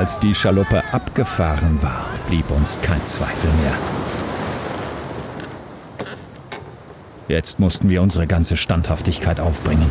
Als 0.00 0.18
die 0.18 0.34
Schaluppe 0.34 0.82
abgefahren 0.94 1.82
war, 1.82 2.06
blieb 2.26 2.50
uns 2.50 2.78
kein 2.80 3.04
Zweifel 3.06 3.50
mehr. 3.50 3.74
Jetzt 7.28 7.60
mussten 7.60 7.90
wir 7.90 8.00
unsere 8.00 8.26
ganze 8.26 8.56
Standhaftigkeit 8.56 9.40
aufbringen. 9.40 9.90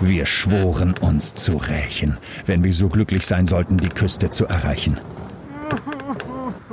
Wir 0.00 0.26
schworen 0.26 0.96
uns 1.00 1.34
zu 1.34 1.58
rächen, 1.58 2.18
wenn 2.44 2.64
wir 2.64 2.72
so 2.72 2.88
glücklich 2.88 3.24
sein 3.24 3.46
sollten, 3.46 3.76
die 3.76 3.88
Küste 3.88 4.30
zu 4.30 4.46
erreichen. 4.46 4.98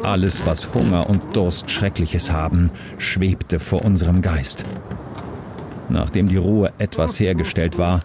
Alles, 0.01 0.47
was 0.47 0.73
Hunger 0.73 1.07
und 1.07 1.35
Durst 1.35 1.69
Schreckliches 1.69 2.31
haben, 2.31 2.71
schwebte 2.97 3.59
vor 3.59 3.85
unserem 3.85 4.23
Geist. 4.23 4.65
Nachdem 5.89 6.27
die 6.27 6.37
Ruhe 6.37 6.73
etwas 6.79 7.19
hergestellt 7.19 7.77
war, 7.77 7.99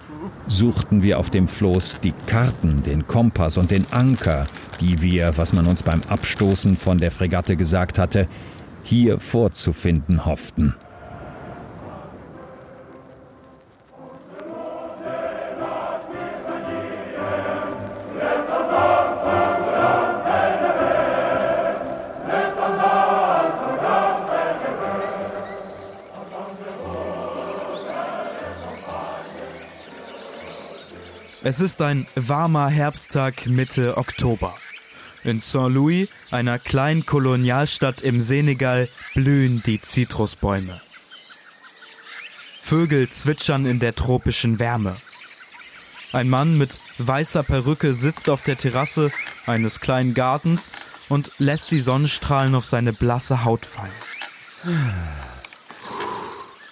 suchten 0.46 1.02
wir 1.02 1.18
auf 1.18 1.30
dem 1.30 1.48
Floß 1.48 2.00
die 2.00 2.14
Karten, 2.26 2.82
den 2.82 3.06
Kompass 3.06 3.56
und 3.56 3.70
den 3.70 3.86
Anker, 3.90 4.46
die 4.80 5.02
wir, 5.02 5.36
was 5.36 5.52
man 5.52 5.66
uns 5.66 5.82
beim 5.82 6.00
Abstoßen 6.08 6.76
von 6.76 6.98
der 6.98 7.10
Fregatte 7.10 7.56
gesagt 7.56 7.98
hatte, 7.98 8.28
hier 8.82 9.18
vorzufinden 9.18 10.26
hofften. 10.26 10.74
Es 31.44 31.58
ist 31.58 31.82
ein 31.82 32.06
warmer 32.14 32.68
Herbsttag 32.68 33.46
Mitte 33.46 33.96
Oktober. 33.96 34.56
In 35.24 35.40
Saint-Louis, 35.40 36.08
einer 36.30 36.60
kleinen 36.60 37.04
Kolonialstadt 37.04 38.00
im 38.00 38.20
Senegal, 38.20 38.88
blühen 39.14 39.60
die 39.66 39.80
Zitrusbäume. 39.80 40.80
Vögel 42.60 43.10
zwitschern 43.10 43.66
in 43.66 43.80
der 43.80 43.96
tropischen 43.96 44.60
Wärme. 44.60 44.96
Ein 46.12 46.28
Mann 46.28 46.56
mit 46.56 46.78
weißer 46.98 47.42
Perücke 47.42 47.92
sitzt 47.92 48.30
auf 48.30 48.42
der 48.42 48.56
Terrasse 48.56 49.10
eines 49.44 49.80
kleinen 49.80 50.14
Gartens 50.14 50.70
und 51.08 51.32
lässt 51.38 51.72
die 51.72 51.80
Sonnenstrahlen 51.80 52.54
auf 52.54 52.66
seine 52.66 52.92
blasse 52.92 53.44
Haut 53.44 53.66
fallen. 53.66 53.90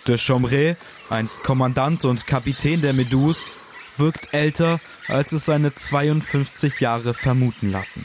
De 0.06 0.16
Chomré, 0.16 0.76
einst 1.08 1.42
Kommandant 1.42 2.04
und 2.04 2.28
Kapitän 2.28 2.82
der 2.82 2.92
Meduse, 2.92 3.40
wirkt 4.00 4.34
älter, 4.34 4.80
als 5.06 5.30
es 5.30 5.44
seine 5.44 5.72
52 5.72 6.80
Jahre 6.80 7.14
vermuten 7.14 7.70
lassen. 7.70 8.04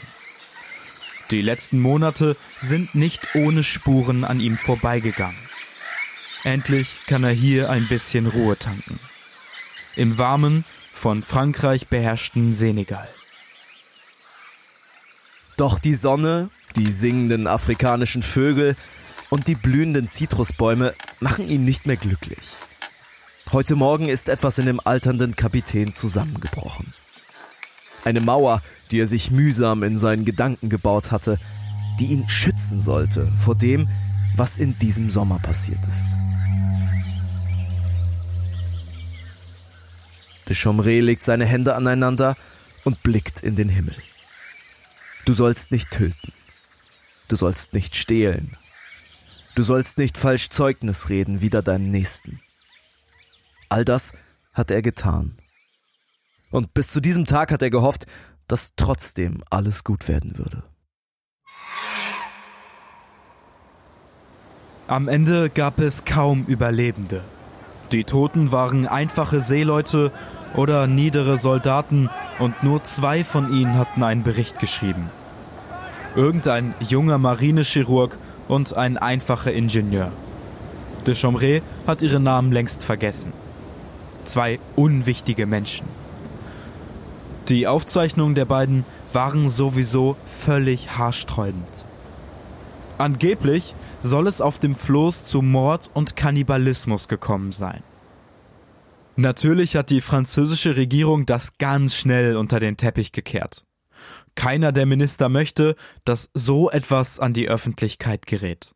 Die 1.32 1.42
letzten 1.42 1.80
Monate 1.80 2.36
sind 2.60 2.94
nicht 2.94 3.34
ohne 3.34 3.64
Spuren 3.64 4.24
an 4.24 4.38
ihm 4.38 4.56
vorbeigegangen. 4.56 5.38
Endlich 6.44 7.00
kann 7.08 7.24
er 7.24 7.32
hier 7.32 7.70
ein 7.70 7.88
bisschen 7.88 8.26
Ruhe 8.28 8.56
tanken. 8.56 9.00
Im 9.96 10.18
warmen, 10.18 10.64
von 10.92 11.22
Frankreich 11.22 11.88
beherrschten 11.88 12.52
Senegal. 12.52 13.08
Doch 15.56 15.78
die 15.78 15.94
Sonne, 15.94 16.50
die 16.76 16.90
singenden 16.90 17.46
afrikanischen 17.46 18.22
Vögel 18.22 18.76
und 19.30 19.48
die 19.48 19.54
blühenden 19.54 20.06
Zitrusbäume 20.06 20.94
machen 21.20 21.48
ihn 21.48 21.64
nicht 21.64 21.86
mehr 21.86 21.96
glücklich. 21.96 22.50
Heute 23.52 23.76
Morgen 23.76 24.08
ist 24.08 24.28
etwas 24.28 24.58
in 24.58 24.66
dem 24.66 24.80
alternden 24.84 25.36
Kapitän 25.36 25.92
zusammengebrochen. 25.92 26.92
Eine 28.04 28.20
Mauer, 28.20 28.60
die 28.90 28.98
er 28.98 29.06
sich 29.06 29.30
mühsam 29.30 29.84
in 29.84 29.98
seinen 29.98 30.24
Gedanken 30.24 30.68
gebaut 30.68 31.12
hatte, 31.12 31.38
die 32.00 32.06
ihn 32.06 32.28
schützen 32.28 32.80
sollte 32.80 33.30
vor 33.44 33.54
dem, 33.54 33.88
was 34.34 34.58
in 34.58 34.76
diesem 34.80 35.10
Sommer 35.10 35.38
passiert 35.38 35.78
ist. 35.86 36.06
De 40.48 40.56
Chomré 40.56 41.00
legt 41.00 41.22
seine 41.22 41.46
Hände 41.46 41.76
aneinander 41.76 42.36
und 42.84 43.02
blickt 43.04 43.44
in 43.44 43.54
den 43.54 43.68
Himmel. 43.68 43.96
Du 45.24 45.34
sollst 45.34 45.70
nicht 45.70 45.92
töten. 45.92 46.32
Du 47.28 47.36
sollst 47.36 47.74
nicht 47.74 47.94
stehlen. 47.94 48.56
Du 49.54 49.62
sollst 49.62 49.98
nicht 49.98 50.18
falsch 50.18 50.50
Zeugnis 50.50 51.08
reden 51.08 51.40
wider 51.40 51.62
deinem 51.62 51.90
Nächsten. 51.90 52.40
All 53.68 53.84
das 53.84 54.12
hat 54.52 54.70
er 54.70 54.82
getan. 54.82 55.36
Und 56.50 56.74
bis 56.74 56.92
zu 56.92 57.00
diesem 57.00 57.26
Tag 57.26 57.50
hat 57.52 57.62
er 57.62 57.70
gehofft, 57.70 58.06
dass 58.48 58.72
trotzdem 58.76 59.42
alles 59.50 59.84
gut 59.84 60.08
werden 60.08 60.38
würde. 60.38 60.62
Am 64.88 65.08
Ende 65.08 65.50
gab 65.50 65.80
es 65.80 66.04
kaum 66.04 66.44
Überlebende. 66.46 67.22
Die 67.90 68.04
Toten 68.04 68.52
waren 68.52 68.86
einfache 68.86 69.40
Seeleute 69.40 70.12
oder 70.54 70.86
niedere 70.86 71.38
Soldaten 71.38 72.08
und 72.38 72.62
nur 72.62 72.84
zwei 72.84 73.24
von 73.24 73.52
ihnen 73.52 73.76
hatten 73.76 74.04
einen 74.04 74.22
Bericht 74.22 74.60
geschrieben. 74.60 75.10
Irgendein 76.14 76.72
junger 76.80 77.18
Marinechirurg 77.18 78.16
und 78.48 78.74
ein 78.74 78.96
einfacher 78.96 79.52
Ingenieur. 79.52 80.12
De 81.06 81.14
Chomré 81.14 81.62
hat 81.86 82.02
ihre 82.02 82.20
Namen 82.20 82.52
längst 82.52 82.84
vergessen. 82.84 83.32
Zwei 84.26 84.58
unwichtige 84.74 85.46
Menschen. 85.46 85.86
Die 87.48 87.66
Aufzeichnungen 87.66 88.34
der 88.34 88.44
beiden 88.44 88.84
waren 89.12 89.48
sowieso 89.48 90.16
völlig 90.26 90.98
haarsträubend. 90.98 91.84
Angeblich 92.98 93.74
soll 94.02 94.26
es 94.26 94.40
auf 94.40 94.58
dem 94.58 94.74
Floß 94.74 95.24
zu 95.24 95.42
Mord 95.42 95.90
und 95.94 96.16
Kannibalismus 96.16 97.08
gekommen 97.08 97.52
sein. 97.52 97.82
Natürlich 99.14 99.76
hat 99.76 99.90
die 99.90 100.00
französische 100.00 100.76
Regierung 100.76 101.24
das 101.24 101.56
ganz 101.56 101.94
schnell 101.94 102.36
unter 102.36 102.60
den 102.60 102.76
Teppich 102.76 103.12
gekehrt. 103.12 103.64
Keiner 104.34 104.72
der 104.72 104.86
Minister 104.86 105.28
möchte, 105.28 105.76
dass 106.04 106.30
so 106.34 106.68
etwas 106.70 107.20
an 107.20 107.32
die 107.32 107.48
Öffentlichkeit 107.48 108.26
gerät. 108.26 108.74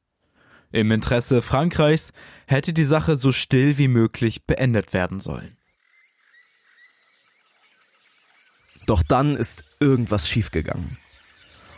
Im 0.73 0.93
Interesse 0.93 1.43
Frankreichs 1.43 2.13
hätte 2.51 2.73
die 2.73 2.85
Sache 2.85 3.17
so 3.17 3.33
still 3.33 3.79
wie 3.79 3.89
möglich 3.89 4.45
beendet 4.45 4.93
werden 4.93 5.21
sollen. 5.21 5.57
Doch 8.87 9.03
dann 9.03 9.37
ist 9.37 9.65
irgendwas 9.79 10.29
schiefgegangen. 10.29 10.99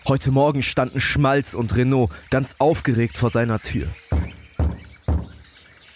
Heute 0.09 0.31
Morgen 0.31 0.63
standen 0.63 0.99
Schmalz 0.99 1.55
und 1.55 1.77
Renault 1.77 2.11
ganz 2.31 2.57
aufgeregt 2.59 3.19
vor 3.19 3.31
seiner 3.31 3.59
Tür. 3.59 3.87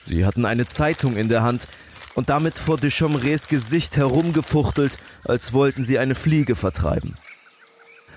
Sie 0.04 0.25
hatten 0.25 0.44
eine 0.44 0.66
Zeitung 0.66 1.16
in 1.16 1.28
der 1.28 1.42
Hand 1.42 1.69
und 2.15 2.28
damit 2.28 2.56
vor 2.56 2.76
Deschomrés 2.76 3.48
Gesicht 3.48 3.97
herumgefuchtelt, 3.97 4.98
als 5.25 5.53
wollten 5.53 5.82
sie 5.82 5.98
eine 5.98 6.15
Fliege 6.15 6.54
vertreiben. 6.54 7.16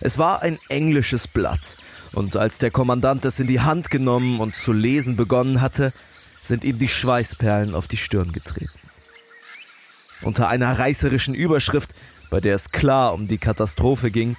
Es 0.02 0.18
war 0.18 0.42
ein 0.42 0.60
englisches 0.70 1.28
Blatt, 1.28 1.78
und 2.14 2.38
als 2.38 2.60
der 2.60 2.72
Kommandant 2.72 3.26
es 3.26 3.40
in 3.40 3.48
die 3.48 3.60
Hand 3.60 3.90
genommen 3.90 4.40
und 4.40 4.56
zu 4.56 4.74
lesen 4.74 5.16
begonnen 5.16 5.62
hatte, 5.62 5.94
sind 6.44 6.64
ihm 6.64 6.80
die 6.80 6.88
Schweißperlen 6.88 7.76
auf 7.76 7.88
die 7.88 7.98
Stirn 7.98 8.32
getreten. 8.32 8.80
Unter 10.22 10.50
einer 10.50 10.78
reißerischen 10.78 11.34
Überschrift, 11.34 11.94
bei 12.30 12.40
der 12.40 12.56
es 12.56 12.72
klar 12.72 13.14
um 13.14 13.28
die 13.28 13.38
Katastrophe 13.38 14.12
ging, 14.12 14.36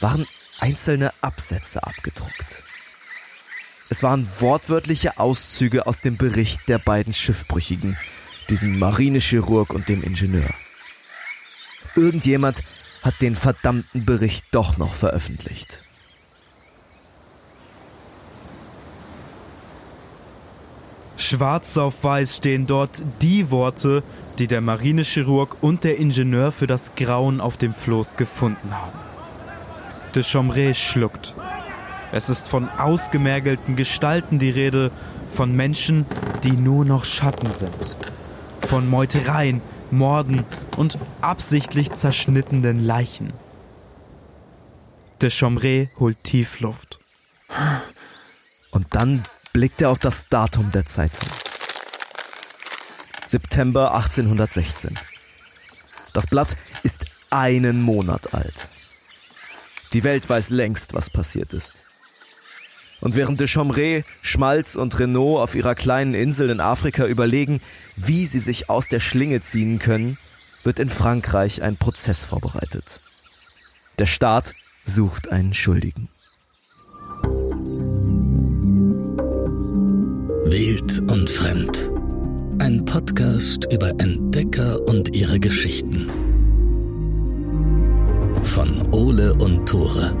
waren 0.00 0.26
einzelne 0.58 1.12
Absätze 1.20 1.82
abgedruckt. 1.82 2.64
Es 3.88 4.02
waren 4.02 4.28
wortwörtliche 4.38 5.18
Auszüge 5.18 5.86
aus 5.86 6.00
dem 6.00 6.16
Bericht 6.16 6.68
der 6.68 6.78
beiden 6.78 7.12
Schiffbrüchigen, 7.12 7.96
diesem 8.48 8.78
Marinechirurg 8.78 9.72
und 9.72 9.88
dem 9.88 10.02
Ingenieur. 10.02 10.50
Irgendjemand 11.96 12.62
hat 13.02 13.20
den 13.20 13.34
verdammten 13.34 14.04
Bericht 14.04 14.46
doch 14.52 14.76
noch 14.76 14.94
veröffentlicht. 14.94 15.82
Schwarz 21.20 21.76
auf 21.76 22.02
weiß 22.02 22.36
stehen 22.36 22.66
dort 22.66 23.02
die 23.20 23.50
Worte, 23.50 24.02
die 24.38 24.46
der 24.46 24.60
Marinechirurg 24.60 25.56
und 25.60 25.84
der 25.84 25.98
Ingenieur 25.98 26.50
für 26.50 26.66
das 26.66 26.92
Grauen 26.96 27.40
auf 27.40 27.56
dem 27.56 27.74
Floß 27.74 28.16
gefunden 28.16 28.72
haben. 28.72 28.98
De 30.14 30.22
Chomré 30.22 30.74
schluckt. 30.74 31.34
Es 32.12 32.28
ist 32.28 32.48
von 32.48 32.68
ausgemergelten 32.68 33.76
Gestalten 33.76 34.38
die 34.38 34.50
Rede, 34.50 34.90
von 35.28 35.54
Menschen, 35.54 36.06
die 36.42 36.52
nur 36.52 36.84
noch 36.84 37.04
Schatten 37.04 37.52
sind. 37.52 37.96
Von 38.60 38.88
Meutereien, 38.88 39.62
Morden 39.90 40.44
und 40.76 40.98
absichtlich 41.20 41.92
zerschnittenen 41.92 42.84
Leichen. 42.84 43.32
De 45.20 45.28
Chomré 45.28 45.90
holt 45.98 46.22
tief 46.24 46.60
Luft. 46.60 46.98
Und 48.70 48.86
dann 48.90 49.22
blickt 49.60 49.82
er 49.82 49.90
auf 49.90 49.98
das 49.98 50.26
Datum 50.30 50.72
der 50.72 50.86
Zeitung. 50.86 51.28
September 53.28 53.94
1816. 53.94 54.94
Das 56.14 56.26
Blatt 56.26 56.56
ist 56.82 57.04
einen 57.28 57.82
Monat 57.82 58.32
alt. 58.32 58.70
Die 59.92 60.02
Welt 60.02 60.26
weiß 60.30 60.48
längst, 60.48 60.94
was 60.94 61.10
passiert 61.10 61.52
ist. 61.52 61.74
Und 63.02 63.16
während 63.16 63.38
de 63.38 63.48
Chomré, 63.48 64.04
Schmalz 64.22 64.76
und 64.76 64.98
Renault 64.98 65.42
auf 65.42 65.54
ihrer 65.54 65.74
kleinen 65.74 66.14
Insel 66.14 66.48
in 66.48 66.60
Afrika 66.60 67.04
überlegen, 67.04 67.60
wie 67.96 68.24
sie 68.24 68.40
sich 68.40 68.70
aus 68.70 68.88
der 68.88 69.00
Schlinge 69.00 69.42
ziehen 69.42 69.78
können, 69.78 70.16
wird 70.62 70.78
in 70.78 70.88
Frankreich 70.88 71.60
ein 71.60 71.76
Prozess 71.76 72.24
vorbereitet. 72.24 73.02
Der 73.98 74.06
Staat 74.06 74.54
sucht 74.86 75.28
einen 75.28 75.52
Schuldigen. 75.52 76.08
Wild 80.50 80.98
und 81.08 81.30
Fremd. 81.30 81.92
Ein 82.58 82.84
Podcast 82.84 83.72
über 83.72 83.90
Entdecker 83.90 84.84
und 84.88 85.14
ihre 85.14 85.38
Geschichten. 85.38 86.10
Von 88.42 88.92
Ole 88.92 89.32
und 89.34 89.68
Tore. 89.68 90.12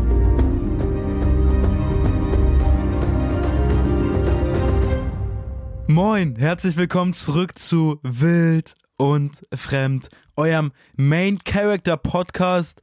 Moin, 5.88 6.36
herzlich 6.36 6.76
willkommen 6.76 7.12
zurück 7.12 7.58
zu 7.58 7.98
Wild 8.04 8.74
und 8.98 9.32
Fremd, 9.52 10.10
eurem 10.36 10.70
Main 10.96 11.40
Character 11.42 11.96
Podcast. 11.96 12.82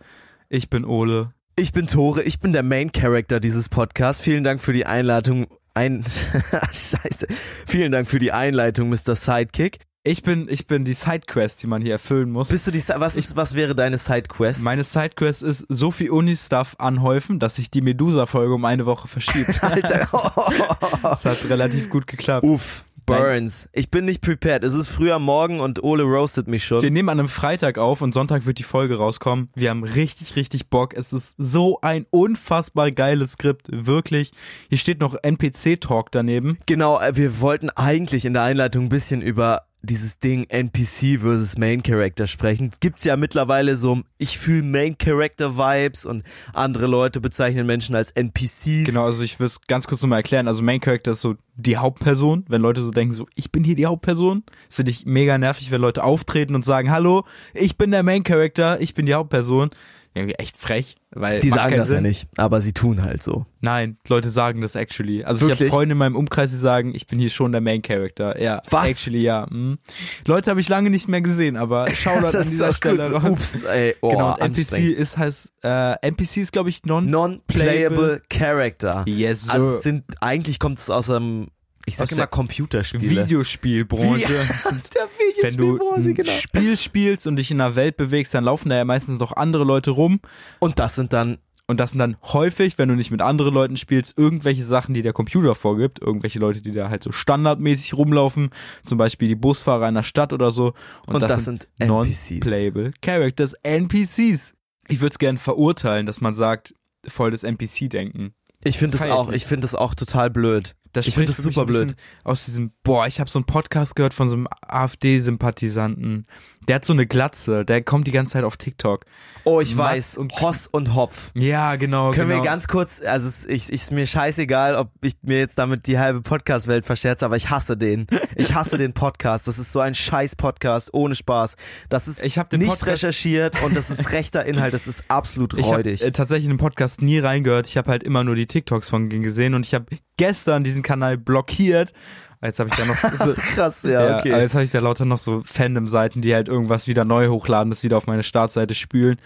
Ich 0.50 0.69
bin 0.69 0.83
Ole. 0.83 1.29
Ich 1.55 1.71
bin 1.71 1.88
Tore, 1.88 2.23
ich 2.23 2.41
bin 2.41 2.51
der 2.51 2.63
Main 2.63 2.91
Character 2.91 3.39
dieses 3.39 3.69
Podcasts. 3.69 4.21
Vielen 4.21 4.43
Dank 4.43 4.59
für 4.59 4.73
die 4.73 4.85
Einladung. 4.85 5.47
Ein 5.77 6.03
Scheiße. 6.71 7.27
Vielen 7.68 7.91
Dank 7.91 8.07
für 8.07 8.18
die 8.18 8.31
Einleitung, 8.31 8.89
Mr. 8.89 9.13
Sidekick. 9.13 9.77
Ich 10.03 10.24
bin, 10.24 10.47
ich 10.50 10.65
bin 10.65 10.85
die 10.85 10.94
Sidequest, 10.94 11.62
die 11.62 11.68
man 11.68 11.83
hier 11.83 11.91
erfüllen 11.91 12.31
muss. 12.31 12.50
Bist 12.50 12.65
du 12.65 12.71
die, 12.71 12.81
was 12.95 13.15
ist, 13.15 13.35
was 13.35 13.53
wäre 13.53 13.75
deine 13.75 14.00
Sidequest? 14.00 14.63
Meine 14.63 14.83
Sidequest 14.83 15.44
ist 15.44 15.65
so 15.69 15.91
viel 15.91 16.09
Uni-Stuff 16.09 16.77
anhäufen, 16.79 17.38
dass 17.38 17.57
sich 17.57 17.69
die 17.69 17.81
Medusa-Folge 17.81 18.56
um 18.56 18.65
eine 18.65 18.88
Woche 18.88 19.07
verschiebt. 19.07 19.63
Alter. 19.63 20.07
Das 21.03 21.25
hat 21.25 21.38
relativ 21.47 21.89
gut 21.89 22.07
geklappt. 22.07 22.44
Uff. 22.44 22.83
Burns. 23.07 23.69
Ich 23.74 23.89
bin 23.89 24.06
nicht 24.06 24.21
prepared. 24.21 24.63
Es 24.63 24.74
ist 24.74 24.89
früher 24.89 25.18
Morgen 25.18 25.59
und 25.59 25.81
Ole 25.83 26.04
roastet 26.04 26.48
mich 26.48 26.65
schon. 26.65 26.81
Wir 26.81 26.92
nehmen 26.92 27.09
an 27.09 27.19
einem 27.19 27.30
Freitag 27.30 27.77
auf 27.77 28.01
und 28.01 28.13
Sonntag 28.13 28.45
wird 28.45 28.59
die 28.59 28.63
Folge 28.63 28.98
rauskommen. 28.98 29.50
Wir 29.56 29.69
haben 29.69 29.83
richtig, 29.83 30.36
richtig 30.36 30.69
Bock. 30.69 30.94
Es 30.94 31.13
ist 31.13 31.36
so 31.38 31.80
ein 31.81 32.06
unfassbar 32.09 32.92
geiles 32.92 33.33
Skript. 33.33 33.68
Wirklich. 33.71 34.31
Hier 34.69 34.77
steht 34.77 35.00
noch 35.00 35.15
NPC-Talk 35.21 36.12
daneben. 36.12 36.59
Genau, 36.65 37.00
äh, 37.00 37.15
wir 37.15 37.39
wollten 37.39 37.69
eigentlich 37.69 38.25
in 38.25 38.33
der 38.33 38.44
Einleitung 38.44 38.86
ein 38.86 38.89
bisschen 38.89 39.21
über 39.21 39.66
dieses 39.81 40.19
Ding 40.19 40.45
NPC 40.50 41.19
versus 41.19 41.57
Main 41.57 41.83
Character 41.83 42.27
sprechen. 42.27 42.69
Es 42.71 42.79
gibt's 42.79 43.03
ja 43.03 43.15
mittlerweile 43.15 43.75
so, 43.75 44.01
ich 44.18 44.38
fühle 44.38 44.63
Main 44.63 44.97
Character 44.97 45.57
Vibes 45.57 46.06
und 46.06 46.24
andere 46.53 46.88
Leute 46.88 47.21
bezeichnen 47.21 47.65
Menschen 47.65 47.95
als 47.95 48.12
NPCs. 48.12 48.85
Genau, 48.85 49.06
also 49.06 49.24
ich 49.24 49.39
will 49.39 49.45
es 49.45 49.62
ganz 49.62 49.88
kurz 49.88 50.01
nochmal 50.01 50.19
erklären. 50.19 50.47
Also 50.47 50.63
Main 50.63 50.81
Character 50.81 51.12
ist 51.12 51.21
so 51.21 51.35
die 51.56 51.77
Hauptperson. 51.77 52.45
Wenn 52.47 52.62
Leute 52.62 52.81
so 52.81 52.91
denken, 52.91 53.13
so, 53.13 53.27
ich 53.35 53.51
bin 53.51 53.63
hier 53.63 53.75
die 53.75 53.85
Hauptperson. 53.85 54.44
Das 54.68 54.77
finde 54.77 54.91
ich 54.91 55.06
mega 55.06 55.38
nervig, 55.38 55.71
wenn 55.71 55.81
Leute 55.81 56.03
auftreten 56.03 56.56
und 56.56 56.65
sagen, 56.65 56.91
hallo, 56.91 57.24
ich 57.53 57.77
bin 57.77 57.91
der 57.91 58.03
Main 58.03 58.24
Character, 58.24 58.81
ich 58.81 58.94
bin 58.94 59.06
die 59.06 59.13
Hauptperson 59.13 59.69
irgendwie 60.17 60.35
echt 60.35 60.57
frech, 60.57 60.95
weil 61.11 61.39
die 61.39 61.49
sagen 61.49 61.77
das 61.77 61.89
ja 61.89 61.95
Sinn. 61.95 62.03
nicht, 62.03 62.27
aber 62.37 62.61
sie 62.61 62.73
tun 62.73 63.03
halt 63.03 63.23
so. 63.23 63.45
Nein, 63.61 63.97
Leute 64.07 64.29
sagen 64.29 64.61
das 64.61 64.75
actually. 64.75 65.23
Also 65.23 65.45
ich 65.45 65.51
Wirklich? 65.53 65.69
habe 65.69 65.77
Freunde 65.77 65.93
in 65.93 65.97
meinem 65.97 66.15
Umkreis, 66.15 66.51
die 66.51 66.57
sagen, 66.57 66.93
ich 66.93 67.07
bin 67.07 67.17
hier 67.19 67.29
schon 67.29 67.51
der 67.51 67.61
Main 67.61 67.81
Character. 67.81 68.39
Ja, 68.41 68.61
Was? 68.69 68.87
actually 68.89 69.21
ja. 69.21 69.47
Mhm. 69.49 69.79
Leute 70.25 70.49
habe 70.51 70.59
ich 70.61 70.69
lange 70.69 70.89
nicht 70.89 71.07
mehr 71.07 71.21
gesehen, 71.21 71.57
aber 71.57 71.89
Shoutout 71.93 72.37
an 72.37 72.49
dieser 72.49 72.73
Stelle 72.73 73.09
kurz, 73.09 73.23
raus. 73.23 73.31
ups, 73.31 73.63
ey, 73.63 73.95
oh, 74.01 74.09
genau, 74.09 74.35
NPC 74.37 74.77
ist 74.91 75.17
heißt 75.17 75.51
äh, 75.63 75.93
NPC 76.01 76.37
ist 76.37 76.51
glaube 76.51 76.69
ich 76.69 76.83
non 76.85 77.09
Non-playable 77.09 78.21
Character. 78.29 79.03
Yes, 79.07 79.45
sir. 79.45 79.53
Also 79.53 79.79
sind, 79.79 80.03
eigentlich 80.21 80.59
kommt 80.59 80.79
es 80.79 80.89
aus 80.89 81.09
einem, 81.09 81.47
ich 81.88 81.95
sag 81.95 82.12
immer 82.12 82.18
der 82.18 82.28
Computerspiele. 82.28 83.24
Videospielbranche. 83.25 84.28
Wie, 84.28 84.69
aus 84.69 84.89
der 84.89 85.04
Wenn 85.42 85.57
du 85.57 85.75
Videospielbranche, 85.75 86.10
ein 86.10 86.16
genau. 86.16 86.31
Spiel 86.31 86.78
spielst 86.78 87.28
und 87.28 87.38
dich 87.38 87.50
in 87.50 87.60
der 87.60 87.75
Welt 87.75 87.98
bewegst, 87.98 88.34
dann 88.34 88.44
laufen 88.44 88.69
da 88.69 88.75
ja 88.75 88.86
meistens 88.86 89.19
noch 89.19 89.31
andere 89.36 89.63
Leute 89.63 89.92
rum. 89.92 90.19
Und 90.60 90.80
das 90.80 90.95
sind 90.95 91.13
dann 91.13 91.38
Und 91.68 91.80
das 91.80 91.92
sind 91.92 92.00
dann 92.00 92.18
häufig, 92.24 92.78
wenn 92.78 92.89
du 92.89 92.95
nicht 92.95 93.12
mit 93.12 93.22
anderen 93.22 93.54
Leuten 93.54 93.78
spielst, 93.78 94.18
irgendwelche 94.18 94.63
Sachen, 94.63 94.94
die 94.94 95.01
der 95.01 95.13
Computer 95.13 95.56
vorgibt. 95.56 96.01
Irgendwelche 96.01 96.39
Leute, 96.39 96.62
die 96.62 96.72
da 96.72 96.89
halt 96.89 97.04
so 97.04 97.12
standardmäßig 97.12 97.94
rumlaufen. 97.94 98.50
Zum 98.84 98.98
Beispiel 98.98 99.30
die 99.30 99.36
Busfahrer 99.36 99.88
in 99.88 99.95
der 99.95 100.04
Stadt 100.04 100.34
oder 100.34 100.51
so. 100.51 100.74
Und 101.07 101.22
das 101.22 101.45
sind 101.45 101.68
NPCs. 101.80 102.31
Non-playable 102.31 102.92
Characters, 103.01 103.54
NPCs. 103.63 104.54
Ich 104.89 105.00
würde 105.01 105.12
es 105.12 105.19
gerne 105.19 105.38
verurteilen, 105.38 106.06
dass 106.06 106.22
man 106.22 106.36
sagt, 106.36 106.74
voll 107.06 107.31
das 107.31 107.44
NPC-Denken. 107.44 108.34
Ich 108.63 108.78
finde 108.78 108.98
das 108.98 109.06
ich 109.06 109.12
auch, 109.12 109.28
nicht. 109.28 109.36
ich 109.36 109.45
finde 109.45 109.62
das 109.62 109.75
auch 109.75 109.94
total 109.95 110.30
blöd. 110.30 110.75
Das 110.97 111.07
ich 111.07 111.13
finde 111.13 111.31
das 111.33 111.38
super 111.44 111.65
blöd. 111.65 111.95
Aus 112.23 112.45
diesem, 112.45 112.71
boah, 112.83 113.07
ich 113.07 113.19
habe 113.19 113.29
so 113.29 113.39
einen 113.39 113.45
Podcast 113.45 113.95
gehört 113.95 114.13
von 114.13 114.27
so 114.27 114.35
einem 114.35 114.47
AfD-Sympathisanten. 114.61 116.25
Der 116.67 116.75
hat 116.75 116.85
so 116.85 116.91
eine 116.94 117.07
Glatze, 117.07 117.63
der 117.63 117.81
kommt 117.81 118.07
die 118.07 118.11
ganze 118.11 118.33
Zeit 118.33 118.44
auf 118.44 118.57
TikTok. 118.57 119.05
Oh, 119.45 119.61
ich 119.61 119.75
Mats 119.75 119.89
weiß. 119.89 120.17
und- 120.17 120.41
Hoss 120.41 120.67
und 120.67 120.94
Hopf. 120.95 121.31
Ja, 121.33 121.77
genau. 121.77 122.11
Können 122.11 122.27
genau. 122.29 122.41
wir 122.41 122.45
ganz 122.45 122.67
kurz, 122.67 123.01
also 123.01 123.29
es 123.29 123.45
ich, 123.45 123.69
ist 123.69 123.91
mir 123.94 124.05
scheißegal, 124.05 124.75
ob 124.75 124.89
ich 125.01 125.13
mir 125.21 125.38
jetzt 125.39 125.57
damit 125.57 125.88
die 125.88 125.97
halbe 125.97 126.21
Podcast-Welt 126.21 126.85
verscherze, 126.85 127.23
aber 127.25 127.38
ich 127.38 127.50
hasse 127.50 127.77
den. 127.77 128.07
Ich 128.35 128.53
hasse 128.53 128.77
den 128.77 128.91
Podcast. 128.93 129.47
Das 129.47 129.57
ist 129.59 129.71
so 129.71 129.79
ein 129.79 129.95
scheiß 129.95 130.35
Podcast, 130.35 130.93
ohne 130.93 131.15
Spaß. 131.15 131.55
Das 131.88 132.09
ist 132.09 132.21
Ich 132.21 132.38
hab 132.38 132.50
den 132.50 132.59
nicht 132.59 132.69
Podcast- 132.69 132.88
recherchiert 133.05 133.63
und 133.63 133.75
das 133.75 133.89
ist 133.89 134.11
rechter 134.11 134.43
Inhalt, 134.45 134.73
das 134.73 134.88
ist 134.88 135.05
absolut 135.07 135.53
Ich 135.53 135.63
habe 135.65 135.75
räudig. 135.77 136.01
äh, 136.03 136.11
tatsächlich 136.11 136.45
in 136.45 136.51
den 136.53 136.57
Podcast 136.59 137.01
nie 137.01 137.19
reingehört. 137.19 137.67
Ich 137.67 137.77
habe 137.77 137.89
halt 137.89 138.03
immer 138.03 138.25
nur 138.25 138.35
die 138.35 138.47
TikToks 138.47 138.89
von 138.89 139.09
ihm 139.09 139.23
gesehen 139.23 139.53
und 139.53 139.65
ich 139.65 139.73
habe 139.73 139.85
gestern 140.17 140.63
diesen 140.65 140.81
Kanal 140.88 141.18
blockiert. 141.18 141.94
Jetzt 142.42 142.60
habe 142.60 142.69
ich 142.69 142.75
da 142.75 142.86
noch 142.86 142.95
so, 143.25 143.34
Krass, 143.34 143.84
ja, 143.84 144.18
okay. 144.18 144.30
jetzt 144.30 144.54
habe 144.54 144.63
ich 144.63 144.69
da 144.69 144.80
lauter 144.80 145.06
noch 145.06 145.18
so 145.18 145.42
Fandom-Seiten, 145.44 146.22
die 146.22 146.34
halt 146.34 146.48
irgendwas 146.48 146.88
wieder 146.88 147.04
neu 147.04 147.28
hochladen, 147.28 147.72
das 147.72 147.84
wieder 147.84 147.98
auf 147.98 148.07
meine 148.07 148.24
Startseite 148.24 148.75
spülen. 148.75 149.18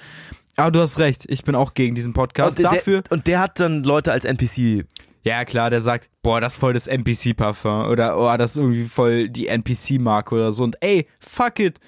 Aber 0.56 0.72
du 0.72 0.80
hast 0.80 0.98
recht, 1.00 1.26
ich 1.28 1.44
bin 1.44 1.56
auch 1.56 1.74
gegen 1.74 1.96
diesen 1.96 2.14
Podcast. 2.14 2.58
und, 2.58 2.64
Dafür, 2.66 3.02
der, 3.02 3.12
und 3.12 3.28
der 3.28 3.40
hat 3.40 3.60
dann 3.60 3.84
Leute 3.84 4.12
als 4.12 4.26
NPC. 4.26 4.86
ja 5.24 5.46
klar, 5.46 5.70
der 5.70 5.82
sagt, 5.82 6.10
boah, 6.24 6.42
das 6.42 6.54
ist 6.54 6.60
voll 6.60 6.74
das 6.74 6.88
NPC-Parfum 6.88 7.88
oder 7.90 8.18
oh, 8.18 8.38
das 8.38 8.52
ist 8.52 8.58
irgendwie 8.58 8.86
voll 8.86 9.30
die 9.30 9.48
NPC-Marke 9.48 10.36
oder 10.36 10.52
so. 10.52 10.64
Und 10.64 10.78
ey, 10.82 11.08
fuck 11.20 11.60
it. 11.60 11.80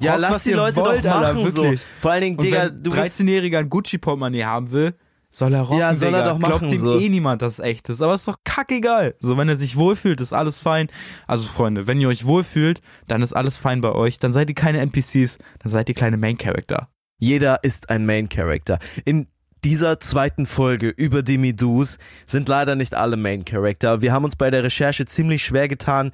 Ja, 0.00 0.12
Rockt, 0.12 0.22
lass 0.22 0.42
die 0.44 0.52
Leute 0.52 0.76
wollt, 0.76 1.04
doch 1.04 1.10
Alter, 1.10 1.34
machen 1.34 1.50
so. 1.50 1.62
wirklich. 1.62 1.84
Vor 2.00 2.12
allen 2.12 2.22
Dingen, 2.22 2.36
Digga, 2.38 2.68
du 2.68 2.90
ein 2.92 3.02
bist 3.02 3.20
13-Jähriger 3.20 3.58
ein 3.58 3.68
Gucci-Portemonnaie 3.68 4.44
haben 4.44 4.70
will, 4.70 4.94
soll 5.30 5.52
er 5.54 5.62
rocken, 5.62 5.78
Ja, 5.78 5.94
soll 5.94 6.14
er 6.14 6.20
Digga. 6.22 6.32
doch 6.32 6.38
machen, 6.38 6.58
Glaubt 6.68 6.72
ihm 6.72 6.80
so. 6.80 6.98
eh 6.98 7.08
niemand, 7.08 7.42
dass 7.42 7.54
es 7.54 7.58
echt 7.60 7.88
ist. 7.88 8.02
Aber 8.02 8.14
ist 8.14 8.26
doch 8.28 8.38
kackegal. 8.44 9.14
So, 9.20 9.36
wenn 9.36 9.48
er 9.48 9.56
sich 9.56 9.76
wohlfühlt, 9.76 10.20
ist 10.20 10.32
alles 10.32 10.58
fein. 10.60 10.88
Also, 11.26 11.44
Freunde, 11.46 11.86
wenn 11.86 12.00
ihr 12.00 12.08
euch 12.08 12.24
wohlfühlt, 12.24 12.80
dann 13.06 13.22
ist 13.22 13.34
alles 13.34 13.56
fein 13.56 13.80
bei 13.80 13.92
euch. 13.92 14.18
Dann 14.18 14.32
seid 14.32 14.48
ihr 14.48 14.54
keine 14.54 14.78
NPCs, 14.80 15.38
dann 15.60 15.70
seid 15.70 15.88
ihr 15.88 15.94
kleine 15.94 16.16
Main-Character. 16.16 16.88
Jeder 17.18 17.62
ist 17.64 17.90
ein 17.90 18.06
Main 18.06 18.28
Character. 18.28 18.78
In 19.04 19.26
dieser 19.64 19.98
zweiten 19.98 20.46
Folge 20.46 20.88
über 20.88 21.22
die 21.24 21.36
Medus 21.36 21.98
sind 22.26 22.48
leider 22.48 22.76
nicht 22.76 22.94
alle 22.94 23.16
Main 23.16 23.44
Character. 23.44 24.00
Wir 24.02 24.12
haben 24.12 24.24
uns 24.24 24.36
bei 24.36 24.50
der 24.50 24.62
Recherche 24.62 25.04
ziemlich 25.04 25.42
schwer 25.44 25.66
getan, 25.66 26.12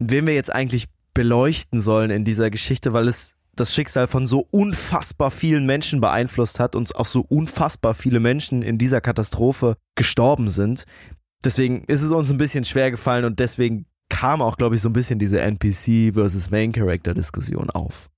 wen 0.00 0.26
wir 0.26 0.34
jetzt 0.34 0.52
eigentlich 0.52 0.88
beleuchten 1.14 1.80
sollen 1.80 2.10
in 2.10 2.24
dieser 2.24 2.50
Geschichte, 2.50 2.92
weil 2.92 3.06
es 3.06 3.34
das 3.56 3.74
Schicksal 3.74 4.06
von 4.06 4.26
so 4.26 4.46
unfassbar 4.50 5.30
vielen 5.30 5.66
Menschen 5.66 6.00
beeinflusst 6.00 6.58
hat 6.58 6.74
und 6.74 6.96
auch 6.96 7.06
so 7.06 7.24
unfassbar 7.28 7.94
viele 7.94 8.20
Menschen 8.20 8.62
in 8.62 8.78
dieser 8.78 9.00
Katastrophe 9.00 9.76
gestorben 9.94 10.48
sind. 10.48 10.84
Deswegen 11.44 11.84
ist 11.84 12.02
es 12.02 12.12
uns 12.12 12.30
ein 12.30 12.38
bisschen 12.38 12.64
schwer 12.64 12.90
gefallen 12.90 13.24
und 13.24 13.40
deswegen 13.40 13.86
kam 14.08 14.42
auch, 14.42 14.56
glaube 14.56 14.76
ich, 14.76 14.82
so 14.82 14.88
ein 14.88 14.94
bisschen 14.94 15.18
diese 15.18 15.40
NPC 15.40 16.14
versus 16.14 16.50
Main 16.50 16.72
Character 16.72 17.14
Diskussion 17.14 17.70
auf. 17.70 18.08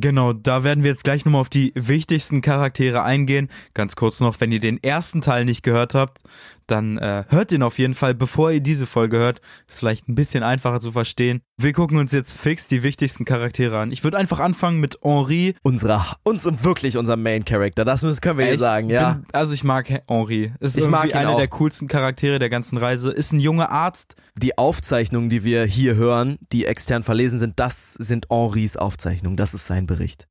Genau, 0.00 0.32
da 0.32 0.62
werden 0.62 0.84
wir 0.84 0.92
jetzt 0.92 1.02
gleich 1.02 1.24
nochmal 1.24 1.40
auf 1.40 1.48
die 1.48 1.72
wichtigsten 1.74 2.40
Charaktere 2.40 3.02
eingehen. 3.02 3.48
Ganz 3.74 3.96
kurz 3.96 4.20
noch, 4.20 4.40
wenn 4.40 4.52
ihr 4.52 4.60
den 4.60 4.80
ersten 4.80 5.20
Teil 5.22 5.44
nicht 5.44 5.64
gehört 5.64 5.94
habt, 5.94 6.20
dann 6.70 6.98
äh, 6.98 7.24
hört 7.28 7.50
den 7.50 7.62
auf 7.62 7.78
jeden 7.78 7.94
Fall, 7.94 8.14
bevor 8.14 8.50
ihr 8.50 8.60
diese 8.60 8.86
Folge 8.86 9.18
hört. 9.18 9.40
Ist 9.66 9.78
vielleicht 9.78 10.08
ein 10.08 10.14
bisschen 10.14 10.42
einfacher 10.42 10.80
zu 10.80 10.92
verstehen. 10.92 11.42
Wir 11.56 11.72
gucken 11.72 11.98
uns 11.98 12.12
jetzt 12.12 12.36
fix 12.36 12.68
die 12.68 12.82
wichtigsten 12.82 13.24
Charaktere 13.24 13.78
an. 13.78 13.90
Ich 13.90 14.04
würde 14.04 14.16
einfach 14.16 14.38
anfangen 14.38 14.80
mit 14.80 14.98
Henri. 15.02 15.54
Unserer, 15.62 16.16
uns 16.22 16.44
wirklich 16.62 16.96
unser 16.96 17.16
Main 17.16 17.44
Character, 17.44 17.84
das 17.84 18.02
müssen, 18.02 18.20
können 18.20 18.38
wir 18.38 18.46
hier 18.46 18.58
sagen, 18.58 18.90
ja. 18.90 19.14
Bin, 19.14 19.24
also 19.32 19.52
ich 19.52 19.64
mag 19.64 19.88
Henri. 19.88 20.52
Ist 20.60 20.76
Ich 20.76 20.86
mag 20.86 21.06
ihn 21.06 21.12
einer 21.14 21.30
auch. 21.30 21.38
der 21.38 21.48
coolsten 21.48 21.88
Charaktere 21.88 22.38
der 22.38 22.50
ganzen 22.50 22.78
Reise. 22.78 23.10
Ist 23.10 23.32
ein 23.32 23.40
junger 23.40 23.70
Arzt. 23.70 24.14
Die 24.36 24.56
Aufzeichnungen, 24.56 25.30
die 25.30 25.42
wir 25.42 25.64
hier 25.64 25.96
hören, 25.96 26.38
die 26.52 26.64
extern 26.64 27.02
verlesen 27.02 27.38
sind, 27.38 27.58
das 27.58 27.94
sind 27.94 28.26
Henris 28.30 28.76
Aufzeichnungen, 28.76 29.36
das 29.36 29.54
ist 29.54 29.66
sein 29.66 29.86
Bericht. 29.86 30.28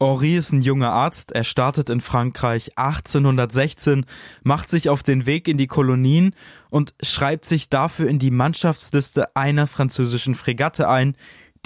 Henri 0.00 0.36
ist 0.36 0.52
ein 0.52 0.62
junger 0.62 0.90
Arzt. 0.90 1.32
Er 1.32 1.44
startet 1.44 1.90
in 1.90 2.00
Frankreich 2.00 2.72
1816, 2.76 4.06
macht 4.42 4.70
sich 4.70 4.88
auf 4.88 5.02
den 5.02 5.26
Weg 5.26 5.46
in 5.46 5.58
die 5.58 5.66
Kolonien 5.66 6.34
und 6.70 6.94
schreibt 7.02 7.44
sich 7.44 7.68
dafür 7.68 8.08
in 8.08 8.18
die 8.18 8.30
Mannschaftsliste 8.30 9.36
einer 9.36 9.66
französischen 9.66 10.34
Fregatte 10.34 10.88
ein, 10.88 11.14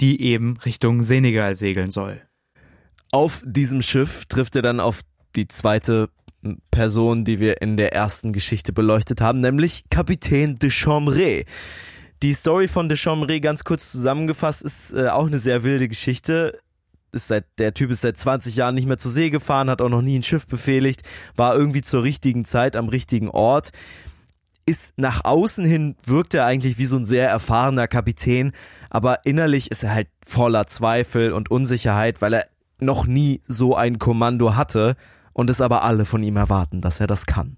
die 0.01 0.21
eben 0.21 0.57
Richtung 0.65 1.01
Senegal 1.01 1.55
segeln 1.55 1.91
soll. 1.91 2.21
Auf 3.11 3.41
diesem 3.45 3.81
Schiff 3.81 4.25
trifft 4.25 4.57
er 4.57 4.61
dann 4.61 4.81
auf 4.81 5.01
die 5.37 5.47
zweite 5.47 6.09
Person, 6.71 7.23
die 7.23 7.39
wir 7.39 7.61
in 7.61 7.77
der 7.77 7.93
ersten 7.93 8.33
Geschichte 8.33 8.73
beleuchtet 8.73 9.21
haben, 9.21 9.39
nämlich 9.39 9.85
Kapitän 9.89 10.57
de 10.57 10.69
Chambray. 10.69 11.45
Die 12.21 12.33
Story 12.33 12.67
von 12.67 12.89
de 12.89 12.97
Chambray 12.97 13.39
ganz 13.39 13.63
kurz 13.63 13.91
zusammengefasst 13.91 14.61
ist 14.63 14.93
äh, 14.93 15.07
auch 15.07 15.27
eine 15.27 15.37
sehr 15.37 15.63
wilde 15.63 15.87
Geschichte. 15.87 16.59
Ist 17.15 17.27
seit, 17.27 17.45
der 17.59 17.73
Typ 17.73 17.91
ist 17.91 18.01
seit 18.01 18.17
20 18.17 18.57
Jahren 18.57 18.75
nicht 18.75 18.87
mehr 18.87 18.97
zur 18.97 19.11
See 19.11 19.29
gefahren, 19.29 19.69
hat 19.69 19.81
auch 19.81 19.89
noch 19.89 20.01
nie 20.01 20.19
ein 20.19 20.23
Schiff 20.23 20.45
befehligt, 20.47 21.01
war 21.37 21.55
irgendwie 21.55 21.81
zur 21.81 22.03
richtigen 22.03 22.43
Zeit 22.43 22.75
am 22.75 22.89
richtigen 22.89 23.29
Ort. 23.29 23.71
Ist 24.65 24.97
nach 24.97 25.23
außen 25.23 25.63
hin 25.63 25.95
wirkt 26.03 26.33
er 26.33 26.45
eigentlich 26.45 26.77
wie 26.77 26.87
so 26.87 26.97
ein 26.97 27.05
sehr 27.05 27.29
erfahrener 27.29 27.87
Kapitän, 27.87 28.51
aber 28.89 29.25
innerlich 29.25 29.71
ist 29.71 29.83
er 29.83 29.93
halt 29.93 30.09
voller 30.25 30.67
Zweifel 30.67 31.31
und 31.31 31.49
Unsicherheit, 31.49 32.21
weil 32.21 32.33
er 32.33 32.45
noch 32.81 33.05
nie 33.05 33.41
so 33.47 33.77
ein 33.77 33.97
Kommando 33.97 34.55
hatte 34.55 34.97
und 35.31 35.49
es 35.49 35.61
aber 35.61 35.83
alle 35.83 36.03
von 36.03 36.21
ihm 36.21 36.35
erwarten, 36.35 36.81
dass 36.81 36.99
er 36.99 37.07
das 37.07 37.25
kann. 37.27 37.55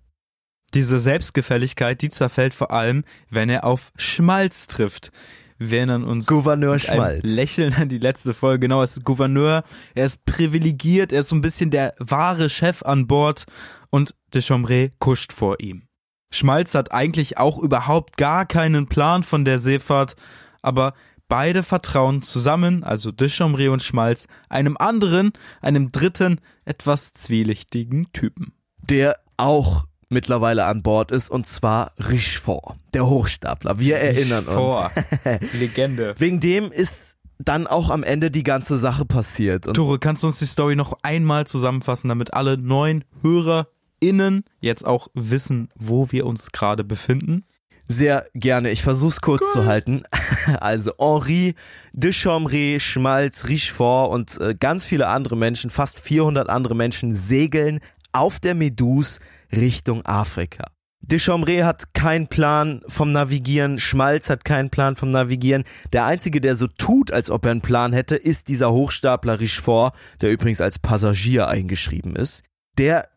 Diese 0.75 0.99
Selbstgefälligkeit, 0.99 1.99
die 2.03 2.09
zerfällt 2.09 2.53
vor 2.53 2.69
allem, 2.69 3.05
wenn 3.29 3.49
er 3.49 3.63
auf 3.63 3.91
Schmalz 3.95 4.67
trifft. 4.67 5.11
Wir 5.59 5.79
erinnern 5.79 6.03
uns 6.03 6.27
Gouverneur 6.27 6.77
Schmalz. 6.77 7.27
Lächeln 7.27 7.73
an 7.73 7.89
die 7.89 7.97
letzte 7.97 8.33
Folge. 8.33 8.67
Genau, 8.67 8.83
es 8.83 8.97
ist 8.97 9.03
Gouverneur. 9.03 9.63
Er 9.95 10.05
ist 10.05 10.23
privilegiert. 10.25 11.11
Er 11.11 11.21
ist 11.21 11.29
so 11.29 11.35
ein 11.35 11.41
bisschen 11.41 11.71
der 11.71 11.95
wahre 11.97 12.49
Chef 12.49 12.83
an 12.83 13.07
Bord. 13.07 13.45
Und 13.89 14.13
de 14.33 14.41
Chambray 14.41 14.91
kuscht 14.99 15.33
vor 15.33 15.59
ihm. 15.59 15.83
Schmalz 16.31 16.75
hat 16.75 16.91
eigentlich 16.91 17.37
auch 17.37 17.57
überhaupt 17.57 18.17
gar 18.17 18.45
keinen 18.45 18.87
Plan 18.87 19.23
von 19.23 19.45
der 19.45 19.59
Seefahrt. 19.59 20.15
Aber 20.61 20.93
beide 21.27 21.63
vertrauen 21.63 22.21
zusammen, 22.21 22.83
also 22.83 23.11
de 23.11 23.29
Chambray 23.29 23.69
und 23.69 23.81
Schmalz, 23.81 24.27
einem 24.49 24.77
anderen, 24.77 25.31
einem 25.61 25.91
dritten, 25.91 26.39
etwas 26.65 27.13
zwielichtigen 27.13 28.11
Typen. 28.13 28.53
Der 28.77 29.17
auch 29.37 29.87
mittlerweile 30.09 30.65
an 30.65 30.81
Bord 30.81 31.11
ist, 31.11 31.29
und 31.29 31.45
zwar 31.47 31.91
Richefort, 31.97 32.75
der 32.93 33.07
Hochstapler. 33.07 33.79
Wir 33.79 33.97
erinnern 33.97 34.45
Vor. 34.45 34.91
uns. 35.23 35.53
Legende. 35.59 36.15
Wegen 36.17 36.39
dem 36.39 36.71
ist 36.71 37.17
dann 37.39 37.67
auch 37.67 37.89
am 37.89 38.03
Ende 38.03 38.31
die 38.31 38.43
ganze 38.43 38.77
Sache 38.77 39.05
passiert. 39.05 39.67
Und 39.67 39.75
Tore, 39.75 39.99
kannst 39.99 40.23
du 40.23 40.27
uns 40.27 40.39
die 40.39 40.45
Story 40.45 40.75
noch 40.75 40.97
einmal 41.03 41.45
zusammenfassen, 41.45 42.07
damit 42.07 42.33
alle 42.33 42.57
neuen 42.57 43.03
HörerInnen 43.21 44.43
jetzt 44.59 44.85
auch 44.85 45.09
wissen, 45.13 45.69
wo 45.75 46.11
wir 46.11 46.25
uns 46.25 46.51
gerade 46.51 46.83
befinden? 46.83 47.45
Sehr 47.89 48.25
gerne. 48.33 48.71
Ich 48.71 48.83
versuch's 48.83 49.21
kurz 49.21 49.51
zu 49.53 49.65
halten. 49.65 50.03
Also 50.61 50.93
Henri 50.97 51.55
de 51.91 52.13
Chambray, 52.13 52.79
Schmalz, 52.79 53.47
Richefort 53.49 54.13
und 54.13 54.39
äh, 54.39 54.55
ganz 54.57 54.85
viele 54.85 55.07
andere 55.07 55.35
Menschen, 55.35 55.69
fast 55.69 55.99
400 55.99 56.49
andere 56.49 56.73
Menschen 56.73 57.13
segeln 57.13 57.81
auf 58.13 58.39
der 58.39 58.55
Meduse 58.55 59.19
Richtung 59.51 60.05
Afrika. 60.05 60.65
De 61.01 61.19
Chambray 61.19 61.59
hat 61.59 61.93
keinen 61.93 62.27
Plan 62.27 62.81
vom 62.87 63.11
Navigieren, 63.11 63.79
Schmalz 63.79 64.29
hat 64.29 64.43
keinen 64.43 64.69
Plan 64.69 64.95
vom 64.95 65.09
Navigieren. 65.09 65.63
Der 65.93 66.05
einzige, 66.05 66.41
der 66.41 66.55
so 66.55 66.67
tut, 66.67 67.11
als 67.11 67.29
ob 67.29 67.45
er 67.45 67.51
einen 67.51 67.61
Plan 67.61 67.93
hätte, 67.93 68.15
ist 68.15 68.49
dieser 68.49 68.71
Hochstapler 68.71 69.39
Richefort, 69.39 69.95
der 70.21 70.31
übrigens 70.31 70.59
als 70.59 70.79
Passagier 70.79 71.47
eingeschrieben 71.47 72.15
ist. 72.15 72.43
Der 72.77 73.07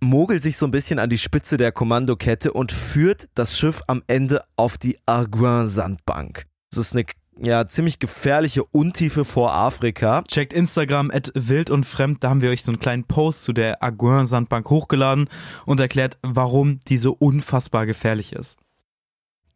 mogelt 0.00 0.42
sich 0.42 0.56
so 0.56 0.66
ein 0.66 0.72
bisschen 0.72 0.98
an 0.98 1.10
die 1.10 1.18
Spitze 1.18 1.56
der 1.56 1.72
Kommandokette 1.72 2.52
und 2.52 2.72
führt 2.72 3.28
das 3.34 3.58
Schiff 3.58 3.82
am 3.86 4.02
Ende 4.06 4.44
auf 4.56 4.76
die 4.76 4.98
Arguin-Sandbank. 5.06 6.46
Das 6.70 6.80
ist 6.86 6.94
eine 6.94 7.06
ja, 7.40 7.66
ziemlich 7.66 7.98
gefährliche 7.98 8.64
Untiefe 8.64 9.24
vor 9.24 9.54
Afrika. 9.54 10.22
Checkt 10.22 10.52
Instagram 10.52 11.10
at 11.10 11.30
wild 11.34 11.70
und 11.70 11.84
fremd, 11.84 12.24
da 12.24 12.30
haben 12.30 12.42
wir 12.42 12.50
euch 12.50 12.62
so 12.62 12.72
einen 12.72 12.80
kleinen 12.80 13.04
Post 13.04 13.44
zu 13.44 13.52
der 13.52 13.82
Aguin-Sandbank 13.82 14.68
hochgeladen 14.68 15.28
und 15.64 15.80
erklärt, 15.80 16.18
warum 16.22 16.80
die 16.88 16.98
so 16.98 17.12
unfassbar 17.12 17.86
gefährlich 17.86 18.32
ist. 18.32 18.58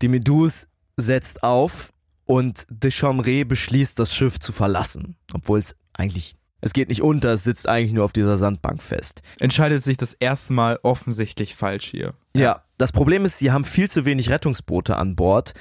Die 0.01 0.09
Meduse 0.09 0.67
setzt 0.97 1.43
auf 1.43 1.93
und 2.25 2.67
de 2.71 2.91
Chambray 2.91 3.45
beschließt, 3.45 3.99
das 3.99 4.15
Schiff 4.15 4.39
zu 4.39 4.53
verlassen. 4.53 5.17
Obwohl 5.33 5.59
es 5.59 5.77
eigentlich, 5.93 6.37
es 6.61 6.73
geht 6.73 6.89
nicht 6.89 7.03
unter, 7.03 7.33
es 7.33 7.45
sitzt 7.45 7.69
eigentlich 7.69 7.93
nur 7.93 8.05
auf 8.05 8.13
dieser 8.13 8.37
Sandbank 8.37 8.83
fest. 8.83 9.23
Entscheidet 9.41 9.83
sich 9.83 9.97
das 9.97 10.15
erste 10.15 10.53
Mal 10.53 10.79
offensichtlich 10.83 11.55
falsch 11.57 11.87
hier. 11.87 12.15
Ja, 12.37 12.63
das 12.79 12.93
Problem 12.93 13.25
ist, 13.25 13.39
sie 13.39 13.51
haben 13.51 13.65
viel 13.65 13.91
zu 13.91 14.05
wenig 14.05 14.31
Rettungsboote 14.31 14.97
an 14.97 15.17
Bord 15.17 15.55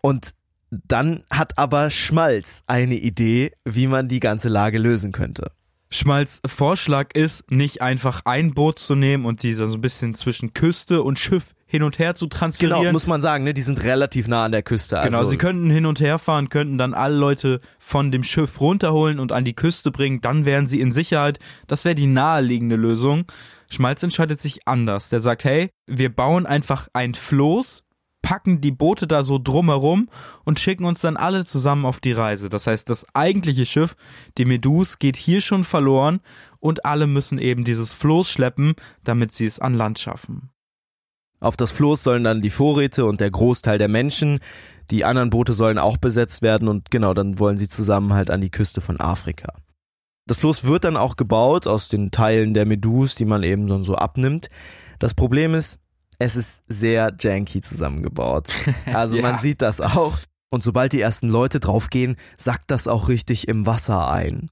und 0.00 0.34
dann 0.70 1.22
hat 1.30 1.58
aber 1.58 1.90
Schmalz 1.90 2.62
eine 2.66 2.96
Idee, 2.96 3.52
wie 3.64 3.86
man 3.86 4.08
die 4.08 4.20
ganze 4.20 4.48
Lage 4.48 4.78
lösen 4.78 5.12
könnte. 5.12 5.52
Schmalz 5.90 6.40
Vorschlag 6.44 7.14
ist, 7.14 7.50
nicht 7.50 7.80
einfach 7.80 8.22
ein 8.26 8.52
Boot 8.52 8.78
zu 8.78 8.94
nehmen 8.94 9.24
und 9.24 9.42
diese 9.42 9.68
so 9.68 9.78
ein 9.78 9.80
bisschen 9.80 10.14
zwischen 10.14 10.52
Küste 10.52 11.02
und 11.02 11.18
Schiff 11.18 11.54
hin 11.66 11.82
und 11.82 11.98
her 11.98 12.14
zu 12.14 12.26
transferieren. 12.26 12.80
Genau, 12.80 12.92
muss 12.92 13.06
man 13.06 13.22
sagen, 13.22 13.44
ne? 13.44 13.54
Die 13.54 13.62
sind 13.62 13.82
relativ 13.82 14.28
nah 14.28 14.44
an 14.44 14.52
der 14.52 14.62
Küste. 14.62 15.00
Genau, 15.02 15.18
also 15.18 15.30
sie 15.30 15.38
könnten 15.38 15.70
hin 15.70 15.86
und 15.86 16.00
her 16.00 16.18
fahren, 16.18 16.50
könnten 16.50 16.76
dann 16.76 16.92
alle 16.92 17.16
Leute 17.16 17.60
von 17.78 18.10
dem 18.10 18.22
Schiff 18.22 18.60
runterholen 18.60 19.18
und 19.18 19.32
an 19.32 19.44
die 19.44 19.54
Küste 19.54 19.90
bringen, 19.90 20.20
dann 20.20 20.44
wären 20.44 20.66
sie 20.66 20.80
in 20.80 20.92
Sicherheit. 20.92 21.38
Das 21.66 21.86
wäre 21.86 21.94
die 21.94 22.06
naheliegende 22.06 22.76
Lösung. 22.76 23.24
Schmalz 23.70 24.02
entscheidet 24.02 24.40
sich 24.40 24.66
anders. 24.68 25.08
Der 25.08 25.20
sagt, 25.20 25.44
hey, 25.44 25.70
wir 25.86 26.14
bauen 26.14 26.44
einfach 26.44 26.88
ein 26.92 27.14
Floß, 27.14 27.84
packen 28.22 28.60
die 28.60 28.72
Boote 28.72 29.06
da 29.06 29.22
so 29.22 29.38
drumherum 29.38 30.08
und 30.44 30.58
schicken 30.58 30.84
uns 30.84 31.00
dann 31.00 31.16
alle 31.16 31.44
zusammen 31.44 31.86
auf 31.86 32.00
die 32.00 32.12
Reise. 32.12 32.48
Das 32.48 32.66
heißt, 32.66 32.88
das 32.90 33.06
eigentliche 33.14 33.66
Schiff, 33.66 33.96
die 34.36 34.44
Meduse, 34.44 34.96
geht 34.98 35.16
hier 35.16 35.40
schon 35.40 35.64
verloren 35.64 36.20
und 36.60 36.84
alle 36.84 37.06
müssen 37.06 37.38
eben 37.38 37.64
dieses 37.64 37.92
Floß 37.92 38.30
schleppen, 38.30 38.74
damit 39.04 39.32
sie 39.32 39.46
es 39.46 39.58
an 39.58 39.74
Land 39.74 39.98
schaffen. 39.98 40.50
Auf 41.40 41.56
das 41.56 41.70
Floß 41.70 42.02
sollen 42.02 42.24
dann 42.24 42.42
die 42.42 42.50
Vorräte 42.50 43.04
und 43.04 43.20
der 43.20 43.30
Großteil 43.30 43.78
der 43.78 43.88
Menschen. 43.88 44.40
Die 44.90 45.04
anderen 45.04 45.30
Boote 45.30 45.52
sollen 45.52 45.78
auch 45.78 45.96
besetzt 45.96 46.42
werden 46.42 46.66
und 46.66 46.90
genau, 46.90 47.14
dann 47.14 47.38
wollen 47.38 47.58
sie 47.58 47.68
zusammen 47.68 48.12
halt 48.12 48.30
an 48.30 48.40
die 48.40 48.50
Küste 48.50 48.80
von 48.80 48.98
Afrika. 49.00 49.52
Das 50.26 50.40
Floß 50.40 50.64
wird 50.64 50.84
dann 50.84 50.96
auch 50.96 51.16
gebaut 51.16 51.66
aus 51.66 51.88
den 51.88 52.10
Teilen 52.10 52.54
der 52.54 52.66
Meduse, 52.66 53.16
die 53.16 53.24
man 53.24 53.42
eben 53.42 53.66
dann 53.68 53.84
so 53.84 53.94
abnimmt. 53.94 54.48
Das 54.98 55.14
Problem 55.14 55.54
ist, 55.54 55.78
es 56.18 56.36
ist 56.36 56.62
sehr 56.68 57.14
janky 57.18 57.60
zusammengebaut. 57.60 58.48
Also 58.92 59.16
Ja. 59.16 59.22
man 59.22 59.38
sieht 59.38 59.62
das 59.62 59.80
auch. 59.80 60.18
Und 60.50 60.62
sobald 60.64 60.92
die 60.92 61.00
ersten 61.00 61.28
Leute 61.28 61.60
draufgehen, 61.60 62.16
sackt 62.36 62.70
das 62.70 62.88
auch 62.88 63.08
richtig 63.08 63.48
im 63.48 63.66
Wasser 63.66 64.10
ein. 64.10 64.50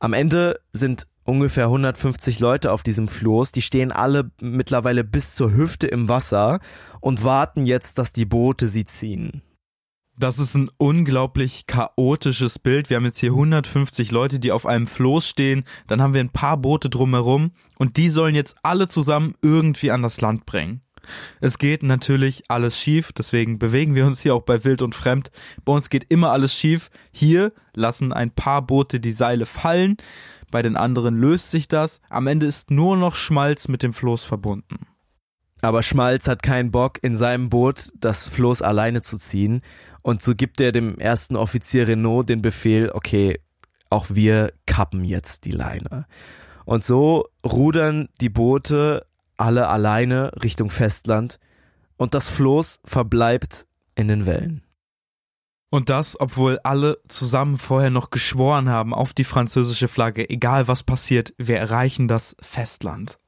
Am 0.00 0.12
Ende 0.12 0.58
sind 0.72 1.06
ungefähr 1.22 1.64
150 1.64 2.40
Leute 2.40 2.72
auf 2.72 2.82
diesem 2.82 3.08
Floß. 3.08 3.52
Die 3.52 3.62
stehen 3.62 3.92
alle 3.92 4.30
mittlerweile 4.40 5.04
bis 5.04 5.34
zur 5.34 5.52
Hüfte 5.52 5.86
im 5.86 6.08
Wasser 6.08 6.58
und 7.00 7.24
warten 7.24 7.64
jetzt, 7.64 7.98
dass 7.98 8.12
die 8.12 8.24
Boote 8.24 8.66
sie 8.66 8.84
ziehen. 8.84 9.42
Das 10.18 10.38
ist 10.38 10.54
ein 10.54 10.70
unglaublich 10.78 11.66
chaotisches 11.66 12.58
Bild. 12.58 12.88
Wir 12.88 12.96
haben 12.96 13.04
jetzt 13.04 13.18
hier 13.18 13.32
150 13.32 14.10
Leute, 14.10 14.38
die 14.40 14.50
auf 14.50 14.64
einem 14.66 14.86
Floß 14.86 15.28
stehen. 15.28 15.64
Dann 15.88 16.00
haben 16.00 16.14
wir 16.14 16.20
ein 16.22 16.30
paar 16.30 16.56
Boote 16.56 16.88
drumherum 16.88 17.52
und 17.78 17.98
die 17.98 18.08
sollen 18.08 18.34
jetzt 18.34 18.56
alle 18.62 18.88
zusammen 18.88 19.34
irgendwie 19.42 19.90
an 19.90 20.02
das 20.02 20.20
Land 20.20 20.46
bringen. 20.46 20.80
Es 21.40 21.58
geht 21.58 21.82
natürlich 21.82 22.44
alles 22.48 22.78
schief, 22.78 23.12
deswegen 23.12 23.58
bewegen 23.58 23.94
wir 23.94 24.06
uns 24.06 24.20
hier 24.20 24.34
auch 24.34 24.42
bei 24.42 24.64
Wild 24.64 24.82
und 24.82 24.94
Fremd. 24.94 25.30
Bei 25.64 25.72
uns 25.72 25.90
geht 25.90 26.10
immer 26.10 26.32
alles 26.32 26.54
schief. 26.54 26.90
Hier 27.12 27.52
lassen 27.74 28.12
ein 28.12 28.30
paar 28.30 28.62
Boote 28.62 29.00
die 29.00 29.12
Seile 29.12 29.46
fallen, 29.46 29.96
bei 30.50 30.62
den 30.62 30.76
anderen 30.76 31.16
löst 31.16 31.50
sich 31.50 31.68
das. 31.68 32.00
Am 32.08 32.26
Ende 32.26 32.46
ist 32.46 32.70
nur 32.70 32.96
noch 32.96 33.14
Schmalz 33.14 33.68
mit 33.68 33.82
dem 33.82 33.92
Floß 33.92 34.24
verbunden. 34.24 34.86
Aber 35.62 35.82
Schmalz 35.82 36.28
hat 36.28 36.42
keinen 36.42 36.70
Bock, 36.70 36.98
in 37.02 37.16
seinem 37.16 37.48
Boot 37.48 37.92
das 37.98 38.28
Floß 38.28 38.62
alleine 38.62 39.00
zu 39.00 39.16
ziehen. 39.16 39.62
Und 40.02 40.22
so 40.22 40.34
gibt 40.34 40.60
er 40.60 40.72
dem 40.72 40.98
ersten 40.98 41.34
Offizier 41.34 41.88
Renault 41.88 42.28
den 42.28 42.42
Befehl, 42.42 42.90
okay, 42.92 43.40
auch 43.90 44.06
wir 44.10 44.52
kappen 44.66 45.04
jetzt 45.04 45.44
die 45.44 45.52
Leine. 45.52 46.06
Und 46.64 46.84
so 46.84 47.28
rudern 47.44 48.08
die 48.20 48.28
Boote 48.28 49.06
alle 49.36 49.68
alleine 49.68 50.32
Richtung 50.42 50.70
Festland 50.70 51.38
und 51.96 52.14
das 52.14 52.28
Floß 52.28 52.80
verbleibt 52.84 53.66
in 53.94 54.08
den 54.08 54.26
Wellen. 54.26 54.62
Und 55.68 55.90
das, 55.90 56.18
obwohl 56.18 56.58
alle 56.60 56.98
zusammen 57.08 57.58
vorher 57.58 57.90
noch 57.90 58.10
geschworen 58.10 58.68
haben 58.68 58.94
auf 58.94 59.12
die 59.12 59.24
französische 59.24 59.88
Flagge, 59.88 60.28
egal 60.30 60.68
was 60.68 60.82
passiert, 60.82 61.34
wir 61.38 61.58
erreichen 61.58 62.08
das 62.08 62.36
Festland. 62.40 63.18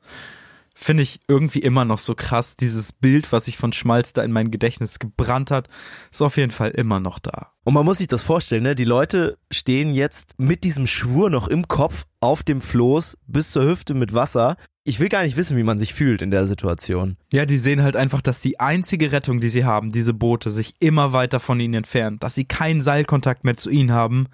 Finde 0.80 1.02
ich 1.02 1.18
irgendwie 1.26 1.58
immer 1.58 1.84
noch 1.84 1.98
so 1.98 2.14
krass. 2.14 2.54
Dieses 2.54 2.92
Bild, 2.92 3.32
was 3.32 3.46
sich 3.46 3.56
von 3.56 3.72
Schmalz 3.72 4.12
da 4.12 4.22
in 4.22 4.30
mein 4.30 4.52
Gedächtnis 4.52 5.00
gebrannt 5.00 5.50
hat, 5.50 5.68
ist 6.12 6.22
auf 6.22 6.36
jeden 6.36 6.52
Fall 6.52 6.70
immer 6.70 7.00
noch 7.00 7.18
da. 7.18 7.50
Und 7.64 7.74
man 7.74 7.84
muss 7.84 7.98
sich 7.98 8.06
das 8.06 8.22
vorstellen, 8.22 8.62
ne? 8.62 8.76
Die 8.76 8.84
Leute 8.84 9.38
stehen 9.50 9.92
jetzt 9.92 10.38
mit 10.38 10.62
diesem 10.62 10.86
Schwur 10.86 11.30
noch 11.30 11.48
im 11.48 11.66
Kopf 11.66 12.06
auf 12.20 12.44
dem 12.44 12.60
Floß 12.60 13.18
bis 13.26 13.50
zur 13.50 13.64
Hüfte 13.64 13.94
mit 13.94 14.14
Wasser. 14.14 14.56
Ich 14.84 15.00
will 15.00 15.08
gar 15.08 15.24
nicht 15.24 15.36
wissen, 15.36 15.56
wie 15.56 15.64
man 15.64 15.80
sich 15.80 15.94
fühlt 15.94 16.22
in 16.22 16.30
der 16.30 16.46
Situation. 16.46 17.16
Ja, 17.32 17.44
die 17.44 17.58
sehen 17.58 17.82
halt 17.82 17.96
einfach, 17.96 18.22
dass 18.22 18.38
die 18.38 18.60
einzige 18.60 19.10
Rettung, 19.10 19.40
die 19.40 19.48
sie 19.48 19.64
haben, 19.64 19.90
diese 19.90 20.14
Boote, 20.14 20.48
sich 20.48 20.74
immer 20.78 21.12
weiter 21.12 21.40
von 21.40 21.58
ihnen 21.58 21.74
entfernen, 21.74 22.20
dass 22.20 22.36
sie 22.36 22.44
keinen 22.44 22.82
Seilkontakt 22.82 23.42
mehr 23.42 23.56
zu 23.56 23.68
ihnen 23.68 23.90
haben. 23.90 24.28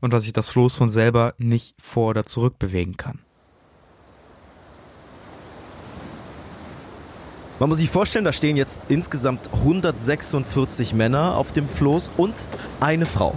und 0.00 0.12
dass 0.12 0.24
sich 0.24 0.32
das 0.32 0.50
Floß 0.50 0.74
von 0.74 0.90
selber 0.90 1.34
nicht 1.38 1.74
vor 1.80 2.10
oder 2.10 2.24
zurück 2.24 2.58
bewegen 2.58 2.96
kann. 2.96 3.20
Man 7.58 7.70
muss 7.70 7.78
sich 7.78 7.88
vorstellen, 7.88 8.24
da 8.24 8.32
stehen 8.32 8.56
jetzt 8.56 8.82
insgesamt 8.88 9.48
146 9.52 10.92
Männer 10.92 11.36
auf 11.36 11.52
dem 11.52 11.66
Floß 11.66 12.10
und 12.18 12.34
eine 12.80 13.06
Frau. 13.06 13.34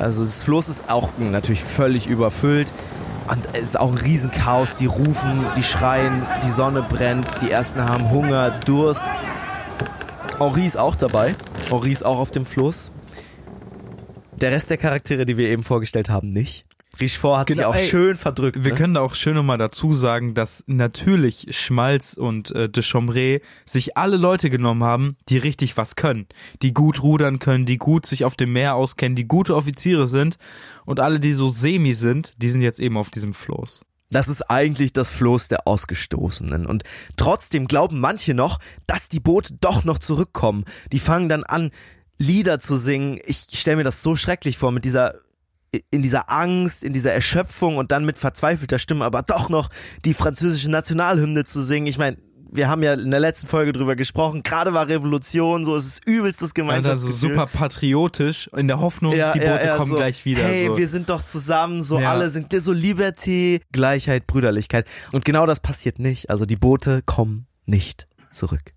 Also 0.00 0.24
das 0.24 0.42
Floß 0.42 0.68
ist 0.68 0.90
auch 0.90 1.10
natürlich 1.18 1.62
völlig 1.62 2.08
überfüllt. 2.08 2.72
Und 3.28 3.46
es 3.52 3.62
ist 3.62 3.78
auch 3.78 3.92
ein 3.92 3.98
Riesenchaos. 3.98 4.74
Die 4.74 4.86
rufen, 4.86 5.46
die 5.56 5.62
schreien, 5.62 6.26
die 6.44 6.50
Sonne 6.50 6.82
brennt, 6.82 7.26
die 7.40 7.52
ersten 7.52 7.84
haben 7.84 8.10
Hunger, 8.10 8.50
Durst. 8.66 9.04
Henri 10.40 10.66
ist 10.66 10.76
auch 10.76 10.96
dabei. 10.96 11.36
Henri 11.68 11.92
ist 11.92 12.04
auch 12.04 12.18
auf 12.18 12.32
dem 12.32 12.44
Floß. 12.44 12.90
Der 14.40 14.50
Rest 14.50 14.70
der 14.70 14.76
Charaktere, 14.76 15.24
die 15.24 15.36
wir 15.36 15.48
eben 15.48 15.62
vorgestellt 15.62 16.10
haben, 16.10 16.30
nicht. 16.30 16.64
Richefort 17.00 17.40
hat 17.40 17.46
Genau, 17.46 17.72
sich 17.72 17.80
auch 17.80 17.84
ey, 17.84 17.88
schön 17.88 18.16
verdrückt. 18.16 18.64
Wir 18.64 18.72
ne? 18.72 18.78
können 18.78 18.94
da 18.94 19.00
auch 19.00 19.14
schön 19.14 19.34
nochmal 19.34 19.58
dazu 19.58 19.92
sagen, 19.92 20.34
dass 20.34 20.64
natürlich 20.66 21.46
Schmalz 21.50 22.14
und 22.14 22.50
äh, 22.52 22.68
de 22.68 22.82
Chambray 22.82 23.40
sich 23.64 23.96
alle 23.96 24.16
Leute 24.16 24.50
genommen 24.50 24.84
haben, 24.84 25.16
die 25.28 25.38
richtig 25.38 25.76
was 25.76 25.96
können. 25.96 26.26
Die 26.62 26.72
gut 26.72 27.02
rudern 27.02 27.38
können, 27.38 27.66
die 27.66 27.78
gut 27.78 28.06
sich 28.06 28.24
auf 28.24 28.36
dem 28.36 28.52
Meer 28.52 28.74
auskennen, 28.74 29.16
die 29.16 29.26
gute 29.26 29.56
Offiziere 29.56 30.08
sind. 30.08 30.36
Und 30.84 31.00
alle, 31.00 31.20
die 31.20 31.32
so 31.32 31.48
semi 31.48 31.94
sind, 31.94 32.34
die 32.36 32.50
sind 32.50 32.62
jetzt 32.62 32.80
eben 32.80 32.96
auf 32.96 33.10
diesem 33.10 33.32
Floß. 33.32 33.82
Das 34.10 34.28
ist 34.28 34.42
eigentlich 34.50 34.92
das 34.92 35.10
Floß 35.10 35.48
der 35.48 35.66
Ausgestoßenen. 35.66 36.66
Und 36.66 36.82
trotzdem 37.16 37.66
glauben 37.66 37.98
manche 37.98 38.34
noch, 38.34 38.58
dass 38.86 39.08
die 39.08 39.20
Boote 39.20 39.54
doch 39.60 39.84
noch 39.84 39.98
zurückkommen. 39.98 40.64
Die 40.92 40.98
fangen 40.98 41.28
dann 41.28 41.44
an, 41.44 41.70
Lieder 42.18 42.60
zu 42.60 42.76
singen. 42.76 43.18
Ich 43.24 43.46
stelle 43.52 43.78
mir 43.78 43.84
das 43.84 44.02
so 44.02 44.14
schrecklich 44.14 44.58
vor, 44.58 44.70
mit 44.70 44.84
dieser 44.84 45.14
in 45.90 46.02
dieser 46.02 46.30
Angst, 46.30 46.84
in 46.84 46.92
dieser 46.92 47.12
Erschöpfung 47.12 47.76
und 47.76 47.92
dann 47.92 48.04
mit 48.04 48.18
verzweifelter 48.18 48.78
Stimme 48.78 49.04
aber 49.04 49.22
doch 49.22 49.48
noch 49.48 49.70
die 50.04 50.14
französische 50.14 50.70
Nationalhymne 50.70 51.44
zu 51.44 51.62
singen. 51.62 51.86
Ich 51.86 51.98
meine, 51.98 52.18
wir 52.54 52.68
haben 52.68 52.82
ja 52.82 52.92
in 52.92 53.10
der 53.10 53.20
letzten 53.20 53.46
Folge 53.46 53.72
drüber 53.72 53.96
gesprochen, 53.96 54.42
gerade 54.42 54.74
war 54.74 54.86
Revolution, 54.86 55.64
so 55.64 55.74
es 55.74 55.86
ist 55.86 56.06
übelstes 56.06 56.50
Also 56.50 56.54
Gemeinschaftsgefühl. 56.54 57.30
super 57.30 57.46
patriotisch, 57.46 58.50
in 58.54 58.68
der 58.68 58.80
Hoffnung, 58.80 59.12
die 59.12 59.40
Boote 59.40 59.74
kommen 59.76 59.90
so, 59.90 59.96
gleich 59.96 60.26
wieder. 60.26 60.42
Hey, 60.42 60.66
so. 60.66 60.76
wir 60.76 60.88
sind 60.88 61.08
doch 61.08 61.22
zusammen, 61.22 61.82
so 61.82 61.98
Ja. 61.98 62.10
alle 62.10 62.28
sind 62.28 62.52
so 62.52 62.72
Liberté, 62.72 63.62
Gleichheit, 63.72 64.26
Brüderlichkeit. 64.26 64.86
Und 65.12 65.24
genau 65.24 65.46
das 65.46 65.60
passiert 65.60 65.98
nicht. 65.98 66.28
Also 66.28 66.44
die 66.44 66.56
Boote 66.56 67.00
kommen 67.06 67.46
nicht 67.64 68.06
zurück. 68.30 68.74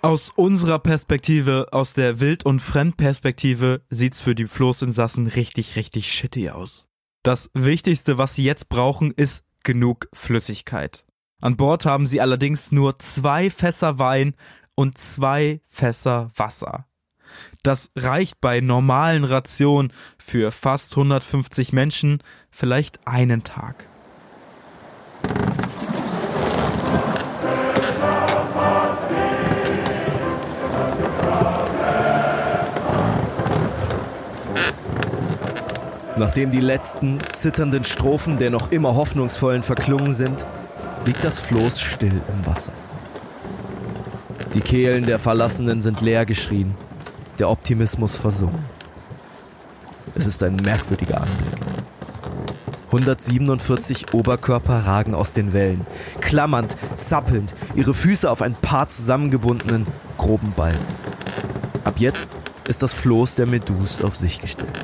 Aus 0.00 0.30
unserer 0.36 0.78
Perspektive, 0.78 1.66
aus 1.72 1.92
der 1.92 2.20
Wild- 2.20 2.46
und 2.46 2.60
Fremdperspektive, 2.60 3.82
sieht's 3.90 4.20
für 4.20 4.36
die 4.36 4.46
Floßinsassen 4.46 5.26
richtig, 5.26 5.74
richtig 5.74 6.12
shitty 6.12 6.50
aus. 6.50 6.86
Das 7.24 7.50
Wichtigste, 7.52 8.16
was 8.16 8.36
sie 8.36 8.44
jetzt 8.44 8.68
brauchen, 8.68 9.10
ist 9.10 9.44
genug 9.64 10.08
Flüssigkeit. 10.12 11.04
An 11.40 11.56
Bord 11.56 11.84
haben 11.84 12.06
sie 12.06 12.20
allerdings 12.20 12.70
nur 12.70 13.00
zwei 13.00 13.50
Fässer 13.50 13.98
Wein 13.98 14.34
und 14.76 14.98
zwei 14.98 15.60
Fässer 15.64 16.30
Wasser. 16.36 16.86
Das 17.64 17.90
reicht 17.96 18.40
bei 18.40 18.60
normalen 18.60 19.24
Rationen 19.24 19.92
für 20.16 20.52
fast 20.52 20.92
150 20.92 21.72
Menschen 21.72 22.22
vielleicht 22.52 23.04
einen 23.08 23.42
Tag. 23.42 23.88
Nachdem 36.18 36.50
die 36.50 36.60
letzten 36.60 37.18
zitternden 37.32 37.84
Strophen 37.84 38.38
der 38.38 38.50
noch 38.50 38.72
immer 38.72 38.96
hoffnungsvollen 38.96 39.62
verklungen 39.62 40.12
sind, 40.12 40.44
liegt 41.06 41.22
das 41.22 41.38
Floß 41.38 41.80
still 41.80 42.10
im 42.28 42.46
Wasser. 42.46 42.72
Die 44.52 44.60
Kehlen 44.60 45.04
der 45.04 45.20
Verlassenen 45.20 45.80
sind 45.80 46.00
leer 46.00 46.26
geschrien, 46.26 46.74
der 47.38 47.48
Optimismus 47.48 48.16
versungen. 48.16 48.64
Es 50.16 50.26
ist 50.26 50.42
ein 50.42 50.56
merkwürdiger 50.64 51.20
Anblick. 51.20 51.60
147 52.86 54.12
Oberkörper 54.12 54.86
ragen 54.86 55.14
aus 55.14 55.34
den 55.34 55.52
Wellen, 55.52 55.86
klammernd, 56.20 56.76
zappelnd, 56.96 57.54
ihre 57.76 57.94
Füße 57.94 58.28
auf 58.28 58.42
ein 58.42 58.54
paar 58.54 58.88
zusammengebundenen, 58.88 59.86
groben 60.16 60.52
Balken. 60.56 60.78
Ab 61.84 61.94
jetzt 61.98 62.30
ist 62.66 62.82
das 62.82 62.92
Floß 62.92 63.36
der 63.36 63.46
Medus 63.46 64.02
auf 64.02 64.16
sich 64.16 64.40
gestellt. 64.40 64.77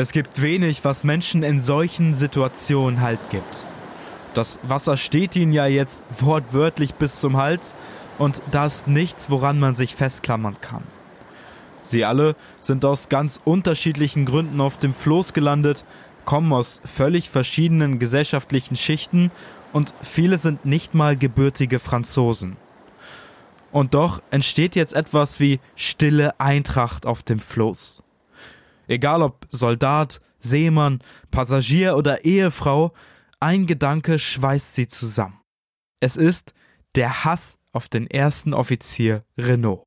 Es 0.00 0.12
gibt 0.12 0.40
wenig, 0.40 0.82
was 0.82 1.04
Menschen 1.04 1.42
in 1.42 1.60
solchen 1.60 2.14
Situationen 2.14 3.02
Halt 3.02 3.18
gibt. 3.30 3.66
Das 4.32 4.58
Wasser 4.62 4.96
steht 4.96 5.36
ihnen 5.36 5.52
ja 5.52 5.66
jetzt 5.66 6.02
wortwörtlich 6.20 6.94
bis 6.94 7.20
zum 7.20 7.36
Hals 7.36 7.74
und 8.16 8.40
da 8.50 8.64
ist 8.64 8.88
nichts, 8.88 9.28
woran 9.28 9.60
man 9.60 9.74
sich 9.74 9.96
festklammern 9.96 10.56
kann. 10.62 10.84
Sie 11.82 12.06
alle 12.06 12.34
sind 12.58 12.86
aus 12.86 13.10
ganz 13.10 13.40
unterschiedlichen 13.44 14.24
Gründen 14.24 14.62
auf 14.62 14.78
dem 14.78 14.94
Floß 14.94 15.34
gelandet, 15.34 15.84
kommen 16.24 16.54
aus 16.54 16.80
völlig 16.82 17.28
verschiedenen 17.28 17.98
gesellschaftlichen 17.98 18.76
Schichten 18.76 19.30
und 19.74 19.92
viele 20.00 20.38
sind 20.38 20.64
nicht 20.64 20.94
mal 20.94 21.14
gebürtige 21.14 21.78
Franzosen. 21.78 22.56
Und 23.70 23.92
doch 23.92 24.22
entsteht 24.30 24.76
jetzt 24.76 24.94
etwas 24.94 25.40
wie 25.40 25.60
stille 25.76 26.40
Eintracht 26.40 27.04
auf 27.04 27.22
dem 27.22 27.38
Floß. 27.38 28.02
Egal 28.90 29.22
ob 29.22 29.46
Soldat, 29.52 30.20
Seemann, 30.40 30.98
Passagier 31.30 31.96
oder 31.96 32.24
Ehefrau, 32.24 32.92
ein 33.38 33.66
Gedanke 33.66 34.18
schweißt 34.18 34.74
sie 34.74 34.88
zusammen. 34.88 35.40
Es 36.00 36.16
ist 36.16 36.54
der 36.96 37.24
Hass 37.24 37.60
auf 37.72 37.88
den 37.88 38.08
ersten 38.08 38.52
Offizier 38.52 39.24
Renault. 39.38 39.84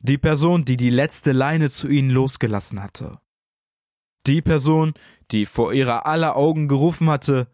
Die 0.00 0.16
Person, 0.16 0.64
die 0.64 0.78
die 0.78 0.88
letzte 0.88 1.32
Leine 1.32 1.68
zu 1.68 1.88
ihnen 1.88 2.08
losgelassen 2.08 2.82
hatte. 2.82 3.18
Die 4.26 4.40
Person, 4.40 4.94
die 5.30 5.44
vor 5.44 5.74
ihrer 5.74 6.06
aller 6.06 6.34
Augen 6.34 6.68
gerufen 6.68 7.10
hatte, 7.10 7.48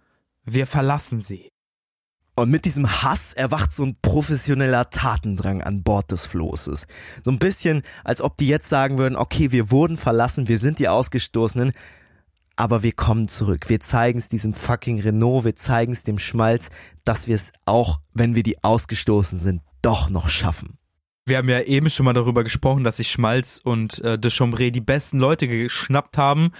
wir 0.44 0.68
verlassen 0.68 1.20
sie. 1.20 1.50
Und 2.38 2.50
mit 2.50 2.64
diesem 2.64 3.02
Hass 3.02 3.32
erwacht 3.32 3.72
so 3.72 3.82
ein 3.82 3.96
professioneller 4.00 4.90
Tatendrang 4.90 5.60
an 5.60 5.82
Bord 5.82 6.12
des 6.12 6.24
Floßes. 6.24 6.86
So 7.24 7.32
ein 7.32 7.40
bisschen, 7.40 7.82
als 8.04 8.20
ob 8.20 8.36
die 8.36 8.46
jetzt 8.46 8.68
sagen 8.68 8.96
würden, 8.96 9.16
okay, 9.16 9.50
wir 9.50 9.72
wurden 9.72 9.96
verlassen, 9.96 10.46
wir 10.46 10.58
sind 10.58 10.78
die 10.78 10.86
Ausgestoßenen, 10.86 11.72
aber 12.54 12.84
wir 12.84 12.92
kommen 12.92 13.26
zurück. 13.26 13.68
Wir 13.68 13.80
zeigen 13.80 14.20
es 14.20 14.28
diesem 14.28 14.54
fucking 14.54 15.00
Renault, 15.00 15.46
wir 15.46 15.56
zeigen 15.56 15.90
es 15.90 16.04
dem 16.04 16.20
Schmalz, 16.20 16.70
dass 17.04 17.26
wir 17.26 17.34
es 17.34 17.50
auch, 17.64 17.98
wenn 18.14 18.36
wir 18.36 18.44
die 18.44 18.62
ausgestoßen 18.62 19.40
sind, 19.40 19.62
doch 19.82 20.08
noch 20.08 20.28
schaffen. 20.28 20.78
Wir 21.26 21.38
haben 21.38 21.48
ja 21.48 21.60
eben 21.62 21.90
schon 21.90 22.04
mal 22.04 22.12
darüber 22.12 22.44
gesprochen, 22.44 22.84
dass 22.84 22.98
sich 22.98 23.10
Schmalz 23.10 23.60
und 23.62 23.98
äh, 24.02 24.16
de 24.16 24.30
Chambray 24.30 24.70
die 24.70 24.80
besten 24.80 25.18
Leute 25.18 25.48
geschnappt 25.48 26.16
haben. 26.16 26.52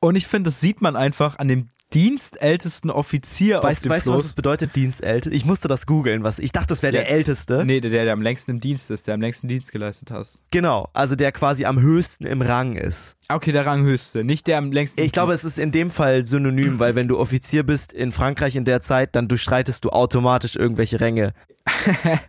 Und 0.00 0.16
ich 0.16 0.26
finde, 0.26 0.50
das 0.50 0.60
sieht 0.60 0.82
man 0.82 0.96
einfach 0.96 1.38
an 1.38 1.46
dem 1.46 1.68
dienstältesten 1.92 2.90
Offizier 2.90 3.58
auf 3.58 3.64
Weißt, 3.64 3.84
dem 3.84 3.90
weißt 3.90 4.06
du, 4.06 4.10
was 4.12 4.20
Floß. 4.20 4.26
es 4.26 4.34
bedeutet, 4.34 4.76
Dienstälteste? 4.76 5.34
Ich 5.36 5.44
musste 5.44 5.68
das 5.68 5.86
googeln, 5.86 6.22
was 6.22 6.38
ich 6.38 6.52
dachte, 6.52 6.68
das 6.68 6.82
wäre 6.82 6.94
Ja. 6.94 7.00
der 7.00 7.10
Älteste. 7.10 7.64
Nee, 7.64 7.80
der, 7.80 7.90
der 7.90 8.12
am 8.12 8.22
längsten 8.22 8.52
im 8.52 8.60
Dienst 8.60 8.90
ist, 8.90 9.06
der 9.06 9.14
am 9.14 9.20
längsten 9.20 9.48
Dienst 9.48 9.72
geleistet 9.72 10.10
hat. 10.10 10.26
Genau, 10.50 10.88
also 10.92 11.16
der 11.16 11.32
quasi 11.32 11.64
am 11.64 11.80
höchsten 11.80 12.26
im 12.26 12.42
Rang 12.42 12.76
ist. 12.76 13.16
Okay, 13.28 13.52
der 13.52 13.66
Ranghöchste, 13.66 14.24
nicht 14.24 14.46
der 14.46 14.58
am 14.58 14.72
längsten. 14.72 15.00
Ich 15.02 15.12
glaube, 15.12 15.32
es 15.32 15.44
ist 15.44 15.58
in 15.58 15.72
dem 15.72 15.90
Fall 15.90 16.24
synonym, 16.26 16.78
weil 16.78 16.94
wenn 16.94 17.08
du 17.08 17.18
Offizier 17.18 17.62
bist 17.62 17.92
in 17.92 18.12
Frankreich 18.12 18.56
in 18.56 18.64
der 18.64 18.80
Zeit, 18.80 19.14
dann 19.14 19.28
durchstreitest 19.28 19.84
du 19.84 19.90
automatisch 19.90 20.56
irgendwelche 20.56 21.00
Ränge. 21.00 21.32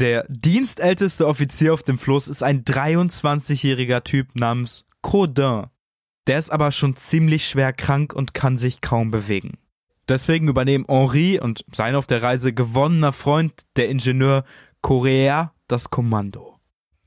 der 0.00 0.24
dienstälteste 0.28 1.26
Offizier 1.26 1.74
auf 1.74 1.82
dem 1.82 1.98
Floß 1.98 2.28
ist 2.28 2.42
ein 2.42 2.64
23-jähriger 2.64 4.02
Typ 4.04 4.34
namens 4.34 4.84
Codin. 5.00 5.64
Der 6.26 6.38
ist 6.38 6.50
aber 6.50 6.70
schon 6.70 6.96
ziemlich 6.96 7.46
schwer 7.46 7.72
krank 7.72 8.12
und 8.12 8.34
kann 8.34 8.56
sich 8.56 8.80
kaum 8.80 9.10
bewegen. 9.10 9.58
Deswegen 10.08 10.48
übernehmen 10.48 10.84
Henri 10.88 11.40
und 11.40 11.64
sein 11.72 11.94
auf 11.94 12.06
der 12.06 12.22
Reise 12.22 12.52
gewonnener 12.52 13.12
Freund, 13.12 13.52
der 13.76 13.88
Ingenieur 13.88 14.44
Correa, 14.80 15.52
das 15.68 15.90
Kommando. 15.90 16.58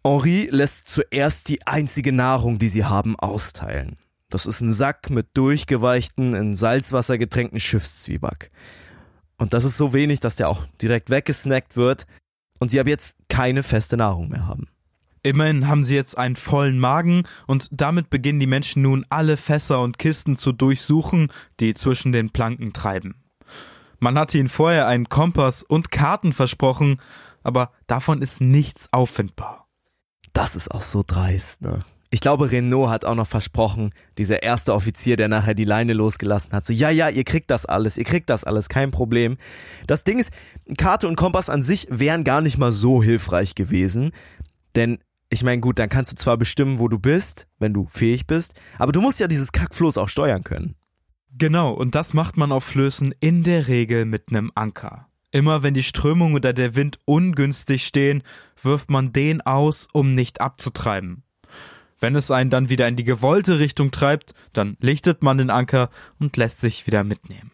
Henri 0.03 0.47
lässt 0.51 0.87
zuerst 0.87 1.49
die 1.49 1.65
einzige 1.67 2.11
Nahrung, 2.11 2.59
die 2.59 2.67
sie 2.67 2.85
haben, 2.85 3.17
austeilen. 3.17 3.97
Das 4.29 4.45
ist 4.45 4.61
ein 4.61 4.71
Sack 4.71 5.09
mit 5.09 5.27
durchgeweichten, 5.33 6.33
in 6.35 6.55
Salzwasser 6.55 7.17
getränkten 7.17 7.59
Schiffszwieback. 7.59 8.51
Und 9.37 9.53
das 9.53 9.63
ist 9.63 9.77
so 9.77 9.93
wenig, 9.93 10.19
dass 10.19 10.35
der 10.35 10.49
auch 10.49 10.65
direkt 10.81 11.09
weggesnackt 11.09 11.75
wird 11.75 12.05
und 12.59 12.71
sie 12.71 12.79
ab 12.79 12.87
jetzt 12.87 13.15
keine 13.29 13.63
feste 13.63 13.97
Nahrung 13.97 14.29
mehr 14.29 14.47
haben. 14.47 14.67
Immerhin 15.25 15.67
haben 15.67 15.81
sie 15.81 15.95
jetzt 15.95 16.19
einen 16.19 16.35
vollen 16.35 16.77
Magen 16.77 17.23
und 17.47 17.67
damit 17.71 18.11
beginnen 18.11 18.39
die 18.39 18.45
Menschen 18.45 18.83
nun 18.83 19.07
alle 19.09 19.37
Fässer 19.37 19.81
und 19.81 19.97
Kisten 19.97 20.37
zu 20.37 20.51
durchsuchen, 20.51 21.29
die 21.59 21.73
zwischen 21.73 22.11
den 22.11 22.29
Planken 22.29 22.73
treiben. 22.73 23.15
Man 23.97 24.19
hatte 24.19 24.37
ihnen 24.37 24.49
vorher 24.49 24.85
einen 24.85 25.09
Kompass 25.09 25.63
und 25.63 25.89
Karten 25.89 26.31
versprochen, 26.31 27.01
aber 27.41 27.71
davon 27.87 28.21
ist 28.21 28.39
nichts 28.39 28.93
auffindbar. 28.93 29.67
Das 30.33 30.55
ist 30.55 30.69
auch 30.69 30.83
so 30.83 31.03
dreist, 31.05 31.63
ne? 31.63 31.83
Ich 32.11 32.21
glaube, 32.21 32.51
Renault 32.51 32.91
hat 32.91 33.03
auch 33.03 33.15
noch 33.15 33.25
versprochen, 33.25 33.93
dieser 34.19 34.43
erste 34.43 34.75
Offizier, 34.75 35.17
der 35.17 35.27
nachher 35.27 35.55
die 35.55 35.63
Leine 35.63 35.93
losgelassen 35.93 36.53
hat, 36.53 36.65
so, 36.65 36.71
ja, 36.71 36.91
ja, 36.91 37.09
ihr 37.09 37.23
kriegt 37.23 37.49
das 37.49 37.65
alles, 37.65 37.97
ihr 37.97 38.03
kriegt 38.03 38.29
das 38.29 38.43
alles, 38.43 38.69
kein 38.69 38.91
Problem. 38.91 39.37
Das 39.87 40.03
Ding 40.03 40.19
ist, 40.19 40.31
Karte 40.77 41.07
und 41.07 41.15
Kompass 41.15 41.49
an 41.49 41.63
sich 41.63 41.87
wären 41.89 42.23
gar 42.23 42.41
nicht 42.41 42.59
mal 42.59 42.71
so 42.71 43.01
hilfreich 43.01 43.55
gewesen, 43.55 44.11
denn 44.75 44.99
ich 45.35 45.43
meine, 45.43 45.59
gut, 45.59 45.79
dann 45.79 45.89
kannst 45.89 46.13
du 46.13 46.15
zwar 46.15 46.37
bestimmen, 46.37 46.79
wo 46.79 46.87
du 46.87 46.97
bist, 46.97 47.45
wenn 47.59 47.73
du 47.73 47.87
fähig 47.89 48.25
bist, 48.25 48.53
aber 48.79 48.93
du 48.93 49.01
musst 49.01 49.19
ja 49.19 49.27
dieses 49.27 49.51
Kackfloß 49.51 49.97
auch 49.97 50.07
steuern 50.07 50.45
können. 50.45 50.75
Genau, 51.37 51.73
und 51.73 51.93
das 51.93 52.13
macht 52.13 52.37
man 52.37 52.53
auf 52.53 52.63
Flößen 52.63 53.13
in 53.19 53.43
der 53.43 53.67
Regel 53.67 54.05
mit 54.05 54.29
einem 54.29 54.53
Anker. 54.55 55.09
Immer 55.31 55.61
wenn 55.61 55.73
die 55.73 55.83
Strömung 55.83 56.35
oder 56.35 56.53
der 56.53 56.75
Wind 56.75 56.99
ungünstig 57.03 57.85
stehen, 57.85 58.23
wirft 58.61 58.89
man 58.89 59.11
den 59.11 59.41
aus, 59.41 59.89
um 59.91 60.15
nicht 60.15 60.39
abzutreiben. 60.39 61.23
Wenn 61.99 62.15
es 62.15 62.31
einen 62.31 62.49
dann 62.49 62.69
wieder 62.69 62.87
in 62.87 62.95
die 62.95 63.03
gewollte 63.03 63.59
Richtung 63.59 63.91
treibt, 63.91 64.33
dann 64.53 64.77
lichtet 64.79 65.21
man 65.21 65.37
den 65.37 65.49
Anker 65.49 65.89
und 66.17 66.37
lässt 66.37 66.61
sich 66.61 66.87
wieder 66.87 67.03
mitnehmen. 67.03 67.51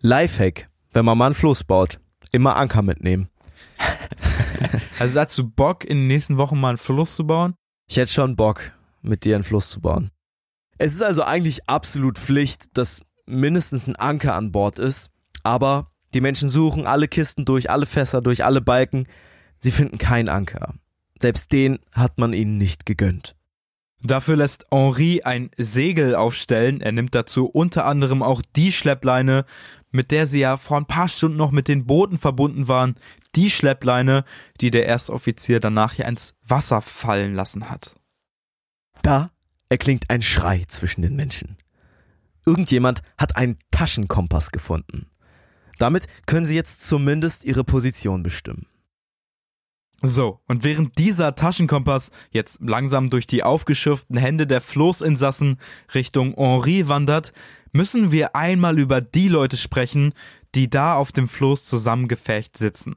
Lifehack, 0.00 0.68
wenn 0.90 1.04
man 1.04 1.16
mal 1.16 1.26
einen 1.26 1.34
Floß 1.36 1.62
baut, 1.62 2.00
immer 2.32 2.56
Anker 2.56 2.82
mitnehmen. 2.82 3.28
also 4.98 5.20
hast 5.20 5.38
du 5.38 5.48
Bock, 5.48 5.84
in 5.84 5.98
den 5.98 6.06
nächsten 6.06 6.38
Wochen 6.38 6.60
mal 6.60 6.70
einen 6.70 6.78
Fluss 6.78 7.16
zu 7.16 7.26
bauen? 7.26 7.54
Ich 7.88 7.96
hätte 7.96 8.12
schon 8.12 8.36
Bock, 8.36 8.72
mit 9.02 9.24
dir 9.24 9.34
einen 9.34 9.44
Fluss 9.44 9.70
zu 9.70 9.80
bauen. 9.80 10.10
Es 10.78 10.94
ist 10.94 11.02
also 11.02 11.22
eigentlich 11.22 11.68
absolut 11.68 12.18
Pflicht, 12.18 12.76
dass 12.76 13.00
mindestens 13.26 13.88
ein 13.88 13.96
Anker 13.96 14.34
an 14.34 14.52
Bord 14.52 14.78
ist, 14.78 15.10
aber 15.42 15.92
die 16.14 16.20
Menschen 16.20 16.48
suchen 16.48 16.86
alle 16.86 17.08
Kisten 17.08 17.44
durch, 17.44 17.70
alle 17.70 17.86
Fässer 17.86 18.20
durch, 18.20 18.44
alle 18.44 18.60
Balken. 18.60 19.06
Sie 19.58 19.70
finden 19.70 19.98
keinen 19.98 20.28
Anker. 20.28 20.74
Selbst 21.18 21.52
den 21.52 21.78
hat 21.92 22.18
man 22.18 22.32
ihnen 22.32 22.58
nicht 22.58 22.84
gegönnt. 22.84 23.36
Dafür 24.04 24.36
lässt 24.36 24.66
Henri 24.72 25.22
ein 25.22 25.50
Segel 25.56 26.16
aufstellen. 26.16 26.80
Er 26.80 26.90
nimmt 26.90 27.14
dazu 27.14 27.46
unter 27.46 27.86
anderem 27.86 28.22
auch 28.22 28.42
die 28.56 28.72
Schleppleine, 28.72 29.44
mit 29.92 30.10
der 30.10 30.26
sie 30.26 30.40
ja 30.40 30.56
vor 30.56 30.78
ein 30.78 30.86
paar 30.86 31.08
Stunden 31.08 31.36
noch 31.36 31.52
mit 31.52 31.68
den 31.68 31.86
Booten 31.86 32.18
verbunden 32.18 32.66
waren. 32.66 32.96
Die 33.34 33.50
Schleppleine, 33.50 34.24
die 34.60 34.70
der 34.70 34.86
Erstoffizier 34.86 35.60
danach 35.60 35.94
ja 35.94 36.06
ins 36.06 36.34
Wasser 36.42 36.80
fallen 36.80 37.34
lassen 37.34 37.70
hat. 37.70 37.94
Da 39.02 39.30
erklingt 39.68 40.10
ein 40.10 40.22
Schrei 40.22 40.64
zwischen 40.66 41.02
den 41.02 41.16
Menschen. 41.16 41.56
Irgendjemand 42.44 43.02
hat 43.16 43.36
einen 43.36 43.56
Taschenkompass 43.70 44.50
gefunden. 44.50 45.06
Damit 45.78 46.06
können 46.26 46.44
sie 46.44 46.54
jetzt 46.54 46.86
zumindest 46.86 47.44
ihre 47.44 47.64
Position 47.64 48.22
bestimmen. 48.22 48.66
So, 50.04 50.40
und 50.48 50.64
während 50.64 50.98
dieser 50.98 51.36
Taschenkompass 51.36 52.10
jetzt 52.32 52.58
langsam 52.60 53.08
durch 53.08 53.28
die 53.28 53.44
aufgeschürften 53.44 54.16
Hände 54.16 54.48
der 54.48 54.60
Floßinsassen 54.60 55.58
Richtung 55.94 56.34
Henri 56.34 56.88
wandert, 56.88 57.32
müssen 57.72 58.12
wir 58.12 58.36
einmal 58.36 58.78
über 58.78 59.00
die 59.00 59.28
Leute 59.28 59.56
sprechen, 59.56 60.12
die 60.54 60.68
da 60.70 60.94
auf 60.94 61.12
dem 61.12 61.28
Floß 61.28 61.64
zusammengefecht 61.64 62.56
sitzen. 62.56 62.96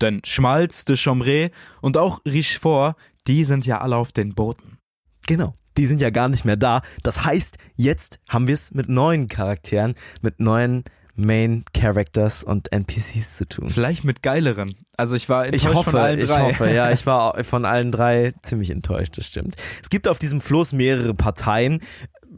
Denn 0.00 0.20
Schmalz, 0.24 0.84
de 0.84 0.96
Chomré 0.96 1.50
und 1.80 1.96
auch 1.96 2.20
Richefort, 2.24 2.96
die 3.26 3.44
sind 3.44 3.66
ja 3.66 3.80
alle 3.80 3.96
auf 3.96 4.12
den 4.12 4.34
Booten. 4.34 4.78
Genau, 5.26 5.54
die 5.76 5.86
sind 5.86 6.00
ja 6.00 6.10
gar 6.10 6.28
nicht 6.28 6.44
mehr 6.44 6.56
da. 6.56 6.82
Das 7.02 7.24
heißt, 7.24 7.56
jetzt 7.74 8.20
haben 8.28 8.46
wir 8.46 8.54
es 8.54 8.74
mit 8.74 8.88
neuen 8.88 9.28
Charakteren, 9.28 9.94
mit 10.20 10.38
neuen 10.40 10.84
Main 11.16 11.64
Characters 11.72 12.42
und 12.42 12.72
NPCs 12.72 13.36
zu 13.36 13.46
tun. 13.46 13.70
Vielleicht 13.70 14.04
mit 14.04 14.22
geileren. 14.22 14.74
Also 14.96 15.14
ich 15.14 15.28
war 15.28 15.44
enttäuscht 15.46 15.66
ich 15.66 15.74
hoffe, 15.74 15.90
von 15.92 16.00
allen 16.00 16.20
drei. 16.20 16.34
Ich 16.50 16.54
hoffe, 16.54 16.70
ja, 16.70 16.90
ich 16.90 17.06
war 17.06 17.42
von 17.44 17.64
allen 17.64 17.92
drei 17.92 18.34
ziemlich 18.42 18.70
enttäuscht, 18.70 19.16
das 19.16 19.26
stimmt. 19.26 19.56
Es 19.80 19.90
gibt 19.90 20.08
auf 20.08 20.18
diesem 20.18 20.40
Floß 20.40 20.72
mehrere 20.72 21.14
Parteien. 21.14 21.80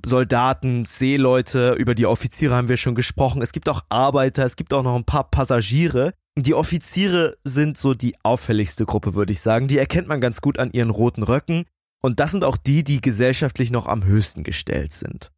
Soldaten, 0.06 0.84
Seeleute, 0.84 1.72
über 1.72 1.96
die 1.96 2.06
Offiziere 2.06 2.54
haben 2.54 2.68
wir 2.68 2.76
schon 2.76 2.94
gesprochen. 2.94 3.42
Es 3.42 3.50
gibt 3.50 3.68
auch 3.68 3.82
Arbeiter, 3.88 4.44
es 4.44 4.54
gibt 4.54 4.72
auch 4.72 4.84
noch 4.84 4.94
ein 4.94 5.04
paar 5.04 5.28
Passagiere. 5.28 6.12
Die 6.38 6.54
Offiziere 6.54 7.36
sind 7.42 7.76
so 7.76 7.92
die 7.92 8.14
auffälligste 8.22 8.86
Gruppe, 8.86 9.14
würde 9.14 9.32
ich 9.32 9.40
sagen. 9.40 9.66
Die 9.66 9.78
erkennt 9.78 10.06
man 10.06 10.20
ganz 10.20 10.40
gut 10.40 10.60
an 10.60 10.70
ihren 10.70 10.90
roten 10.90 11.24
Röcken. 11.24 11.64
Und 12.02 12.20
das 12.20 12.30
sind 12.30 12.44
auch 12.44 12.56
die, 12.56 12.84
die 12.84 13.00
gesellschaftlich 13.00 13.72
noch 13.72 13.88
am 13.88 14.04
höchsten 14.04 14.44
gestellt 14.44 14.92
sind. 14.92 15.32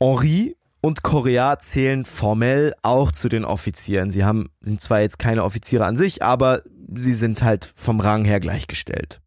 Henri 0.00 0.54
und 0.80 1.02
Korea 1.02 1.58
zählen 1.58 2.04
formell 2.04 2.72
auch 2.82 3.10
zu 3.10 3.28
den 3.28 3.44
Offizieren. 3.44 4.12
Sie 4.12 4.24
haben, 4.24 4.48
sind 4.60 4.80
zwar 4.80 5.00
jetzt 5.00 5.18
keine 5.18 5.42
Offiziere 5.42 5.86
an 5.86 5.96
sich, 5.96 6.22
aber 6.22 6.62
sie 6.94 7.14
sind 7.14 7.42
halt 7.42 7.72
vom 7.74 7.98
Rang 7.98 8.24
her 8.24 8.38
gleichgestellt. 8.38 9.23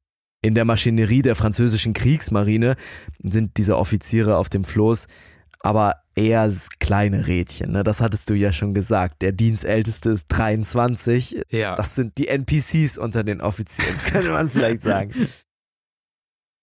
In 0.47 0.55
der 0.55 0.63
Maschinerie 0.63 1.21
der 1.21 1.35
französischen 1.35 1.93
Kriegsmarine 1.93 2.77
sind 3.21 3.57
diese 3.57 3.77
Offiziere 3.77 4.37
auf 4.37 4.47
dem 4.47 4.63
Floß 4.63 5.07
aber 5.59 5.95
eher 6.15 6.49
kleine 6.79 7.27
Rädchen. 7.27 7.73
Ne? 7.73 7.83
Das 7.83 7.99
hattest 7.99 8.29
du 8.29 8.35
ja 8.35 8.53
schon 8.53 8.73
gesagt. 8.73 9.21
Der 9.21 9.33
Dienstälteste 9.33 10.11
ist 10.11 10.27
23. 10.29 11.41
Ja. 11.49 11.75
Das 11.75 11.95
sind 11.95 12.17
die 12.17 12.29
NPCs 12.29 12.97
unter 12.97 13.25
den 13.25 13.41
Offizieren, 13.41 13.97
könnte 14.05 14.29
man 14.29 14.47
vielleicht 14.47 14.81
sagen. 14.81 15.11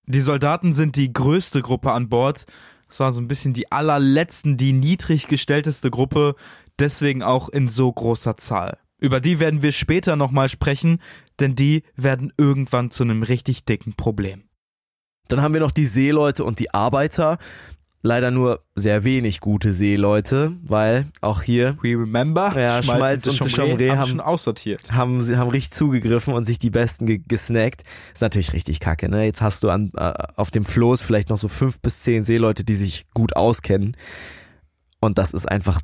Die 0.06 0.20
Soldaten 0.20 0.72
sind 0.72 0.96
die 0.96 1.12
größte 1.12 1.60
Gruppe 1.60 1.92
an 1.92 2.08
Bord 2.08 2.46
es 2.94 3.00
war 3.00 3.10
so 3.10 3.20
ein 3.20 3.26
bisschen 3.26 3.52
die 3.52 3.72
allerletzten, 3.72 4.56
die 4.56 4.72
niedrig 4.72 5.26
gestellteste 5.26 5.90
Gruppe, 5.90 6.36
deswegen 6.78 7.24
auch 7.24 7.48
in 7.48 7.66
so 7.66 7.92
großer 7.92 8.36
Zahl. 8.36 8.78
Über 8.98 9.20
die 9.20 9.40
werden 9.40 9.62
wir 9.62 9.72
später 9.72 10.16
nochmal 10.16 10.48
sprechen, 10.48 11.00
denn 11.40 11.54
die 11.54 11.82
werden 11.96 12.32
irgendwann 12.36 12.90
zu 12.90 13.02
einem 13.02 13.22
richtig 13.22 13.64
dicken 13.64 13.94
Problem. 13.94 14.44
Dann 15.28 15.42
haben 15.42 15.54
wir 15.54 15.60
noch 15.60 15.70
die 15.70 15.86
Seeleute 15.86 16.44
und 16.44 16.58
die 16.58 16.72
Arbeiter 16.72 17.38
leider 18.04 18.30
nur 18.30 18.62
sehr 18.74 19.02
wenig 19.04 19.40
gute 19.40 19.72
Seeleute, 19.72 20.52
weil 20.62 21.06
auch 21.22 21.42
hier 21.42 21.78
We 21.80 21.98
remember 21.98 22.52
ja, 22.54 22.82
Schmalz, 22.82 23.26
und, 23.26 23.40
und 23.40 23.50
Chomré 23.50 23.90
haben, 23.90 23.98
haben 23.98 24.08
schon 24.10 24.20
aussortiert. 24.20 24.92
Haben 24.92 25.22
sie 25.22 25.38
haben 25.38 25.48
richtig 25.48 25.72
zugegriffen 25.72 26.34
und 26.34 26.44
sich 26.44 26.58
die 26.58 26.68
besten 26.68 27.06
ge 27.06 27.22
gesnackt. 27.26 27.82
Ist 28.12 28.20
natürlich 28.20 28.52
richtig 28.52 28.78
kacke, 28.78 29.08
ne? 29.08 29.24
Jetzt 29.24 29.40
hast 29.40 29.64
du 29.64 29.70
an 29.70 29.90
äh, 29.96 30.12
auf 30.36 30.50
dem 30.50 30.66
Floß 30.66 31.00
vielleicht 31.00 31.30
noch 31.30 31.38
so 31.38 31.48
fünf 31.48 31.80
bis 31.80 32.02
zehn 32.02 32.24
Seeleute, 32.24 32.62
die 32.62 32.76
sich 32.76 33.06
gut 33.14 33.34
auskennen 33.36 33.96
und 35.00 35.16
das 35.16 35.32
ist 35.32 35.50
einfach 35.50 35.80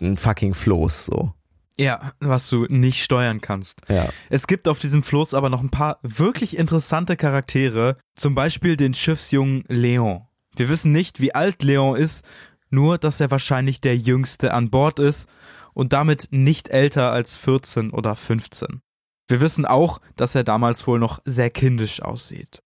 ein 0.00 0.18
fucking 0.18 0.54
Floß 0.54 1.06
so. 1.06 1.32
Ja, 1.78 2.12
was 2.20 2.48
du 2.48 2.66
nicht 2.68 3.02
steuern 3.02 3.40
kannst. 3.40 3.82
Ja. 3.88 4.08
Es 4.28 4.46
gibt 4.46 4.68
auf 4.68 4.78
diesem 4.78 5.02
Floß 5.02 5.34
aber 5.34 5.48
noch 5.48 5.62
ein 5.62 5.70
paar 5.70 5.98
wirklich 6.02 6.56
interessante 6.56 7.16
Charaktere, 7.16 7.96
zum 8.14 8.34
Beispiel 8.34 8.76
den 8.76 8.94
Schiffsjungen 8.94 9.64
Leon. 9.68 10.26
Wir 10.54 10.68
wissen 10.68 10.92
nicht, 10.92 11.20
wie 11.20 11.34
alt 11.34 11.62
Leon 11.62 11.96
ist, 11.96 12.24
nur 12.68 12.98
dass 12.98 13.20
er 13.20 13.30
wahrscheinlich 13.30 13.80
der 13.80 13.96
jüngste 13.96 14.52
an 14.52 14.70
Bord 14.70 14.98
ist 14.98 15.28
und 15.72 15.92
damit 15.92 16.28
nicht 16.30 16.68
älter 16.68 17.10
als 17.10 17.36
14 17.36 17.90
oder 17.90 18.14
15. 18.16 18.82
Wir 19.28 19.40
wissen 19.40 19.64
auch, 19.64 20.00
dass 20.16 20.34
er 20.34 20.44
damals 20.44 20.86
wohl 20.86 20.98
noch 20.98 21.20
sehr 21.24 21.48
kindisch 21.48 22.02
aussieht. 22.02 22.62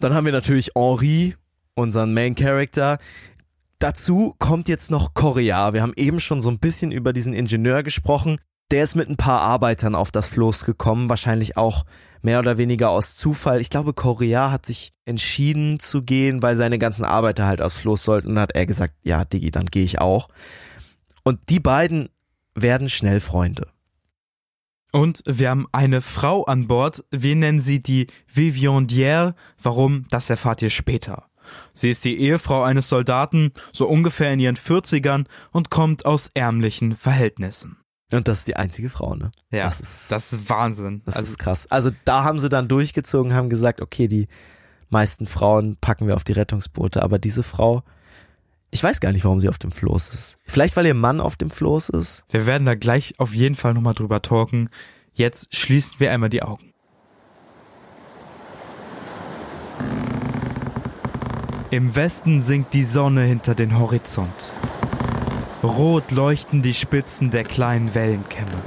Dann 0.00 0.14
haben 0.14 0.24
wir 0.24 0.32
natürlich 0.32 0.72
Henri, 0.74 1.36
unseren 1.74 2.12
Main 2.14 2.34
Character. 2.34 2.98
Dazu 3.82 4.36
kommt 4.38 4.68
jetzt 4.68 4.92
noch 4.92 5.12
Korea. 5.12 5.72
Wir 5.72 5.82
haben 5.82 5.94
eben 5.96 6.20
schon 6.20 6.40
so 6.40 6.48
ein 6.50 6.60
bisschen 6.60 6.92
über 6.92 7.12
diesen 7.12 7.34
Ingenieur 7.34 7.82
gesprochen. 7.82 8.38
Der 8.70 8.84
ist 8.84 8.94
mit 8.94 9.08
ein 9.08 9.16
paar 9.16 9.40
Arbeitern 9.40 9.96
auf 9.96 10.12
das 10.12 10.28
Floß 10.28 10.64
gekommen, 10.64 11.10
wahrscheinlich 11.10 11.56
auch 11.56 11.84
mehr 12.22 12.38
oder 12.38 12.58
weniger 12.58 12.90
aus 12.90 13.16
Zufall. 13.16 13.60
Ich 13.60 13.70
glaube, 13.70 13.92
Korea 13.92 14.52
hat 14.52 14.66
sich 14.66 14.92
entschieden 15.04 15.80
zu 15.80 16.02
gehen, 16.02 16.42
weil 16.42 16.54
seine 16.54 16.78
ganzen 16.78 17.04
Arbeiter 17.04 17.44
halt 17.46 17.60
aufs 17.60 17.78
Floß 17.78 18.04
sollten. 18.04 18.28
Und 18.28 18.38
hat 18.38 18.52
er 18.52 18.66
gesagt, 18.66 18.94
ja, 19.02 19.24
Digi, 19.24 19.50
dann 19.50 19.66
gehe 19.66 19.82
ich 19.82 20.00
auch. 20.00 20.28
Und 21.24 21.50
die 21.50 21.58
beiden 21.58 22.08
werden 22.54 22.88
schnell 22.88 23.18
Freunde. 23.18 23.66
Und 24.92 25.24
wir 25.26 25.50
haben 25.50 25.66
eine 25.72 26.02
Frau 26.02 26.44
an 26.44 26.68
Bord. 26.68 27.04
Wir 27.10 27.34
nennen 27.34 27.58
sie 27.58 27.82
die 27.82 28.06
Viviandière. 28.32 29.34
Warum? 29.60 30.06
Das 30.08 30.30
erfahrt 30.30 30.62
ihr 30.62 30.70
später. 30.70 31.24
Sie 31.72 31.90
ist 31.90 32.04
die 32.04 32.18
Ehefrau 32.18 32.62
eines 32.62 32.88
Soldaten, 32.88 33.52
so 33.72 33.86
ungefähr 33.86 34.32
in 34.32 34.40
ihren 34.40 34.56
40ern 34.56 35.26
und 35.50 35.70
kommt 35.70 36.04
aus 36.06 36.30
ärmlichen 36.34 36.92
Verhältnissen. 36.92 37.78
Und 38.12 38.28
das 38.28 38.38
ist 38.38 38.48
die 38.48 38.56
einzige 38.56 38.90
Frau, 38.90 39.14
ne? 39.14 39.30
Ja, 39.50 39.64
das 39.64 39.80
ist, 39.80 40.12
das 40.12 40.32
ist 40.32 40.50
Wahnsinn. 40.50 41.02
Das 41.06 41.16
also, 41.16 41.30
ist 41.30 41.38
krass. 41.38 41.66
Also 41.70 41.90
da 42.04 42.24
haben 42.24 42.38
sie 42.38 42.48
dann 42.48 42.68
durchgezogen, 42.68 43.34
haben 43.34 43.48
gesagt, 43.48 43.80
okay, 43.80 44.06
die 44.06 44.28
meisten 44.90 45.26
Frauen 45.26 45.76
packen 45.80 46.06
wir 46.06 46.16
auf 46.16 46.24
die 46.24 46.32
Rettungsboote, 46.32 47.02
aber 47.02 47.18
diese 47.18 47.42
Frau, 47.42 47.82
ich 48.70 48.82
weiß 48.82 49.00
gar 49.00 49.12
nicht, 49.12 49.24
warum 49.24 49.40
sie 49.40 49.48
auf 49.48 49.58
dem 49.58 49.72
Floß 49.72 50.08
ist. 50.10 50.38
Vielleicht, 50.44 50.76
weil 50.76 50.86
ihr 50.86 50.94
Mann 50.94 51.20
auf 51.20 51.36
dem 51.36 51.50
Floß 51.50 51.90
ist? 51.90 52.24
Wir 52.30 52.46
werden 52.46 52.66
da 52.66 52.74
gleich 52.74 53.14
auf 53.18 53.34
jeden 53.34 53.54
Fall 53.54 53.74
nochmal 53.74 53.94
drüber 53.94 54.22
talken. 54.22 54.68
Jetzt 55.12 55.54
schließen 55.54 55.94
wir 55.98 56.12
einmal 56.12 56.30
die 56.30 56.42
Augen. 56.42 56.72
Im 61.72 61.96
Westen 61.96 62.42
sinkt 62.42 62.74
die 62.74 62.84
Sonne 62.84 63.22
hinter 63.22 63.54
den 63.54 63.78
Horizont. 63.78 64.28
Rot 65.62 66.10
leuchten 66.10 66.60
die 66.60 66.74
Spitzen 66.74 67.30
der 67.30 67.44
kleinen 67.44 67.94
Wellenkämme. 67.94 68.60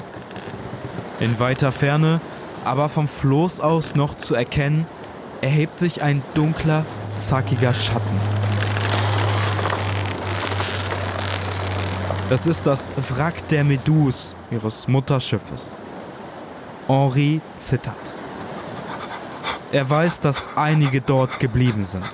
In 1.19 1.37
weiter 1.39 1.71
Ferne 1.71 2.19
aber 2.63 2.89
vom 2.89 3.07
Floß 3.07 3.59
aus 3.59 3.93
noch 3.93 4.17
zu 4.17 4.33
erkennen, 4.33 4.87
erhebt 5.41 5.77
sich 5.77 6.01
ein 6.01 6.23
dunkler, 6.33 6.83
zackiger 7.15 7.75
Schatten. 7.75 8.19
Das 12.31 12.47
ist 12.47 12.65
das 12.65 12.79
Wrack 13.11 13.47
der 13.49 13.65
Meduse, 13.65 14.33
ihres 14.49 14.87
Mutterschiffes. 14.87 15.73
Henri 16.87 17.39
zittert. 17.55 17.93
Er 19.71 19.87
weiß, 19.87 20.21
dass 20.21 20.57
einige 20.57 21.01
dort 21.01 21.39
geblieben 21.39 21.85
sind. 21.85 22.09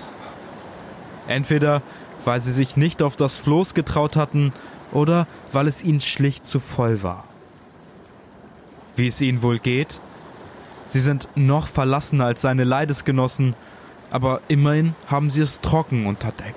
Entweder 1.27 1.81
weil 2.25 2.41
sie 2.41 2.51
sich 2.51 2.77
nicht 2.77 3.01
auf 3.01 3.15
das 3.15 3.37
Floß 3.37 3.73
getraut 3.73 4.15
hatten 4.15 4.53
oder 4.91 5.27
weil 5.51 5.67
es 5.67 5.83
ihnen 5.83 6.01
schlicht 6.01 6.45
zu 6.45 6.59
voll 6.59 7.03
war. 7.03 7.23
Wie 8.95 9.07
es 9.07 9.21
ihnen 9.21 9.41
wohl 9.41 9.59
geht? 9.59 9.99
Sie 10.87 10.99
sind 10.99 11.29
noch 11.35 11.67
verlassener 11.67 12.25
als 12.25 12.41
seine 12.41 12.65
Leidesgenossen, 12.65 13.55
aber 14.11 14.41
immerhin 14.49 14.95
haben 15.07 15.29
sie 15.29 15.41
es 15.41 15.61
trocken 15.61 16.05
unter 16.05 16.31
Deck. 16.31 16.55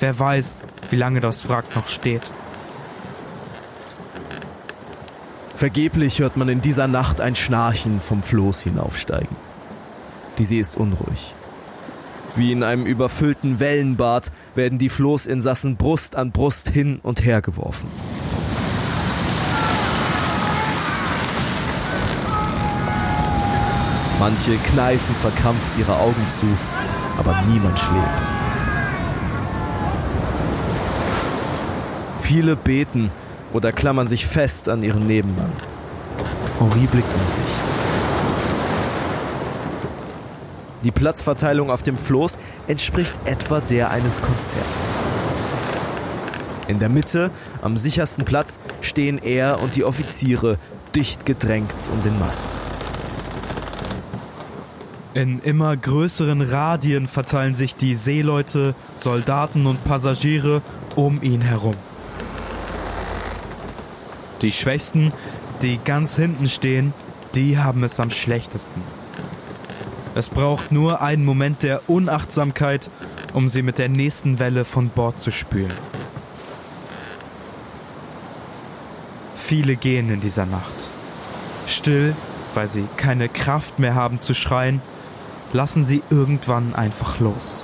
Wer 0.00 0.18
weiß, 0.18 0.62
wie 0.90 0.96
lange 0.96 1.20
das 1.20 1.48
Wrack 1.48 1.76
noch 1.76 1.86
steht. 1.86 2.22
Vergeblich 5.54 6.18
hört 6.18 6.36
man 6.36 6.48
in 6.48 6.60
dieser 6.60 6.88
Nacht 6.88 7.20
ein 7.20 7.36
Schnarchen 7.36 8.00
vom 8.00 8.24
Floß 8.24 8.62
hinaufsteigen. 8.62 9.36
Die 10.38 10.44
See 10.44 10.58
ist 10.58 10.76
unruhig. 10.76 11.34
Wie 12.34 12.50
in 12.52 12.62
einem 12.62 12.86
überfüllten 12.86 13.60
Wellenbad 13.60 14.30
werden 14.54 14.78
die 14.78 14.88
Floßinsassen 14.88 15.76
Brust 15.76 16.16
an 16.16 16.32
Brust 16.32 16.70
hin 16.70 16.98
und 17.02 17.24
her 17.24 17.42
geworfen. 17.42 17.88
Manche 24.18 24.56
kneifen 24.56 25.14
verkrampft 25.16 25.78
ihre 25.78 25.96
Augen 25.96 26.26
zu, 26.28 26.46
aber 27.18 27.42
niemand 27.50 27.78
schläft. 27.78 28.22
Viele 32.20 32.56
beten 32.56 33.10
oder 33.52 33.72
klammern 33.72 34.06
sich 34.06 34.24
fest 34.24 34.68
an 34.70 34.82
ihren 34.82 35.06
Nebenmann. 35.06 35.52
Henri 36.58 36.86
blickt 36.86 37.12
um 37.14 37.32
sich. 37.32 37.91
Die 40.84 40.90
Platzverteilung 40.90 41.70
auf 41.70 41.82
dem 41.82 41.96
Floß 41.96 42.38
entspricht 42.66 43.14
etwa 43.24 43.60
der 43.60 43.90
eines 43.90 44.20
Konzerts. 44.20 44.96
In 46.68 46.78
der 46.78 46.88
Mitte, 46.88 47.30
am 47.60 47.76
sichersten 47.76 48.24
Platz, 48.24 48.58
stehen 48.80 49.18
er 49.22 49.60
und 49.60 49.76
die 49.76 49.84
Offiziere 49.84 50.58
dicht 50.94 51.26
gedrängt 51.26 51.74
um 51.92 52.02
den 52.02 52.18
Mast. 52.18 52.48
In 55.14 55.40
immer 55.40 55.76
größeren 55.76 56.40
Radien 56.40 57.06
verteilen 57.06 57.54
sich 57.54 57.76
die 57.76 57.94
Seeleute, 57.94 58.74
Soldaten 58.94 59.66
und 59.66 59.84
Passagiere 59.84 60.62
um 60.96 61.20
ihn 61.22 61.42
herum. 61.42 61.74
Die 64.40 64.52
Schwächsten, 64.52 65.12
die 65.60 65.78
ganz 65.84 66.16
hinten 66.16 66.48
stehen, 66.48 66.94
die 67.34 67.58
haben 67.58 67.84
es 67.84 68.00
am 68.00 68.10
schlechtesten. 68.10 68.80
Es 70.14 70.28
braucht 70.28 70.72
nur 70.72 71.00
einen 71.00 71.24
Moment 71.24 71.62
der 71.62 71.88
Unachtsamkeit, 71.88 72.90
um 73.32 73.48
sie 73.48 73.62
mit 73.62 73.78
der 73.78 73.88
nächsten 73.88 74.38
Welle 74.38 74.64
von 74.64 74.90
Bord 74.90 75.18
zu 75.18 75.30
spülen. 75.30 75.72
Viele 79.36 79.76
gehen 79.76 80.10
in 80.10 80.20
dieser 80.20 80.44
Nacht. 80.44 80.90
Still, 81.66 82.14
weil 82.54 82.68
sie 82.68 82.86
keine 82.96 83.28
Kraft 83.28 83.78
mehr 83.78 83.94
haben 83.94 84.20
zu 84.20 84.34
schreien, 84.34 84.82
lassen 85.52 85.84
sie 85.84 86.02
irgendwann 86.10 86.74
einfach 86.74 87.18
los. 87.18 87.62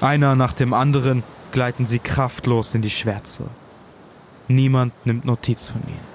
Einer 0.00 0.34
nach 0.34 0.52
dem 0.52 0.72
anderen 0.72 1.22
gleiten 1.52 1.86
sie 1.86 1.98
kraftlos 1.98 2.74
in 2.74 2.82
die 2.82 2.90
Schwärze. 2.90 3.44
Niemand 4.48 4.94
nimmt 5.06 5.24
Notiz 5.24 5.68
von 5.68 5.82
ihnen. 5.82 6.09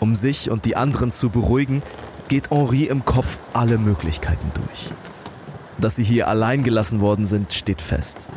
Um 0.00 0.14
sich 0.14 0.50
und 0.50 0.64
die 0.64 0.76
anderen 0.76 1.10
zu 1.10 1.28
beruhigen, 1.28 1.82
geht 2.28 2.50
Henri 2.50 2.84
im 2.84 3.04
Kopf 3.04 3.38
alle 3.52 3.76
Möglichkeiten 3.76 4.50
durch. 4.54 4.88
Dass 5.78 5.96
sie 5.96 6.04
hier 6.04 6.28
allein 6.28 6.64
gelassen 6.64 7.00
worden 7.00 7.24
sind, 7.24 7.52
steht 7.52 7.82
fest. 7.82 8.28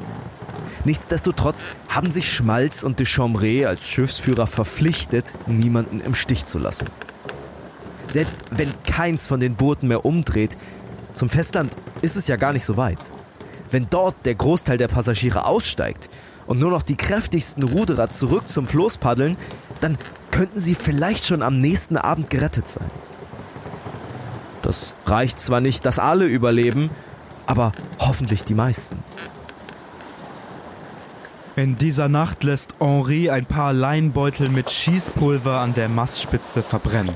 Nichtsdestotrotz 0.86 1.60
haben 1.88 2.12
sich 2.12 2.32
Schmalz 2.32 2.84
und 2.84 3.00
de 3.00 3.06
Chambray 3.06 3.66
als 3.66 3.88
Schiffsführer 3.88 4.48
verpflichtet, 4.48 5.34
niemanden 5.48 6.02
im 6.02 6.16
Stich 6.16 6.46
zu 6.46 6.60
lassen. 6.60 6.88
Selbst 8.08 8.38
wenn 8.52 8.70
keins 8.86 9.26
von 9.26 9.40
den 9.40 9.56
Booten 9.56 9.88
mehr 9.88 10.06
umdreht, 10.06 10.58
zum 11.14 11.30
Festland 11.30 11.72
ist 12.02 12.18
es 12.18 12.28
ja 12.28 12.36
gar 12.36 12.52
nicht 12.52 12.66
so 12.66 12.76
weit. 12.76 13.00
Wenn 13.72 13.88
dort 13.90 14.18
der 14.26 14.36
Großteil 14.36 14.78
der 14.78 14.90
Passagiere 14.90 15.46
aussteigt 15.46 16.10
und 16.48 16.60
nur 16.60 16.72
noch 16.72 16.82
die 16.82 16.98
kräftigsten 16.98 17.64
Ruderer 17.64 18.10
zurück 18.10 18.50
zum 18.50 18.68
Floß 18.68 18.98
paddeln, 18.98 19.38
dann 19.80 19.98
könnten 20.34 20.60
sie 20.60 20.74
vielleicht 20.74 21.26
schon 21.28 21.44
am 21.44 21.62
nächsten 21.62 21.96
Abend 21.96 22.32
gerettet 22.32 22.68
sein. 22.68 22.90
Das 24.64 24.94
reicht 25.06 25.40
zwar 25.40 25.62
nicht, 25.62 25.86
dass 25.86 26.00
alle 26.00 26.26
überleben, 26.26 26.90
aber 27.46 27.72
hoffentlich 28.00 28.44
die 28.44 28.56
meisten. 28.56 28.98
In 31.56 31.78
dieser 31.78 32.10
Nacht 32.10 32.44
lässt 32.44 32.74
Henri 32.80 33.30
ein 33.30 33.46
paar 33.46 33.74
Leinbeutel 33.74 34.50
mit 34.50 34.72
Schießpulver 34.72 35.60
an 35.60 35.76
der 35.76 35.88
Mastspitze 35.88 36.64
verbrennen. 36.64 37.14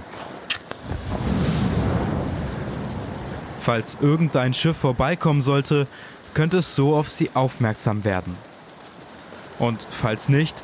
Falls 3.59 3.97
irgendein 3.99 4.53
Schiff 4.53 4.77
vorbeikommen 4.77 5.41
sollte, 5.41 5.87
könnte 6.35 6.59
es 6.59 6.75
so 6.75 6.95
auf 6.95 7.09
sie 7.09 7.31
aufmerksam 7.33 8.03
werden. 8.03 8.37
Und 9.57 9.79
falls 9.89 10.29
nicht, 10.29 10.55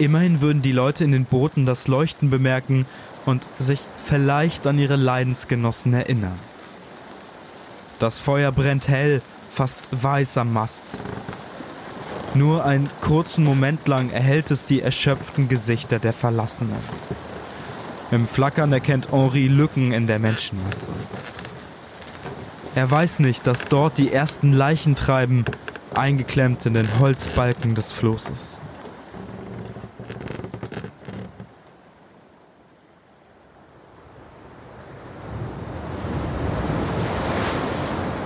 immerhin 0.00 0.40
würden 0.40 0.62
die 0.62 0.72
Leute 0.72 1.04
in 1.04 1.12
den 1.12 1.26
Booten 1.26 1.66
das 1.66 1.86
Leuchten 1.86 2.30
bemerken 2.30 2.86
und 3.26 3.46
sich 3.58 3.80
vielleicht 4.04 4.66
an 4.66 4.78
ihre 4.78 4.96
Leidensgenossen 4.96 5.92
erinnern. 5.92 6.38
Das 7.98 8.18
Feuer 8.18 8.50
brennt 8.50 8.88
hell, 8.88 9.20
fast 9.52 9.80
weiß 9.90 10.38
am 10.38 10.52
Mast. 10.52 10.84
Nur 12.34 12.64
einen 12.64 12.88
kurzen 13.00 13.44
Moment 13.44 13.86
lang 13.88 14.10
erhält 14.10 14.50
es 14.50 14.64
die 14.64 14.80
erschöpften 14.80 15.48
Gesichter 15.48 15.98
der 15.98 16.12
Verlassenen. 16.12 16.76
Im 18.10 18.26
Flackern 18.26 18.72
erkennt 18.72 19.12
Henri 19.12 19.48
Lücken 19.48 19.92
in 19.92 20.06
der 20.06 20.18
Menschenmasse. 20.18 20.90
Er 22.74 22.90
weiß 22.90 23.18
nicht, 23.18 23.46
dass 23.46 23.64
dort 23.66 23.98
die 23.98 24.12
ersten 24.12 24.52
Leichen 24.52 24.94
treiben, 24.94 25.44
eingeklemmt 25.94 26.64
in 26.66 26.74
den 26.74 27.00
Holzbalken 27.00 27.74
des 27.74 27.92
Flosses. 27.92 28.59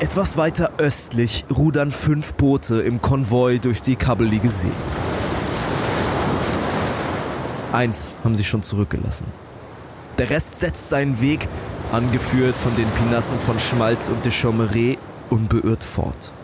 Etwas 0.05 0.37
weiter 0.37 0.71
östlich 0.77 1.47
rudern 1.49 1.91
fünf 1.91 2.35
Boote 2.35 2.83
im 2.83 3.01
Konvoi 3.01 3.59
durch 3.59 3.81
die 3.81 3.97
kabbelige 3.97 4.51
See. 4.51 4.67
Eins 7.73 8.15
haben 8.23 8.35
sie 8.35 8.45
schon 8.45 8.63
zurückgelassen. 8.63 9.25
Der 10.19 10.29
Rest 10.29 10.59
setzt 10.59 10.91
seinen 10.91 11.23
Weg, 11.23 11.49
angeführt 11.91 12.55
von 12.55 12.77
den 12.77 12.87
Pinassen 12.87 13.39
von 13.39 13.59
Schmalz 13.59 14.09
und 14.09 14.23
de 14.27 14.31
Chaumeré, 14.31 14.99
unbeirrt 15.31 15.85
fort. 15.85 16.35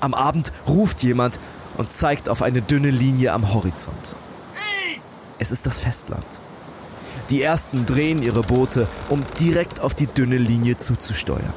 Am 0.00 0.12
Abend 0.12 0.50
ruft 0.66 1.04
jemand 1.04 1.38
und 1.76 1.92
zeigt 1.92 2.28
auf 2.28 2.42
eine 2.42 2.62
dünne 2.62 2.90
Linie 2.90 3.32
am 3.32 3.54
Horizont. 3.54 4.16
Es 5.38 5.52
ist 5.52 5.66
das 5.66 5.78
Festland. 5.78 6.26
Die 7.30 7.42
ersten 7.42 7.86
drehen 7.86 8.22
ihre 8.22 8.42
Boote, 8.42 8.86
um 9.08 9.22
direkt 9.40 9.80
auf 9.80 9.94
die 9.94 10.06
dünne 10.06 10.36
Linie 10.36 10.76
zuzusteuern. 10.76 11.54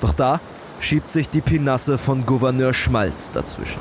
Doch 0.00 0.14
da 0.14 0.40
schiebt 0.80 1.10
sich 1.10 1.28
die 1.28 1.40
Pinasse 1.40 1.98
von 1.98 2.26
Gouverneur 2.26 2.72
Schmalz 2.72 3.32
dazwischen. 3.32 3.80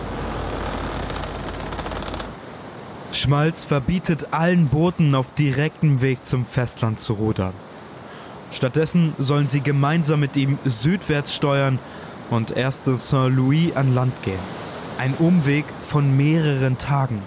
Schmalz 3.12 3.64
verbietet 3.64 4.28
allen 4.32 4.68
Booten 4.68 5.16
auf 5.16 5.34
direktem 5.38 6.02
Weg 6.02 6.26
zum 6.26 6.46
Festland 6.46 7.00
zu 7.00 7.14
rudern. 7.14 7.54
Stattdessen 8.52 9.14
sollen 9.18 9.48
sie 9.48 9.62
gemeinsam 9.62 10.20
mit 10.20 10.36
ihm 10.36 10.58
südwärts 10.66 11.34
steuern 11.34 11.80
und 12.30 12.52
erst 12.52 12.88
in 12.88 12.98
Saint-Louis 12.98 13.76
an 13.76 13.94
Land 13.94 14.14
gehen. 14.24 14.40
Ein 14.98 15.14
Umweg 15.16 15.66
von 15.90 16.16
mehreren 16.16 16.78
Tagen. 16.78 17.22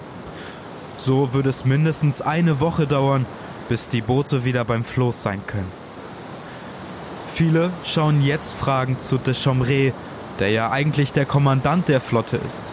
So 0.97 1.33
würde 1.33 1.51
es 1.51 1.65
mindestens 1.65 2.21
eine 2.21 2.61
Woche 2.61 2.87
dauern, 2.87 3.27
bis 3.69 3.89
die 3.89 4.01
Boote 4.01 4.45
wieder 4.45 4.65
beim 4.65 4.85
Floß 4.85 5.23
sein 5.23 5.41
können. 5.47 5.71
Viele 7.29 7.71
schauen 7.85 8.21
jetzt 8.23 8.55
fragend 8.55 9.03
zu 9.03 9.19
de 9.19 9.35
Chambray, 9.35 9.93
der 10.39 10.51
ja 10.51 10.71
eigentlich 10.71 11.13
der 11.13 11.27
Kommandant 11.27 11.89
der 11.89 12.01
Flotte 12.01 12.37
ist. 12.37 12.71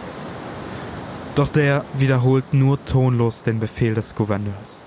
Doch 1.36 1.48
der 1.48 1.84
wiederholt 1.94 2.54
nur 2.54 2.82
tonlos 2.84 3.42
den 3.42 3.60
Befehl 3.60 3.94
des 3.94 4.14
Gouverneurs. 4.14 4.84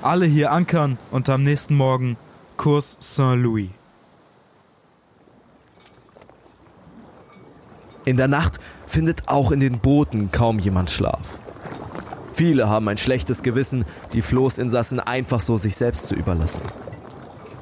Alle 0.00 0.26
hier 0.26 0.52
ankern 0.52 0.98
und 1.10 1.28
am 1.28 1.42
nächsten 1.42 1.74
Morgen 1.76 2.16
Kurs 2.56 2.96
Saint-Louis. 3.00 3.70
In 8.04 8.16
der 8.16 8.28
Nacht 8.28 8.58
findet 8.86 9.28
auch 9.28 9.52
in 9.52 9.60
den 9.60 9.78
Booten 9.78 10.32
kaum 10.32 10.58
jemand 10.58 10.90
Schlaf. 10.90 11.38
Viele 12.42 12.68
haben 12.68 12.88
ein 12.88 12.98
schlechtes 12.98 13.44
Gewissen, 13.44 13.84
die 14.12 14.20
Floßinsassen 14.20 14.98
einfach 14.98 15.38
so 15.38 15.56
sich 15.56 15.76
selbst 15.76 16.08
zu 16.08 16.16
überlassen. 16.16 16.62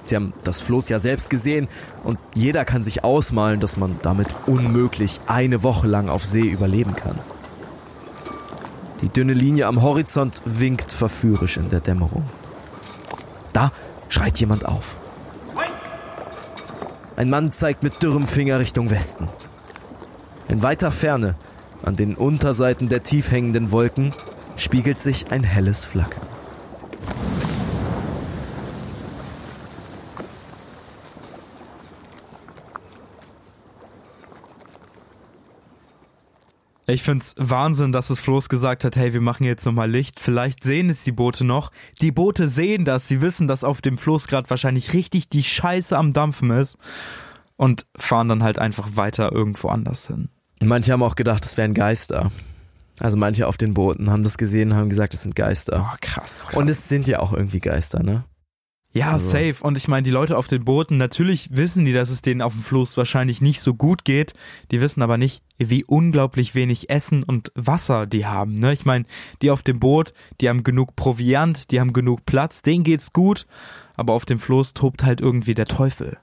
Sie 0.06 0.16
haben 0.16 0.32
das 0.42 0.62
Floß 0.62 0.88
ja 0.88 0.98
selbst 0.98 1.28
gesehen 1.28 1.68
und 2.02 2.18
jeder 2.34 2.64
kann 2.64 2.82
sich 2.82 3.04
ausmalen, 3.04 3.60
dass 3.60 3.76
man 3.76 3.98
damit 4.00 4.28
unmöglich 4.46 5.20
eine 5.26 5.62
Woche 5.62 5.86
lang 5.86 6.08
auf 6.08 6.24
See 6.24 6.48
überleben 6.48 6.96
kann. 6.96 7.18
Die 9.02 9.10
dünne 9.10 9.34
Linie 9.34 9.66
am 9.66 9.82
Horizont 9.82 10.40
winkt 10.46 10.92
verführerisch 10.92 11.58
in 11.58 11.68
der 11.68 11.80
Dämmerung. 11.80 12.24
Da 13.52 13.72
schreit 14.08 14.40
jemand 14.40 14.64
auf. 14.64 14.96
Ein 17.16 17.28
Mann 17.28 17.52
zeigt 17.52 17.82
mit 17.82 18.02
dürrem 18.02 18.26
Finger 18.26 18.58
Richtung 18.60 18.88
Westen. 18.88 19.28
In 20.48 20.62
weiter 20.62 20.90
Ferne, 20.90 21.34
an 21.82 21.96
den 21.96 22.14
Unterseiten 22.14 22.88
der 22.88 23.02
tief 23.02 23.30
hängenden 23.30 23.72
Wolken, 23.72 24.12
spiegelt 24.60 24.98
sich 24.98 25.30
ein 25.32 25.42
helles 25.42 25.84
Flackern. 25.84 26.26
Ich 36.86 37.04
find's 37.04 37.34
Wahnsinn, 37.38 37.92
dass 37.92 38.10
es 38.10 38.18
Floß 38.18 38.48
gesagt 38.48 38.82
hat, 38.82 38.96
hey, 38.96 39.12
wir 39.12 39.20
machen 39.20 39.44
jetzt 39.44 39.64
nochmal 39.64 39.88
Licht. 39.88 40.18
Vielleicht 40.18 40.64
sehen 40.64 40.90
es 40.90 41.04
die 41.04 41.12
Boote 41.12 41.44
noch. 41.44 41.70
Die 42.00 42.10
Boote 42.10 42.48
sehen 42.48 42.84
das, 42.84 43.06
sie 43.06 43.20
wissen, 43.20 43.46
dass 43.46 43.62
auf 43.62 43.80
dem 43.80 43.96
Floß 43.96 44.26
gerade 44.26 44.50
wahrscheinlich 44.50 44.92
richtig 44.92 45.28
die 45.28 45.44
Scheiße 45.44 45.96
am 45.96 46.12
Dampfen 46.12 46.50
ist 46.50 46.78
und 47.56 47.86
fahren 47.96 48.28
dann 48.28 48.42
halt 48.42 48.58
einfach 48.58 48.96
weiter 48.96 49.30
irgendwo 49.30 49.68
anders 49.68 50.08
hin. 50.08 50.30
Manche 50.60 50.92
haben 50.92 51.04
auch 51.04 51.14
gedacht, 51.14 51.44
es 51.44 51.56
wären 51.56 51.74
Geister. 51.74 52.32
Also 53.00 53.16
manche 53.16 53.46
auf 53.46 53.56
den 53.56 53.74
Booten 53.74 54.10
haben 54.10 54.24
das 54.24 54.36
gesehen, 54.38 54.74
haben 54.74 54.88
gesagt, 54.90 55.14
es 55.14 55.22
sind 55.22 55.34
Geister. 55.34 55.88
Oh, 55.92 55.96
krass, 56.00 56.44
krass. 56.46 56.56
Und 56.56 56.68
es 56.68 56.88
sind 56.88 57.08
ja 57.08 57.20
auch 57.20 57.32
irgendwie 57.32 57.60
Geister, 57.60 58.02
ne? 58.02 58.24
Ja, 58.92 59.12
Also- 59.12 59.30
safe. 59.30 59.56
Und 59.60 59.76
ich 59.76 59.86
meine, 59.86 60.02
die 60.02 60.10
Leute 60.10 60.36
auf 60.36 60.48
den 60.48 60.64
Booten, 60.64 60.96
natürlich 60.96 61.48
wissen 61.52 61.84
die, 61.84 61.92
dass 61.92 62.10
es 62.10 62.22
denen 62.22 62.42
auf 62.42 62.52
dem 62.54 62.62
Floß 62.62 62.96
wahrscheinlich 62.96 63.40
nicht 63.40 63.60
so 63.60 63.72
gut 63.74 64.04
geht. 64.04 64.34
Die 64.72 64.80
wissen 64.80 65.00
aber 65.02 65.16
nicht, 65.16 65.42
wie 65.58 65.84
unglaublich 65.84 66.54
wenig 66.56 66.90
Essen 66.90 67.22
und 67.22 67.52
Wasser 67.54 68.06
die 68.06 68.26
haben. 68.26 68.54
Ne? 68.54 68.72
Ich 68.72 68.84
meine, 68.84 69.04
die 69.42 69.50
auf 69.52 69.62
dem 69.62 69.78
Boot, 69.78 70.12
die 70.40 70.48
haben 70.48 70.64
genug 70.64 70.96
Proviant, 70.96 71.70
die 71.70 71.78
haben 71.80 71.92
genug 71.92 72.26
Platz, 72.26 72.62
denen 72.62 72.82
geht's 72.82 73.12
gut. 73.12 73.46
Aber 73.94 74.12
auf 74.12 74.24
dem 74.24 74.40
Floß 74.40 74.74
tobt 74.74 75.04
halt 75.04 75.20
irgendwie 75.20 75.54
der 75.54 75.66
Teufel. 75.66 76.18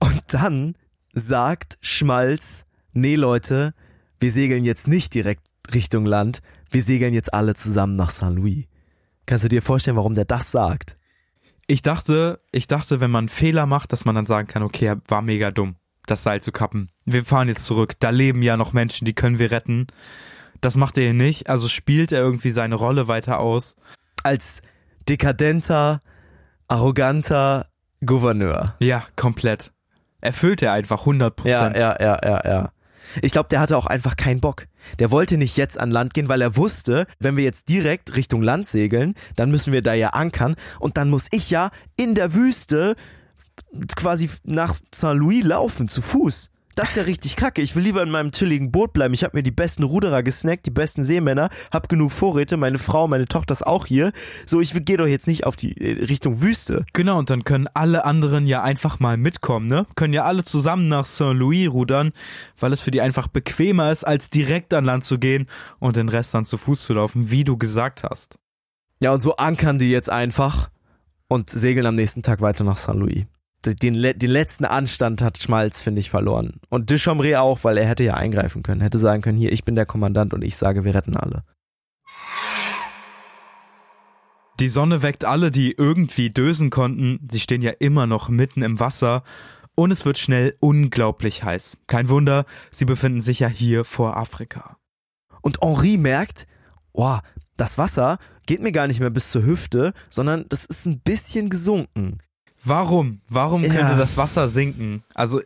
Und 0.00 0.20
dann 0.28 0.74
sagt 1.12 1.78
Schmalz, 1.80 2.64
nee 2.92 3.14
Leute, 3.14 3.72
wir 4.18 4.32
segeln 4.32 4.64
jetzt 4.64 4.88
nicht 4.88 5.14
direkt 5.14 5.46
Richtung 5.74 6.06
Land, 6.06 6.40
wir 6.70 6.82
segeln 6.82 7.14
jetzt 7.14 7.32
alle 7.34 7.54
zusammen 7.54 7.96
nach 7.96 8.10
St. 8.10 8.30
Louis. 8.30 8.66
Kannst 9.26 9.44
du 9.44 9.48
dir 9.48 9.62
vorstellen, 9.62 9.96
warum 9.96 10.14
der 10.14 10.24
das 10.24 10.50
sagt? 10.50 10.96
Ich 11.66 11.82
dachte, 11.82 12.40
ich 12.50 12.66
dachte, 12.66 13.00
wenn 13.00 13.10
man 13.10 13.22
einen 13.22 13.28
Fehler 13.28 13.66
macht, 13.66 13.92
dass 13.92 14.04
man 14.04 14.14
dann 14.14 14.26
sagen 14.26 14.48
kann, 14.48 14.62
okay, 14.62 14.96
war 15.08 15.22
mega 15.22 15.50
dumm, 15.52 15.76
das 16.06 16.22
Seil 16.24 16.40
zu 16.40 16.50
kappen. 16.52 16.90
Wir 17.04 17.24
fahren 17.24 17.48
jetzt 17.48 17.64
zurück. 17.64 17.94
Da 18.00 18.10
leben 18.10 18.42
ja 18.42 18.56
noch 18.56 18.72
Menschen, 18.72 19.04
die 19.04 19.12
können 19.12 19.38
wir 19.38 19.50
retten. 19.52 19.86
Das 20.60 20.74
macht 20.76 20.98
er 20.98 21.04
hier 21.04 21.14
nicht. 21.14 21.48
Also 21.48 21.68
spielt 21.68 22.10
er 22.12 22.20
irgendwie 22.20 22.50
seine 22.50 22.74
Rolle 22.74 23.06
weiter 23.08 23.38
aus. 23.38 23.76
Als 24.24 24.62
dekadenter, 25.08 26.02
arroganter 26.68 27.66
Gouverneur. 28.04 28.74
Ja, 28.80 29.04
komplett. 29.16 29.72
Erfüllt 30.20 30.62
er 30.62 30.72
einfach 30.72 31.00
100 31.00 31.38
Ja, 31.44 31.58
Prozent. 31.60 31.76
ja, 31.78 31.96
ja, 32.00 32.18
ja, 32.22 32.40
ja. 32.44 32.70
Ich 33.22 33.32
glaube, 33.32 33.48
der 33.48 33.60
hatte 33.60 33.76
auch 33.76 33.86
einfach 33.86 34.16
keinen 34.16 34.40
Bock. 34.40 34.66
Der 34.98 35.10
wollte 35.10 35.36
nicht 35.36 35.56
jetzt 35.56 35.78
an 35.78 35.90
Land 35.90 36.14
gehen, 36.14 36.28
weil 36.28 36.42
er 36.42 36.56
wusste, 36.56 37.06
wenn 37.18 37.36
wir 37.36 37.44
jetzt 37.44 37.68
direkt 37.68 38.16
Richtung 38.16 38.42
Land 38.42 38.66
segeln, 38.66 39.14
dann 39.36 39.50
müssen 39.50 39.72
wir 39.72 39.82
da 39.82 39.94
ja 39.94 40.10
ankern 40.10 40.56
und 40.78 40.96
dann 40.96 41.10
muss 41.10 41.26
ich 41.30 41.50
ja 41.50 41.70
in 41.96 42.14
der 42.14 42.34
Wüste 42.34 42.96
quasi 43.96 44.30
nach 44.44 44.74
St. 44.74 45.14
Louis 45.14 45.44
laufen, 45.44 45.88
zu 45.88 46.02
Fuß. 46.02 46.50
Das 46.76 46.90
ist 46.90 46.96
ja 46.96 47.02
richtig 47.02 47.36
kacke. 47.36 47.62
Ich 47.62 47.74
will 47.74 47.82
lieber 47.82 48.02
in 48.02 48.10
meinem 48.10 48.32
chilligen 48.32 48.70
Boot 48.70 48.92
bleiben. 48.92 49.12
Ich 49.12 49.24
habe 49.24 49.36
mir 49.36 49.42
die 49.42 49.50
besten 49.50 49.82
Ruderer 49.82 50.22
gesnackt, 50.22 50.66
die 50.66 50.70
besten 50.70 51.04
Seemänner, 51.04 51.50
hab 51.72 51.88
genug 51.88 52.12
Vorräte, 52.12 52.56
meine 52.56 52.78
Frau, 52.78 53.08
meine 53.08 53.26
Tochter 53.26 53.52
ist 53.52 53.66
auch 53.66 53.86
hier. 53.86 54.12
So, 54.46 54.60
ich 54.60 54.72
gehe 54.84 54.96
doch 54.96 55.06
jetzt 55.06 55.26
nicht 55.26 55.44
auf 55.44 55.56
die 55.56 55.76
äh, 55.76 56.04
Richtung 56.04 56.40
Wüste. 56.42 56.84
Genau, 56.92 57.18
und 57.18 57.28
dann 57.28 57.44
können 57.44 57.68
alle 57.74 58.04
anderen 58.04 58.46
ja 58.46 58.62
einfach 58.62 59.00
mal 59.00 59.16
mitkommen, 59.16 59.66
ne? 59.66 59.86
Können 59.96 60.14
ja 60.14 60.24
alle 60.24 60.44
zusammen 60.44 60.88
nach 60.88 61.06
St. 61.06 61.32
Louis 61.32 61.68
rudern, 61.68 62.12
weil 62.58 62.72
es 62.72 62.80
für 62.80 62.90
die 62.90 63.00
einfach 63.00 63.28
bequemer 63.28 63.90
ist, 63.90 64.04
als 64.04 64.30
direkt 64.30 64.72
an 64.72 64.84
Land 64.84 65.04
zu 65.04 65.18
gehen 65.18 65.46
und 65.80 65.96
den 65.96 66.08
Rest 66.08 66.34
dann 66.34 66.44
zu 66.44 66.56
Fuß 66.56 66.82
zu 66.82 66.94
laufen, 66.94 67.30
wie 67.30 67.44
du 67.44 67.56
gesagt 67.56 68.04
hast. 68.04 68.38
Ja, 69.02 69.12
und 69.12 69.20
so 69.20 69.36
ankern 69.36 69.78
die 69.78 69.90
jetzt 69.90 70.10
einfach 70.10 70.70
und 71.28 71.50
segeln 71.50 71.86
am 71.86 71.94
nächsten 71.96 72.22
Tag 72.22 72.40
weiter 72.40 72.64
nach 72.64 72.76
St. 72.76 72.94
Louis. 72.94 73.24
Den, 73.64 74.00
den 74.00 74.30
letzten 74.30 74.64
Anstand 74.64 75.22
hat 75.22 75.38
Schmalz, 75.38 75.80
finde 75.80 76.00
ich, 76.00 76.08
verloren. 76.08 76.60
Und 76.70 76.90
Duchambre 76.90 77.40
auch, 77.40 77.62
weil 77.62 77.76
er 77.76 77.86
hätte 77.86 78.04
ja 78.04 78.14
eingreifen 78.14 78.62
können. 78.62 78.80
Hätte 78.80 78.98
sagen 78.98 79.22
können, 79.22 79.36
hier, 79.36 79.52
ich 79.52 79.64
bin 79.64 79.74
der 79.74 79.86
Kommandant 79.86 80.32
und 80.32 80.42
ich 80.42 80.56
sage, 80.56 80.84
wir 80.84 80.94
retten 80.94 81.16
alle. 81.16 81.44
Die 84.60 84.68
Sonne 84.68 85.02
weckt 85.02 85.24
alle, 85.24 85.50
die 85.50 85.72
irgendwie 85.72 86.30
dösen 86.30 86.70
konnten. 86.70 87.26
Sie 87.30 87.40
stehen 87.40 87.62
ja 87.62 87.72
immer 87.78 88.06
noch 88.06 88.28
mitten 88.28 88.62
im 88.62 88.78
Wasser. 88.80 89.22
Und 89.74 89.90
es 89.90 90.04
wird 90.04 90.18
schnell 90.18 90.54
unglaublich 90.60 91.44
heiß. 91.44 91.78
Kein 91.86 92.08
Wunder, 92.10 92.44
sie 92.70 92.84
befinden 92.84 93.22
sich 93.22 93.40
ja 93.40 93.48
hier 93.48 93.84
vor 93.84 94.16
Afrika. 94.16 94.76
Und 95.40 95.62
Henri 95.62 95.96
merkt, 95.96 96.46
oh, 96.92 97.18
das 97.56 97.78
Wasser 97.78 98.18
geht 98.46 98.60
mir 98.60 98.72
gar 98.72 98.86
nicht 98.86 99.00
mehr 99.00 99.10
bis 99.10 99.30
zur 99.30 99.44
Hüfte, 99.44 99.92
sondern 100.08 100.44
das 100.48 100.64
ist 100.64 100.86
ein 100.86 101.00
bisschen 101.00 101.50
gesunken. 101.50 102.18
Warum? 102.64 103.20
Warum 103.30 103.62
Ja. 103.64 103.72
könnte 103.72 103.96
das 103.96 104.16
Wasser 104.16 104.48
sinken? 104.48 105.02
Also, 105.14 105.40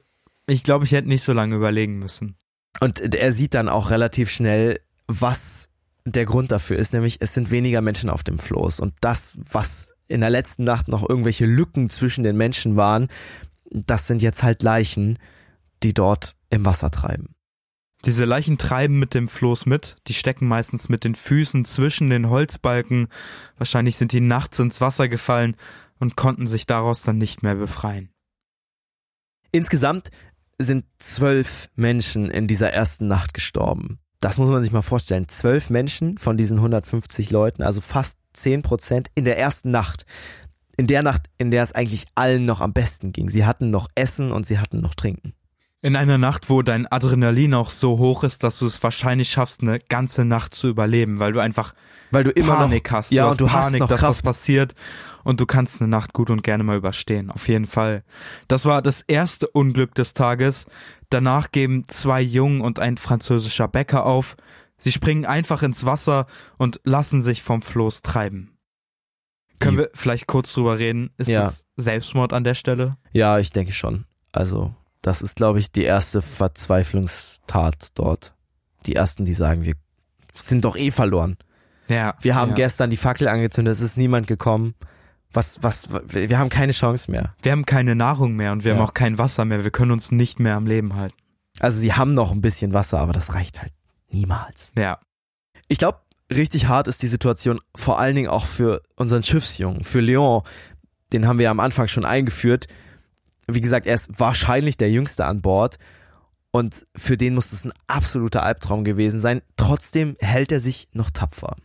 ich 0.46 0.62
glaube, 0.64 0.84
ich 0.84 0.92
hätte 0.92 1.08
nicht 1.08 1.22
so 1.22 1.32
lange 1.32 1.56
überlegen 1.56 1.98
müssen. 1.98 2.36
Und 2.80 3.00
er 3.14 3.32
sieht 3.32 3.54
dann 3.54 3.68
auch 3.68 3.90
relativ 3.90 4.30
schnell, 4.30 4.80
was 5.06 5.68
der 6.04 6.26
Grund 6.26 6.52
dafür 6.52 6.76
ist, 6.76 6.92
nämlich 6.92 7.18
es 7.20 7.32
sind 7.34 7.50
weniger 7.50 7.80
Menschen 7.80 8.10
auf 8.10 8.22
dem 8.22 8.38
Floß. 8.38 8.80
Und 8.80 8.94
das, 9.00 9.34
was 9.50 9.94
in 10.06 10.20
der 10.20 10.30
letzten 10.30 10.64
Nacht 10.64 10.88
noch 10.88 11.08
irgendwelche 11.08 11.46
Lücken 11.46 11.88
zwischen 11.88 12.24
den 12.24 12.36
Menschen 12.36 12.76
waren, 12.76 13.08
das 13.70 14.06
sind 14.06 14.20
jetzt 14.22 14.42
halt 14.42 14.62
Leichen, 14.62 15.18
die 15.82 15.94
dort 15.94 16.34
im 16.50 16.64
Wasser 16.66 16.90
treiben. 16.90 17.34
Diese 18.04 18.26
Leichen 18.26 18.58
treiben 18.58 18.98
mit 18.98 19.14
dem 19.14 19.28
Floß 19.28 19.64
mit, 19.64 19.96
die 20.08 20.14
stecken 20.14 20.46
meistens 20.46 20.90
mit 20.90 21.04
den 21.04 21.14
Füßen 21.14 21.64
zwischen 21.64 22.10
den 22.10 22.28
Holzbalken, 22.28 23.08
wahrscheinlich 23.56 23.96
sind 23.96 24.12
die 24.12 24.20
nachts 24.20 24.58
ins 24.58 24.82
Wasser 24.82 25.08
gefallen 25.08 25.56
und 26.04 26.16
konnten 26.16 26.46
sich 26.46 26.66
daraus 26.66 27.02
dann 27.02 27.16
nicht 27.16 27.42
mehr 27.42 27.54
befreien. 27.54 28.10
Insgesamt 29.52 30.10
sind 30.58 30.84
zwölf 30.98 31.70
Menschen 31.76 32.30
in 32.30 32.46
dieser 32.46 32.70
ersten 32.70 33.08
Nacht 33.08 33.32
gestorben. 33.32 34.00
Das 34.20 34.36
muss 34.36 34.50
man 34.50 34.62
sich 34.62 34.70
mal 34.70 34.82
vorstellen. 34.82 35.28
Zwölf 35.28 35.70
Menschen 35.70 36.18
von 36.18 36.36
diesen 36.36 36.58
150 36.58 37.30
Leuten, 37.30 37.62
also 37.62 37.80
fast 37.80 38.18
zehn 38.34 38.60
Prozent 38.60 39.08
in 39.14 39.24
der 39.24 39.38
ersten 39.38 39.70
Nacht. 39.70 40.04
In 40.76 40.88
der 40.88 41.02
Nacht, 41.02 41.30
in 41.38 41.50
der 41.50 41.62
es 41.62 41.72
eigentlich 41.72 42.04
allen 42.14 42.44
noch 42.44 42.60
am 42.60 42.74
besten 42.74 43.12
ging. 43.12 43.30
Sie 43.30 43.46
hatten 43.46 43.70
noch 43.70 43.88
Essen 43.94 44.30
und 44.30 44.44
sie 44.44 44.58
hatten 44.58 44.82
noch 44.82 44.94
Trinken. 44.94 45.32
In 45.84 45.96
einer 45.96 46.16
Nacht, 46.16 46.48
wo 46.48 46.62
dein 46.62 46.90
Adrenalin 46.90 47.52
auch 47.52 47.68
so 47.68 47.98
hoch 47.98 48.24
ist, 48.24 48.42
dass 48.42 48.58
du 48.58 48.64
es 48.64 48.82
wahrscheinlich 48.82 49.28
schaffst, 49.28 49.60
eine 49.60 49.78
ganze 49.78 50.24
Nacht 50.24 50.54
zu 50.54 50.68
überleben, 50.68 51.18
weil 51.18 51.32
du 51.34 51.40
einfach 51.40 51.74
Weil 52.10 52.24
du 52.24 52.30
immer 52.30 52.56
Panik 52.56 52.86
noch, 52.90 52.96
hast. 52.96 53.12
ja, 53.12 53.24
du 53.24 53.28
hast 53.32 53.40
du 53.42 53.52
hast 53.52 53.64
Panik, 53.66 53.80
noch 53.80 53.88
dass 53.88 54.00
was 54.02 54.22
passiert 54.22 54.74
und 55.24 55.40
du 55.42 55.46
kannst 55.46 55.82
eine 55.82 55.88
Nacht 55.90 56.14
gut 56.14 56.30
und 56.30 56.42
gerne 56.42 56.64
mal 56.64 56.78
überstehen. 56.78 57.30
Auf 57.30 57.48
jeden 57.48 57.66
Fall. 57.66 58.02
Das 58.48 58.64
war 58.64 58.80
das 58.80 59.02
erste 59.02 59.46
Unglück 59.48 59.94
des 59.94 60.14
Tages. 60.14 60.64
Danach 61.10 61.50
geben 61.50 61.84
zwei 61.86 62.22
Jungen 62.22 62.62
und 62.62 62.78
ein 62.78 62.96
französischer 62.96 63.68
Bäcker 63.68 64.06
auf. 64.06 64.36
Sie 64.78 64.90
springen 64.90 65.26
einfach 65.26 65.62
ins 65.62 65.84
Wasser 65.84 66.26
und 66.56 66.80
lassen 66.84 67.20
sich 67.20 67.42
vom 67.42 67.60
Floß 67.60 68.00
treiben. 68.00 68.56
Können 69.60 69.76
wir 69.76 69.90
vielleicht 69.92 70.26
kurz 70.28 70.50
drüber 70.54 70.78
reden? 70.78 71.10
Ist 71.18 71.28
Ja. 71.28 71.46
es 71.46 71.66
Selbstmord 71.76 72.32
an 72.32 72.42
der 72.42 72.54
Stelle? 72.54 72.96
Ja, 73.12 73.38
ich 73.38 73.50
denke 73.50 73.72
schon. 73.74 74.06
Also, 74.32 74.74
das 75.04 75.20
ist, 75.20 75.36
glaube 75.36 75.58
ich, 75.58 75.70
die 75.70 75.82
erste 75.82 76.22
Verzweiflungstat 76.22 77.88
dort. 77.94 78.34
Die 78.86 78.94
ersten, 78.94 79.26
die 79.26 79.34
sagen, 79.34 79.62
wir 79.64 79.74
sind 80.34 80.64
doch 80.64 80.76
eh 80.76 80.90
verloren. 80.90 81.36
Ja. 81.88 82.14
Wir 82.22 82.34
haben 82.34 82.50
ja. 82.50 82.54
gestern 82.54 82.88
die 82.88 82.96
Fackel 82.96 83.28
angezündet, 83.28 83.72
es 83.74 83.82
ist 83.82 83.98
niemand 83.98 84.26
gekommen. 84.26 84.74
Was, 85.30 85.62
was, 85.62 85.88
wir 85.90 86.38
haben 86.38 86.48
keine 86.48 86.72
Chance 86.72 87.10
mehr. 87.10 87.34
Wir 87.42 87.52
haben 87.52 87.66
keine 87.66 87.94
Nahrung 87.94 88.34
mehr 88.34 88.52
und 88.52 88.64
wir 88.64 88.72
Ja. 88.72 88.78
haben 88.78 88.84
auch 88.84 88.94
kein 88.94 89.18
Wasser 89.18 89.44
mehr. 89.44 89.62
Wir 89.62 89.70
können 89.70 89.90
uns 89.90 90.10
nicht 90.10 90.40
mehr 90.40 90.54
am 90.54 90.64
Leben 90.66 90.94
halten. 90.96 91.16
Also 91.60 91.78
sie 91.78 91.92
haben 91.92 92.14
noch 92.14 92.32
ein 92.32 92.40
bisschen 92.40 92.72
Wasser, 92.72 92.98
aber 92.98 93.12
das 93.12 93.34
reicht 93.34 93.60
halt 93.60 93.72
Niemals. 94.10 94.72
Ja. 94.78 94.98
Ich 95.68 95.78
glaube, 95.78 95.98
richtig 96.32 96.68
hart 96.68 96.88
ist 96.88 97.02
die 97.02 97.08
Situation 97.08 97.60
vor 97.74 97.98
allen 97.98 98.14
Dingen 98.14 98.28
auch 98.28 98.46
für 98.46 98.80
unseren 98.96 99.22
Schiffsjungen, 99.22 99.84
für 99.84 100.00
Leon. 100.00 100.42
Den 101.12 101.26
haben 101.26 101.38
wir 101.38 101.50
am 101.50 101.60
Anfang 101.60 101.88
schon 101.88 102.04
eingeführt. 102.06 102.68
Wie 103.46 103.60
gesagt, 103.60 103.86
er 103.86 103.94
ist 103.94 104.18
wahrscheinlich 104.18 104.76
der 104.76 104.90
Jüngste 104.90 105.24
an 105.26 105.42
Bord. 105.42 105.78
Und 106.50 106.86
für 106.94 107.16
den 107.16 107.34
muss 107.34 107.52
es 107.52 107.64
ein 107.64 107.72
absoluter 107.88 108.44
Albtraum 108.44 108.84
gewesen 108.84 109.20
sein. 109.20 109.42
Trotzdem 109.56 110.14
hält 110.20 110.52
er 110.52 110.60
sich 110.60 110.88
noch 110.92 111.10
tapfer. 111.10 111.56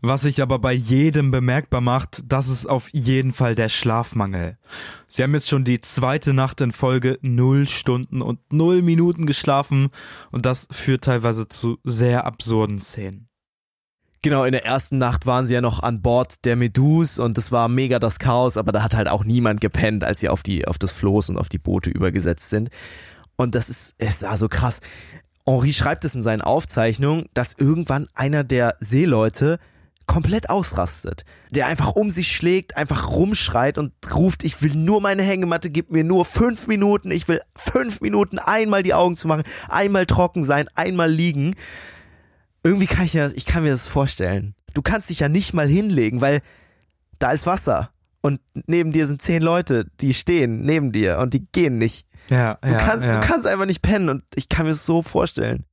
Was 0.00 0.20
sich 0.20 0.40
aber 0.42 0.60
bei 0.60 0.72
jedem 0.72 1.32
bemerkbar 1.32 1.80
macht, 1.80 2.22
das 2.30 2.48
ist 2.48 2.66
auf 2.66 2.88
jeden 2.92 3.32
Fall 3.32 3.56
der 3.56 3.68
Schlafmangel. 3.68 4.56
Sie 5.08 5.24
haben 5.24 5.34
jetzt 5.34 5.48
schon 5.48 5.64
die 5.64 5.80
zweite 5.80 6.34
Nacht 6.34 6.60
in 6.60 6.70
Folge 6.70 7.18
null 7.20 7.66
Stunden 7.66 8.22
und 8.22 8.52
null 8.52 8.80
Minuten 8.82 9.26
geschlafen 9.26 9.88
und 10.30 10.46
das 10.46 10.68
führt 10.70 11.02
teilweise 11.02 11.48
zu 11.48 11.78
sehr 11.82 12.26
absurden 12.26 12.78
Szenen. 12.78 13.27
Genau, 14.22 14.42
in 14.44 14.52
der 14.52 14.64
ersten 14.64 14.98
Nacht 14.98 15.26
waren 15.26 15.46
sie 15.46 15.54
ja 15.54 15.60
noch 15.60 15.82
an 15.82 16.02
Bord 16.02 16.44
der 16.44 16.56
Meduse 16.56 17.22
und 17.22 17.38
es 17.38 17.52
war 17.52 17.68
mega 17.68 18.00
das 18.00 18.18
Chaos, 18.18 18.56
aber 18.56 18.72
da 18.72 18.82
hat 18.82 18.96
halt 18.96 19.08
auch 19.08 19.24
niemand 19.24 19.60
gepennt, 19.60 20.02
als 20.02 20.18
sie 20.20 20.28
auf 20.28 20.42
die, 20.42 20.66
auf 20.66 20.76
das 20.76 20.92
Floß 20.92 21.30
und 21.30 21.38
auf 21.38 21.48
die 21.48 21.58
Boote 21.58 21.90
übergesetzt 21.90 22.50
sind. 22.50 22.70
Und 23.36 23.54
das 23.54 23.68
ist, 23.68 23.94
es 23.98 24.22
war 24.22 24.36
so 24.36 24.48
krass. 24.48 24.80
Henri 25.46 25.72
schreibt 25.72 26.04
es 26.04 26.14
in 26.14 26.22
seinen 26.22 26.42
Aufzeichnungen, 26.42 27.26
dass 27.32 27.54
irgendwann 27.56 28.08
einer 28.14 28.42
der 28.42 28.74
Seeleute 28.80 29.60
komplett 30.08 30.50
ausrastet, 30.50 31.24
der 31.50 31.66
einfach 31.66 31.92
um 31.92 32.10
sich 32.10 32.34
schlägt, 32.34 32.76
einfach 32.76 33.10
rumschreit 33.10 33.78
und 33.78 33.92
ruft, 34.12 34.42
ich 34.42 34.60
will 34.62 34.74
nur 34.74 35.00
meine 35.00 35.22
Hängematte, 35.22 35.70
gib 35.70 35.92
mir 35.92 36.02
nur 36.02 36.24
fünf 36.24 36.66
Minuten, 36.66 37.12
ich 37.12 37.28
will 37.28 37.40
fünf 37.54 38.00
Minuten 38.00 38.38
einmal 38.38 38.82
die 38.82 38.94
Augen 38.94 39.14
zu 39.14 39.28
machen, 39.28 39.44
einmal 39.68 40.06
trocken 40.06 40.42
sein, 40.42 40.66
einmal 40.74 41.10
liegen. 41.10 41.54
Irgendwie 42.68 42.86
kann 42.86 43.06
ich 43.06 43.14
mir 43.14 43.22
das, 43.22 43.32
ich 43.32 43.46
kann 43.46 43.62
mir 43.62 43.70
das 43.70 43.88
vorstellen. 43.88 44.54
Du 44.74 44.82
kannst 44.82 45.08
dich 45.08 45.20
ja 45.20 45.28
nicht 45.28 45.54
mal 45.54 45.66
hinlegen, 45.66 46.20
weil 46.20 46.42
da 47.18 47.32
ist 47.32 47.46
Wasser 47.46 47.90
und 48.20 48.40
neben 48.66 48.92
dir 48.92 49.06
sind 49.06 49.22
zehn 49.22 49.40
Leute, 49.40 49.86
die 50.00 50.12
stehen 50.12 50.60
neben 50.60 50.92
dir 50.92 51.18
und 51.18 51.32
die 51.32 51.46
gehen 51.50 51.78
nicht. 51.78 52.06
Ja, 52.28 52.58
Du, 52.60 52.68
ja, 52.68 52.76
kannst, 52.76 53.06
ja. 53.06 53.14
du 53.20 53.26
kannst 53.26 53.46
einfach 53.46 53.64
nicht 53.64 53.80
pennen 53.80 54.10
und 54.10 54.22
ich 54.34 54.50
kann 54.50 54.66
mir 54.66 54.72
das 54.72 54.84
so 54.84 55.02
vorstellen. 55.02 55.64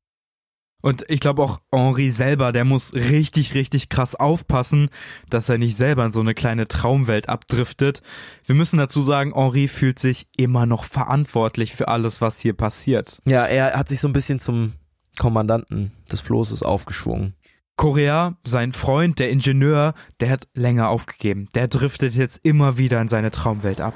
Und 0.82 1.04
ich 1.10 1.20
glaube 1.20 1.42
auch 1.42 1.60
Henri 1.74 2.12
selber, 2.12 2.52
der 2.52 2.64
muss 2.64 2.94
richtig, 2.94 3.56
richtig 3.56 3.90
krass 3.90 4.16
aufpassen, 4.16 4.90
dass 5.30 5.50
er 5.50 5.58
nicht 5.58 5.76
selber 5.76 6.06
in 6.06 6.12
so 6.14 6.22
eine 6.22 6.34
kleine 6.36 6.68
Traumwelt 6.68 7.28
abdriftet. 7.28 8.02
Wir 8.46 8.56
müssen 8.56 8.78
dazu 8.78 9.02
sagen, 9.02 9.34
Henri 9.34 9.68
fühlt 9.68 10.00
sich 10.00 10.28
immer 10.38 10.66
noch 10.66 10.86
verantwortlich 10.86 11.74
für 11.74 11.88
alles, 11.88 12.22
was 12.22 12.40
hier 12.40 12.54
passiert. 12.54 13.20
Ja, 13.26 13.46
er 13.46 13.74
hat 13.74 13.90
sich 13.90 14.00
so 14.00 14.08
ein 14.08 14.14
bisschen 14.14 14.40
zum 14.40 14.74
Kommandanten 15.18 15.92
des 16.12 16.22
Flosses 16.22 16.64
aufgeschwungen. 16.64 17.36
Korea, 17.78 18.38
sein 18.46 18.72
Freund, 18.72 19.20
der 19.20 19.30
Ingenieur, 19.30 19.94
der 20.20 20.30
hat 20.30 20.48
länger 20.54 20.90
aufgegeben. 20.90 21.50
Der 21.56 21.68
driftet 21.68 22.16
jetzt 22.16 22.46
immer 22.46 22.78
wieder 22.78 23.02
in 23.02 23.10
seine 23.10 23.32
Traumwelt 23.32 23.82
ab. 23.82 23.94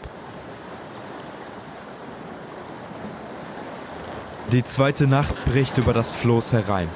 Die 4.51 4.63
zweite 4.63 5.07
Nacht 5.07 5.33
bricht 5.45 5.77
über 5.77 5.93
das 5.93 6.11
Floß 6.11 6.53
herein. 6.53 6.89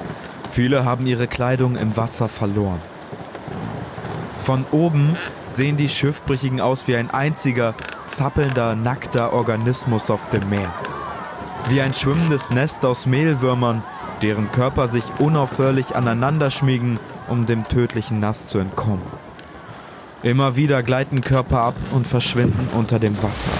Viele 0.50 0.84
haben 0.84 1.06
ihre 1.06 1.26
Kleidung 1.26 1.76
im 1.76 1.96
Wasser 1.96 2.28
verloren. 2.28 2.80
Von 4.44 4.66
oben 4.72 5.16
sehen 5.48 5.76
die 5.76 5.88
Schiffbrüchigen 5.88 6.60
aus 6.60 6.86
wie 6.86 6.96
ein 6.96 7.10
einziger, 7.10 7.74
zappelnder, 8.06 8.74
nackter 8.74 9.32
Organismus 9.32 10.10
auf 10.10 10.28
dem 10.30 10.48
Meer. 10.50 10.70
Wie 11.68 11.80
ein 11.80 11.94
schwimmendes 11.94 12.50
Nest 12.50 12.84
aus 12.84 13.06
Mehlwürmern, 13.06 13.82
deren 14.24 14.50
Körper 14.52 14.88
sich 14.88 15.04
unaufhörlich 15.18 15.94
aneinander 15.94 16.50
schmiegen, 16.50 16.98
um 17.28 17.44
dem 17.44 17.68
tödlichen 17.68 18.20
Nass 18.20 18.46
zu 18.46 18.56
entkommen. 18.56 19.04
Immer 20.22 20.56
wieder 20.56 20.82
gleiten 20.82 21.20
Körper 21.20 21.60
ab 21.60 21.74
und 21.92 22.06
verschwinden 22.06 22.70
unter 22.74 22.98
dem 22.98 23.22
Wasser. 23.22 23.50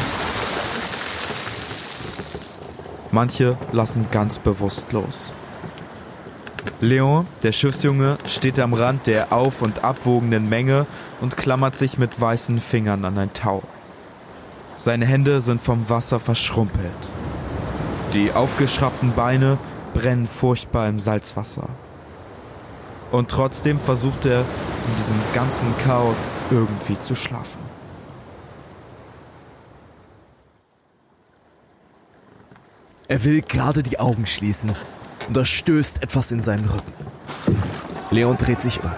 Manche 3.11 3.59
lassen 3.73 4.07
ganz 4.11 4.39
bewusst 4.39 4.91
los. 4.93 5.29
Leon, 6.81 7.27
der 7.43 7.53
Schiffsjunge, 7.53 8.17
steht 8.27 8.59
am 8.59 8.73
Rand 8.73 9.07
der 9.07 9.35
auf- 9.35 9.61
und 9.61 9.85
abwogenden 9.85 10.49
Menge 10.49 10.87
und 11.21 11.37
klammert 11.37 11.77
sich 11.77 11.99
mit 11.99 12.19
weißen 12.19 12.59
Fingern 12.59 13.05
an 13.05 13.19
ein 13.19 13.35
Tau. 13.35 13.63
Seine 14.77 15.05
Hände 15.05 15.43
sind 15.43 15.61
vom 15.61 15.91
Wasser 15.91 16.19
verschrumpelt. 16.19 17.11
Die 18.15 18.33
aufgeschraubten 18.33 19.13
Beine 19.13 19.59
brennen 19.95 20.27
furchtbar 20.27 20.89
im 20.89 21.01
Salzwasser. 21.01 21.69
Und 23.11 23.31
trotzdem 23.31 23.79
versucht 23.79 24.27
er, 24.27 24.41
in 24.41 24.97
diesem 24.99 25.17
ganzen 25.33 25.73
Chaos 25.87 26.19
irgendwie 26.51 26.99
zu 27.01 27.15
schlafen. 27.15 27.59
Er 33.09 33.25
will 33.25 33.43
gerade 33.43 33.83
die 33.83 33.99
Augen 33.99 34.27
schließen 34.27 34.75
und 35.29 35.37
da 35.37 35.45
stößt 35.45 36.03
etwas 36.03 36.33
in 36.33 36.43
seinen 36.43 36.69
Rücken. 36.69 36.93
Leon 38.11 38.37
dreht 38.37 38.61
sich 38.61 38.83
um. 38.83 38.91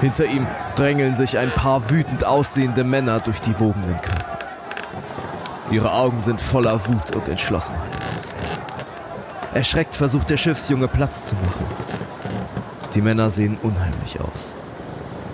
Hinter 0.00 0.26
ihm 0.26 0.46
drängeln 0.76 1.14
sich 1.14 1.38
ein 1.38 1.50
paar 1.50 1.90
wütend 1.90 2.24
aussehende 2.24 2.84
Männer 2.84 3.20
durch 3.20 3.40
die 3.40 3.58
wogenden 3.58 4.00
Körper. 4.00 4.38
Ihre 5.70 5.92
Augen 5.92 6.20
sind 6.20 6.40
voller 6.40 6.86
Wut 6.86 7.16
und 7.16 7.28
Entschlossenheit. 7.28 8.27
Erschreckt 9.54 9.96
versucht 9.96 10.30
der 10.30 10.36
Schiffsjunge 10.36 10.88
Platz 10.88 11.26
zu 11.26 11.34
machen. 11.36 11.66
Die 12.94 13.00
Männer 13.00 13.30
sehen 13.30 13.58
unheimlich 13.62 14.20
aus. 14.20 14.54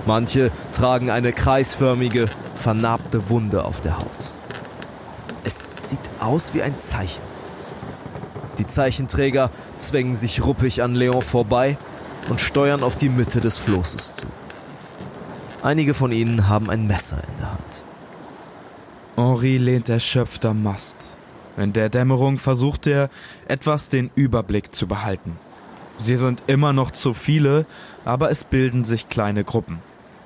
Manche 0.06 0.50
tragen 0.76 1.10
eine 1.10 1.32
kreisförmige, 1.32 2.26
vernarbte 2.56 3.28
Wunde 3.28 3.64
auf 3.64 3.80
der 3.80 3.98
Haut. 3.98 4.32
Es 5.44 5.88
sieht 5.90 5.98
aus 6.20 6.54
wie 6.54 6.62
ein 6.62 6.76
Zeichen. 6.76 7.22
Die 8.58 8.66
Zeichenträger 8.66 9.50
zwängen 9.78 10.14
sich 10.14 10.44
ruppig 10.44 10.82
an 10.82 10.94
Leon 10.94 11.22
vorbei 11.22 11.76
und 12.28 12.40
steuern 12.40 12.82
auf 12.82 12.96
die 12.96 13.08
Mitte 13.08 13.40
des 13.40 13.58
Flosses 13.58 14.14
zu. 14.14 14.26
Einige 15.62 15.94
von 15.94 16.12
ihnen 16.12 16.48
haben 16.48 16.70
ein 16.70 16.86
Messer 16.86 17.16
in 17.16 17.36
der 17.38 17.50
Hand. 17.50 17.82
Henri 19.16 19.58
lehnt 19.58 19.88
erschöpft 19.88 20.44
am 20.44 20.62
Mast. 20.62 21.13
In 21.56 21.72
der 21.72 21.88
Dämmerung 21.88 22.38
versucht 22.38 22.86
er, 22.86 23.10
etwas 23.46 23.88
den 23.88 24.10
Überblick 24.14 24.74
zu 24.74 24.86
behalten. 24.86 25.38
Sie 25.98 26.16
sind 26.16 26.42
immer 26.46 26.72
noch 26.72 26.90
zu 26.90 27.14
viele, 27.14 27.66
aber 28.04 28.30
es 28.30 28.44
bilden 28.44 28.84
sich 28.84 29.08
kleine 29.08 29.44
Gruppen. 29.44 29.78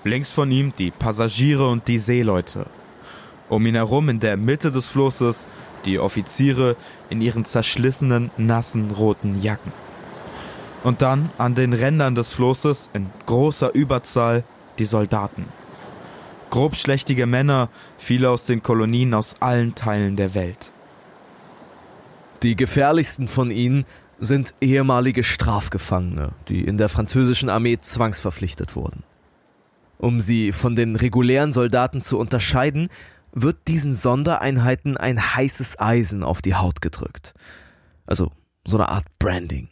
Links 0.04 0.30
von 0.30 0.50
ihm 0.50 0.72
die 0.78 0.90
Passagiere 0.90 1.68
und 1.68 1.86
die 1.88 1.98
Seeleute. 1.98 2.66
Um 3.48 3.66
ihn 3.66 3.74
herum 3.74 4.08
in 4.08 4.20
der 4.20 4.36
Mitte 4.36 4.70
des 4.70 4.88
Flusses 4.88 5.46
die 5.84 5.98
Offiziere 5.98 6.76
in 7.10 7.20
ihren 7.20 7.44
zerschlissenen, 7.44 8.30
nassen, 8.36 8.90
roten 8.90 9.40
Jacken. 9.40 9.72
Und 10.84 11.02
dann 11.02 11.30
an 11.38 11.54
den 11.54 11.72
Rändern 11.72 12.14
des 12.14 12.32
Flusses 12.32 12.90
in 12.92 13.10
großer 13.26 13.74
Überzahl 13.74 14.44
die 14.78 14.84
Soldaten. 14.84 15.44
Grobschlächtige 16.50 17.26
Männer, 17.26 17.68
viele 17.98 18.30
aus 18.30 18.44
den 18.44 18.62
Kolonien 18.62 19.12
aus 19.12 19.36
allen 19.40 19.74
Teilen 19.74 20.16
der 20.16 20.34
Welt. 20.34 20.70
Die 22.43 22.55
gefährlichsten 22.55 23.26
von 23.26 23.51
ihnen 23.51 23.84
sind 24.20 24.55
ehemalige 24.61 25.24
Strafgefangene, 25.24 26.32
die 26.49 26.64
in 26.64 26.78
der 26.78 26.89
französischen 26.89 27.51
Armee 27.51 27.78
zwangsverpflichtet 27.78 28.76
wurden. 28.76 29.03
Um 29.99 30.20
sie 30.20 30.53
von 30.53 30.76
den 30.76 30.95
regulären 30.95 31.53
Soldaten 31.53 32.01
zu 32.01 32.18
unterscheiden, 32.18 32.89
wird 33.32 33.68
diesen 33.68 33.95
Sondereinheiten 33.95 34.97
ein 34.97 35.34
heißes 35.34 35.80
Eisen 35.80 36.22
auf 36.22 36.41
die 36.41 36.55
Haut 36.55 36.80
gedrückt. 36.80 37.34
Also 38.07 38.30
so 38.64 38.78
eine 38.78 38.89
Art 38.89 39.07
Branding. 39.18 39.68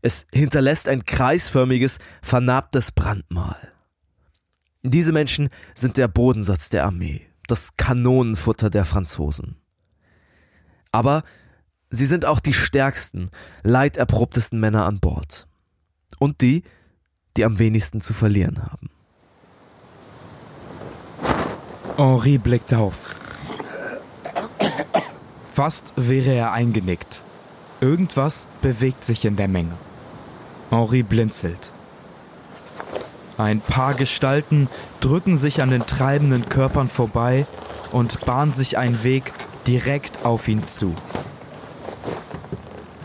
Es 0.00 0.26
hinterlässt 0.32 0.88
ein 0.88 1.04
kreisförmiges, 1.04 1.98
vernarbtes 2.22 2.92
Brandmal. 2.92 3.72
Diese 4.82 5.12
Menschen 5.12 5.50
sind 5.74 5.96
der 5.96 6.08
Bodensatz 6.08 6.70
der 6.70 6.84
Armee, 6.84 7.28
das 7.46 7.76
Kanonenfutter 7.76 8.68
der 8.68 8.84
Franzosen. 8.84 9.56
Aber 10.90 11.22
sie 11.92 12.06
sind 12.06 12.24
auch 12.24 12.40
die 12.40 12.54
stärksten, 12.54 13.30
leiderprobtesten 13.62 14.58
Männer 14.58 14.86
an 14.86 14.98
Bord. 14.98 15.46
Und 16.18 16.40
die, 16.40 16.64
die 17.36 17.44
am 17.44 17.58
wenigsten 17.58 18.00
zu 18.00 18.14
verlieren 18.14 18.60
haben. 18.62 18.90
Henri 21.96 22.38
blickt 22.38 22.74
auf. 22.74 23.14
Fast 25.52 25.92
wäre 25.96 26.32
er 26.32 26.52
eingenickt. 26.52 27.20
Irgendwas 27.80 28.46
bewegt 28.62 29.04
sich 29.04 29.24
in 29.24 29.36
der 29.36 29.48
Menge. 29.48 29.76
Henri 30.70 31.02
blinzelt. 31.02 31.72
Ein 33.36 33.60
paar 33.60 33.94
Gestalten 33.94 34.68
drücken 35.00 35.36
sich 35.36 35.62
an 35.62 35.70
den 35.70 35.86
treibenden 35.86 36.48
Körpern 36.48 36.88
vorbei 36.88 37.46
und 37.90 38.24
bahnen 38.24 38.52
sich 38.52 38.78
einen 38.78 39.04
Weg 39.04 39.32
direkt 39.66 40.24
auf 40.24 40.48
ihn 40.48 40.64
zu. 40.64 40.94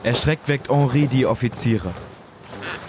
Erschreckt 0.07 0.47
weckt 0.47 0.69
Henri 0.69 1.07
die 1.07 1.25
Offiziere. 1.25 1.89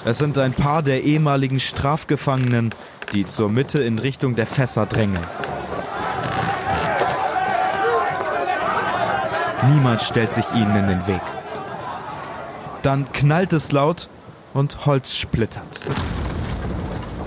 Es 0.05 0.19
sind 0.19 0.39
ein 0.39 0.53
paar 0.53 0.85
der 0.85 1.03
ehemaligen 1.03 1.59
Strafgefangenen, 1.59 2.71
die 3.13 3.27
zur 3.27 3.49
Mitte 3.49 3.83
in 3.83 3.99
Richtung 3.99 4.37
der 4.37 4.47
Fässer 4.47 4.87
drängen. 4.87 5.19
Niemand 9.69 10.01
stellt 10.01 10.33
sich 10.33 10.45
ihnen 10.53 10.77
in 10.77 10.87
den 10.87 11.07
Weg. 11.09 11.21
Dann 12.83 13.13
knallt 13.13 13.53
es 13.53 13.73
laut 13.73 14.09
und 14.55 14.87
Holz 14.87 15.17
splittert. 15.17 15.81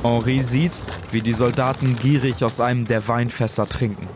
Henri 0.04 0.42
sieht, 0.42 0.72
wie 1.12 1.20
die 1.20 1.34
Soldaten 1.34 1.98
gierig 1.98 2.46
aus 2.46 2.62
einem 2.62 2.88
der 2.88 3.10
Weinfässer 3.10 3.68
trinken. 3.68 4.08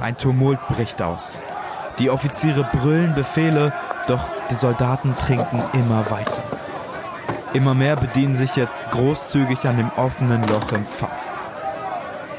Ein 0.00 0.16
Tumult 0.16 0.64
bricht 0.68 1.02
aus. 1.02 1.32
Die 1.98 2.08
Offiziere 2.08 2.62
brüllen 2.72 3.16
Befehle, 3.16 3.72
doch 4.06 4.30
die 4.50 4.54
Soldaten 4.54 5.16
trinken 5.16 5.62
immer 5.72 6.10
weiter. 6.10 6.42
Immer 7.52 7.74
mehr 7.74 7.96
bedienen 7.96 8.34
sich 8.34 8.56
jetzt 8.56 8.90
großzügig 8.90 9.66
an 9.66 9.76
dem 9.76 9.90
offenen 9.96 10.46
Loch 10.48 10.72
im 10.72 10.84
Fass. 10.84 11.36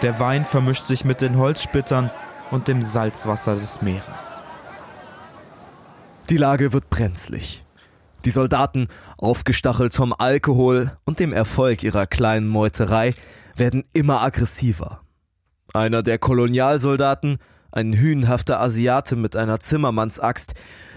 Der 0.01 0.19
Wein 0.19 0.45
vermischt 0.45 0.87
sich 0.87 1.05
mit 1.05 1.21
den 1.21 1.37
Holzsplittern 1.37 2.09
und 2.49 2.67
dem 2.67 2.81
Salzwasser 2.81 3.55
des 3.55 3.81
Meeres. 3.81 4.39
Die 6.29 6.37
Lage 6.37 6.73
wird 6.73 6.89
brenzlig. 6.89 7.63
Die 8.25 8.29
Soldaten, 8.29 8.87
aufgestachelt 9.17 9.93
vom 9.93 10.13
Alkohol 10.17 10.91
und 11.05 11.19
dem 11.19 11.33
Erfolg 11.33 11.83
ihrer 11.83 12.05
kleinen 12.05 12.47
Meuterei, 12.47 13.13
werden 13.55 13.83
immer 13.93 14.21
aggressiver. 14.21 15.01
Einer 15.73 16.03
der 16.03 16.19
Kolonialsoldaten, 16.19 17.37
ein 17.71 17.93
hünenhafter 17.93 18.61
Asiate 18.61 19.15
mit 19.15 19.35
einer 19.35 19.59
Zimmermannsaxt, 19.59 20.53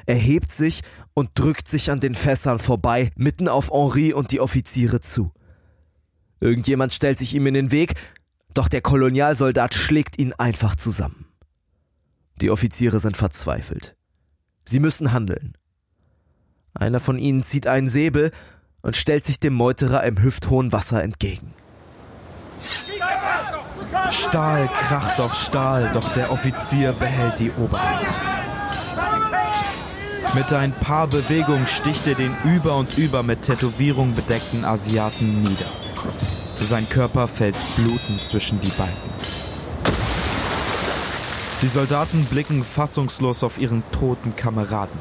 erhebt 0.06 0.52
sich 0.52 0.82
und 1.14 1.30
drückt 1.34 1.68
sich 1.68 1.90
an 1.90 2.00
den 2.00 2.14
Fässern 2.14 2.58
vorbei, 2.58 3.12
mitten 3.16 3.48
auf 3.48 3.70
Henri 3.70 4.12
und 4.12 4.32
die 4.32 4.40
Offiziere 4.40 5.00
zu. 5.00 5.32
Irgendjemand 6.40 6.92
stellt 6.92 7.18
sich 7.18 7.34
ihm 7.34 7.46
in 7.46 7.54
den 7.54 7.70
Weg, 7.70 7.94
doch 8.52 8.68
der 8.68 8.82
Kolonialsoldat 8.82 9.74
schlägt 9.74 10.18
ihn 10.18 10.32
einfach 10.34 10.76
zusammen. 10.76 11.26
Die 12.40 12.50
Offiziere 12.50 12.98
sind 12.98 13.16
verzweifelt. 13.16 13.96
Sie 14.64 14.80
müssen 14.80 15.12
handeln. 15.12 15.56
Einer 16.74 17.00
von 17.00 17.18
ihnen 17.18 17.44
zieht 17.44 17.66
einen 17.66 17.86
Säbel 17.86 18.32
und 18.82 18.96
stellt 18.96 19.24
sich 19.24 19.38
dem 19.38 19.54
Meuterer 19.54 20.02
im 20.04 20.20
hüfthohen 20.20 20.72
Wasser 20.72 21.02
entgegen. 21.02 21.54
Stahl 24.10 24.68
kracht 24.68 25.20
auf 25.20 25.34
Stahl, 25.34 25.90
doch 25.94 26.12
der 26.14 26.32
Offizier 26.32 26.92
behält 26.92 27.38
die 27.38 27.50
Oberhand. 27.52 28.33
Mit 30.34 30.52
ein 30.52 30.72
paar 30.72 31.06
Bewegungen 31.06 31.64
sticht 31.68 32.08
er 32.08 32.16
den 32.16 32.34
über 32.44 32.76
und 32.76 32.98
über 32.98 33.22
mit 33.22 33.42
Tätowierung 33.42 34.12
bedeckten 34.16 34.64
Asiaten 34.64 35.42
nieder. 35.42 35.70
Sein 36.58 36.88
Körper 36.88 37.28
fällt 37.28 37.54
blutend 37.76 38.18
zwischen 38.18 38.60
die 38.60 38.70
Balken. 38.70 39.10
Die 41.62 41.68
Soldaten 41.68 42.24
blicken 42.24 42.64
fassungslos 42.64 43.44
auf 43.44 43.58
ihren 43.58 43.84
toten 43.92 44.34
Kameraden. 44.34 44.98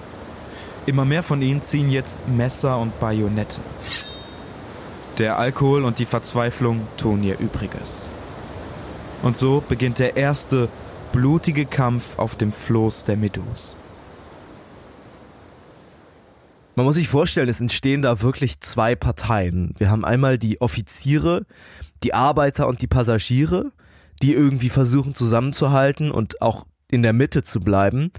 Immer 0.85 1.03
mehr 1.03 1.23
von 1.23 1.41
ihnen 1.41 1.63
ziehen 1.63 1.89
jetzt 1.89 2.27
Messer 2.27 2.77
und 2.77 2.99
Bajonette. 2.99 3.59
Der 5.17 5.39
Alkohol 5.39 5.83
und 5.83 5.97
die 5.97 6.05
Verzweiflung 6.05 6.81
tun 6.97 7.23
ihr 7.23 7.39
Übriges. 7.39 8.05
Und 9.23 9.35
so 9.35 9.63
beginnt 9.67 9.97
der 9.97 10.15
erste 10.15 10.69
blutige 11.11 11.65
Kampf 11.65 12.19
auf 12.19 12.35
dem 12.35 12.51
Floß 12.51 13.05
der 13.05 13.17
Medus. 13.17 13.75
Man 16.75 16.85
muss 16.87 16.95
sich 16.95 17.07
vorstellen, 17.07 17.49
es 17.49 17.61
entstehen 17.61 18.01
da 18.01 18.21
wirklich 18.21 18.59
zwei 18.59 18.95
Parteien. 18.95 19.75
Wir 19.77 19.91
haben 19.91 20.03
einmal 20.03 20.39
die 20.39 20.59
Offiziere, 20.59 21.45
die 22.01 22.15
Arbeiter 22.15 22.67
und 22.67 22.81
die 22.81 22.87
Passagiere, 22.87 23.71
die 24.23 24.33
irgendwie 24.33 24.69
versuchen 24.69 25.13
zusammenzuhalten 25.13 26.09
und 26.09 26.41
auch 26.41 26.65
in 26.89 27.03
der 27.03 27.13
Mitte 27.13 27.43
zu 27.43 27.59
bleiben. 27.59 28.11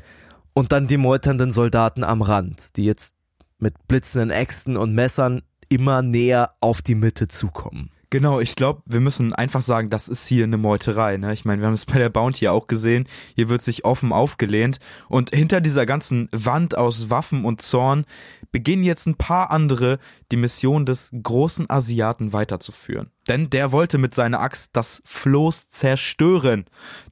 Und 0.53 0.71
dann 0.71 0.87
die 0.87 0.99
meuternden 0.99 1.51
Soldaten 1.51 2.05
am 2.05 2.23
Rand, 2.23 2.77
die 2.77 2.85
jetzt 2.85 3.17
mit 3.59 3.75
blitzenden 3.89 4.31
Äxten 4.31 4.77
und 4.77 4.95
Messern 4.95 5.43
immer 5.69 6.03
näher 6.03 6.51
auf 6.61 6.81
die 6.81 6.95
Mitte 6.95 7.27
zukommen. 7.27 7.91
Genau, 8.15 8.39
ich 8.39 8.55
glaube, 8.55 8.81
wir 8.87 9.01
müssen 9.01 9.33
einfach 9.33 9.61
sagen, 9.61 9.91
das 9.91 10.07
ist 10.07 10.29
hier 10.29 10.45
eine 10.45 10.57
Meuterei. 10.57 11.17
Ne? 11.17 11.33
Ich 11.33 11.45
meine, 11.45 11.61
wir 11.61 11.67
haben 11.67 11.75
es 11.75 11.85
bei 11.85 11.99
der 11.99 12.11
Bounty 12.11 12.47
auch 12.47 12.69
gesehen. 12.69 13.09
Hier 13.35 13.49
wird 13.49 13.61
sich 13.61 13.85
offen 13.85 14.12
aufgelehnt. 14.12 14.79
Und 15.09 15.35
hinter 15.35 15.61
dieser 15.61 15.85
ganzen 15.85 16.29
Wand 16.31 16.77
aus 16.77 17.11
Waffen 17.11 17.45
und 17.45 17.61
Zorn 17.61 18.05
beginnen 18.53 18.85
jetzt 18.85 19.07
ein 19.09 19.17
paar 19.17 19.51
andere, 19.51 19.99
die 20.31 20.37
Mission 20.37 20.87
des 20.87 21.11
großen 21.21 21.69
Asiaten 21.69 22.33
weiterzuführen. 22.33 23.11
Denn 23.27 23.51
der 23.51 23.73
wollte 23.73 23.99
mit 23.99 24.15
seiner 24.15 24.39
Axt 24.39 24.77
das 24.77 25.03
Floß 25.05 25.71
zerstören. 25.71 26.67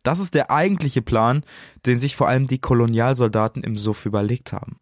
Das 0.05 0.21
ist 0.21 0.35
der 0.35 0.53
eigentliche 0.53 1.03
Plan, 1.03 1.43
den 1.85 1.99
sich 1.99 2.15
vor 2.15 2.29
allem 2.29 2.47
die 2.47 2.61
Kolonialsoldaten 2.61 3.65
im 3.65 3.77
Suff 3.77 4.07
überlegt 4.07 4.53
haben. 4.53 4.77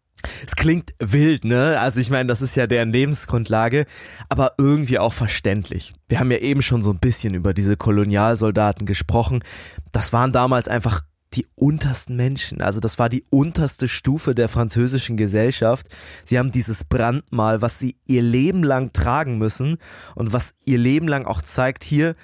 Es 0.45 0.55
klingt 0.55 0.93
wild, 0.99 1.45
ne? 1.45 1.79
Also 1.79 1.99
ich 1.99 2.09
meine, 2.09 2.27
das 2.27 2.41
ist 2.41 2.55
ja 2.55 2.67
deren 2.67 2.91
Lebensgrundlage, 2.91 3.85
aber 4.29 4.53
irgendwie 4.57 4.99
auch 4.99 5.13
verständlich. 5.13 5.93
Wir 6.07 6.19
haben 6.19 6.31
ja 6.31 6.37
eben 6.37 6.61
schon 6.61 6.81
so 6.81 6.91
ein 6.91 6.99
bisschen 6.99 7.33
über 7.33 7.53
diese 7.53 7.77
Kolonialsoldaten 7.77 8.85
gesprochen. 8.85 9.43
Das 9.91 10.13
waren 10.13 10.31
damals 10.31 10.67
einfach 10.67 11.03
die 11.33 11.47
untersten 11.55 12.15
Menschen. 12.15 12.61
Also 12.61 12.79
das 12.79 12.99
war 12.99 13.07
die 13.07 13.23
unterste 13.29 13.87
Stufe 13.87 14.35
der 14.35 14.49
französischen 14.49 15.15
Gesellschaft. 15.17 15.87
Sie 16.25 16.37
haben 16.37 16.51
dieses 16.51 16.83
Brandmal, 16.83 17.61
was 17.61 17.79
sie 17.79 17.95
ihr 18.05 18.21
Leben 18.21 18.63
lang 18.63 18.91
tragen 18.91 19.37
müssen 19.37 19.77
und 20.15 20.33
was 20.33 20.53
ihr 20.65 20.77
Leben 20.77 21.07
lang 21.07 21.25
auch 21.25 21.41
zeigt, 21.41 21.83
hier, 21.83 22.15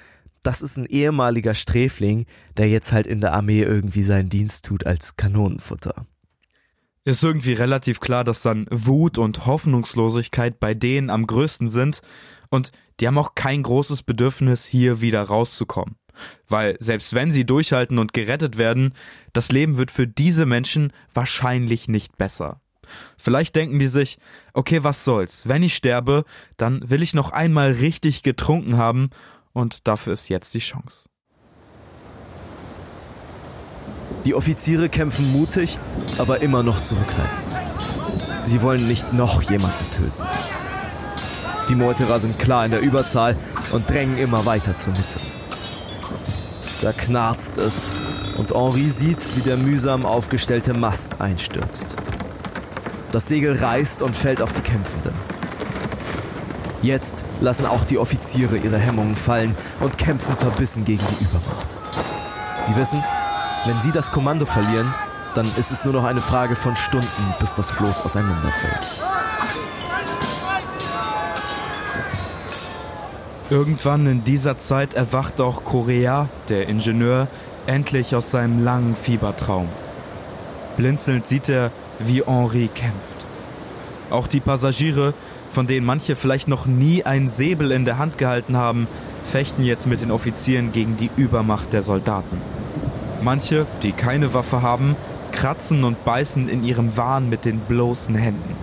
das 0.43 0.61
ist 0.61 0.77
ein 0.77 0.85
ehemaliger 0.85 1.55
Sträfling, 1.55 2.25
der 2.57 2.69
jetzt 2.69 2.91
halt 2.91 3.07
in 3.07 3.21
der 3.21 3.33
Armee 3.33 3.61
irgendwie 3.61 4.03
seinen 4.03 4.29
Dienst 4.29 4.65
tut 4.65 4.85
als 4.85 5.15
Kanonenfutter 5.15 6.05
ist 7.07 7.23
irgendwie 7.23 7.53
relativ 7.53 8.01
klar, 8.01 8.23
dass 8.23 8.41
dann 8.41 8.67
Wut 8.69 9.17
und 9.17 9.45
Hoffnungslosigkeit 9.45 10.59
bei 10.59 10.73
denen 10.73 11.09
am 11.09 11.25
größten 11.25 11.69
sind 11.69 12.01
und 12.49 12.71
die 12.99 13.07
haben 13.07 13.17
auch 13.17 13.33
kein 13.33 13.63
großes 13.63 14.03
Bedürfnis, 14.03 14.65
hier 14.65 14.99
wieder 14.99 15.21
rauszukommen. 15.23 15.95
Weil 16.47 16.75
selbst 16.79 17.13
wenn 17.13 17.31
sie 17.31 17.45
durchhalten 17.45 17.99
und 17.99 18.11
gerettet 18.11 18.57
werden, 18.57 18.93
das 19.33 19.51
Leben 19.51 19.77
wird 19.77 19.91
für 19.91 20.07
diese 20.07 20.45
Menschen 20.45 20.91
wahrscheinlich 21.13 21.87
nicht 21.87 22.17
besser. 22.17 22.59
Vielleicht 23.17 23.55
denken 23.55 23.79
die 23.79 23.87
sich, 23.87 24.17
okay, 24.53 24.83
was 24.83 25.05
soll's, 25.05 25.47
wenn 25.47 25.63
ich 25.63 25.75
sterbe, 25.75 26.25
dann 26.57 26.89
will 26.89 27.01
ich 27.01 27.13
noch 27.13 27.31
einmal 27.31 27.71
richtig 27.71 28.23
getrunken 28.23 28.77
haben 28.77 29.11
und 29.53 29.87
dafür 29.87 30.13
ist 30.13 30.29
jetzt 30.29 30.53
die 30.53 30.59
Chance. 30.59 31.07
Die 34.27 34.35
Offiziere 34.35 34.89
kämpfen 34.89 35.31
mutig, 35.31 35.79
aber 36.17 36.41
immer 36.41 36.61
noch 36.61 36.83
zurückhaltend. 36.83 37.31
Sie 38.45 38.61
wollen 38.61 38.85
nicht 38.85 39.13
noch 39.13 39.41
jemanden 39.41 39.85
töten. 39.95 40.23
Die 41.69 41.75
Meuterer 41.75 42.19
sind 42.19 42.37
klar 42.37 42.65
in 42.65 42.71
der 42.71 42.81
Überzahl 42.81 43.37
und 43.71 43.89
drängen 43.89 44.17
immer 44.17 44.45
weiter 44.45 44.75
zur 44.75 44.91
Mitte. 44.91 45.21
Da 46.81 46.91
knarzt 46.91 47.57
es 47.57 47.85
und 48.37 48.53
Henri 48.53 48.89
sieht, 48.89 49.37
wie 49.37 49.43
der 49.47 49.55
mühsam 49.55 50.05
aufgestellte 50.05 50.73
Mast 50.73 51.21
einstürzt. 51.21 51.87
Das 53.13 53.27
Segel 53.27 53.57
reißt 53.57 54.01
und 54.01 54.13
fällt 54.13 54.41
auf 54.41 54.51
die 54.51 54.59
Kämpfenden. 54.59 55.13
Jetzt 56.81 57.23
lassen 57.39 57.65
auch 57.65 57.85
die 57.85 57.97
Offiziere 57.97 58.57
ihre 58.57 58.77
Hemmungen 58.77 59.15
fallen 59.15 59.55
und 59.79 59.97
kämpfen 59.97 60.35
verbissen 60.35 60.83
gegen 60.83 61.05
die 61.17 61.23
Übermacht. 61.23 61.77
Sie 62.65 62.75
wissen, 62.75 63.01
wenn 63.67 63.79
sie 63.81 63.91
das 63.91 64.11
Kommando 64.11 64.45
verlieren, 64.45 64.93
dann 65.35 65.45
ist 65.45 65.71
es 65.71 65.83
nur 65.83 65.93
noch 65.93 66.05
eine 66.05 66.21
Frage 66.21 66.55
von 66.55 66.75
Stunden, 66.75 67.33
bis 67.39 67.55
das 67.55 67.69
Floß 67.71 68.05
auseinanderfällt. 68.05 69.07
Irgendwann 73.49 74.07
in 74.07 74.23
dieser 74.23 74.57
Zeit 74.57 74.93
erwacht 74.93 75.39
auch 75.39 75.63
Korea, 75.63 76.27
der 76.49 76.67
Ingenieur, 76.67 77.27
endlich 77.65 78.15
aus 78.15 78.31
seinem 78.31 78.63
langen 78.63 78.95
Fiebertraum. 78.95 79.67
Blinzelnd 80.77 81.27
sieht 81.27 81.49
er, 81.49 81.71
wie 81.99 82.23
Henri 82.23 82.69
kämpft. 82.73 83.25
Auch 84.09 84.27
die 84.27 84.39
Passagiere, 84.39 85.13
von 85.51 85.67
denen 85.67 85.85
manche 85.85 86.15
vielleicht 86.15 86.47
noch 86.47 86.65
nie 86.65 87.03
einen 87.03 87.27
Säbel 87.27 87.71
in 87.71 87.85
der 87.85 87.97
Hand 87.97 88.17
gehalten 88.17 88.55
haben, 88.55 88.87
fechten 89.29 89.63
jetzt 89.63 89.87
mit 89.87 90.01
den 90.01 90.11
Offizieren 90.11 90.71
gegen 90.71 90.97
die 90.97 91.09
Übermacht 91.17 91.73
der 91.73 91.81
Soldaten. 91.81 92.56
Manche, 93.21 93.65
die 93.83 93.91
keine 93.91 94.33
Waffe 94.33 94.61
haben, 94.61 94.95
kratzen 95.31 95.83
und 95.83 96.03
beißen 96.05 96.49
in 96.49 96.63
ihrem 96.63 96.97
Wahn 96.97 97.29
mit 97.29 97.45
den 97.45 97.59
bloßen 97.59 98.15
Händen. 98.15 98.55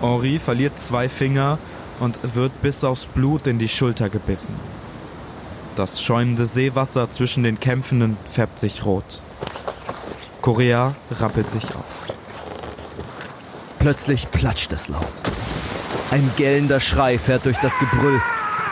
Henri 0.00 0.38
verliert 0.38 0.78
zwei 0.78 1.08
Finger 1.08 1.58
und 1.98 2.18
wird 2.34 2.62
bis 2.62 2.84
aufs 2.84 3.04
Blut 3.04 3.46
in 3.46 3.58
die 3.58 3.68
Schulter 3.68 4.08
gebissen. 4.08 4.54
Das 5.76 6.02
schäumende 6.02 6.46
Seewasser 6.46 7.10
zwischen 7.10 7.42
den 7.42 7.60
Kämpfenden 7.60 8.16
färbt 8.30 8.58
sich 8.58 8.84
rot. 8.84 9.20
Korea 10.40 10.94
rappelt 11.10 11.48
sich 11.48 11.64
auf. 11.74 12.14
Plötzlich 13.78 14.30
platscht 14.30 14.72
es 14.72 14.88
laut. 14.88 15.22
Ein 16.10 16.28
gellender 16.36 16.80
Schrei 16.80 17.18
fährt 17.18 17.46
durch 17.46 17.58
das 17.58 17.78
Gebrüll, 17.78 18.20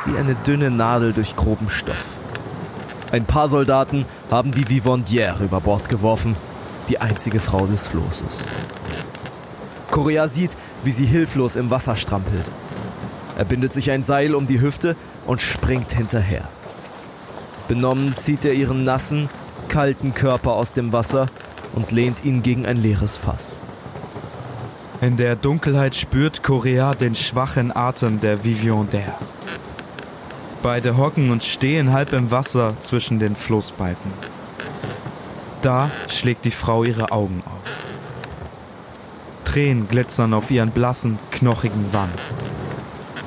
wie 0.06 0.18
eine 0.18 0.34
dünne 0.34 0.70
Nadel 0.70 1.12
durch 1.12 1.36
groben 1.36 1.70
Stoff. 1.70 2.17
Ein 3.11 3.24
paar 3.24 3.48
Soldaten 3.48 4.04
haben 4.30 4.52
die 4.52 4.66
Vivandière 4.66 5.40
über 5.42 5.61
Bord 5.61 5.88
geworfen, 5.88 6.36
die 6.90 7.00
einzige 7.00 7.40
Frau 7.40 7.66
des 7.66 7.86
Flosses. 7.86 8.44
Korea 9.90 10.28
sieht, 10.28 10.56
wie 10.84 10.92
sie 10.92 11.06
hilflos 11.06 11.56
im 11.56 11.70
Wasser 11.70 11.96
strampelt. 11.96 12.50
Er 13.38 13.44
bindet 13.44 13.72
sich 13.72 13.90
ein 13.90 14.02
Seil 14.02 14.34
um 14.34 14.46
die 14.46 14.61
Hüfte 14.61 14.94
und 15.26 15.40
springt 15.40 15.92
hinterher. 15.92 16.48
Benommen 17.66 18.14
zieht 18.14 18.44
er 18.44 18.52
ihren 18.52 18.84
nassen, 18.84 19.30
kalten 19.68 20.12
Körper 20.14 20.52
aus 20.52 20.72
dem 20.72 20.92
Wasser 20.92 21.26
und 21.74 21.92
lehnt 21.92 22.24
ihn 22.24 22.42
gegen 22.42 22.66
ein 22.66 22.76
leeres 22.76 23.16
Fass. 23.16 23.61
In 25.00 25.16
der 25.16 25.36
Dunkelheit 25.36 25.94
spürt 25.94 26.42
Korea 26.42 26.92
den 26.92 27.14
schwachen 27.14 27.74
Atem 27.74 28.20
der 28.20 28.44
Viviandaire. 28.44 29.14
Beide 30.62 30.96
hocken 30.96 31.30
und 31.30 31.44
stehen 31.44 31.92
halb 31.92 32.12
im 32.12 32.30
Wasser 32.30 32.74
zwischen 32.80 33.18
den 33.18 33.36
Floßbalken. 33.36 34.12
Da 35.62 35.90
schlägt 36.09 36.44
die 36.44 36.50
Frau 36.50 36.84
ihre 36.84 37.12
Augen 37.12 37.42
auf. 37.46 37.86
Tränen 39.44 39.88
glitzern 39.88 40.34
auf 40.34 40.50
ihren 40.50 40.70
blassen, 40.70 41.18
knochigen 41.30 41.92
Wangen. 41.92 42.12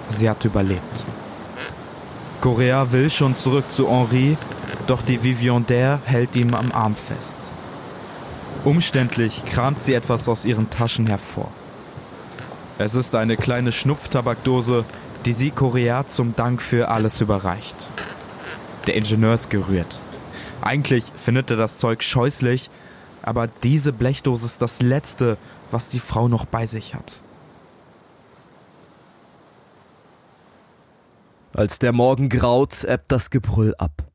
Sie 0.09 0.29
hat 0.29 0.43
überlebt. 0.45 1.05
Korea 2.41 2.91
will 2.91 3.09
schon 3.09 3.35
zurück 3.35 3.65
zu 3.71 3.89
Henri, 3.89 4.37
doch 4.87 5.01
die 5.01 5.23
Viviandaire 5.23 5.99
hält 6.05 6.35
ihm 6.35 6.53
am 6.53 6.71
Arm 6.71 6.95
fest. 6.95 7.49
Umständlich 8.63 9.45
kramt 9.45 9.81
sie 9.81 9.93
etwas 9.93 10.27
aus 10.27 10.45
ihren 10.45 10.69
Taschen 10.69 11.07
hervor. 11.07 11.49
Es 12.77 12.95
ist 12.95 13.15
eine 13.15 13.37
kleine 13.37 13.71
Schnupftabakdose, 13.71 14.85
die 15.25 15.33
sie 15.33 15.51
Korea 15.51 16.07
zum 16.07 16.35
Dank 16.35 16.61
für 16.61 16.89
alles 16.89 17.21
überreicht. 17.21 17.89
Der 18.87 18.95
Ingenieur 18.95 19.33
ist 19.33 19.49
gerührt. 19.49 20.01
Eigentlich 20.61 21.05
findet 21.15 21.51
er 21.51 21.57
das 21.57 21.77
Zeug 21.77 22.03
scheußlich, 22.03 22.69
aber 23.21 23.47
diese 23.47 23.93
Blechdose 23.93 24.45
ist 24.45 24.61
das 24.61 24.81
Letzte, 24.81 25.37
was 25.69 25.89
die 25.89 25.99
Frau 25.99 26.27
noch 26.27 26.45
bei 26.45 26.65
sich 26.65 26.95
hat. 26.95 27.21
Als 31.53 31.79
der 31.79 31.91
Morgen 31.91 32.29
graut, 32.29 32.83
ebbt 32.83 33.11
das 33.11 33.29
Gebrüll 33.29 33.75
ab. 33.77 34.07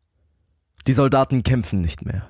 Die 0.87 0.93
Soldaten 0.93 1.43
kämpfen 1.43 1.81
nicht 1.81 2.05
mehr. 2.05 2.29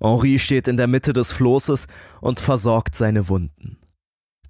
Henri 0.00 0.38
steht 0.38 0.68
in 0.68 0.76
der 0.76 0.86
Mitte 0.86 1.12
des 1.12 1.32
Flosses 1.32 1.86
und 2.20 2.40
versorgt 2.40 2.94
seine 2.94 3.28
Wunden. 3.28 3.78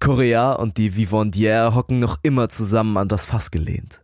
Korea 0.00 0.52
und 0.52 0.76
die 0.76 0.92
Vivandière 0.92 1.74
hocken 1.74 1.98
noch 1.98 2.18
immer 2.22 2.48
zusammen 2.48 2.96
an 2.96 3.08
das 3.08 3.26
Fass 3.26 3.50
gelehnt. 3.50 4.02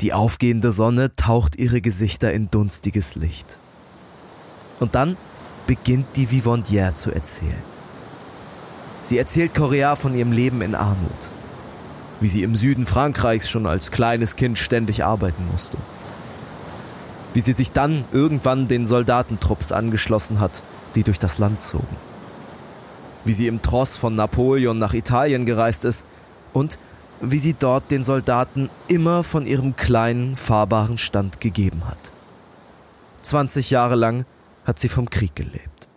Die 0.00 0.12
aufgehende 0.12 0.72
Sonne 0.72 1.14
taucht 1.16 1.56
ihre 1.56 1.80
Gesichter 1.80 2.32
in 2.32 2.50
dunstiges 2.50 3.14
Licht. 3.14 3.58
Und 4.78 4.94
dann 4.94 5.16
beginnt 5.66 6.06
die 6.16 6.28
Vivandière 6.28 6.94
zu 6.94 7.10
erzählen. 7.10 7.62
Sie 9.02 9.18
erzählt 9.18 9.54
Korea 9.54 9.96
von 9.96 10.14
ihrem 10.14 10.32
Leben 10.32 10.62
in 10.62 10.74
Armut, 10.74 11.30
wie 12.20 12.28
sie 12.28 12.42
im 12.42 12.54
Süden 12.54 12.86
Frankreichs 12.86 13.48
schon 13.48 13.66
als 13.66 13.90
kleines 13.90 14.36
Kind 14.36 14.58
ständig 14.58 15.04
arbeiten 15.04 15.46
musste, 15.50 15.78
wie 17.34 17.40
sie 17.40 17.52
sich 17.52 17.72
dann 17.72 18.04
irgendwann 18.12 18.68
den 18.68 18.86
Soldatentrupps 18.86 19.72
angeschlossen 19.72 20.40
hat, 20.40 20.62
die 20.94 21.02
durch 21.02 21.18
das 21.18 21.38
Land 21.38 21.62
zogen 21.62 22.05
wie 23.26 23.32
sie 23.32 23.46
im 23.46 23.62
Tross 23.62 23.96
von 23.96 24.14
Napoleon 24.14 24.78
nach 24.78 24.94
Italien 24.94 25.44
gereist 25.46 25.84
ist 25.84 26.06
und 26.52 26.78
wie 27.20 27.38
sie 27.38 27.54
dort 27.58 27.90
den 27.90 28.04
Soldaten 28.04 28.70
immer 28.88 29.22
von 29.22 29.46
ihrem 29.46 29.76
kleinen, 29.76 30.36
fahrbaren 30.36 30.98
Stand 30.98 31.40
gegeben 31.40 31.82
hat. 31.88 32.12
20 33.22 33.70
Jahre 33.70 33.96
lang 33.96 34.24
hat 34.64 34.78
sie 34.78 34.88
vom 34.88 35.10
Krieg 35.10 35.34
gelebt. 35.34 35.88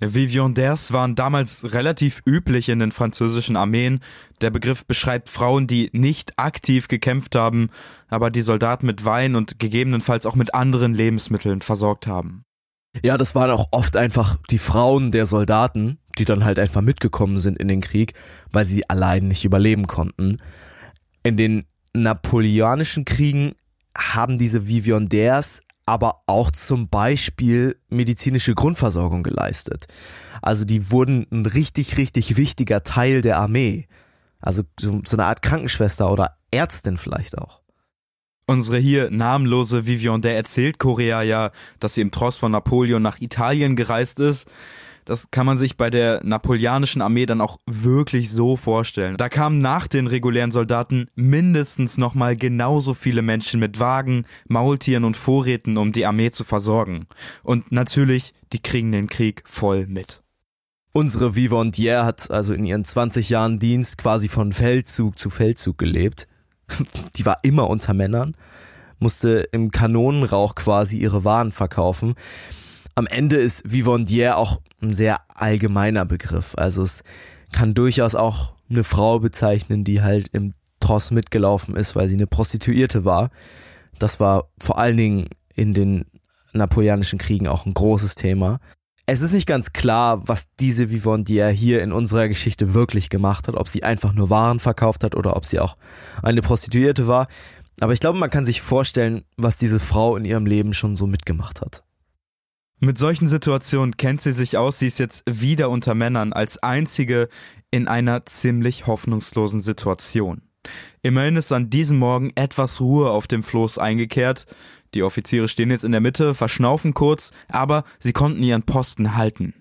Viviandaires 0.00 0.92
waren 0.92 1.16
damals 1.16 1.72
relativ 1.72 2.22
üblich 2.24 2.68
in 2.68 2.78
den 2.78 2.92
französischen 2.92 3.56
Armeen. 3.56 4.00
Der 4.40 4.50
Begriff 4.50 4.84
beschreibt 4.84 5.28
Frauen, 5.28 5.66
die 5.66 5.90
nicht 5.92 6.38
aktiv 6.38 6.86
gekämpft 6.86 7.34
haben, 7.34 7.70
aber 8.08 8.30
die 8.30 8.42
Soldaten 8.42 8.86
mit 8.86 9.04
Wein 9.04 9.34
und 9.34 9.58
gegebenenfalls 9.58 10.24
auch 10.24 10.36
mit 10.36 10.54
anderen 10.54 10.94
Lebensmitteln 10.94 11.62
versorgt 11.62 12.06
haben. 12.06 12.44
Ja, 13.04 13.16
das 13.16 13.34
waren 13.34 13.50
auch 13.50 13.68
oft 13.70 13.96
einfach 13.96 14.38
die 14.50 14.58
Frauen 14.58 15.12
der 15.12 15.26
Soldaten, 15.26 15.98
die 16.18 16.24
dann 16.24 16.44
halt 16.44 16.58
einfach 16.58 16.80
mitgekommen 16.80 17.38
sind 17.38 17.58
in 17.58 17.68
den 17.68 17.80
Krieg, 17.80 18.14
weil 18.50 18.64
sie 18.64 18.88
allein 18.88 19.28
nicht 19.28 19.44
überleben 19.44 19.86
konnten. 19.86 20.38
In 21.22 21.36
den 21.36 21.66
napoleonischen 21.92 23.04
Kriegen 23.04 23.54
haben 23.96 24.38
diese 24.38 24.68
Viviandaires 24.68 25.62
aber 25.86 26.22
auch 26.26 26.50
zum 26.50 26.88
Beispiel 26.88 27.80
medizinische 27.88 28.54
Grundversorgung 28.54 29.22
geleistet. 29.22 29.86
Also 30.42 30.66
die 30.66 30.90
wurden 30.90 31.26
ein 31.32 31.46
richtig, 31.46 31.96
richtig 31.96 32.36
wichtiger 32.36 32.82
Teil 32.82 33.22
der 33.22 33.38
Armee. 33.38 33.88
Also 34.40 34.64
so, 34.78 35.00
so 35.04 35.16
eine 35.16 35.24
Art 35.24 35.40
Krankenschwester 35.40 36.12
oder 36.12 36.36
Ärztin 36.50 36.98
vielleicht 36.98 37.38
auch. 37.38 37.62
Unsere 38.50 38.78
hier 38.78 39.10
namenlose 39.10 39.86
Vivian, 39.86 40.22
der 40.22 40.34
erzählt 40.34 40.78
Korea 40.78 41.20
ja, 41.20 41.50
dass 41.80 41.94
sie 41.94 42.00
im 42.00 42.10
Tross 42.10 42.38
von 42.38 42.50
Napoleon 42.50 43.02
nach 43.02 43.20
Italien 43.20 43.76
gereist 43.76 44.20
ist. 44.20 44.48
Das 45.04 45.30
kann 45.30 45.44
man 45.44 45.58
sich 45.58 45.76
bei 45.76 45.90
der 45.90 46.24
napoleonischen 46.24 47.02
Armee 47.02 47.26
dann 47.26 47.42
auch 47.42 47.58
wirklich 47.66 48.30
so 48.30 48.56
vorstellen. 48.56 49.18
Da 49.18 49.28
kamen 49.28 49.60
nach 49.60 49.86
den 49.86 50.06
regulären 50.06 50.50
Soldaten 50.50 51.08
mindestens 51.14 51.98
nochmal 51.98 52.36
genauso 52.36 52.94
viele 52.94 53.20
Menschen 53.20 53.60
mit 53.60 53.80
Wagen, 53.80 54.24
Maultieren 54.48 55.04
und 55.04 55.18
Vorräten, 55.18 55.76
um 55.76 55.92
die 55.92 56.06
Armee 56.06 56.30
zu 56.30 56.42
versorgen. 56.42 57.06
Und 57.42 57.70
natürlich, 57.70 58.32
die 58.54 58.62
kriegen 58.62 58.92
den 58.92 59.10
Krieg 59.10 59.42
voll 59.44 59.86
mit. 59.86 60.22
Unsere 60.92 61.32
Vivandière 61.32 62.06
hat 62.06 62.30
also 62.30 62.54
in 62.54 62.64
ihren 62.64 62.86
20 62.86 63.28
Jahren 63.28 63.58
Dienst 63.58 63.98
quasi 63.98 64.28
von 64.28 64.54
Feldzug 64.54 65.18
zu 65.18 65.28
Feldzug 65.28 65.76
gelebt. 65.76 66.26
die 67.16 67.26
war 67.26 67.38
immer 67.42 67.68
unter 67.68 67.94
Männern, 67.94 68.34
musste 68.98 69.48
im 69.52 69.70
Kanonenrauch 69.70 70.54
quasi 70.54 70.98
ihre 70.98 71.24
Waren 71.24 71.52
verkaufen. 71.52 72.14
Am 72.94 73.06
Ende 73.06 73.36
ist 73.36 73.64
Vivandière 73.66 74.34
auch 74.34 74.60
ein 74.82 74.92
sehr 74.92 75.20
allgemeiner 75.28 76.04
Begriff. 76.04 76.54
Also 76.56 76.82
es 76.82 77.02
kann 77.52 77.74
durchaus 77.74 78.14
auch 78.14 78.52
eine 78.70 78.84
Frau 78.84 79.20
bezeichnen, 79.20 79.84
die 79.84 80.02
halt 80.02 80.28
im 80.28 80.54
Tross 80.80 81.10
mitgelaufen 81.10 81.76
ist, 81.76 81.96
weil 81.96 82.08
sie 82.08 82.16
eine 82.16 82.26
Prostituierte 82.26 83.04
war. 83.04 83.30
Das 83.98 84.20
war 84.20 84.48
vor 84.60 84.78
allen 84.78 84.96
Dingen 84.96 85.28
in 85.54 85.74
den 85.74 86.04
napoleonischen 86.52 87.18
Kriegen 87.18 87.48
auch 87.48 87.66
ein 87.66 87.74
großes 87.74 88.14
Thema. 88.14 88.60
Es 89.10 89.22
ist 89.22 89.32
nicht 89.32 89.46
ganz 89.46 89.72
klar, 89.72 90.28
was 90.28 90.48
diese 90.60 90.90
Vivandière 90.90 91.48
hier 91.48 91.80
in 91.80 91.92
unserer 91.92 92.28
Geschichte 92.28 92.74
wirklich 92.74 93.08
gemacht 93.08 93.48
hat, 93.48 93.56
ob 93.56 93.66
sie 93.66 93.82
einfach 93.82 94.12
nur 94.12 94.28
Waren 94.28 94.60
verkauft 94.60 95.02
hat 95.02 95.16
oder 95.16 95.34
ob 95.34 95.46
sie 95.46 95.60
auch 95.60 95.78
eine 96.22 96.42
Prostituierte 96.42 97.08
war. 97.08 97.26
Aber 97.80 97.94
ich 97.94 98.00
glaube, 98.00 98.18
man 98.18 98.28
kann 98.28 98.44
sich 98.44 98.60
vorstellen, 98.60 99.22
was 99.38 99.56
diese 99.56 99.80
Frau 99.80 100.14
in 100.18 100.26
ihrem 100.26 100.44
Leben 100.44 100.74
schon 100.74 100.94
so 100.94 101.06
mitgemacht 101.06 101.62
hat. 101.62 101.84
Mit 102.80 102.98
solchen 102.98 103.28
Situationen 103.28 103.96
kennt 103.96 104.20
sie 104.20 104.34
sich 104.34 104.58
aus, 104.58 104.78
sie 104.78 104.88
ist 104.88 104.98
jetzt 104.98 105.22
wieder 105.26 105.70
unter 105.70 105.94
Männern 105.94 106.34
als 106.34 106.58
einzige 106.58 107.30
in 107.70 107.88
einer 107.88 108.26
ziemlich 108.26 108.86
hoffnungslosen 108.86 109.62
Situation. 109.62 110.42
Immerhin 111.00 111.36
ist 111.36 111.50
an 111.50 111.70
diesem 111.70 111.98
Morgen 111.98 112.32
etwas 112.34 112.80
Ruhe 112.80 113.10
auf 113.10 113.26
dem 113.26 113.42
Floß 113.42 113.78
eingekehrt. 113.78 114.44
Die 114.94 115.02
Offiziere 115.02 115.48
stehen 115.48 115.70
jetzt 115.70 115.84
in 115.84 115.92
der 115.92 116.00
Mitte, 116.00 116.34
verschnaufen 116.34 116.94
kurz, 116.94 117.30
aber 117.48 117.84
sie 117.98 118.12
konnten 118.12 118.42
ihren 118.42 118.62
Posten 118.62 119.16
halten. 119.16 119.54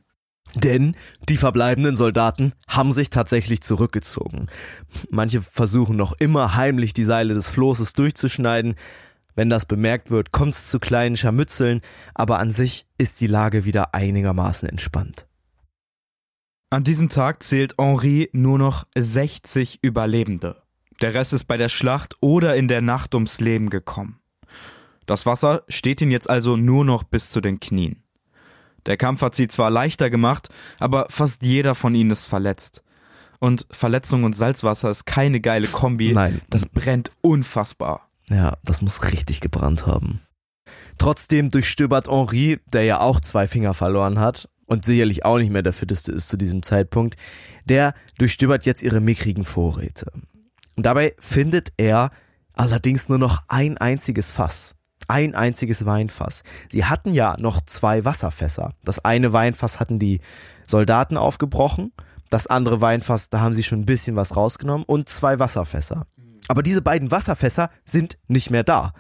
Denn 0.56 0.96
die 1.28 1.38
verbleibenden 1.38 1.96
Soldaten 1.96 2.54
haben 2.68 2.92
sich 2.92 3.10
tatsächlich 3.10 3.62
zurückgezogen. 3.62 4.48
Manche 5.10 5.42
versuchen 5.42 5.98
noch 5.98 6.14
immer 6.20 6.56
heimlich 6.56 6.94
die 6.94 7.04
Seile 7.04 7.34
des 7.34 7.50
Floßes 7.50 7.94
durchzuschneiden. 7.94 8.76
Wenn 9.36 9.50
das 9.50 9.66
bemerkt 9.66 10.10
wird, 10.10 10.32
kommt 10.32 10.54
es 10.54 10.70
zu 10.70 10.80
kleinen 10.80 11.18
Scharmützeln, 11.18 11.82
aber 12.16 12.40
an 12.40 12.52
sich 12.52 12.86
ist 12.98 13.20
die 13.22 13.28
Lage 13.28 13.66
wieder 13.66 13.94
einigermaßen 13.94 14.68
entspannt. 14.68 15.28
An 16.70 16.84
diesem 16.84 17.10
Tag 17.10 17.44
zählt 17.44 17.76
Henri 17.78 18.30
nur 18.34 18.58
noch 18.58 18.86
60 18.96 19.80
Überlebende. 19.82 20.62
Der 21.02 21.14
Rest 21.14 21.34
ist 21.34 21.46
bei 21.46 21.58
der 21.58 21.70
Schlacht 21.70 22.16
oder 22.20 22.56
in 22.56 22.68
der 22.68 22.82
Nacht 22.82 23.14
ums 23.14 23.40
Leben 23.40 23.70
gekommen. 23.70 24.17
Das 25.08 25.26
Wasser 25.26 25.64
steht 25.68 26.02
ihm 26.02 26.12
jetzt 26.12 26.30
also 26.30 26.56
nur 26.56 26.86
noch 26.86 27.04
bis 27.04 27.32
zu 27.32 27.42
den 27.42 27.60
Knien. 27.60 28.04
Der 28.86 28.98
Kampf 28.98 29.22
hat 29.22 29.36
sie 29.36 29.48
zwar 29.48 29.72
leichter 29.72 30.10
gemacht, 30.10 30.50
aber 30.80 31.08
fast 31.10 31.44
jeder 31.44 31.76
von 31.76 31.96
ihnen 31.96 32.12
ist 32.12 32.26
verletzt. 32.26 32.84
Und 33.40 33.66
Verletzung 33.72 34.24
und 34.24 34.36
Salzwasser 34.36 34.90
ist 34.90 35.06
keine 35.06 35.42
geile 35.42 35.68
Kombi. 35.68 36.14
Nein. 36.14 36.42
Das 36.50 36.66
brennt 36.66 37.12
unfassbar. 37.22 38.10
Ja, 38.30 38.58
das 38.64 38.82
muss 38.82 39.04
richtig 39.12 39.42
gebrannt 39.42 39.88
haben. 39.88 40.22
Trotzdem 40.98 41.52
durchstöbert 41.52 42.08
Henri, 42.08 42.60
der 42.66 42.84
ja 42.84 43.00
auch 43.00 43.20
zwei 43.20 43.48
Finger 43.48 43.74
verloren 43.74 44.20
hat, 44.20 44.50
und 44.66 44.84
sicherlich 44.84 45.24
auch 45.24 45.38
nicht 45.38 45.52
mehr 45.52 45.64
der 45.64 45.74
fitteste 45.74 46.12
ist 46.12 46.28
zu 46.28 46.36
diesem 46.38 46.62
Zeitpunkt, 46.62 47.16
der 47.66 47.94
durchstöbert 48.18 48.66
jetzt 48.66 48.84
ihre 48.84 49.00
mickrigen 49.00 49.46
Vorräte. 49.46 50.12
Und 50.76 50.86
dabei 50.86 51.16
findet 51.20 51.72
er 51.78 52.10
allerdings 52.54 53.08
nur 53.08 53.18
noch 53.18 53.44
ein 53.48 53.78
einziges 53.78 54.32
Fass. 54.32 54.77
Ein 55.08 55.36
einziges 55.36 55.86
Weinfass. 55.86 56.44
Sie 56.70 56.86
hatten 56.86 57.14
ja 57.14 57.36
noch 57.40 57.62
zwei 57.62 58.04
Wasserfässer. 58.04 58.74
Das 58.84 59.04
eine 59.04 59.34
Weinfass 59.34 59.80
hatten 59.80 60.00
die 60.00 60.20
Soldaten 60.68 61.18
aufgebrochen. 61.18 61.94
Das 62.30 62.48
andere 62.48 62.82
Weinfass, 62.82 63.30
da 63.30 63.40
haben 63.40 63.56
sie 63.56 63.64
schon 63.64 63.82
ein 63.82 63.86
bisschen 63.86 64.18
was 64.18 64.36
rausgenommen 64.36 64.84
und 64.86 65.08
zwei 65.08 65.40
Wasserfässer. 65.40 66.06
Aber 66.50 66.62
diese 66.62 66.82
beiden 66.82 67.12
Wasserfässer 67.12 67.70
sind 67.86 68.18
nicht 68.28 68.50
mehr 68.50 68.64
da. 68.64 68.94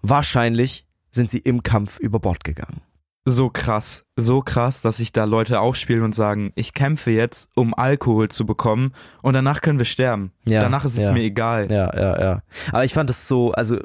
Wahrscheinlich 0.00 0.86
sind 1.10 1.30
sie 1.30 1.38
im 1.38 1.62
Kampf 1.62 1.98
über 1.98 2.20
Bord 2.20 2.44
gegangen. 2.44 2.82
So 3.24 3.50
krass, 3.50 4.04
so 4.16 4.40
krass, 4.40 4.80
dass 4.80 4.96
sich 4.98 5.12
da 5.12 5.24
Leute 5.24 5.60
aufspielen 5.60 6.02
und 6.02 6.14
sagen, 6.14 6.50
ich 6.54 6.72
kämpfe 6.72 7.10
jetzt, 7.10 7.50
um 7.54 7.74
Alkohol 7.74 8.28
zu 8.28 8.46
bekommen 8.46 8.92
und 9.20 9.34
danach 9.34 9.60
können 9.60 9.78
wir 9.78 9.84
sterben. 9.84 10.32
Ja, 10.46 10.60
danach 10.60 10.86
ist 10.86 10.94
es 10.94 11.00
ja. 11.00 11.12
mir 11.12 11.24
egal. 11.24 11.66
Ja, 11.70 11.94
ja, 11.94 12.20
ja. 12.20 12.42
Aber 12.72 12.84
ich 12.86 12.94
fand 12.94 13.10
es 13.10 13.28
so, 13.28 13.52
also 13.52 13.78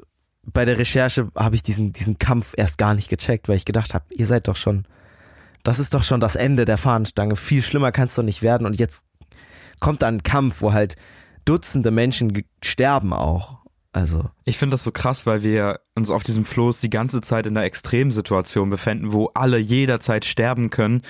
bei 0.45 0.65
der 0.65 0.77
Recherche 0.77 1.29
habe 1.35 1.55
ich 1.55 1.63
diesen, 1.63 1.93
diesen 1.93 2.17
Kampf 2.19 2.53
erst 2.57 2.77
gar 2.77 2.93
nicht 2.93 3.09
gecheckt, 3.09 3.47
weil 3.47 3.55
ich 3.55 3.65
gedacht 3.65 3.93
habe, 3.93 4.05
ihr 4.15 4.27
seid 4.27 4.47
doch 4.47 4.55
schon, 4.55 4.85
das 5.63 5.79
ist 5.79 5.93
doch 5.93 6.03
schon 6.03 6.19
das 6.19 6.35
Ende 6.35 6.65
der 6.65 6.77
Fahnenstange. 6.77 7.35
Viel 7.35 7.61
schlimmer 7.61 7.91
kann 7.91 8.05
es 8.05 8.15
doch 8.15 8.23
nicht 8.23 8.41
werden. 8.41 8.67
Und 8.67 8.79
jetzt 8.79 9.07
kommt 9.79 10.01
da 10.01 10.07
ein 10.07 10.23
Kampf, 10.23 10.61
wo 10.61 10.73
halt 10.73 10.95
Dutzende 11.45 11.91
Menschen 11.91 12.45
sterben 12.63 13.11
auch. 13.13 13.57
Also, 13.91 14.29
Ich 14.45 14.57
finde 14.57 14.73
das 14.73 14.83
so 14.83 14.91
krass, 14.91 15.25
weil 15.25 15.43
wir 15.43 15.79
uns 15.93 16.09
auf 16.09 16.23
diesem 16.23 16.45
Floß 16.45 16.79
die 16.79 16.89
ganze 16.89 17.21
Zeit 17.21 17.45
in 17.45 17.55
einer 17.55 17.65
Extremsituation 17.65 18.69
befinden, 18.69 19.13
wo 19.13 19.29
alle 19.33 19.59
jederzeit 19.59 20.25
sterben 20.25 20.69
können. 20.69 21.01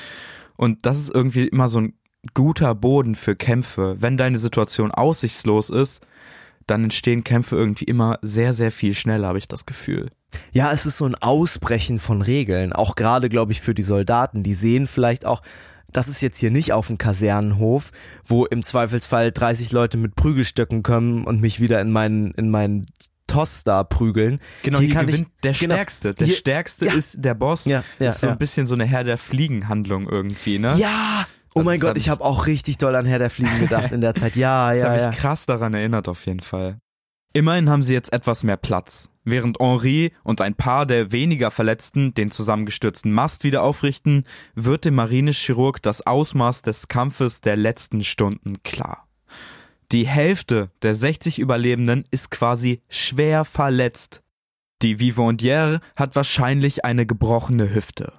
Und 0.57 0.85
das 0.85 0.99
ist 0.99 1.13
irgendwie 1.13 1.47
immer 1.47 1.69
so 1.69 1.79
ein 1.79 1.93
guter 2.33 2.75
Boden 2.75 3.15
für 3.15 3.35
Kämpfe. 3.35 3.95
Wenn 3.99 4.17
deine 4.17 4.37
Situation 4.37 4.91
aussichtslos 4.91 5.69
ist, 5.69 6.05
dann 6.67 6.83
entstehen 6.85 7.23
Kämpfe 7.23 7.55
irgendwie 7.55 7.85
immer 7.85 8.19
sehr, 8.21 8.53
sehr 8.53 8.71
viel 8.71 8.93
schneller, 8.95 9.27
habe 9.29 9.37
ich 9.37 9.47
das 9.47 9.65
Gefühl. 9.65 10.09
ja, 10.51 10.71
es 10.71 10.85
ist 10.85 10.97
so 10.97 11.05
ein 11.05 11.15
Ausbrechen 11.15 11.99
von 11.99 12.21
Regeln. 12.21 12.73
Auch 12.73 12.95
gerade, 12.95 13.29
glaube 13.29 13.51
ich, 13.51 13.61
für 13.61 13.73
die 13.75 13.83
Soldaten. 13.83 14.43
Die 14.43 14.53
sehen 14.53 14.87
vielleicht 14.87 15.25
auch, 15.25 15.41
das 15.91 16.07
ist 16.07 16.21
jetzt 16.21 16.39
hier 16.39 16.49
nicht 16.51 16.73
auf 16.73 16.87
dem 16.87 16.97
Kasernenhof, 16.97 17.91
wo 18.25 18.45
im 18.45 18.63
Zweifelsfall 18.63 19.31
30 19.31 19.71
Leute 19.71 19.97
mit 19.97 20.15
Prügelstöcken 20.15 20.81
kommen 20.81 21.23
und 21.25 21.39
mich 21.41 21.59
wieder 21.59 21.79
in 21.81 21.91
meinen, 21.91 22.31
in 22.31 22.49
meinen 22.49 22.87
Toss 23.27 23.63
da 23.63 23.83
prügeln. 23.83 24.39
Genau, 24.63 24.79
hier, 24.79 24.89
kann 24.93 25.05
gewinnt 25.07 25.27
ich, 25.35 25.41
der 25.43 25.53
genau, 25.53 25.75
Stärkste. 25.75 26.13
Der 26.13 26.27
hier- 26.27 26.35
Stärkste 26.35 26.85
ja. 26.87 26.93
ist 26.93 27.15
der 27.19 27.33
Boss. 27.35 27.65
Ja, 27.65 27.83
ja, 27.99 28.09
ist 28.09 28.19
so 28.21 28.27
ein 28.27 28.37
bisschen 28.37 28.67
so 28.67 28.73
eine 28.75 28.85
Herr 28.85 29.03
der 29.03 29.17
Fliegen-Handlung 29.17 30.09
irgendwie, 30.09 30.59
ne? 30.59 30.75
Ja! 30.77 31.27
Oh 31.55 31.59
Das 31.59 31.65
mein 31.65 31.79
Gott, 31.79 31.97
ich 31.97 32.09
habe 32.09 32.23
auch 32.23 32.47
richtig 32.47 32.77
doll 32.77 32.95
an 32.95 33.05
Herr 33.05 33.19
der 33.19 33.29
Fliegen 33.29 33.59
gedacht 33.59 33.91
in 33.91 34.01
der 34.01 34.15
Zeit. 34.15 34.35
Ja, 34.35 34.69
Das 34.69 34.79
ja, 34.79 34.89
habe 34.89 34.99
ja. 34.99 35.09
ich 35.09 35.17
krass 35.17 35.45
daran 35.45 35.73
erinnert 35.73 36.07
auf 36.07 36.25
jeden 36.25 36.39
Fall. 36.39 36.77
Immerhin 37.33 37.69
haben 37.69 37.81
sie 37.81 37.93
jetzt 37.93 38.13
etwas 38.13 38.43
mehr 38.43 38.57
Platz. 38.57 39.09
Während 39.23 39.59
Henri 39.59 40.11
und 40.23 40.41
ein 40.41 40.53
paar 40.55 40.85
der 40.85 41.11
weniger 41.11 41.49
Verletzten 41.49 42.13
den 42.13 42.29
zusammengestürzten 42.29 43.11
Mast 43.11 43.43
wieder 43.43 43.63
aufrichten, 43.63 44.25
wird 44.53 44.85
dem 44.85 44.95
Marinechirurg 44.95 45.81
das 45.81 46.05
Ausmaß 46.05 46.61
des 46.61 46.87
Kampfes 46.89 47.41
der 47.41 47.55
letzten 47.55 48.03
Stunden 48.03 48.61
klar. 48.63 49.07
Die 49.91 50.07
Hälfte 50.07 50.71
der 50.81 50.93
60 50.93 51.39
Überlebenden 51.39 52.03
ist 52.11 52.31
quasi 52.31 52.81
schwer 52.89 53.45
verletzt. 53.45 54.21
Die 54.81 54.97
Vivandière 54.97 55.79
hat 55.95 56.15
wahrscheinlich 56.15 56.83
eine 56.83 57.05
gebrochene 57.05 57.73
Hüfte. 57.73 58.13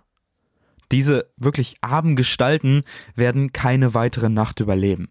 Diese 0.93 1.30
wirklich 1.37 1.76
armen 1.80 2.16
Gestalten 2.16 2.82
werden 3.14 3.53
keine 3.53 3.95
weitere 3.95 4.28
Nacht 4.28 4.61
überleben. 4.61 5.09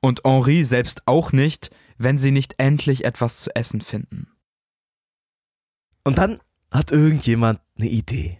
Und 0.00 0.22
Henri 0.24 0.64
selbst 0.64 1.02
auch 1.06 1.32
nicht, 1.32 1.70
wenn 1.98 2.18
sie 2.18 2.30
nicht 2.30 2.54
endlich 2.58 3.04
etwas 3.04 3.40
zu 3.40 3.54
essen 3.56 3.80
finden. 3.80 4.28
Und 6.04 6.18
dann 6.18 6.40
hat 6.70 6.92
irgendjemand 6.92 7.60
eine 7.78 7.88
Idee. 7.88 8.38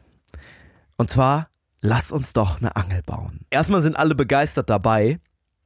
Und 0.97 1.11
zwar, 1.11 1.49
lass 1.81 2.13
uns 2.13 2.33
doch 2.33 2.59
eine 2.59 2.77
Angel 2.77 3.03
bauen. 3.03 3.41
Erstmal 3.51 3.81
sind 3.81 3.97
alle 3.97 4.15
begeistert 4.15 4.71
dabei. 4.71 5.19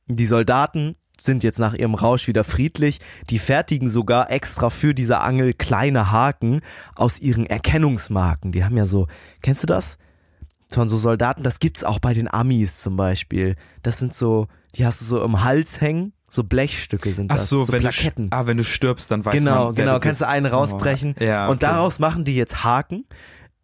Die 0.06 0.26
Soldaten 0.26 0.96
sind 1.18 1.44
jetzt 1.44 1.58
nach 1.58 1.74
ihrem 1.74 1.94
Rausch 1.94 2.26
wieder 2.26 2.44
friedlich. 2.44 3.00
Die 3.28 3.38
fertigen 3.38 3.88
sogar 3.88 4.30
extra 4.30 4.70
für 4.70 4.94
diese 4.94 5.20
Angel 5.20 5.52
kleine 5.52 6.10
Haken 6.10 6.60
aus 6.94 7.20
ihren 7.20 7.46
Erkennungsmarken. 7.46 8.52
Die 8.52 8.64
haben 8.64 8.76
ja 8.76 8.86
so, 8.86 9.06
kennst 9.42 9.62
du 9.62 9.66
das? 9.66 9.98
Von 10.70 10.88
so 10.88 10.96
Soldaten, 10.96 11.42
das 11.42 11.58
gibt's 11.58 11.82
auch 11.84 11.98
bei 11.98 12.14
den 12.14 12.32
Amis 12.32 12.80
zum 12.80 12.96
Beispiel. 12.96 13.56
Das 13.82 13.98
sind 13.98 14.14
so, 14.14 14.46
die 14.76 14.86
hast 14.86 15.00
du 15.00 15.04
so 15.04 15.22
im 15.22 15.42
Hals 15.44 15.80
hängen. 15.80 16.12
So 16.28 16.44
Blechstücke 16.44 17.12
sind 17.12 17.32
Ach 17.32 17.38
das. 17.38 17.48
so, 17.48 17.66
wenn 17.72 17.80
Plaketten. 17.80 18.30
du, 18.30 18.36
ah, 18.36 18.46
wenn 18.46 18.56
du 18.56 18.62
stirbst, 18.62 19.10
dann 19.10 19.24
weiß 19.24 19.34
Genau, 19.34 19.66
man, 19.66 19.74
genau, 19.74 19.94
du 19.94 20.00
kannst 20.00 20.20
du 20.20 20.28
einen 20.28 20.46
rausbrechen. 20.46 21.16
Oh, 21.20 21.24
ja, 21.24 21.46
Und 21.46 21.56
okay. 21.56 21.66
daraus 21.72 21.98
machen 21.98 22.24
die 22.24 22.36
jetzt 22.36 22.62
Haken. 22.62 23.04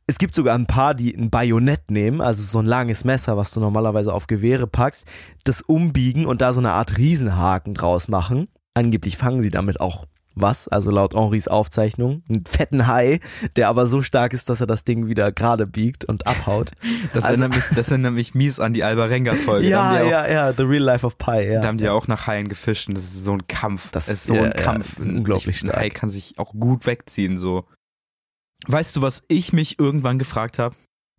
Es 0.09 0.19
gibt 0.19 0.35
sogar 0.35 0.55
ein 0.57 0.67
paar, 0.67 0.95
die 0.95 1.15
ein 1.17 1.31
Bajonett 1.31 1.91
nehmen, 1.91 2.21
also 2.21 2.43
so 2.43 2.59
ein 2.59 2.67
langes 2.67 3.05
Messer, 3.05 3.37
was 3.37 3.53
du 3.53 3.61
normalerweise 3.61 4.13
auf 4.13 4.27
Gewehre 4.27 4.67
packst, 4.67 5.07
das 5.45 5.63
umbiegen 5.63 6.27
und 6.27 6.43
da 6.43 6.53
so 6.53 6.61
eine 6.61 6.73
Art 6.73 6.97
Riesenhaken 6.99 7.75
draus 7.75 8.09
machen. 8.09 8.47
Angeblich 8.75 9.17
fangen 9.17 9.43
sie 9.43 9.51
damit 9.51 9.81
auch 9.81 10.07
was, 10.37 10.69
also 10.69 10.91
laut 10.91 11.15
Henris 11.15 11.49
Aufzeichnung, 11.49 12.23
einen 12.29 12.45
fetten 12.47 12.87
Hai, 12.87 13.21
der 13.57 13.69
aber 13.69 13.87
so 13.87 14.03
stark 14.03 14.33
ist, 14.35 14.49
dass 14.51 14.61
er 14.61 14.67
das 14.67 14.85
Ding 14.85 15.09
wieder 15.09 15.33
gerade 15.33 15.67
biegt 15.67 16.05
und 16.05 16.27
abhaut. 16.27 16.71
Das, 17.15 17.25
Also- 17.25 17.41
erinnert 17.43 17.57
mich, 17.57 17.65
das 17.75 17.89
erinnert 17.89 18.13
mich 18.13 18.35
mies 18.35 18.61
an 18.61 18.75
die 18.75 18.85
Alba-Renga-Folge. 18.85 19.69
ja, 19.69 19.97
die 19.97 20.05
auch, 20.05 20.11
ja, 20.11 20.31
ja, 20.31 20.53
The 20.53 20.63
Real 20.63 20.83
Life 20.83 21.07
of 21.07 21.17
Pi, 21.19 21.41
ja. 21.53 21.61
Da 21.61 21.69
haben 21.69 21.79
die 21.79 21.89
auch 21.89 22.07
nach 22.07 22.27
Haien 22.27 22.49
gefischt 22.49 22.89
und 22.89 22.95
das 22.97 23.05
ist 23.05 23.25
so 23.25 23.33
ein 23.33 23.47
Kampf. 23.49 23.91
Das 23.93 24.09
ist 24.09 24.25
so 24.25 24.35
ja, 24.35 24.43
ein 24.43 24.53
ja, 24.57 24.63
Kampf. 24.63 24.99
ist 24.99 25.07
unglaublich 25.07 25.57
ich, 25.57 25.63
Ein 25.63 25.69
stark. 25.69 25.81
Hai 25.81 25.91
kann 25.91 26.09
sich 26.11 26.39
auch 26.39 26.53
gut 26.53 26.87
wegziehen, 26.87 27.39
so. 27.39 27.65
Weißt 28.67 28.95
du, 28.97 29.03
was 29.03 29.23
ich 29.29 29.53
mich 29.53 29.79
irgendwann 29.79 30.19
gefragt 30.19 30.59
habe? 30.59 30.75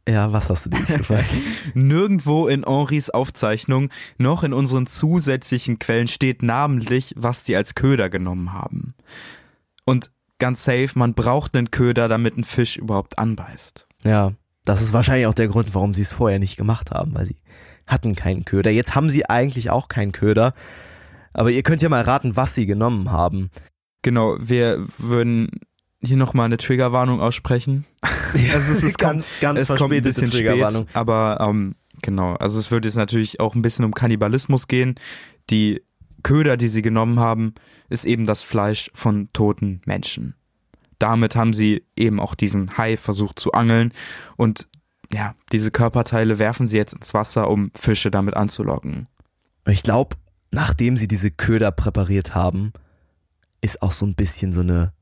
Ja, 0.07 0.31
was 0.31 0.49
hast 0.49 0.65
du 0.65 0.69
dir 0.69 0.97
gefragt? 0.97 1.29
Nirgendwo 1.73 2.47
in 2.47 2.65
Henris 2.65 3.09
Aufzeichnung, 3.09 3.89
noch 4.17 4.43
in 4.43 4.53
unseren 4.53 4.87
zusätzlichen 4.87 5.79
Quellen 5.79 6.07
steht 6.07 6.43
namentlich, 6.43 7.13
was 7.17 7.43
die 7.43 7.55
als 7.55 7.75
Köder 7.75 8.09
genommen 8.09 8.53
haben. 8.53 8.93
Und 9.85 10.11
ganz 10.39 10.63
safe, 10.63 10.89
man 10.95 11.13
braucht 11.13 11.55
einen 11.55 11.71
Köder, 11.71 12.07
damit 12.07 12.37
ein 12.37 12.43
Fisch 12.43 12.77
überhaupt 12.77 13.19
anbeißt. 13.19 13.87
Ja, 14.05 14.33
das 14.65 14.81
ist 14.81 14.93
wahrscheinlich 14.93 15.27
auch 15.27 15.33
der 15.33 15.47
Grund, 15.47 15.73
warum 15.73 15.93
sie 15.93 16.01
es 16.01 16.13
vorher 16.13 16.39
nicht 16.39 16.57
gemacht 16.57 16.91
haben, 16.91 17.15
weil 17.15 17.25
sie 17.25 17.37
hatten 17.85 18.15
keinen 18.15 18.45
Köder. 18.45 18.71
Jetzt 18.71 18.95
haben 18.95 19.09
sie 19.09 19.29
eigentlich 19.29 19.69
auch 19.69 19.87
keinen 19.87 20.11
Köder. 20.11 20.53
Aber 21.33 21.51
ihr 21.51 21.63
könnt 21.63 21.81
ja 21.81 21.89
mal 21.89 22.01
raten, 22.01 22.35
was 22.35 22.55
sie 22.55 22.65
genommen 22.65 23.11
haben. 23.11 23.49
Genau, 24.01 24.35
wir 24.39 24.85
würden 24.97 25.49
hier 26.01 26.17
nochmal 26.17 26.45
eine 26.45 26.57
Triggerwarnung 26.57 27.21
aussprechen. 27.21 27.85
Also 28.53 28.73
es 28.73 28.83
ist 28.83 28.97
ganz, 28.99 29.33
ganz 29.39 29.61
es 29.61 29.67
kommt 29.69 29.93
ein 29.93 30.01
bisschen 30.01 30.29
Triggerwarnung. 30.29 30.83
spät, 30.83 30.95
aber 30.97 31.37
ähm, 31.39 31.75
genau, 32.01 32.33
also 32.35 32.59
es 32.59 32.71
würde 32.71 32.87
jetzt 32.87 32.97
natürlich 32.97 33.39
auch 33.39 33.55
ein 33.55 33.61
bisschen 33.61 33.85
um 33.85 33.93
Kannibalismus 33.93 34.67
gehen. 34.67 34.95
Die 35.49 35.81
Köder, 36.23 36.57
die 36.57 36.67
sie 36.67 36.81
genommen 36.81 37.19
haben, 37.19 37.53
ist 37.89 38.05
eben 38.05 38.25
das 38.25 38.43
Fleisch 38.43 38.91
von 38.93 39.29
toten 39.31 39.81
Menschen. 39.85 40.35
Damit 40.99 41.37
haben 41.37 41.53
sie 41.53 41.85
eben 41.95 42.19
auch 42.19 42.35
diesen 42.35 42.77
Hai 42.77 42.97
versucht 42.97 43.39
zu 43.39 43.53
angeln 43.53 43.93
und 44.35 44.67
ja, 45.13 45.35
diese 45.53 45.71
Körperteile 45.71 46.37
werfen 46.37 46.67
sie 46.67 46.75
jetzt 46.75 46.93
ins 46.93 47.13
Wasser, 47.13 47.49
um 47.49 47.71
Fische 47.73 48.11
damit 48.11 48.35
anzulocken. 48.35 49.07
Ich 49.65 49.83
glaube, 49.83 50.17
nachdem 50.51 50.97
sie 50.97 51.07
diese 51.07 51.31
Köder 51.31 51.71
präpariert 51.71 52.35
haben, 52.35 52.73
ist 53.61 53.81
auch 53.81 53.93
so 53.93 54.05
ein 54.05 54.15
bisschen 54.15 54.51
so 54.51 54.61
eine 54.61 54.93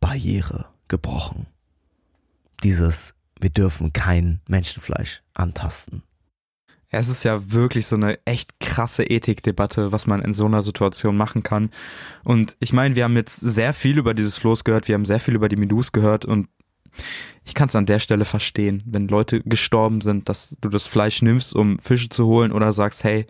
Barriere 0.00 0.66
gebrochen. 0.88 1.46
Dieses, 2.62 3.14
wir 3.38 3.50
dürfen 3.50 3.92
kein 3.92 4.40
Menschenfleisch 4.48 5.22
antasten. 5.34 6.02
Es 6.92 7.08
ist 7.08 7.22
ja 7.22 7.52
wirklich 7.52 7.86
so 7.86 7.94
eine 7.94 8.18
echt 8.26 8.58
krasse 8.58 9.04
Ethikdebatte, 9.04 9.92
was 9.92 10.08
man 10.08 10.22
in 10.22 10.34
so 10.34 10.46
einer 10.46 10.62
Situation 10.62 11.16
machen 11.16 11.44
kann. 11.44 11.70
Und 12.24 12.56
ich 12.58 12.72
meine, 12.72 12.96
wir 12.96 13.04
haben 13.04 13.16
jetzt 13.16 13.36
sehr 13.36 13.72
viel 13.72 13.96
über 13.96 14.12
dieses 14.12 14.36
Floß 14.38 14.64
gehört, 14.64 14.88
wir 14.88 14.96
haben 14.96 15.04
sehr 15.04 15.20
viel 15.20 15.36
über 15.36 15.48
die 15.48 15.56
Medus 15.56 15.92
gehört 15.92 16.24
und 16.24 16.48
ich 17.44 17.54
kann 17.54 17.68
es 17.68 17.76
an 17.76 17.86
der 17.86 18.00
Stelle 18.00 18.24
verstehen, 18.24 18.82
wenn 18.86 19.06
Leute 19.06 19.40
gestorben 19.42 20.00
sind, 20.00 20.28
dass 20.28 20.56
du 20.60 20.68
das 20.68 20.86
Fleisch 20.86 21.22
nimmst, 21.22 21.54
um 21.54 21.78
Fische 21.78 22.08
zu 22.08 22.26
holen 22.26 22.50
oder 22.50 22.72
sagst, 22.72 23.04
hey, 23.04 23.26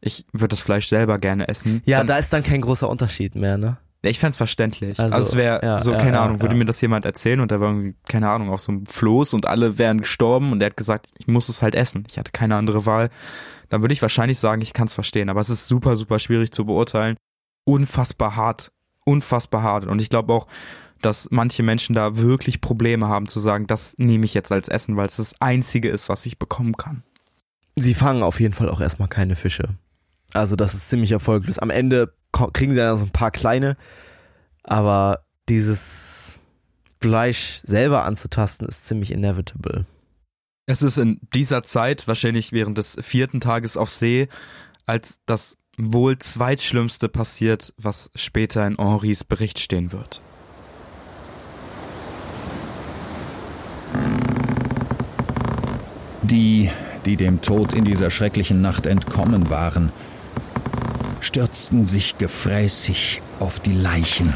ich 0.00 0.24
würde 0.32 0.48
das 0.48 0.60
Fleisch 0.60 0.86
selber 0.86 1.18
gerne 1.18 1.48
essen. 1.48 1.82
Ja, 1.84 2.04
da 2.04 2.18
ist 2.18 2.32
dann 2.32 2.44
kein 2.44 2.60
großer 2.60 2.88
Unterschied 2.88 3.34
mehr, 3.34 3.58
ne? 3.58 3.78
Ich 4.02 4.20
fänd's 4.20 4.36
verständlich. 4.36 5.00
Also, 5.00 5.14
Also, 5.14 5.28
es 5.30 5.36
wäre 5.36 5.60
ja, 5.64 5.78
so, 5.78 5.92
keine 5.92 6.12
ja, 6.12 6.24
Ahnung, 6.24 6.40
würde 6.40 6.54
ja. 6.54 6.58
mir 6.58 6.64
das 6.64 6.80
jemand 6.80 7.04
erzählen 7.04 7.40
und 7.40 7.50
da 7.50 7.60
war 7.60 7.68
irgendwie, 7.68 7.96
keine 8.08 8.30
Ahnung, 8.30 8.50
auf 8.50 8.60
so 8.60 8.72
einem 8.72 8.86
Floß 8.86 9.34
und 9.34 9.46
alle 9.46 9.78
wären 9.78 10.00
gestorben 10.00 10.52
und 10.52 10.62
er 10.62 10.66
hat 10.66 10.76
gesagt, 10.76 11.10
ich 11.18 11.26
muss 11.26 11.48
es 11.48 11.62
halt 11.62 11.74
essen. 11.74 12.04
Ich 12.08 12.18
hatte 12.18 12.30
keine 12.32 12.56
andere 12.56 12.86
Wahl. 12.86 13.10
Dann 13.68 13.80
würde 13.80 13.94
ich 13.94 14.02
wahrscheinlich 14.02 14.38
sagen, 14.38 14.62
ich 14.62 14.72
kann's 14.72 14.94
verstehen. 14.94 15.28
Aber 15.28 15.40
es 15.40 15.50
ist 15.50 15.66
super, 15.66 15.96
super 15.96 16.18
schwierig 16.18 16.52
zu 16.52 16.64
beurteilen. 16.64 17.16
Unfassbar 17.64 18.36
hart. 18.36 18.70
Unfassbar 19.04 19.62
hart. 19.62 19.86
Und 19.86 20.00
ich 20.00 20.08
glaube 20.08 20.32
auch, 20.32 20.46
dass 21.02 21.28
manche 21.30 21.62
Menschen 21.62 21.94
da 21.94 22.16
wirklich 22.16 22.60
Probleme 22.60 23.08
haben 23.08 23.26
zu 23.26 23.40
sagen, 23.40 23.66
das 23.66 23.94
nehme 23.98 24.24
ich 24.24 24.34
jetzt 24.34 24.52
als 24.52 24.68
Essen, 24.68 24.96
weil 24.96 25.06
es 25.06 25.16
das 25.16 25.40
Einzige 25.40 25.88
ist, 25.88 26.08
was 26.08 26.26
ich 26.26 26.38
bekommen 26.38 26.76
kann. 26.76 27.02
Sie 27.76 27.94
fangen 27.94 28.22
auf 28.22 28.40
jeden 28.40 28.54
Fall 28.54 28.70
auch 28.70 28.80
erstmal 28.80 29.08
keine 29.08 29.36
Fische. 29.36 29.68
Also 30.32 30.56
das 30.56 30.74
ist 30.74 30.88
ziemlich 30.88 31.12
erfolglos. 31.12 31.58
Am 31.58 31.70
Ende 31.70 32.14
kriegen 32.52 32.72
sie 32.72 32.80
ja 32.80 32.96
so 32.96 33.06
ein 33.06 33.12
paar 33.12 33.30
kleine, 33.30 33.76
aber 34.62 35.24
dieses 35.48 36.38
Fleisch 37.00 37.60
selber 37.62 38.04
anzutasten 38.04 38.66
ist 38.66 38.86
ziemlich 38.86 39.12
inevitable. 39.12 39.86
Es 40.66 40.82
ist 40.82 40.98
in 40.98 41.20
dieser 41.32 41.62
Zeit, 41.62 42.08
wahrscheinlich 42.08 42.50
während 42.52 42.78
des 42.78 42.98
vierten 43.00 43.40
Tages 43.40 43.76
auf 43.76 43.90
See, 43.90 44.28
als 44.84 45.20
das 45.26 45.56
wohl 45.78 46.18
zweitschlimmste 46.18 47.08
passiert, 47.08 47.72
was 47.76 48.10
später 48.14 48.66
in 48.66 48.76
Henris 48.76 49.22
Bericht 49.22 49.60
stehen 49.60 49.92
wird. 49.92 50.20
Die, 56.22 56.70
die 57.04 57.16
dem 57.16 57.40
Tod 57.42 57.72
in 57.72 57.84
dieser 57.84 58.10
schrecklichen 58.10 58.60
Nacht 58.60 58.86
entkommen 58.86 59.48
waren, 59.48 59.92
stürzten 61.20 61.86
sich 61.86 62.18
gefräßig 62.18 63.22
auf 63.40 63.60
die 63.60 63.72
Leichen, 63.74 64.32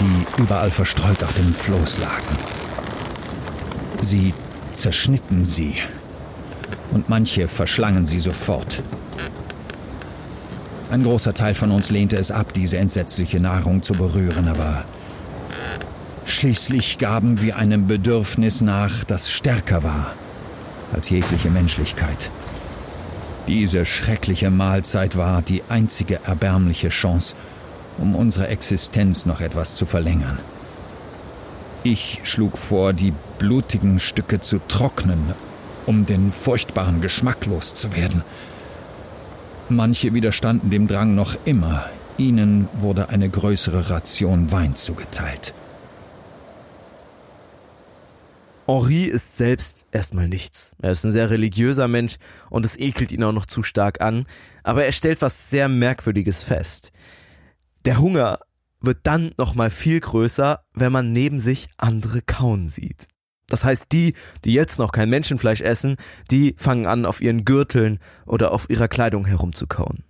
die 0.00 0.42
überall 0.42 0.70
verstreut 0.70 1.22
auf 1.22 1.32
dem 1.34 1.52
Floß 1.52 1.98
lagen. 1.98 2.38
Sie 4.00 4.34
zerschnitten 4.72 5.44
sie 5.44 5.74
und 6.90 7.08
manche 7.08 7.48
verschlangen 7.48 8.06
sie 8.06 8.20
sofort. 8.20 8.82
Ein 10.90 11.02
großer 11.02 11.34
Teil 11.34 11.54
von 11.54 11.70
uns 11.70 11.90
lehnte 11.90 12.16
es 12.16 12.30
ab, 12.30 12.52
diese 12.52 12.76
entsetzliche 12.76 13.40
Nahrung 13.40 13.82
zu 13.82 13.94
berühren, 13.94 14.48
aber 14.48 14.84
schließlich 16.26 16.98
gaben 16.98 17.40
wir 17.40 17.56
einem 17.56 17.86
Bedürfnis 17.86 18.60
nach, 18.60 19.04
das 19.04 19.30
stärker 19.30 19.82
war 19.82 20.12
als 20.92 21.10
jegliche 21.10 21.50
Menschlichkeit. 21.50 22.30
Diese 23.46 23.84
schreckliche 23.84 24.50
Mahlzeit 24.50 25.16
war 25.16 25.42
die 25.42 25.62
einzige 25.68 26.20
erbärmliche 26.24 26.88
Chance, 26.88 27.34
um 27.98 28.14
unsere 28.14 28.48
Existenz 28.48 29.26
noch 29.26 29.40
etwas 29.40 29.76
zu 29.76 29.84
verlängern. 29.84 30.38
Ich 31.82 32.20
schlug 32.24 32.56
vor, 32.56 32.94
die 32.94 33.12
blutigen 33.38 33.98
Stücke 33.98 34.40
zu 34.40 34.58
trocknen, 34.66 35.34
um 35.84 36.06
den 36.06 36.32
furchtbaren 36.32 37.02
Geschmack 37.02 37.44
loszuwerden. 37.44 38.22
Manche 39.68 40.14
widerstanden 40.14 40.70
dem 40.70 40.88
Drang 40.88 41.14
noch 41.14 41.36
immer. 41.44 41.84
Ihnen 42.16 42.68
wurde 42.72 43.10
eine 43.10 43.28
größere 43.28 43.90
Ration 43.90 44.50
Wein 44.52 44.74
zugeteilt. 44.74 45.52
Henri 48.66 49.04
ist 49.04 49.36
selbst 49.36 49.86
erstmal 49.92 50.28
nichts. 50.28 50.74
Er 50.80 50.92
ist 50.92 51.04
ein 51.04 51.12
sehr 51.12 51.30
religiöser 51.30 51.88
Mensch 51.88 52.16
und 52.50 52.64
es 52.64 52.78
ekelt 52.78 53.12
ihn 53.12 53.22
auch 53.22 53.32
noch 53.32 53.46
zu 53.46 53.62
stark 53.62 54.00
an, 54.00 54.26
aber 54.62 54.84
er 54.84 54.92
stellt 54.92 55.20
was 55.22 55.50
sehr 55.50 55.68
Merkwürdiges 55.68 56.42
fest. 56.42 56.92
Der 57.84 57.98
Hunger 57.98 58.38
wird 58.80 58.98
dann 59.02 59.32
nochmal 59.36 59.70
viel 59.70 60.00
größer, 60.00 60.64
wenn 60.72 60.92
man 60.92 61.12
neben 61.12 61.38
sich 61.38 61.68
andere 61.76 62.22
kauen 62.22 62.68
sieht. 62.68 63.08
Das 63.48 63.64
heißt, 63.64 63.92
die, 63.92 64.14
die 64.44 64.54
jetzt 64.54 64.78
noch 64.78 64.92
kein 64.92 65.10
Menschenfleisch 65.10 65.60
essen, 65.60 65.96
die 66.30 66.54
fangen 66.56 66.86
an, 66.86 67.04
auf 67.04 67.20
ihren 67.20 67.44
Gürteln 67.44 67.98
oder 68.24 68.52
auf 68.52 68.70
ihrer 68.70 68.88
Kleidung 68.88 69.26
herumzukauen. 69.26 70.04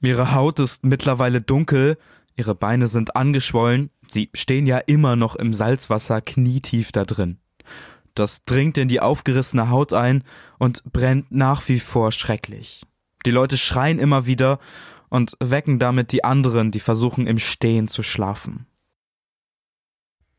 Ihre 0.00 0.32
Haut 0.32 0.60
ist 0.60 0.84
mittlerweile 0.84 1.40
dunkel, 1.40 1.98
ihre 2.36 2.54
Beine 2.54 2.86
sind 2.86 3.16
angeschwollen, 3.16 3.90
sie 4.06 4.30
stehen 4.32 4.66
ja 4.66 4.78
immer 4.78 5.16
noch 5.16 5.34
im 5.34 5.52
Salzwasser 5.52 6.20
knietief 6.20 6.92
da 6.92 7.04
drin. 7.04 7.38
Das 8.18 8.44
dringt 8.44 8.76
in 8.78 8.88
die 8.88 8.98
aufgerissene 8.98 9.70
Haut 9.70 9.92
ein 9.92 10.24
und 10.58 10.82
brennt 10.92 11.30
nach 11.30 11.68
wie 11.68 11.78
vor 11.78 12.10
schrecklich. 12.10 12.82
Die 13.24 13.30
Leute 13.30 13.56
schreien 13.56 14.00
immer 14.00 14.26
wieder 14.26 14.58
und 15.08 15.36
wecken 15.38 15.78
damit 15.78 16.10
die 16.10 16.24
anderen, 16.24 16.72
die 16.72 16.80
versuchen 16.80 17.28
im 17.28 17.38
Stehen 17.38 17.86
zu 17.86 18.02
schlafen. 18.02 18.66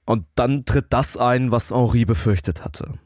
Und 0.06 0.26
dann 0.36 0.66
tritt 0.66 0.88
das 0.90 1.16
ein, 1.16 1.52
was 1.52 1.72
Henri 1.72 2.04
befürchtet 2.04 2.66
hatte. 2.66 3.00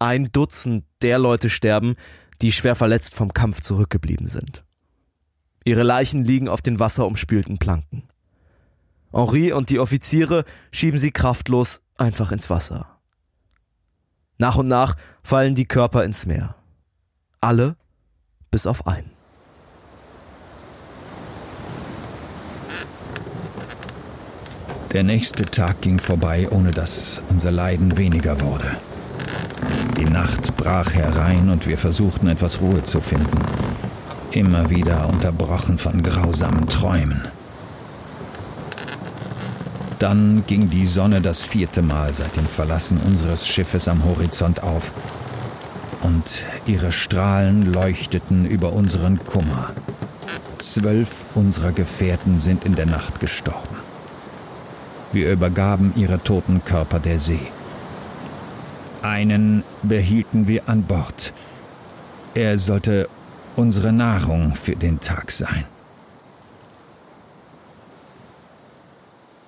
Ein 0.00 0.32
Dutzend 0.32 0.84
der 1.00 1.20
Leute 1.20 1.48
sterben, 1.48 1.94
die 2.42 2.50
schwer 2.50 2.74
verletzt 2.74 3.14
vom 3.14 3.32
Kampf 3.32 3.60
zurückgeblieben 3.60 4.26
sind. 4.26 4.64
Ihre 5.64 5.84
Leichen 5.84 6.24
liegen 6.24 6.48
auf 6.48 6.62
den 6.62 6.80
wasserumspülten 6.80 7.58
Planken. 7.58 8.08
Henri 9.12 9.52
und 9.52 9.70
die 9.70 9.78
Offiziere 9.78 10.44
schieben 10.72 10.98
sie 10.98 11.12
kraftlos 11.12 11.82
einfach 11.96 12.32
ins 12.32 12.50
Wasser. 12.50 12.97
Nach 14.38 14.56
und 14.56 14.68
nach 14.68 14.96
fallen 15.22 15.54
die 15.56 15.66
Körper 15.66 16.04
ins 16.04 16.24
Meer. 16.24 16.54
Alle 17.40 17.76
bis 18.50 18.66
auf 18.66 18.86
einen. 18.86 19.10
Der 24.92 25.02
nächste 25.02 25.44
Tag 25.44 25.82
ging 25.82 25.98
vorbei, 25.98 26.48
ohne 26.50 26.70
dass 26.70 27.20
unser 27.28 27.50
Leiden 27.50 27.98
weniger 27.98 28.40
wurde. 28.40 28.70
Die 29.98 30.06
Nacht 30.06 30.56
brach 30.56 30.94
herein 30.94 31.50
und 31.50 31.66
wir 31.66 31.76
versuchten 31.76 32.28
etwas 32.28 32.60
Ruhe 32.60 32.82
zu 32.84 33.00
finden. 33.00 33.38
Immer 34.30 34.70
wieder 34.70 35.08
unterbrochen 35.08 35.76
von 35.76 36.02
grausamen 36.02 36.68
Träumen. 36.68 37.28
Dann 39.98 40.44
ging 40.46 40.70
die 40.70 40.86
Sonne 40.86 41.20
das 41.20 41.42
vierte 41.42 41.82
Mal 41.82 42.12
seit 42.12 42.36
dem 42.36 42.46
Verlassen 42.46 42.98
unseres 42.98 43.46
Schiffes 43.46 43.88
am 43.88 44.04
Horizont 44.04 44.62
auf. 44.62 44.92
Und 46.02 46.44
ihre 46.66 46.92
Strahlen 46.92 47.72
leuchteten 47.72 48.46
über 48.46 48.72
unseren 48.72 49.18
Kummer. 49.24 49.72
Zwölf 50.58 51.26
unserer 51.34 51.72
Gefährten 51.72 52.38
sind 52.38 52.64
in 52.64 52.76
der 52.76 52.86
Nacht 52.86 53.18
gestorben. 53.18 53.76
Wir 55.12 55.32
übergaben 55.32 55.92
ihre 55.96 56.22
toten 56.22 56.64
Körper 56.64 57.00
der 57.00 57.18
See. 57.18 57.40
Einen 59.02 59.64
behielten 59.82 60.46
wir 60.46 60.68
an 60.68 60.82
Bord. 60.82 61.32
Er 62.34 62.58
sollte 62.58 63.08
unsere 63.56 63.92
Nahrung 63.92 64.54
für 64.54 64.76
den 64.76 65.00
Tag 65.00 65.32
sein. 65.32 65.64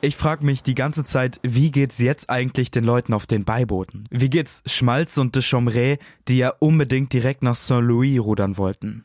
Ich 0.02 0.16
frage 0.16 0.46
mich 0.46 0.62
die 0.62 0.74
ganze 0.74 1.04
Zeit, 1.04 1.40
wie 1.42 1.70
geht's 1.70 1.98
jetzt 1.98 2.30
eigentlich 2.30 2.70
den 2.70 2.84
Leuten 2.84 3.12
auf 3.12 3.26
den 3.26 3.44
Beibooten? 3.44 4.08
Wie 4.10 4.30
geht's 4.30 4.62
Schmalz 4.64 5.18
und 5.18 5.36
de 5.36 5.42
Chomray, 5.42 5.98
die 6.26 6.38
ja 6.38 6.54
unbedingt 6.58 7.12
direkt 7.12 7.42
nach 7.42 7.54
Saint-Louis 7.54 8.18
rudern 8.18 8.56
wollten? 8.56 9.04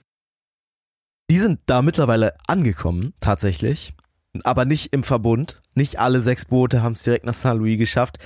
Die 1.29 1.37
sind 1.37 1.59
da 1.65 1.81
mittlerweile 1.81 2.37
angekommen, 2.47 3.13
tatsächlich. 3.19 3.93
Aber 4.45 4.63
nicht 4.63 4.93
im 4.93 5.03
Verbund. 5.03 5.61
Nicht 5.73 5.99
alle 5.99 6.21
sechs 6.21 6.45
Boote 6.45 6.81
haben 6.81 6.93
es 6.93 7.03
direkt 7.03 7.25
nach 7.25 7.33
Saint-Louis 7.33 7.77
geschafft. 7.77 8.17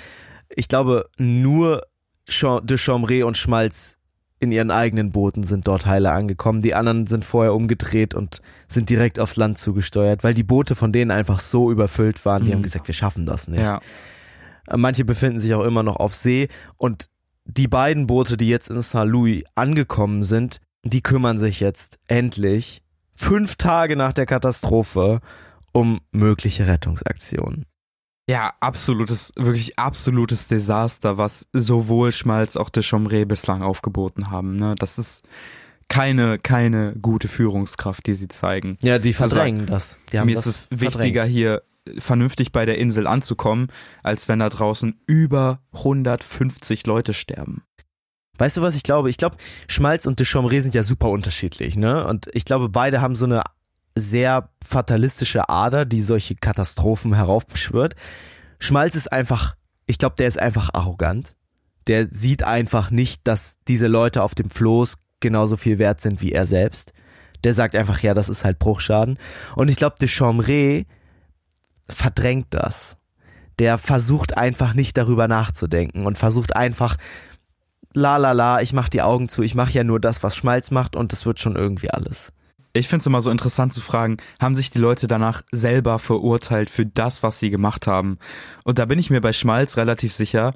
Ich 0.49 0.67
glaube, 0.67 1.09
nur 1.17 1.81
de 2.27 2.77
Chomray 2.77 3.23
und 3.23 3.35
Schmalz 3.35 3.97
in 4.39 4.51
ihren 4.51 4.71
eigenen 4.71 5.11
Booten 5.11 5.43
sind 5.43 5.67
dort 5.67 5.85
heile 5.85 6.11
angekommen. 6.11 6.61
Die 6.61 6.73
anderen 6.73 7.07
sind 7.07 7.25
vorher 7.25 7.53
umgedreht 7.53 8.13
und 8.13 8.41
sind 8.67 8.89
direkt 8.89 9.19
aufs 9.19 9.35
Land 9.35 9.57
zugesteuert, 9.57 10.23
weil 10.23 10.33
die 10.33 10.43
Boote 10.43 10.75
von 10.75 10.93
denen 10.93 11.11
einfach 11.11 11.39
so 11.39 11.71
überfüllt 11.71 12.23
waren. 12.25 12.43
Die 12.43 12.51
mhm. 12.51 12.55
haben 12.55 12.63
gesagt, 12.63 12.87
wir 12.87 12.95
schaffen 12.95 13.25
das 13.25 13.47
nicht. 13.47 13.61
Ja. 13.61 13.81
Manche 14.75 15.03
befinden 15.03 15.39
sich 15.39 15.53
auch 15.53 15.63
immer 15.63 15.83
noch 15.83 15.97
auf 15.97 16.15
See 16.15 16.47
und 16.77 17.09
die 17.45 17.67
beiden 17.67 18.07
Boote, 18.07 18.37
die 18.37 18.47
jetzt 18.47 18.69
in 18.69 18.79
Saint 18.81 19.11
Louis 19.11 19.43
angekommen 19.55 20.23
sind, 20.23 20.61
die 20.83 21.01
kümmern 21.01 21.39
sich 21.39 21.59
jetzt 21.59 21.99
endlich 22.07 22.83
fünf 23.15 23.55
Tage 23.55 23.95
nach 23.95 24.13
der 24.13 24.25
Katastrophe 24.25 25.19
um 25.71 25.99
mögliche 26.11 26.67
Rettungsaktionen. 26.67 27.65
Ja, 28.29 28.53
absolutes, 28.59 29.33
wirklich 29.35 29.79
absolutes 29.79 30.47
Desaster, 30.47 31.17
was 31.17 31.47
sowohl 31.51 32.11
Schmalz 32.11 32.57
auch 32.57 32.69
de 32.69 32.83
Chomré 32.83 33.25
bislang 33.25 33.63
aufgeboten 33.63 34.29
haben. 34.29 34.55
Ne? 34.55 34.75
Das 34.77 34.99
ist 34.99 35.23
keine, 35.87 36.37
keine 36.37 36.93
gute 37.01 37.27
Führungskraft, 37.27 38.05
die 38.05 38.13
sie 38.13 38.27
zeigen. 38.27 38.77
Ja, 38.83 38.99
die 38.99 39.13
verdrängen 39.13 39.65
das. 39.65 39.97
Die 40.11 40.19
mir 40.19 40.35
das 40.35 40.45
ist 40.45 40.67
es 40.69 40.79
wichtiger, 40.79 41.25
hier 41.25 41.63
vernünftig 41.97 42.51
bei 42.51 42.67
der 42.67 42.77
Insel 42.77 43.07
anzukommen, 43.07 43.71
als 44.03 44.27
wenn 44.27 44.37
da 44.37 44.49
draußen 44.49 44.99
über 45.07 45.61
150 45.73 46.85
Leute 46.85 47.13
sterben. 47.13 47.63
Weißt 48.37 48.57
du, 48.57 48.61
was 48.61 48.75
ich 48.75 48.83
glaube? 48.83 49.09
Ich 49.09 49.17
glaube, 49.17 49.37
Schmalz 49.67 50.05
und 50.05 50.19
de 50.19 50.27
Chomré 50.27 50.61
sind 50.61 50.75
ja 50.75 50.83
super 50.83 51.09
unterschiedlich, 51.09 51.77
ne? 51.77 52.05
Und 52.05 52.29
ich 52.33 52.45
glaube, 52.45 52.69
beide 52.69 53.01
haben 53.01 53.15
so 53.15 53.25
eine 53.25 53.41
sehr 53.99 54.49
fatalistische 54.63 55.49
Ader, 55.49 55.85
die 55.85 56.01
solche 56.01 56.35
Katastrophen 56.35 57.13
heraufbeschwört. 57.13 57.95
Schmalz 58.59 58.95
ist 58.95 59.11
einfach, 59.11 59.55
ich 59.85 59.97
glaube, 59.97 60.15
der 60.17 60.27
ist 60.27 60.39
einfach 60.39 60.73
arrogant. 60.73 61.35
Der 61.87 62.07
sieht 62.09 62.43
einfach 62.43 62.91
nicht, 62.91 63.27
dass 63.27 63.57
diese 63.67 63.87
Leute 63.87 64.23
auf 64.23 64.35
dem 64.35 64.49
Floß 64.49 64.95
genauso 65.19 65.57
viel 65.57 65.79
wert 65.79 66.01
sind 66.01 66.21
wie 66.21 66.31
er 66.31 66.45
selbst. 66.45 66.93
Der 67.43 67.53
sagt 67.53 67.75
einfach, 67.75 67.99
ja, 68.01 68.13
das 68.13 68.29
ist 68.29 68.43
halt 68.43 68.59
Bruchschaden. 68.59 69.17
Und 69.55 69.69
ich 69.69 69.77
glaube, 69.77 69.95
de 69.99 70.07
Chomré 70.07 70.85
verdrängt 71.89 72.47
das. 72.51 72.97
Der 73.59 73.77
versucht 73.77 74.37
einfach 74.37 74.73
nicht 74.73 74.97
darüber 74.97 75.27
nachzudenken 75.27 76.05
und 76.05 76.17
versucht 76.17 76.55
einfach 76.55 76.97
la 77.93 78.17
la 78.17 78.31
la, 78.31 78.61
ich 78.61 78.73
mach 78.73 78.89
die 78.89 79.01
Augen 79.01 79.29
zu, 79.29 79.41
ich 79.41 79.55
mache 79.55 79.71
ja 79.71 79.83
nur 79.83 79.99
das, 79.99 80.23
was 80.23 80.35
Schmalz 80.35 80.71
macht 80.71 80.95
und 80.95 81.11
das 81.11 81.25
wird 81.25 81.39
schon 81.39 81.55
irgendwie 81.55 81.89
alles. 81.89 82.31
Ich 82.73 82.87
finde 82.87 83.01
es 83.01 83.07
immer 83.07 83.21
so 83.21 83.31
interessant 83.31 83.73
zu 83.73 83.81
fragen, 83.81 84.17
haben 84.39 84.55
sich 84.55 84.69
die 84.69 84.79
Leute 84.79 85.07
danach 85.07 85.41
selber 85.51 85.97
verurteilt 85.99 86.69
für 86.69 86.85
das, 86.85 87.23
was 87.23 87.39
sie 87.39 87.49
gemacht 87.49 87.87
haben? 87.87 88.19
Und 88.63 88.79
da 88.79 88.85
bin 88.85 88.99
ich 88.99 89.09
mir 89.09 89.21
bei 89.21 89.33
Schmalz 89.33 89.75
relativ 89.77 90.13
sicher, 90.13 90.53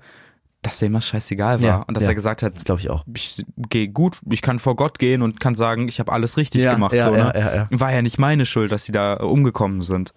dass 0.62 0.80
dem 0.80 0.94
was 0.94 1.06
scheißegal 1.08 1.62
war 1.62 1.68
Ja, 1.68 1.76
und 1.82 1.96
dass 1.98 2.04
ja. 2.04 2.10
er 2.10 2.16
gesagt 2.16 2.42
hat, 2.44 2.56
Das 2.56 2.64
glaube 2.64 2.80
ich 2.82 2.90
auch. 2.90 3.04
ich 3.14 3.44
gehe 3.70 3.90
gut, 3.90 4.20
ich 4.30 4.42
kann 4.42 4.60
vor 4.60 4.76
Gott 4.78 4.98
gehen 4.98 5.22
und 5.22 5.40
kann 5.40 5.56
sagen, 5.56 5.88
ich 5.90 6.00
habe 6.00 6.12
alles 6.12 6.38
richtig 6.38 6.64
Ja, 6.64 6.74
gemacht. 6.74 6.94
ja, 6.94 7.06
so, 7.06 7.12
ne? 7.12 7.18
ja, 7.36 7.38
ja, 7.40 7.56
ja. 7.56 7.68
War 7.72 7.92
ja 7.92 8.02
nicht 8.02 8.18
meine 8.20 8.46
Schuld, 8.46 8.72
dass 8.72 8.86
sie 8.86 8.92
da 8.94 9.16
umgekommen 9.16 9.82
sind. 9.82 10.14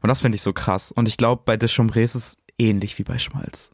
Und 0.00 0.08
das 0.08 0.20
finde 0.20 0.34
ich 0.36 0.42
so 0.42 0.52
krass. 0.52 0.90
Und 0.90 1.06
ich 1.06 1.16
glaube, 1.16 1.42
bei 1.44 1.56
Deschamps 1.56 1.94
ist 1.96 2.14
es 2.16 2.36
ähnlich 2.58 2.98
wie 2.98 3.04
bei 3.04 3.18
Schmalz. 3.18 3.70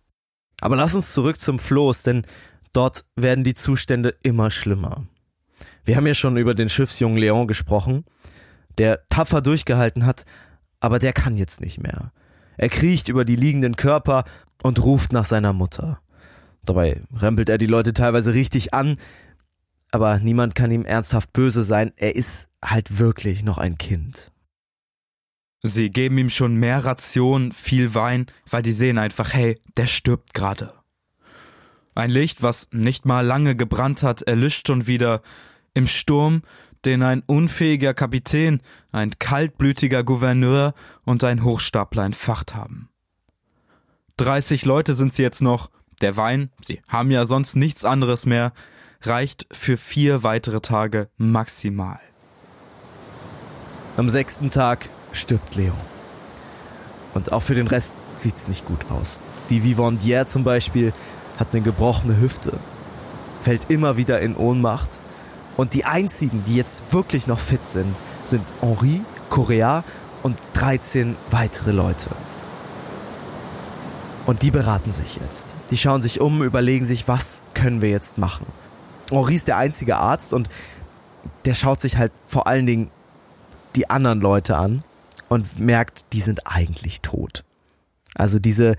Aber 0.61 0.77
lass 0.77 0.95
uns 0.95 1.15
zurück 1.15 1.41
zum 1.41 1.59
Floß, 1.59 2.03
denn 2.03 2.27
dort 2.75 3.05
werden 3.17 3.45
die 3.45 3.55
Zustände 3.55 4.15
immer 4.23 4.51
schlimmer. 4.51 5.05
Wir 5.85 5.97
haben 5.97 6.07
ja 6.07 6.15
schon 6.15 6.37
über 6.37 6.55
den 6.55 6.69
Schiffsjungen 6.69 7.19
Leon 7.19 7.47
gesprochen, 7.47 8.05
der 8.79 9.07
tapfer 9.09 9.41
durchgehalten 9.41 10.07
hat, 10.07 10.25
aber 10.81 10.99
der 10.99 11.13
kann 11.13 11.37
jetzt 11.37 11.61
nicht 11.61 11.81
mehr. 11.81 12.13
Er 12.57 12.69
kriecht 12.69 13.09
über 13.09 13.25
die 13.25 13.37
liegenden 13.37 13.77
Körper 13.77 14.25
und 14.63 14.83
ruft 14.83 15.13
nach 15.13 15.25
seiner 15.25 15.53
Mutter. 15.53 16.01
Dabei 16.65 17.01
rempelt 17.15 17.49
er 17.49 17.59
die 17.59 17.67
Leute 17.67 17.95
teilweise 17.95 18.35
richtig 18.35 18.75
an, 18.75 18.99
aber 19.93 20.19
niemand 20.19 20.55
kann 20.55 20.71
ihm 20.71 20.85
ernsthaft 20.85 21.33
böse 21.33 21.63
sein. 21.63 21.93
Er 21.97 22.15
ist 22.17 22.49
halt 22.65 22.99
wirklich 22.99 23.43
noch 23.43 23.59
ein 23.59 23.79
Kind. 23.79 24.31
Sie 25.63 25.91
geben 25.91 26.17
ihm 26.17 26.31
schon 26.31 26.55
mehr 26.55 26.85
Ration, 26.85 27.53
viel 27.53 27.95
Wein, 27.95 28.27
weil 28.49 28.63
die 28.63 28.73
sehen 28.73 28.99
einfach, 28.99 29.35
hey, 29.35 29.61
der 29.77 29.87
stirbt 29.87 30.33
gerade. 30.33 30.73
Ein 31.95 32.11
Licht, 32.11 32.43
was 32.43 32.69
nicht 32.73 33.05
mal 33.05 33.27
lange 33.27 33.57
gebrannt 33.57 34.03
hat, 34.03 34.23
erlischt 34.23 34.69
schon 34.69 34.87
wieder 34.87 35.23
im 35.75 35.87
Sturm, 35.87 36.43
den 36.85 37.03
ein 37.03 37.23
unfähiger 37.27 37.95
Kapitän, 37.95 38.61
ein 38.93 39.13
kaltblütiger 39.19 40.03
Gouverneur 40.03 40.75
und 41.05 41.25
ein 41.25 41.45
Hochstapler 41.45 42.05
entfacht 42.05 42.55
haben. 42.55 42.89
30 44.17 44.65
Leute 44.65 44.95
sind 44.95 45.13
sie 45.13 45.23
jetzt 45.23 45.43
noch. 45.43 45.71
Der 46.01 46.17
Wein, 46.17 46.51
sie 46.63 46.81
haben 46.89 47.11
ja 47.11 47.27
sonst 47.27 47.57
nichts 47.57 47.85
anderes 47.85 48.25
mehr, 48.25 48.53
reicht 49.03 49.47
für 49.53 49.77
vier 49.77 50.23
weitere 50.23 50.61
Tage 50.61 51.09
maximal. 51.17 52.01
Am 53.97 54.09
sechsten 54.09 54.51
Tag 54.51 54.89
stirbt 55.13 55.57
Leo. 55.57 55.75
Und 57.13 57.33
auch 57.33 57.43
für 57.43 57.55
den 57.55 57.67
Rest 57.67 57.97
sieht's 58.17 58.49
nicht 58.49 58.65
gut 58.65 58.91
aus. 58.91 59.21
Die 59.51 59.61
Vivandière 59.63 60.27
zum 60.27 60.45
Beispiel 60.45 60.93
hat 61.39 61.49
eine 61.53 61.63
gebrochene 61.63 62.21
Hüfte, 62.21 62.53
fällt 63.43 63.71
immer 63.71 63.97
wieder 63.97 64.21
in 64.21 64.37
Ohnmacht. 64.37 65.01
Und 65.57 65.75
die 65.75 65.85
einzigen, 65.85 66.45
die 66.45 66.57
jetzt 66.57 66.93
wirklich 66.93 67.27
noch 67.27 67.39
fit 67.39 67.67
sind, 67.67 67.95
sind 68.25 68.43
Henri, 68.61 69.03
Correa 69.29 69.85
und 70.23 70.37
13 70.55 71.17
weitere 71.31 71.73
Leute. 71.73 72.11
Und 74.27 74.43
die 74.43 74.51
beraten 74.51 74.93
sich 74.93 75.17
jetzt. 75.17 75.55
Die 75.71 75.77
schauen 75.77 76.03
sich 76.03 76.21
um, 76.21 76.43
überlegen 76.43 76.85
sich, 76.85 77.09
was 77.09 77.43
können 77.55 77.83
wir 77.83 77.91
jetzt 77.91 78.19
machen. 78.19 78.47
Henri 79.11 79.35
ist 79.35 79.49
der 79.49 79.57
einzige 79.57 79.97
Arzt 79.97 80.33
und 80.33 80.49
der 81.45 81.55
schaut 81.55 81.81
sich 81.81 81.97
halt 81.97 82.13
vor 82.27 82.47
allen 82.47 82.67
Dingen 82.67 82.91
die 83.77 83.91
anderen 83.91 84.21
Leute 84.21 84.57
an 84.57 84.85
und 85.29 85.59
merkt, 85.59 86.13
die 86.13 86.21
sind 86.21 86.47
eigentlich 86.47 87.01
tot. 87.01 87.45
Also 88.15 88.39
diese 88.39 88.77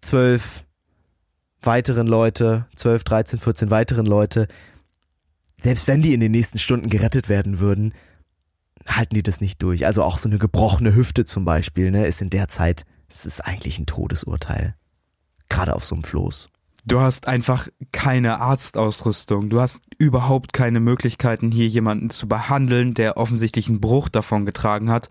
zwölf 0.00 0.64
weiteren 1.62 2.06
Leute, 2.06 2.66
zwölf, 2.76 3.04
13, 3.04 3.38
14 3.38 3.70
weiteren 3.70 4.06
Leute, 4.06 4.48
selbst 5.60 5.86
wenn 5.86 6.02
die 6.02 6.14
in 6.14 6.20
den 6.20 6.32
nächsten 6.32 6.58
Stunden 6.58 6.90
gerettet 6.90 7.28
werden 7.28 7.58
würden, 7.60 7.94
halten 8.88 9.14
die 9.14 9.22
das 9.22 9.40
nicht 9.40 9.62
durch. 9.62 9.86
Also 9.86 10.02
auch 10.02 10.18
so 10.18 10.28
eine 10.28 10.38
gebrochene 10.38 10.94
Hüfte 10.94 11.24
zum 11.24 11.44
Beispiel, 11.44 11.90
ne, 11.90 12.06
ist 12.06 12.20
in 12.22 12.30
der 12.30 12.48
Zeit, 12.48 12.84
es 13.08 13.24
ist 13.26 13.40
eigentlich 13.40 13.78
ein 13.78 13.86
Todesurteil. 13.86 14.74
Gerade 15.48 15.74
auf 15.74 15.84
so 15.84 15.94
einem 15.94 16.04
Floß. 16.04 16.48
Du 16.86 17.00
hast 17.00 17.28
einfach 17.28 17.68
keine 17.92 18.40
Arztausrüstung. 18.40 19.48
Du 19.48 19.60
hast 19.60 19.84
überhaupt 19.98 20.52
keine 20.52 20.80
Möglichkeiten, 20.80 21.50
hier 21.50 21.66
jemanden 21.66 22.10
zu 22.10 22.28
behandeln, 22.28 22.92
der 22.92 23.16
offensichtlich 23.16 23.68
einen 23.68 23.80
Bruch 23.80 24.10
davon 24.10 24.44
getragen 24.44 24.90
hat. 24.90 25.08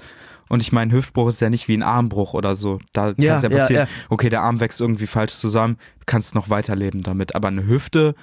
Und 0.49 0.61
ich 0.61 0.71
meine, 0.71 0.93
Hüftbruch 0.93 1.29
ist 1.29 1.41
ja 1.41 1.49
nicht 1.49 1.67
wie 1.67 1.75
ein 1.75 1.81
Armbruch 1.81 2.35
oder 2.35 2.55
so. 2.55 2.77
Da 2.91 3.07
Ja, 3.07 3.13
kann 3.13 3.37
es 3.37 3.41
ja 3.43 3.49
ja, 3.49 3.57
passieren, 3.57 3.87
ja. 3.87 4.05
okay, 4.09 4.29
der 4.29 4.41
Arm 4.41 4.59
wächst 4.59 4.81
irgendwie 4.81 5.07
falsch 5.07 5.33
zusammen, 5.33 5.77
du 5.99 6.03
kannst 6.05 6.35
noch 6.35 6.51
weiterleben 6.51 7.01
damit. 7.01 7.33
Aber 7.33 7.47
eine 7.47 7.65
Hüfte 7.65 8.13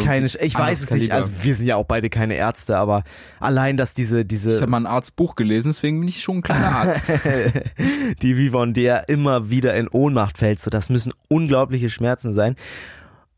Keine, 0.00 0.26
ich 0.26 0.54
weiß 0.54 0.82
es 0.82 0.90
nicht, 0.90 1.10
Kaliber. 1.10 1.14
also 1.14 1.30
wir 1.42 1.54
sind 1.54 1.66
ja 1.66 1.76
auch 1.76 1.86
beide 1.86 2.10
keine 2.10 2.34
Ärzte, 2.34 2.76
aber 2.76 3.04
allein, 3.40 3.76
dass 3.76 3.94
diese, 3.94 4.24
diese 4.24 4.54
ich 4.54 4.60
habe 4.60 4.70
mal 4.70 4.78
ein 4.78 4.86
Arztbuch 4.86 5.36
gelesen, 5.36 5.68
deswegen 5.68 6.00
bin 6.00 6.08
ich 6.08 6.22
schon 6.22 6.38
ein 6.38 6.42
kleiner 6.42 6.72
Arzt. 6.76 7.02
die 8.22 8.36
Vivon, 8.36 8.74
der 8.74 9.08
immer 9.08 9.50
wieder 9.50 9.74
in 9.74 9.88
Ohnmacht 9.88 10.38
fällt. 10.38 10.60
So, 10.60 10.70
das 10.70 10.90
müssen 10.90 11.12
unglaubliche 11.28 11.90
Schmerzen 11.90 12.32
sein. 12.32 12.56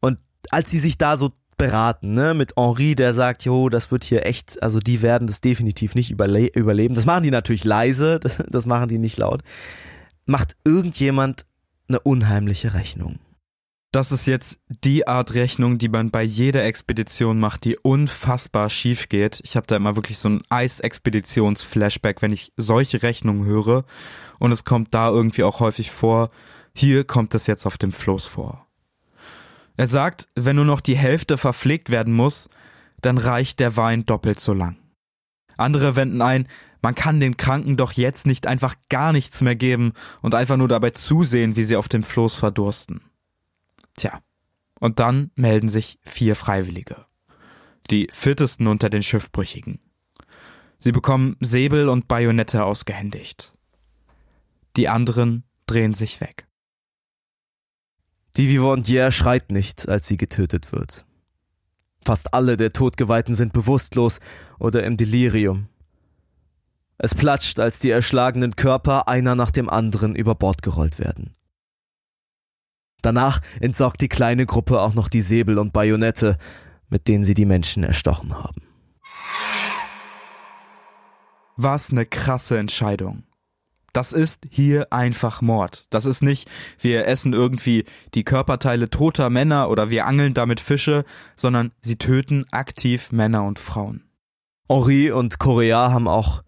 Und 0.00 0.18
als 0.50 0.70
sie 0.70 0.78
sich 0.78 0.98
da 0.98 1.16
so 1.16 1.30
beraten, 1.56 2.14
ne, 2.14 2.34
mit 2.34 2.54
Henri, 2.56 2.94
der 2.94 3.14
sagt, 3.14 3.44
jo, 3.44 3.68
das 3.68 3.90
wird 3.90 4.04
hier 4.04 4.26
echt, 4.26 4.62
also 4.62 4.80
die 4.80 5.02
werden 5.02 5.26
das 5.26 5.40
definitiv 5.40 5.94
nicht 5.94 6.10
überle 6.10 6.46
überleben. 6.48 6.94
Das 6.94 7.06
machen 7.06 7.22
die 7.22 7.30
natürlich 7.30 7.64
leise, 7.64 8.18
das, 8.18 8.38
das 8.48 8.66
machen 8.66 8.88
die 8.88 8.98
nicht 8.98 9.18
laut. 9.18 9.42
Macht 10.26 10.56
irgendjemand 10.64 11.46
eine 11.88 12.00
unheimliche 12.00 12.74
Rechnung. 12.74 13.18
Das 13.94 14.10
ist 14.10 14.26
jetzt 14.26 14.58
die 14.68 15.06
Art 15.06 15.34
Rechnung, 15.34 15.78
die 15.78 15.88
man 15.88 16.10
bei 16.10 16.24
jeder 16.24 16.64
Expedition 16.64 17.38
macht, 17.38 17.64
die 17.64 17.78
unfassbar 17.78 18.68
schief 18.68 19.08
geht. 19.08 19.40
Ich 19.44 19.54
habe 19.54 19.68
da 19.68 19.76
immer 19.76 19.94
wirklich 19.94 20.18
so 20.18 20.28
ein 20.28 20.42
Eisexpeditions-Flashback, 20.50 22.20
wenn 22.20 22.32
ich 22.32 22.50
solche 22.56 23.04
Rechnungen 23.04 23.44
höre. 23.44 23.84
Und 24.40 24.50
es 24.50 24.64
kommt 24.64 24.92
da 24.94 25.10
irgendwie 25.10 25.44
auch 25.44 25.60
häufig 25.60 25.92
vor. 25.92 26.30
Hier 26.74 27.04
kommt 27.04 27.36
es 27.36 27.46
jetzt 27.46 27.66
auf 27.66 27.78
dem 27.78 27.92
Floß 27.92 28.24
vor. 28.24 28.66
Er 29.76 29.86
sagt, 29.86 30.26
wenn 30.34 30.56
nur 30.56 30.64
noch 30.64 30.80
die 30.80 30.96
Hälfte 30.96 31.38
verpflegt 31.38 31.90
werden 31.90 32.14
muss, 32.14 32.48
dann 33.00 33.16
reicht 33.16 33.60
der 33.60 33.76
Wein 33.76 34.04
doppelt 34.06 34.40
so 34.40 34.54
lang. 34.54 34.76
Andere 35.56 35.94
wenden 35.94 36.20
ein, 36.20 36.48
man 36.82 36.96
kann 36.96 37.20
den 37.20 37.36
Kranken 37.36 37.76
doch 37.76 37.92
jetzt 37.92 38.26
nicht 38.26 38.48
einfach 38.48 38.74
gar 38.88 39.12
nichts 39.12 39.40
mehr 39.40 39.54
geben 39.54 39.92
und 40.20 40.34
einfach 40.34 40.56
nur 40.56 40.66
dabei 40.66 40.90
zusehen, 40.90 41.54
wie 41.54 41.62
sie 41.62 41.76
auf 41.76 41.88
dem 41.88 42.02
Floß 42.02 42.34
verdursten. 42.34 43.00
Tja, 43.96 44.20
und 44.80 44.98
dann 44.98 45.30
melden 45.36 45.68
sich 45.68 45.98
vier 46.02 46.36
Freiwillige. 46.36 47.06
Die 47.90 48.08
fittesten 48.10 48.66
unter 48.66 48.90
den 48.90 49.02
Schiffbrüchigen. 49.02 49.80
Sie 50.78 50.92
bekommen 50.92 51.36
Säbel 51.40 51.88
und 51.88 52.08
Bajonette 52.08 52.64
ausgehändigt. 52.64 53.52
Die 54.76 54.88
anderen 54.88 55.44
drehen 55.66 55.94
sich 55.94 56.20
weg. 56.20 56.46
Die 58.36 58.48
Vivandière 58.48 59.12
schreit 59.12 59.50
nicht, 59.52 59.88
als 59.88 60.08
sie 60.08 60.16
getötet 60.16 60.72
wird. 60.72 61.06
Fast 62.04 62.34
alle 62.34 62.56
der 62.56 62.72
Todgeweihten 62.72 63.34
sind 63.34 63.52
bewusstlos 63.52 64.18
oder 64.58 64.82
im 64.84 64.96
Delirium. 64.96 65.68
Es 66.98 67.14
platscht, 67.14 67.60
als 67.60 67.78
die 67.78 67.90
erschlagenen 67.90 68.56
Körper 68.56 69.08
einer 69.08 69.34
nach 69.34 69.50
dem 69.50 69.68
anderen 69.68 70.14
über 70.14 70.34
Bord 70.34 70.62
gerollt 70.62 70.98
werden. 70.98 71.32
Danach 73.04 73.40
entsorgt 73.60 74.00
die 74.00 74.08
kleine 74.08 74.46
Gruppe 74.46 74.80
auch 74.80 74.94
noch 74.94 75.08
die 75.08 75.20
Säbel 75.20 75.58
und 75.58 75.74
Bajonette, 75.74 76.38
mit 76.88 77.06
denen 77.06 77.24
sie 77.24 77.34
die 77.34 77.44
Menschen 77.44 77.84
erstochen 77.84 78.34
haben. 78.34 78.62
Was 81.56 81.90
eine 81.90 82.06
krasse 82.06 82.56
Entscheidung. 82.56 83.24
Das 83.92 84.12
ist 84.12 84.44
hier 84.50 84.92
einfach 84.92 85.42
Mord. 85.42 85.86
Das 85.90 86.06
ist 86.06 86.22
nicht, 86.22 86.50
wir 86.78 87.06
essen 87.06 87.32
irgendwie 87.34 87.84
die 88.14 88.24
Körperteile 88.24 88.88
toter 88.88 89.28
Männer 89.28 89.68
oder 89.68 89.90
wir 89.90 90.06
angeln 90.06 90.32
damit 90.32 90.58
Fische, 90.58 91.04
sondern 91.36 91.72
sie 91.82 91.96
töten 91.96 92.44
aktiv 92.52 93.12
Männer 93.12 93.44
und 93.44 93.58
Frauen. 93.58 94.02
Henri 94.68 95.12
und 95.12 95.38
Correa 95.38 95.92
haben 95.92 96.08
auch 96.08 96.42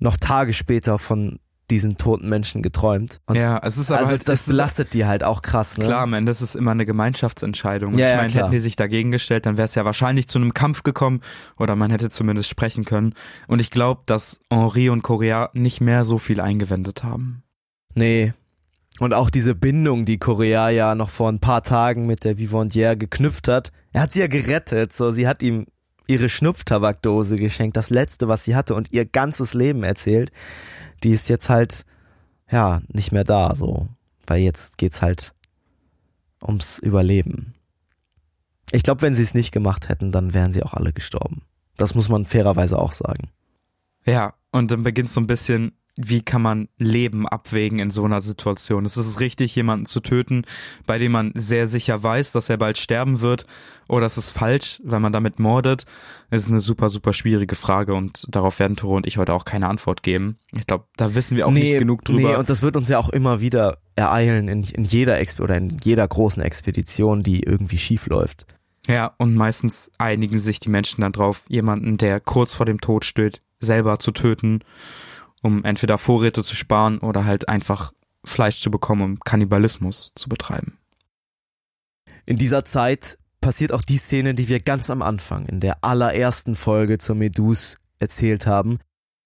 noch 0.00 0.16
Tage 0.16 0.52
später 0.52 0.98
von 0.98 1.38
diesen 1.72 1.96
toten 1.96 2.28
Menschen 2.28 2.62
geträumt. 2.62 3.20
Und 3.26 3.36
ja, 3.36 3.58
es 3.64 3.78
ist 3.78 3.90
aber 3.90 4.00
also 4.00 4.10
halt, 4.10 4.28
das 4.28 4.44
belastet 4.44 4.92
die 4.92 5.06
halt 5.06 5.24
auch 5.24 5.40
krass, 5.40 5.78
ne? 5.78 5.84
Klar, 5.84 6.02
am 6.02 6.12
Ende 6.12 6.30
ist 6.30 6.54
immer 6.54 6.72
eine 6.72 6.84
Gemeinschaftsentscheidung. 6.84 7.94
Ja, 7.94 8.06
ich 8.06 8.10
ja, 8.12 8.16
meine, 8.16 8.30
klar. 8.30 8.44
hätten 8.44 8.52
die 8.52 8.58
sich 8.58 8.76
dagegen 8.76 9.10
gestellt, 9.10 9.46
dann 9.46 9.56
wäre 9.56 9.64
es 9.64 9.74
ja 9.74 9.84
wahrscheinlich 9.86 10.28
zu 10.28 10.38
einem 10.38 10.52
Kampf 10.52 10.82
gekommen 10.82 11.20
oder 11.58 11.74
man 11.74 11.90
hätte 11.90 12.10
zumindest 12.10 12.50
sprechen 12.50 12.84
können. 12.84 13.14
Und 13.48 13.60
ich 13.60 13.70
glaube, 13.70 14.02
dass 14.04 14.40
Henri 14.50 14.90
und 14.90 15.02
Correa 15.02 15.48
nicht 15.54 15.80
mehr 15.80 16.04
so 16.04 16.18
viel 16.18 16.40
eingewendet 16.40 17.02
haben. 17.02 17.42
Nee. 17.94 18.34
Und 18.98 19.14
auch 19.14 19.30
diese 19.30 19.54
Bindung, 19.54 20.04
die 20.04 20.18
Correa 20.18 20.68
ja 20.68 20.94
noch 20.94 21.08
vor 21.08 21.30
ein 21.30 21.40
paar 21.40 21.62
Tagen 21.62 22.06
mit 22.06 22.24
der 22.24 22.36
Vivandière 22.36 22.96
geknüpft 22.96 23.48
hat. 23.48 23.72
Er 23.92 24.02
hat 24.02 24.12
sie 24.12 24.20
ja 24.20 24.26
gerettet, 24.26 24.92
so 24.92 25.10
sie 25.10 25.26
hat 25.26 25.42
ihm 25.42 25.66
ihre 26.06 26.28
Schnupftabakdose 26.28 27.36
geschenkt, 27.36 27.76
das 27.76 27.90
letzte, 27.90 28.28
was 28.28 28.44
sie 28.44 28.54
hatte 28.54 28.74
und 28.74 28.92
ihr 28.92 29.06
ganzes 29.06 29.54
Leben 29.54 29.82
erzählt. 29.82 30.30
Die 31.02 31.10
ist 31.10 31.28
jetzt 31.28 31.48
halt 31.48 31.84
ja, 32.52 32.82
nicht 32.88 33.12
mehr 33.12 33.24
da 33.24 33.54
so, 33.54 33.88
weil 34.26 34.42
jetzt 34.42 34.78
geht's 34.78 35.02
halt 35.02 35.34
ums 36.42 36.78
Überleben. 36.78 37.54
Ich 38.72 38.82
glaube, 38.82 39.02
wenn 39.02 39.14
sie 39.14 39.22
es 39.22 39.34
nicht 39.34 39.52
gemacht 39.52 39.88
hätten, 39.88 40.12
dann 40.12 40.34
wären 40.34 40.52
sie 40.52 40.62
auch 40.62 40.74
alle 40.74 40.92
gestorben. 40.92 41.42
Das 41.76 41.94
muss 41.94 42.08
man 42.08 42.26
fairerweise 42.26 42.78
auch 42.78 42.92
sagen. 42.92 43.30
Ja, 44.04 44.34
und 44.50 44.70
dann 44.70 44.82
beginnt 44.82 45.08
so 45.08 45.20
ein 45.20 45.26
bisschen, 45.26 45.72
wie 45.96 46.22
kann 46.22 46.40
man 46.40 46.68
Leben 46.78 47.28
abwägen 47.28 47.78
in 47.78 47.90
so 47.90 48.04
einer 48.04 48.22
Situation? 48.22 48.86
Ist 48.86 48.96
es 48.96 49.20
richtig, 49.20 49.54
jemanden 49.54 49.84
zu 49.84 50.00
töten, 50.00 50.44
bei 50.86 50.98
dem 50.98 51.12
man 51.12 51.32
sehr 51.34 51.66
sicher 51.66 52.02
weiß, 52.02 52.32
dass 52.32 52.48
er 52.48 52.56
bald 52.56 52.78
sterben 52.78 53.20
wird? 53.20 53.46
Oder 53.88 54.06
ist 54.06 54.16
es 54.16 54.30
falsch, 54.30 54.80
weil 54.84 55.00
man 55.00 55.12
damit 55.12 55.38
mordet? 55.38 55.84
Es 56.30 56.44
ist 56.44 56.48
eine 56.48 56.60
super, 56.60 56.88
super 56.88 57.12
schwierige 57.12 57.56
Frage 57.56 57.92
und 57.94 58.26
darauf 58.30 58.58
werden 58.58 58.76
Tore 58.76 58.96
und 58.96 59.06
ich 59.06 59.18
heute 59.18 59.34
auch 59.34 59.44
keine 59.44 59.68
Antwort 59.68 60.02
geben. 60.02 60.36
Ich 60.56 60.66
glaube, 60.66 60.86
da 60.96 61.14
wissen 61.14 61.36
wir 61.36 61.46
auch 61.46 61.52
nee, 61.52 61.60
nicht 61.60 61.78
genug 61.78 62.04
drüber. 62.04 62.20
Nee, 62.30 62.36
und 62.36 62.48
das 62.48 62.62
wird 62.62 62.76
uns 62.76 62.88
ja 62.88 62.98
auch 62.98 63.10
immer 63.10 63.42
wieder 63.42 63.78
ereilen 63.94 64.48
in, 64.48 64.62
in 64.62 64.84
jeder 64.84 65.18
Exp 65.18 65.40
oder 65.40 65.58
in 65.58 65.78
jeder 65.82 66.08
großen 66.08 66.42
Expedition, 66.42 67.22
die 67.22 67.42
irgendwie 67.42 67.78
schief 67.78 68.06
läuft. 68.06 68.46
Ja, 68.88 69.12
und 69.18 69.34
meistens 69.34 69.90
einigen 69.98 70.40
sich 70.40 70.58
die 70.58 70.70
Menschen 70.70 71.02
dann 71.02 71.12
drauf, 71.12 71.44
jemanden, 71.48 71.98
der 71.98 72.18
kurz 72.18 72.54
vor 72.54 72.66
dem 72.66 72.80
Tod 72.80 73.04
steht, 73.04 73.42
selber 73.60 73.98
zu 73.98 74.10
töten 74.10 74.60
um 75.42 75.64
entweder 75.64 75.98
Vorräte 75.98 76.42
zu 76.42 76.56
sparen 76.56 76.98
oder 76.98 77.24
halt 77.24 77.48
einfach 77.48 77.92
Fleisch 78.24 78.60
zu 78.60 78.70
bekommen, 78.70 79.02
um 79.02 79.20
Kannibalismus 79.20 80.12
zu 80.14 80.28
betreiben. 80.28 80.78
In 82.24 82.36
dieser 82.36 82.64
Zeit 82.64 83.18
passiert 83.40 83.72
auch 83.72 83.82
die 83.82 83.98
Szene, 83.98 84.34
die 84.34 84.48
wir 84.48 84.60
ganz 84.60 84.88
am 84.88 85.02
Anfang 85.02 85.46
in 85.46 85.60
der 85.60 85.84
allerersten 85.84 86.54
Folge 86.54 86.98
zur 86.98 87.16
Medus 87.16 87.76
erzählt 87.98 88.46
haben. 88.46 88.78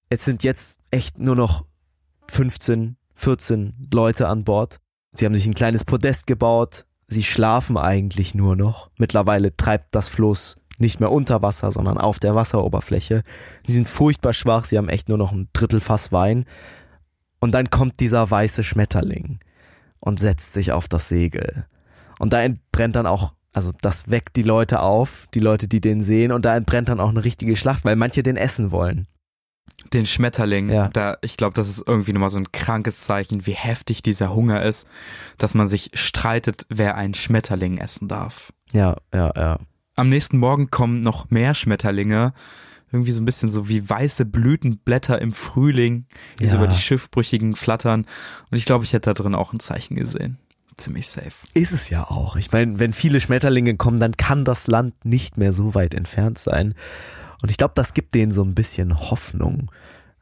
Es 0.09 0.25
sind 0.25 0.43
jetzt 0.43 0.81
echt 0.91 1.19
nur 1.19 1.37
noch 1.37 1.67
15, 2.29 2.97
14 3.14 3.89
Leute 3.93 4.29
an 4.29 4.45
Bord. 4.45 4.79
Sie 5.12 5.27
haben 5.27 5.35
sich 5.35 5.47
ein 5.47 5.55
kleines 5.55 5.85
Podest 5.85 6.27
gebaut. 6.27 6.87
Sie 7.07 7.23
schlafen 7.23 7.77
eigentlich 7.77 8.35
nur 8.35 8.57
noch. 8.57 8.91
Mittlerweile 8.97 9.57
treibt 9.57 9.95
das 9.95 10.09
Floß 10.09 10.57
nicht 10.81 11.01
mehr 11.01 11.12
unter 11.12 11.43
Wasser, 11.43 11.72
sondern 11.72 11.99
auf 11.99 12.18
der 12.18 12.35
Wasseroberfläche. 12.35 13.22
Sie 13.62 13.72
sind 13.72 13.89
furchtbar 13.89 14.33
schwach, 14.33 14.64
sie 14.64 14.79
haben 14.79 14.89
echt 14.89 15.09
nur 15.09 15.18
noch 15.18 15.33
ein 15.33 15.49
Drittel 15.53 15.81
Fass 15.81 16.12
Wein. 16.12 16.45
Und 17.41 17.53
dann 17.53 17.70
kommt 17.70 18.01
dieser 18.01 18.31
weiße 18.31 18.64
Schmetterling 18.64 19.39
und 20.01 20.18
setzt 20.18 20.53
sich 20.53 20.72
auf 20.72 20.89
das 20.89 21.09
Segel. 21.09 21.66
Und 22.18 22.33
da 22.33 22.41
entbrennt 22.43 22.97
dann 22.97 23.07
auch, 23.07 23.35
also 23.53 23.72
das 23.83 24.11
weckt 24.11 24.37
die 24.37 24.43
Leute 24.43 24.81
auf, 24.81 25.29
die 25.35 25.41
Leute, 25.41 25.68
die 25.68 25.81
den 25.81 26.03
sehen, 26.03 26.33
und 26.33 26.45
da 26.45 26.57
entbrennt 26.57 26.89
dann 26.89 27.01
auch 27.01 27.09
eine 27.09 27.24
richtige 27.24 27.57
Schlacht, 27.57 27.85
weil 27.85 27.97
manche 27.97 28.22
den 28.22 28.37
essen 28.37 28.70
wollen. 28.70 29.07
Den 29.93 30.07
Schmetterling, 30.07 30.70
ja. 30.70 30.89
da, 30.89 31.16
ich 31.22 31.37
glaube, 31.37 31.55
das 31.55 31.68
ist 31.68 31.85
irgendwie 31.87 32.12
nochmal 32.12 32.31
so 32.31 32.39
ein 32.39 32.51
krankes 32.51 33.01
Zeichen, 33.01 33.47
wie 33.47 33.53
heftig 33.53 34.03
dieser 34.03 34.35
Hunger 34.35 34.62
ist, 34.62 34.87
dass 35.39 35.55
man 35.55 35.68
sich 35.68 35.91
streitet, 35.95 36.66
wer 36.68 36.97
einen 36.97 37.14
Schmetterling 37.14 37.79
essen 37.79 38.09
darf. 38.09 38.53
Ja, 38.72 38.97
ja, 39.14 39.33
ja. 39.37 39.59
Am 39.97 40.11
nächsten 40.11 40.38
Morgen 40.38 40.70
kommen 40.70 41.01
noch 41.01 41.30
mehr 41.30 41.55
Schmetterlinge. 41.55 42.34
Irgendwie 42.92 43.12
so 43.12 43.20
ein 43.20 43.24
bisschen 43.24 43.51
so 43.51 43.68
wie 43.68 43.88
weiße 43.88 44.26
Blütenblätter 44.26 45.20
im 45.20 45.32
Frühling, 45.32 46.05
die 46.38 46.44
ja. 46.44 46.51
so 46.51 46.57
über 46.59 46.68
die 46.68 46.78
Schiffbrüchigen 46.78 47.57
flattern. 47.57 48.07
Und 48.51 48.59
ich 48.59 48.66
glaube, 48.66 48.84
ich 48.84 48.92
hätte 48.92 49.11
da 49.11 49.14
drin 49.14 49.34
auch 49.34 49.53
ein 49.53 49.61
Zeichen 49.61 49.97
gesehen. 49.97 50.38
Ziemlich 50.76 51.09
safe. 51.09 51.32
Ist 51.55 51.72
es 51.72 51.88
ja 51.88 52.05
auch. 52.05 52.36
Ich 52.36 52.53
meine, 52.53 52.78
wenn 52.78 52.92
viele 52.92 53.20
Schmetterlinge 53.20 53.76
kommen, 53.76 53.99
dann 53.99 54.16
kann 54.18 54.44
das 54.44 54.66
Land 54.66 55.05
nicht 55.05 55.38
mehr 55.38 55.55
so 55.55 55.74
weit 55.74 55.94
entfernt 55.94 56.38
sein. 56.38 56.74
Und 57.42 57.51
ich 57.51 57.57
glaube, 57.57 57.72
das 57.74 57.94
gibt 57.94 58.14
denen 58.14 58.32
so 58.32 58.42
ein 58.42 58.55
bisschen 58.55 59.11
Hoffnung. 59.11 59.70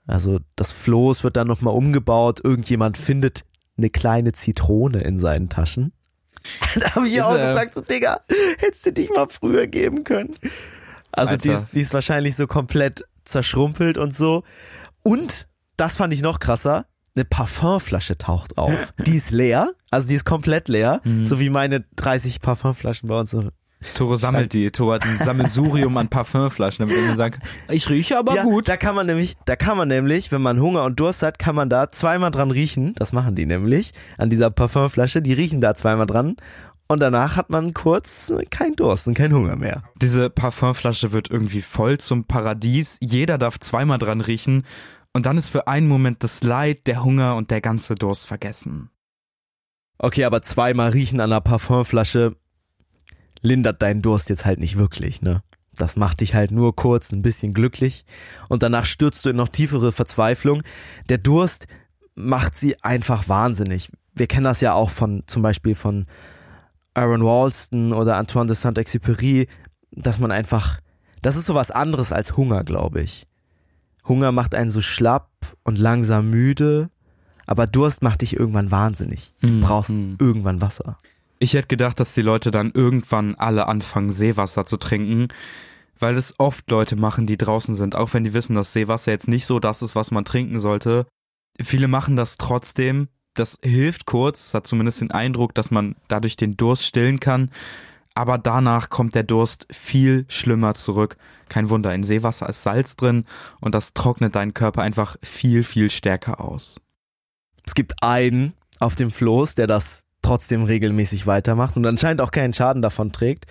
Also 0.06 0.38
das 0.54 0.70
Floß 0.70 1.24
wird 1.24 1.36
dann 1.36 1.48
nochmal 1.48 1.74
umgebaut, 1.74 2.40
irgendjemand 2.42 2.96
findet 2.96 3.42
eine 3.76 3.90
kleine 3.90 4.32
Zitrone 4.32 4.98
in 4.98 5.18
seinen 5.18 5.48
Taschen. 5.48 5.92
da 6.80 6.94
habe 6.94 7.08
ich 7.08 7.14
ist, 7.14 7.22
auch 7.22 7.34
äh, 7.34 7.48
gefragt, 7.50 7.74
so 7.74 7.80
Digga, 7.80 8.20
hättest 8.58 8.86
du 8.86 8.92
dich 8.92 9.10
mal 9.10 9.26
früher 9.28 9.66
geben 9.66 10.04
können. 10.04 10.36
Also 11.12 11.36
die 11.36 11.50
ist, 11.50 11.74
die 11.74 11.80
ist 11.80 11.94
wahrscheinlich 11.94 12.36
so 12.36 12.46
komplett 12.46 13.04
zerschrumpelt 13.24 13.98
und 13.98 14.14
so. 14.14 14.42
Und, 15.02 15.46
das 15.76 15.96
fand 15.96 16.12
ich 16.12 16.22
noch 16.22 16.38
krasser, 16.38 16.86
eine 17.16 17.24
Parfumflasche 17.24 18.18
taucht 18.18 18.58
auf. 18.58 18.92
Die 19.06 19.16
ist 19.16 19.30
leer, 19.30 19.72
also 19.90 20.08
die 20.08 20.14
ist 20.14 20.24
komplett 20.24 20.68
leer, 20.68 21.00
mhm. 21.04 21.26
so 21.26 21.38
wie 21.38 21.50
meine 21.50 21.84
30 21.96 22.40
Parfumflaschen 22.40 23.08
bei 23.08 23.18
uns 23.18 23.36
so 23.84 23.98
Toro 23.98 24.16
sammelt 24.16 24.52
die. 24.52 24.70
Toro 24.70 24.94
hat 24.94 25.04
ein 25.04 25.18
Sammelsurium 25.18 25.96
an 25.96 26.08
Parfümflaschen, 26.08 26.86
damit 26.86 27.06
man 27.06 27.16
sagt, 27.16 27.42
ich 27.68 27.88
rieche 27.88 28.18
aber 28.18 28.34
ja, 28.34 28.42
gut. 28.42 28.68
Da 28.68 28.76
kann 28.76 28.94
man 28.94 29.06
nämlich, 29.06 29.36
da 29.44 29.56
kann 29.56 29.76
man 29.76 29.88
nämlich, 29.88 30.32
wenn 30.32 30.42
man 30.42 30.60
Hunger 30.60 30.84
und 30.84 30.98
Durst 31.00 31.22
hat, 31.22 31.38
kann 31.38 31.54
man 31.54 31.68
da 31.68 31.90
zweimal 31.90 32.30
dran 32.30 32.50
riechen. 32.50 32.94
Das 32.96 33.12
machen 33.12 33.34
die 33.34 33.46
nämlich 33.46 33.92
an 34.18 34.30
dieser 34.30 34.50
Parfümflasche. 34.50 35.22
Die 35.22 35.32
riechen 35.32 35.60
da 35.60 35.74
zweimal 35.74 36.06
dran 36.06 36.36
und 36.86 37.00
danach 37.00 37.36
hat 37.36 37.50
man 37.50 37.72
kurz 37.72 38.32
kein 38.50 38.76
Durst 38.76 39.06
und 39.06 39.14
kein 39.14 39.32
Hunger 39.32 39.56
mehr. 39.56 39.82
Diese 40.00 40.28
Parfümflasche 40.28 41.12
wird 41.12 41.30
irgendwie 41.30 41.62
voll 41.62 41.98
zum 41.98 42.24
Paradies. 42.24 42.98
Jeder 43.00 43.38
darf 43.38 43.58
zweimal 43.58 43.98
dran 43.98 44.20
riechen. 44.20 44.64
Und 45.12 45.26
dann 45.26 45.38
ist 45.38 45.48
für 45.48 45.68
einen 45.68 45.88
Moment 45.88 46.22
das 46.22 46.42
Leid, 46.42 46.86
der 46.86 47.04
Hunger 47.04 47.36
und 47.36 47.50
der 47.50 47.60
ganze 47.60 47.94
Durst 47.94 48.26
vergessen. 48.26 48.90
Okay, 49.98 50.24
aber 50.24 50.42
zweimal 50.42 50.90
riechen 50.90 51.20
an 51.20 51.32
einer 51.32 51.40
Parfümflasche 51.40 52.36
lindert 53.44 53.82
deinen 53.82 54.02
Durst 54.02 54.30
jetzt 54.30 54.44
halt 54.44 54.58
nicht 54.58 54.76
wirklich, 54.78 55.22
ne? 55.22 55.42
Das 55.76 55.96
macht 55.96 56.20
dich 56.20 56.34
halt 56.34 56.50
nur 56.50 56.74
kurz 56.74 57.12
ein 57.12 57.22
bisschen 57.22 57.52
glücklich 57.52 58.04
und 58.48 58.62
danach 58.62 58.84
stürzt 58.84 59.24
du 59.24 59.30
in 59.30 59.36
noch 59.36 59.48
tiefere 59.48 59.92
Verzweiflung. 59.92 60.62
Der 61.08 61.18
Durst 61.18 61.66
macht 62.14 62.56
sie 62.56 62.82
einfach 62.82 63.28
wahnsinnig. 63.28 63.90
Wir 64.14 64.28
kennen 64.28 64.44
das 64.44 64.60
ja 64.60 64.72
auch 64.72 64.90
von, 64.90 65.24
zum 65.26 65.42
Beispiel 65.42 65.74
von 65.74 66.06
Aaron 66.94 67.24
Walston 67.24 67.92
oder 67.92 68.16
Antoine 68.16 68.46
de 68.46 68.56
Saint-Exupéry, 68.56 69.48
dass 69.90 70.20
man 70.20 70.30
einfach, 70.30 70.78
das 71.22 71.36
ist 71.36 71.46
sowas 71.46 71.72
anderes 71.72 72.12
als 72.12 72.36
Hunger, 72.36 72.62
glaube 72.62 73.02
ich. 73.02 73.26
Hunger 74.06 74.30
macht 74.32 74.54
einen 74.54 74.70
so 74.70 74.80
schlapp 74.80 75.30
und 75.64 75.78
langsam 75.78 76.30
müde, 76.30 76.90
aber 77.46 77.66
Durst 77.66 78.02
macht 78.02 78.22
dich 78.22 78.36
irgendwann 78.36 78.70
wahnsinnig. 78.70 79.34
Du 79.40 79.48
mm, 79.48 79.60
brauchst 79.60 79.98
mm. 79.98 80.14
irgendwann 80.18 80.60
Wasser. 80.60 80.98
Ich 81.44 81.52
hätte 81.52 81.68
gedacht, 81.68 82.00
dass 82.00 82.14
die 82.14 82.22
Leute 82.22 82.50
dann 82.50 82.70
irgendwann 82.72 83.34
alle 83.34 83.66
anfangen, 83.66 84.10
Seewasser 84.10 84.64
zu 84.64 84.78
trinken, 84.78 85.28
weil 85.98 86.16
es 86.16 86.34
oft 86.38 86.70
Leute 86.70 86.96
machen, 86.96 87.26
die 87.26 87.36
draußen 87.36 87.74
sind, 87.74 87.96
auch 87.96 88.14
wenn 88.14 88.24
die 88.24 88.32
wissen, 88.32 88.54
dass 88.54 88.72
Seewasser 88.72 89.12
jetzt 89.12 89.28
nicht 89.28 89.44
so 89.44 89.60
das 89.60 89.82
ist, 89.82 89.94
was 89.94 90.10
man 90.10 90.24
trinken 90.24 90.58
sollte. 90.58 91.06
Viele 91.60 91.86
machen 91.86 92.16
das 92.16 92.38
trotzdem. 92.38 93.08
Das 93.34 93.58
hilft 93.62 94.06
kurz, 94.06 94.54
hat 94.54 94.66
zumindest 94.66 95.02
den 95.02 95.10
Eindruck, 95.10 95.54
dass 95.54 95.70
man 95.70 95.96
dadurch 96.08 96.36
den 96.36 96.56
Durst 96.56 96.84
stillen 96.84 97.20
kann. 97.20 97.50
Aber 98.14 98.38
danach 98.38 98.88
kommt 98.88 99.14
der 99.14 99.24
Durst 99.24 99.66
viel 99.70 100.24
schlimmer 100.28 100.72
zurück. 100.72 101.18
Kein 101.50 101.68
Wunder, 101.68 101.94
in 101.94 102.04
Seewasser 102.04 102.48
ist 102.48 102.62
Salz 102.62 102.96
drin 102.96 103.26
und 103.60 103.74
das 103.74 103.92
trocknet 103.92 104.34
deinen 104.34 104.54
Körper 104.54 104.80
einfach 104.80 105.18
viel, 105.22 105.62
viel 105.62 105.90
stärker 105.90 106.40
aus. 106.40 106.80
Es 107.66 107.74
gibt 107.74 108.02
einen 108.02 108.54
auf 108.78 108.96
dem 108.96 109.10
Floß, 109.10 109.56
der 109.56 109.66
das 109.66 110.04
trotzdem 110.24 110.64
regelmäßig 110.64 111.26
weitermacht 111.26 111.76
und 111.76 111.86
anscheinend 111.86 112.20
auch 112.20 112.30
keinen 112.30 112.52
Schaden 112.52 112.82
davon 112.82 113.12
trägt, 113.12 113.46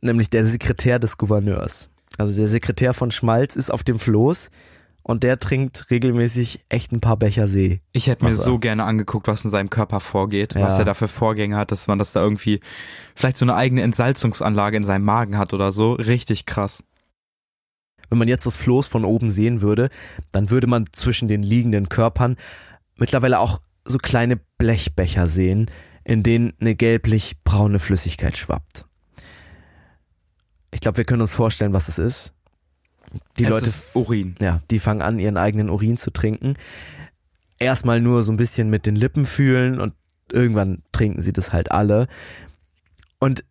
nämlich 0.00 0.30
der 0.30 0.46
Sekretär 0.46 0.98
des 0.98 1.18
Gouverneurs. 1.18 1.90
Also 2.16 2.34
der 2.34 2.48
Sekretär 2.48 2.94
von 2.94 3.10
Schmalz 3.10 3.56
ist 3.56 3.72
auf 3.72 3.82
dem 3.82 3.98
Floß 3.98 4.50
und 5.02 5.22
der 5.22 5.38
trinkt 5.38 5.90
regelmäßig 5.90 6.60
echt 6.68 6.92
ein 6.92 7.00
paar 7.00 7.16
Becher 7.16 7.46
See. 7.46 7.80
Ich 7.92 8.08
hätte 8.08 8.24
mir 8.24 8.32
so 8.32 8.58
gerne 8.58 8.84
angeguckt, 8.84 9.26
was 9.26 9.44
in 9.44 9.50
seinem 9.50 9.70
Körper 9.70 10.00
vorgeht, 10.00 10.54
ja. 10.54 10.62
was 10.62 10.78
er 10.78 10.84
da 10.84 10.94
für 10.94 11.08
Vorgänge 11.08 11.56
hat, 11.56 11.72
dass 11.72 11.86
man 11.86 11.98
das 11.98 12.12
da 12.12 12.20
irgendwie 12.20 12.60
vielleicht 13.14 13.36
so 13.36 13.44
eine 13.44 13.54
eigene 13.54 13.82
Entsalzungsanlage 13.82 14.76
in 14.76 14.84
seinem 14.84 15.04
Magen 15.04 15.38
hat 15.38 15.54
oder 15.54 15.72
so. 15.72 15.92
Richtig 15.94 16.44
krass. 16.44 16.84
Wenn 18.10 18.18
man 18.18 18.28
jetzt 18.28 18.46
das 18.46 18.56
Floß 18.56 18.88
von 18.88 19.04
oben 19.04 19.30
sehen 19.30 19.62
würde, 19.62 19.88
dann 20.32 20.50
würde 20.50 20.66
man 20.66 20.86
zwischen 20.92 21.28
den 21.28 21.42
liegenden 21.42 21.88
Körpern 21.88 22.36
mittlerweile 22.96 23.38
auch 23.38 23.60
so 23.84 23.98
kleine 23.98 24.38
Blechbecher 24.58 25.26
sehen, 25.26 25.70
in 26.08 26.22
denen 26.22 26.54
eine 26.58 26.74
gelblich-braune 26.74 27.78
Flüssigkeit 27.78 28.36
schwappt. 28.36 28.86
Ich 30.70 30.80
glaube, 30.80 30.96
wir 30.96 31.04
können 31.04 31.20
uns 31.20 31.34
vorstellen, 31.34 31.74
was 31.74 31.88
es 31.88 31.98
ist. 31.98 32.32
Die 33.36 33.44
es 33.44 33.50
Leute, 33.50 33.66
ist 33.66 33.94
Urin. 33.94 34.34
Ja, 34.40 34.60
die 34.70 34.80
fangen 34.80 35.02
an, 35.02 35.18
ihren 35.18 35.36
eigenen 35.36 35.68
Urin 35.68 35.98
zu 35.98 36.10
trinken. 36.10 36.54
Erstmal 37.58 38.00
nur 38.00 38.22
so 38.22 38.32
ein 38.32 38.38
bisschen 38.38 38.70
mit 38.70 38.86
den 38.86 38.96
Lippen 38.96 39.26
fühlen 39.26 39.80
und 39.80 39.92
irgendwann 40.32 40.82
trinken 40.92 41.20
sie 41.20 41.34
das 41.34 41.52
halt 41.52 41.72
alle. 41.72 42.06
Und 43.18 43.44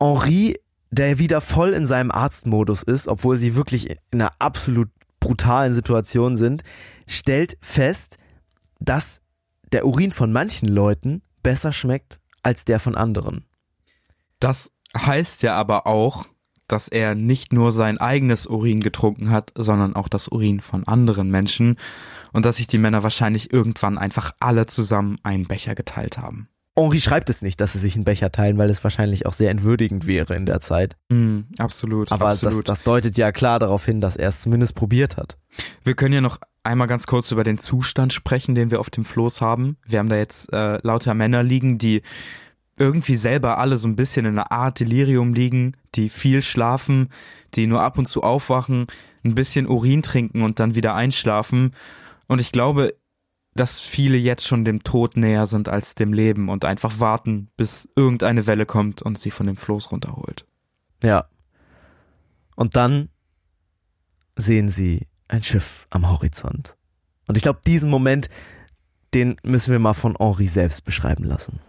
Henri, 0.00 0.60
der 0.92 1.18
wieder 1.18 1.40
voll 1.40 1.70
in 1.70 1.86
seinem 1.86 2.12
Arztmodus 2.12 2.84
ist, 2.84 3.08
obwohl 3.08 3.36
sie 3.36 3.56
wirklich 3.56 3.90
in 3.90 3.96
einer 4.12 4.30
absolut 4.38 4.90
brutalen 5.18 5.72
Situation 5.72 6.36
sind, 6.36 6.62
stellt 7.08 7.58
fest, 7.60 8.18
dass 8.78 9.22
der 9.72 9.86
Urin 9.86 10.12
von 10.12 10.30
manchen 10.30 10.68
Leuten 10.68 11.22
besser 11.42 11.72
schmeckt 11.72 12.20
als 12.42 12.64
der 12.64 12.80
von 12.80 12.94
anderen. 12.94 13.44
Das 14.38 14.72
heißt 14.96 15.42
ja 15.42 15.54
aber 15.54 15.86
auch, 15.86 16.26
dass 16.68 16.88
er 16.88 17.14
nicht 17.14 17.52
nur 17.52 17.72
sein 17.72 17.98
eigenes 17.98 18.46
Urin 18.46 18.80
getrunken 18.80 19.30
hat, 19.30 19.52
sondern 19.56 19.96
auch 19.96 20.08
das 20.08 20.28
Urin 20.28 20.60
von 20.60 20.86
anderen 20.86 21.30
Menschen 21.30 21.76
und 22.32 22.46
dass 22.46 22.56
sich 22.56 22.66
die 22.66 22.78
Männer 22.78 23.02
wahrscheinlich 23.02 23.52
irgendwann 23.52 23.98
einfach 23.98 24.32
alle 24.38 24.66
zusammen 24.66 25.18
einen 25.22 25.46
Becher 25.46 25.74
geteilt 25.74 26.18
haben. 26.18 26.48
Henri 26.76 27.00
schreibt 27.00 27.28
es 27.28 27.42
nicht, 27.42 27.60
dass 27.60 27.72
sie 27.72 27.78
sich 27.78 27.96
einen 27.96 28.04
Becher 28.04 28.32
teilen, 28.32 28.56
weil 28.56 28.70
es 28.70 28.82
wahrscheinlich 28.84 29.26
auch 29.26 29.32
sehr 29.32 29.50
entwürdigend 29.50 30.06
wäre 30.06 30.34
in 30.34 30.46
der 30.46 30.60
Zeit. 30.60 30.96
Mm, 31.08 31.40
absolut. 31.58 32.12
Aber 32.12 32.28
absolut. 32.28 32.68
Das, 32.68 32.78
das 32.78 32.84
deutet 32.84 33.16
ja 33.16 33.32
klar 33.32 33.58
darauf 33.58 33.84
hin, 33.84 34.00
dass 34.00 34.16
er 34.16 34.28
es 34.28 34.40
zumindest 34.40 34.74
probiert 34.74 35.16
hat. 35.16 35.36
Wir 35.84 35.94
können 35.94 36.14
ja 36.14 36.20
noch 36.20 36.38
einmal 36.70 36.86
ganz 36.86 37.06
kurz 37.06 37.30
über 37.30 37.44
den 37.44 37.58
Zustand 37.58 38.12
sprechen, 38.12 38.54
den 38.54 38.70
wir 38.70 38.80
auf 38.80 38.90
dem 38.90 39.04
Floß 39.04 39.40
haben. 39.40 39.76
Wir 39.86 39.98
haben 39.98 40.08
da 40.08 40.16
jetzt 40.16 40.52
äh, 40.52 40.78
lauter 40.82 41.14
Männer 41.14 41.42
liegen, 41.42 41.78
die 41.78 42.02
irgendwie 42.76 43.16
selber 43.16 43.58
alle 43.58 43.76
so 43.76 43.86
ein 43.88 43.96
bisschen 43.96 44.24
in 44.24 44.38
einer 44.38 44.52
Art 44.52 44.80
Delirium 44.80 45.34
liegen, 45.34 45.72
die 45.94 46.08
viel 46.08 46.40
schlafen, 46.40 47.10
die 47.54 47.66
nur 47.66 47.82
ab 47.82 47.98
und 47.98 48.06
zu 48.06 48.22
aufwachen, 48.22 48.86
ein 49.22 49.34
bisschen 49.34 49.66
Urin 49.66 50.02
trinken 50.02 50.42
und 50.42 50.60
dann 50.60 50.74
wieder 50.74 50.94
einschlafen. 50.94 51.74
Und 52.26 52.40
ich 52.40 52.52
glaube, 52.52 52.94
dass 53.54 53.80
viele 53.80 54.16
jetzt 54.16 54.46
schon 54.46 54.64
dem 54.64 54.82
Tod 54.82 55.16
näher 55.16 55.44
sind 55.44 55.68
als 55.68 55.94
dem 55.94 56.12
Leben 56.12 56.48
und 56.48 56.64
einfach 56.64 57.00
warten, 57.00 57.48
bis 57.56 57.88
irgendeine 57.96 58.46
Welle 58.46 58.64
kommt 58.64 59.02
und 59.02 59.18
sie 59.18 59.30
von 59.30 59.46
dem 59.46 59.56
Floß 59.56 59.90
runterholt. 59.92 60.46
Ja. 61.02 61.26
Und 62.56 62.76
dann 62.76 63.08
sehen 64.36 64.68
sie 64.68 65.09
ein 65.30 65.42
Schiff 65.42 65.86
am 65.90 66.08
Horizont. 66.10 66.76
Und 67.28 67.36
ich 67.36 67.42
glaube, 67.42 67.60
diesen 67.66 67.90
Moment, 67.90 68.28
den 69.14 69.36
müssen 69.42 69.72
wir 69.72 69.78
mal 69.78 69.94
von 69.94 70.16
Henri 70.18 70.46
selbst 70.46 70.84
beschreiben 70.84 71.24
lassen. 71.24 71.60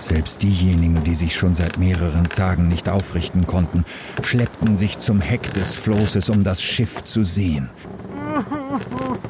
Selbst 0.00 0.42
diejenigen, 0.42 1.04
die 1.04 1.14
sich 1.14 1.34
schon 1.34 1.54
seit 1.54 1.78
mehreren 1.78 2.28
Tagen 2.28 2.68
nicht 2.68 2.88
aufrichten 2.88 3.46
konnten, 3.46 3.84
schleppten 4.22 4.76
sich 4.76 4.98
zum 4.98 5.20
Heck 5.20 5.52
des 5.54 5.74
Floßes, 5.74 6.28
um 6.28 6.42
das 6.42 6.62
Schiff 6.62 7.04
zu 7.04 7.24
sehen. 7.24 7.70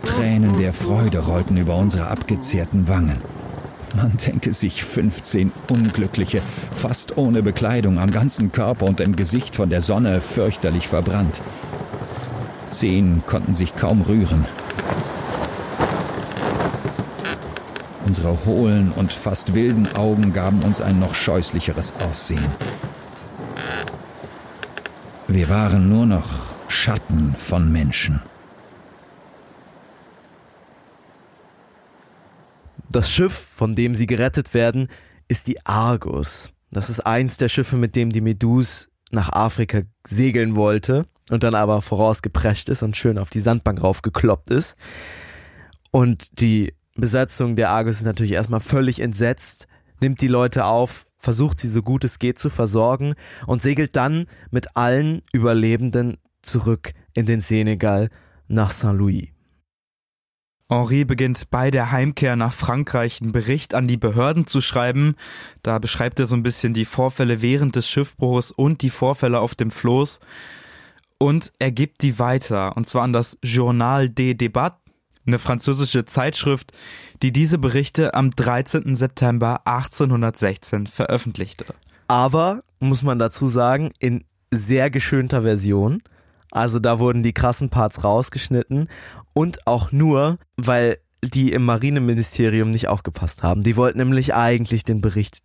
Tränen 0.04 0.58
der 0.58 0.72
Freude 0.72 1.18
rollten 1.18 1.56
über 1.56 1.76
unsere 1.76 2.08
abgezehrten 2.08 2.88
Wangen. 2.88 3.20
Man 3.94 4.16
denke 4.16 4.54
sich 4.54 4.82
15 4.82 5.52
Unglückliche, 5.70 6.40
fast 6.70 7.18
ohne 7.18 7.42
Bekleidung, 7.42 7.98
am 7.98 8.10
ganzen 8.10 8.50
Körper 8.50 8.86
und 8.86 9.00
im 9.00 9.16
Gesicht 9.16 9.54
von 9.54 9.68
der 9.68 9.82
Sonne 9.82 10.20
fürchterlich 10.20 10.88
verbrannt. 10.88 11.42
Zehn 12.70 13.22
konnten 13.26 13.54
sich 13.54 13.76
kaum 13.76 14.00
rühren. 14.00 14.46
Unsere 18.06 18.44
hohlen 18.46 18.92
und 18.96 19.12
fast 19.12 19.52
wilden 19.52 19.94
Augen 19.94 20.32
gaben 20.32 20.62
uns 20.62 20.80
ein 20.80 20.98
noch 20.98 21.14
scheußlicheres 21.14 21.92
Aussehen. 22.00 22.46
Wir 25.28 25.48
waren 25.50 25.88
nur 25.88 26.06
noch 26.06 26.28
Schatten 26.68 27.34
von 27.36 27.70
Menschen. 27.70 28.22
Das 32.92 33.10
Schiff, 33.10 33.32
von 33.56 33.74
dem 33.74 33.94
sie 33.94 34.06
gerettet 34.06 34.52
werden, 34.52 34.88
ist 35.26 35.46
die 35.46 35.64
Argus. 35.64 36.50
Das 36.70 36.90
ist 36.90 37.00
eins 37.00 37.38
der 37.38 37.48
Schiffe, 37.48 37.76
mit 37.76 37.96
dem 37.96 38.10
die 38.10 38.20
Meduse 38.20 38.88
nach 39.10 39.32
Afrika 39.32 39.80
segeln 40.06 40.56
wollte 40.56 41.06
und 41.30 41.42
dann 41.42 41.54
aber 41.54 41.80
vorausgeprescht 41.80 42.68
ist 42.68 42.82
und 42.82 42.94
schön 42.94 43.16
auf 43.16 43.30
die 43.30 43.40
Sandbank 43.40 43.82
raufgekloppt 43.82 44.50
ist. 44.50 44.76
Und 45.90 46.40
die 46.42 46.74
Besatzung 46.94 47.56
der 47.56 47.70
Argus 47.70 47.96
ist 47.96 48.04
natürlich 48.04 48.32
erstmal 48.32 48.60
völlig 48.60 49.00
entsetzt, 49.00 49.68
nimmt 50.02 50.20
die 50.20 50.28
Leute 50.28 50.66
auf, 50.66 51.06
versucht 51.16 51.56
sie 51.56 51.68
so 51.68 51.82
gut 51.82 52.04
es 52.04 52.18
geht 52.18 52.38
zu 52.38 52.50
versorgen 52.50 53.14
und 53.46 53.62
segelt 53.62 53.96
dann 53.96 54.26
mit 54.50 54.76
allen 54.76 55.22
Überlebenden 55.32 56.18
zurück 56.42 56.92
in 57.14 57.24
den 57.24 57.40
Senegal 57.40 58.10
nach 58.48 58.70
Saint-Louis. 58.70 59.31
Henri 60.72 61.04
beginnt 61.04 61.50
bei 61.50 61.70
der 61.70 61.92
Heimkehr 61.92 62.34
nach 62.34 62.52
Frankreich 62.52 63.20
einen 63.20 63.32
Bericht 63.32 63.74
an 63.74 63.86
die 63.86 63.98
Behörden 63.98 64.46
zu 64.46 64.60
schreiben. 64.60 65.16
Da 65.62 65.78
beschreibt 65.78 66.18
er 66.18 66.26
so 66.26 66.34
ein 66.34 66.42
bisschen 66.42 66.72
die 66.72 66.86
Vorfälle 66.86 67.42
während 67.42 67.76
des 67.76 67.88
Schiffbruchs 67.88 68.50
und 68.50 68.80
die 68.80 68.90
Vorfälle 68.90 69.40
auf 69.40 69.54
dem 69.54 69.70
Floß. 69.70 70.20
Und 71.18 71.52
er 71.58 71.70
gibt 71.70 72.02
die 72.02 72.18
weiter, 72.18 72.76
und 72.76 72.86
zwar 72.86 73.02
an 73.02 73.12
das 73.12 73.36
Journal 73.42 74.08
des 74.08 74.34
Débats, 74.34 74.76
eine 75.26 75.38
französische 75.38 76.04
Zeitschrift, 76.04 76.72
die 77.22 77.32
diese 77.32 77.58
Berichte 77.58 78.14
am 78.14 78.30
13. 78.30 78.96
September 78.96 79.60
1816 79.66 80.86
veröffentlichte. 80.88 81.66
Aber, 82.08 82.62
muss 82.80 83.02
man 83.02 83.18
dazu 83.18 83.46
sagen, 83.46 83.92
in 84.00 84.24
sehr 84.50 84.90
geschönter 84.90 85.42
Version. 85.42 86.02
Also 86.52 86.78
da 86.78 86.98
wurden 86.98 87.22
die 87.22 87.32
krassen 87.32 87.70
Parts 87.70 88.04
rausgeschnitten 88.04 88.88
und 89.32 89.66
auch 89.66 89.90
nur, 89.90 90.36
weil 90.56 90.98
die 91.24 91.52
im 91.52 91.64
Marineministerium 91.64 92.70
nicht 92.70 92.88
aufgepasst 92.88 93.42
haben. 93.42 93.62
Die 93.62 93.76
wollten 93.76 93.98
nämlich 93.98 94.34
eigentlich 94.34 94.84
den 94.84 95.00
Bericht 95.00 95.38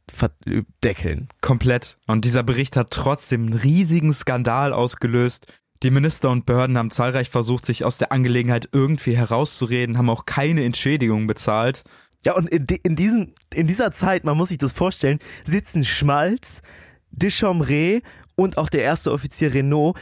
deckeln. 0.83 1.29
Komplett. 1.41 1.97
Und 2.07 2.25
dieser 2.25 2.43
Bericht 2.43 2.75
hat 2.75 2.91
trotzdem 2.91 3.45
einen 3.45 3.53
riesigen 3.53 4.11
Skandal 4.11 4.73
ausgelöst. 4.73 5.47
Die 5.83 5.91
Minister 5.91 6.29
und 6.29 6.45
Behörden 6.45 6.77
haben 6.77 6.91
zahlreich 6.91 7.29
versucht, 7.29 7.65
sich 7.65 7.85
aus 7.85 7.99
der 7.99 8.11
Angelegenheit 8.11 8.67
irgendwie 8.71 9.15
herauszureden, 9.15 9.97
haben 9.97 10.09
auch 10.09 10.25
keine 10.25 10.65
Entschädigung 10.65 11.27
bezahlt. 11.27 11.83
Ja, 12.25 12.33
und 12.33 12.49
in, 12.49 12.65
in, 12.83 12.95
diesen, 12.95 13.35
in 13.53 13.67
dieser 13.67 13.91
Zeit, 13.91 14.25
man 14.25 14.35
muss 14.35 14.49
sich 14.49 14.57
das 14.57 14.71
vorstellen, 14.71 15.19
sitzen 15.45 15.83
Schmalz, 15.83 16.63
Deschambre 17.11 18.01
und 18.35 18.57
auch 18.57 18.69
der 18.69 18.81
erste 18.81 19.11
Offizier 19.11 19.53
Renault 19.53 19.95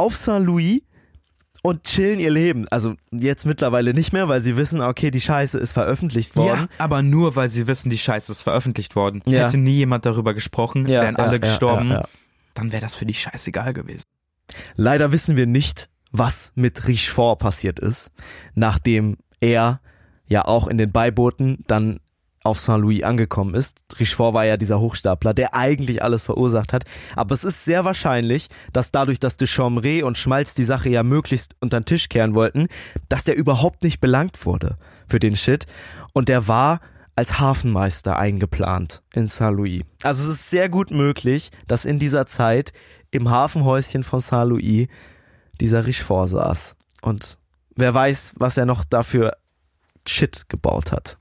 auf 0.00 0.16
Saint-Louis 0.16 0.82
und 1.62 1.84
chillen 1.84 2.18
ihr 2.18 2.30
Leben. 2.30 2.66
Also 2.70 2.94
jetzt 3.10 3.44
mittlerweile 3.44 3.92
nicht 3.92 4.12
mehr, 4.12 4.28
weil 4.28 4.40
sie 4.40 4.56
wissen, 4.56 4.80
okay, 4.80 5.10
die 5.10 5.20
Scheiße 5.20 5.58
ist 5.58 5.72
veröffentlicht 5.72 6.36
worden. 6.36 6.68
Ja, 6.70 6.84
aber 6.84 7.02
nur, 7.02 7.36
weil 7.36 7.48
sie 7.48 7.66
wissen, 7.66 7.90
die 7.90 7.98
Scheiße 7.98 8.32
ist 8.32 8.42
veröffentlicht 8.42 8.96
worden. 8.96 9.22
Ja. 9.26 9.46
Hätte 9.46 9.58
nie 9.58 9.74
jemand 9.74 10.06
darüber 10.06 10.32
gesprochen, 10.32 10.86
ja, 10.86 11.02
wären 11.02 11.16
alle 11.16 11.32
ja, 11.32 11.38
gestorben, 11.38 11.90
ja, 11.90 12.04
dann 12.54 12.72
wäre 12.72 12.80
das 12.80 12.94
für 12.94 13.06
die 13.06 13.14
scheißegal 13.14 13.72
gewesen. 13.74 14.04
Leider 14.74 15.12
wissen 15.12 15.36
wir 15.36 15.46
nicht, 15.46 15.88
was 16.10 16.52
mit 16.54 16.88
Richefort 16.88 17.38
passiert 17.40 17.78
ist, 17.78 18.10
nachdem 18.54 19.16
er 19.40 19.80
ja 20.26 20.44
auch 20.46 20.66
in 20.66 20.78
den 20.78 20.92
Beibooten 20.92 21.62
dann 21.66 22.00
auf 22.42 22.58
Saint-Louis 22.58 23.02
angekommen 23.02 23.54
ist. 23.54 23.78
Richefort 23.98 24.34
war 24.34 24.44
ja 24.46 24.56
dieser 24.56 24.80
Hochstapler, 24.80 25.34
der 25.34 25.54
eigentlich 25.54 26.02
alles 26.02 26.22
verursacht 26.22 26.72
hat. 26.72 26.84
Aber 27.14 27.34
es 27.34 27.44
ist 27.44 27.64
sehr 27.64 27.84
wahrscheinlich, 27.84 28.48
dass 28.72 28.90
dadurch, 28.90 29.20
dass 29.20 29.36
de 29.36 29.46
Chambray 29.46 30.02
und 30.02 30.16
Schmalz 30.16 30.54
die 30.54 30.64
Sache 30.64 30.88
ja 30.88 31.02
möglichst 31.02 31.54
unter 31.60 31.80
den 31.80 31.84
Tisch 31.84 32.08
kehren 32.08 32.34
wollten, 32.34 32.68
dass 33.08 33.24
der 33.24 33.36
überhaupt 33.36 33.82
nicht 33.82 34.00
belangt 34.00 34.46
wurde 34.46 34.78
für 35.06 35.20
den 35.20 35.36
Shit. 35.36 35.66
Und 36.14 36.28
der 36.28 36.48
war 36.48 36.80
als 37.14 37.38
Hafenmeister 37.38 38.18
eingeplant 38.18 39.02
in 39.12 39.26
Saint-Louis. 39.26 39.82
Also 40.02 40.24
es 40.24 40.36
ist 40.36 40.50
sehr 40.50 40.70
gut 40.70 40.90
möglich, 40.90 41.50
dass 41.66 41.84
in 41.84 41.98
dieser 41.98 42.24
Zeit 42.24 42.72
im 43.10 43.28
Hafenhäuschen 43.28 44.02
von 44.02 44.20
Saint-Louis 44.20 44.88
dieser 45.60 45.84
Richefort 45.84 46.30
saß. 46.30 46.76
Und 47.02 47.36
wer 47.76 47.92
weiß, 47.92 48.34
was 48.36 48.56
er 48.56 48.64
noch 48.64 48.84
dafür 48.84 49.32
Shit 50.06 50.48
gebaut 50.48 50.92
hat 50.92 51.19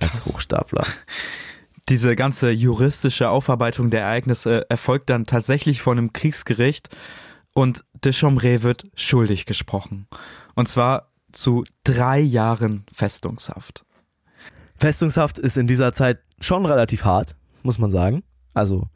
als 0.00 0.12
Krass. 0.12 0.26
Hochstapler. 0.26 0.86
Diese 1.88 2.14
ganze 2.14 2.50
juristische 2.50 3.30
Aufarbeitung 3.30 3.90
der 3.90 4.02
Ereignisse 4.02 4.68
erfolgt 4.70 5.10
dann 5.10 5.26
tatsächlich 5.26 5.82
vor 5.82 5.92
einem 5.92 6.12
Kriegsgericht 6.12 6.88
und 7.52 7.84
de 8.04 8.12
Chambray 8.12 8.62
wird 8.62 8.84
schuldig 8.94 9.44
gesprochen. 9.44 10.06
Und 10.54 10.68
zwar 10.68 11.10
zu 11.32 11.64
drei 11.84 12.20
Jahren 12.20 12.84
Festungshaft. 12.92 13.84
Festungshaft 14.76 15.38
ist 15.38 15.56
in 15.56 15.66
dieser 15.66 15.92
Zeit 15.92 16.20
schon 16.40 16.64
relativ 16.64 17.04
hart, 17.04 17.36
muss 17.62 17.78
man 17.78 17.90
sagen. 17.90 18.22
Also, 18.54 18.88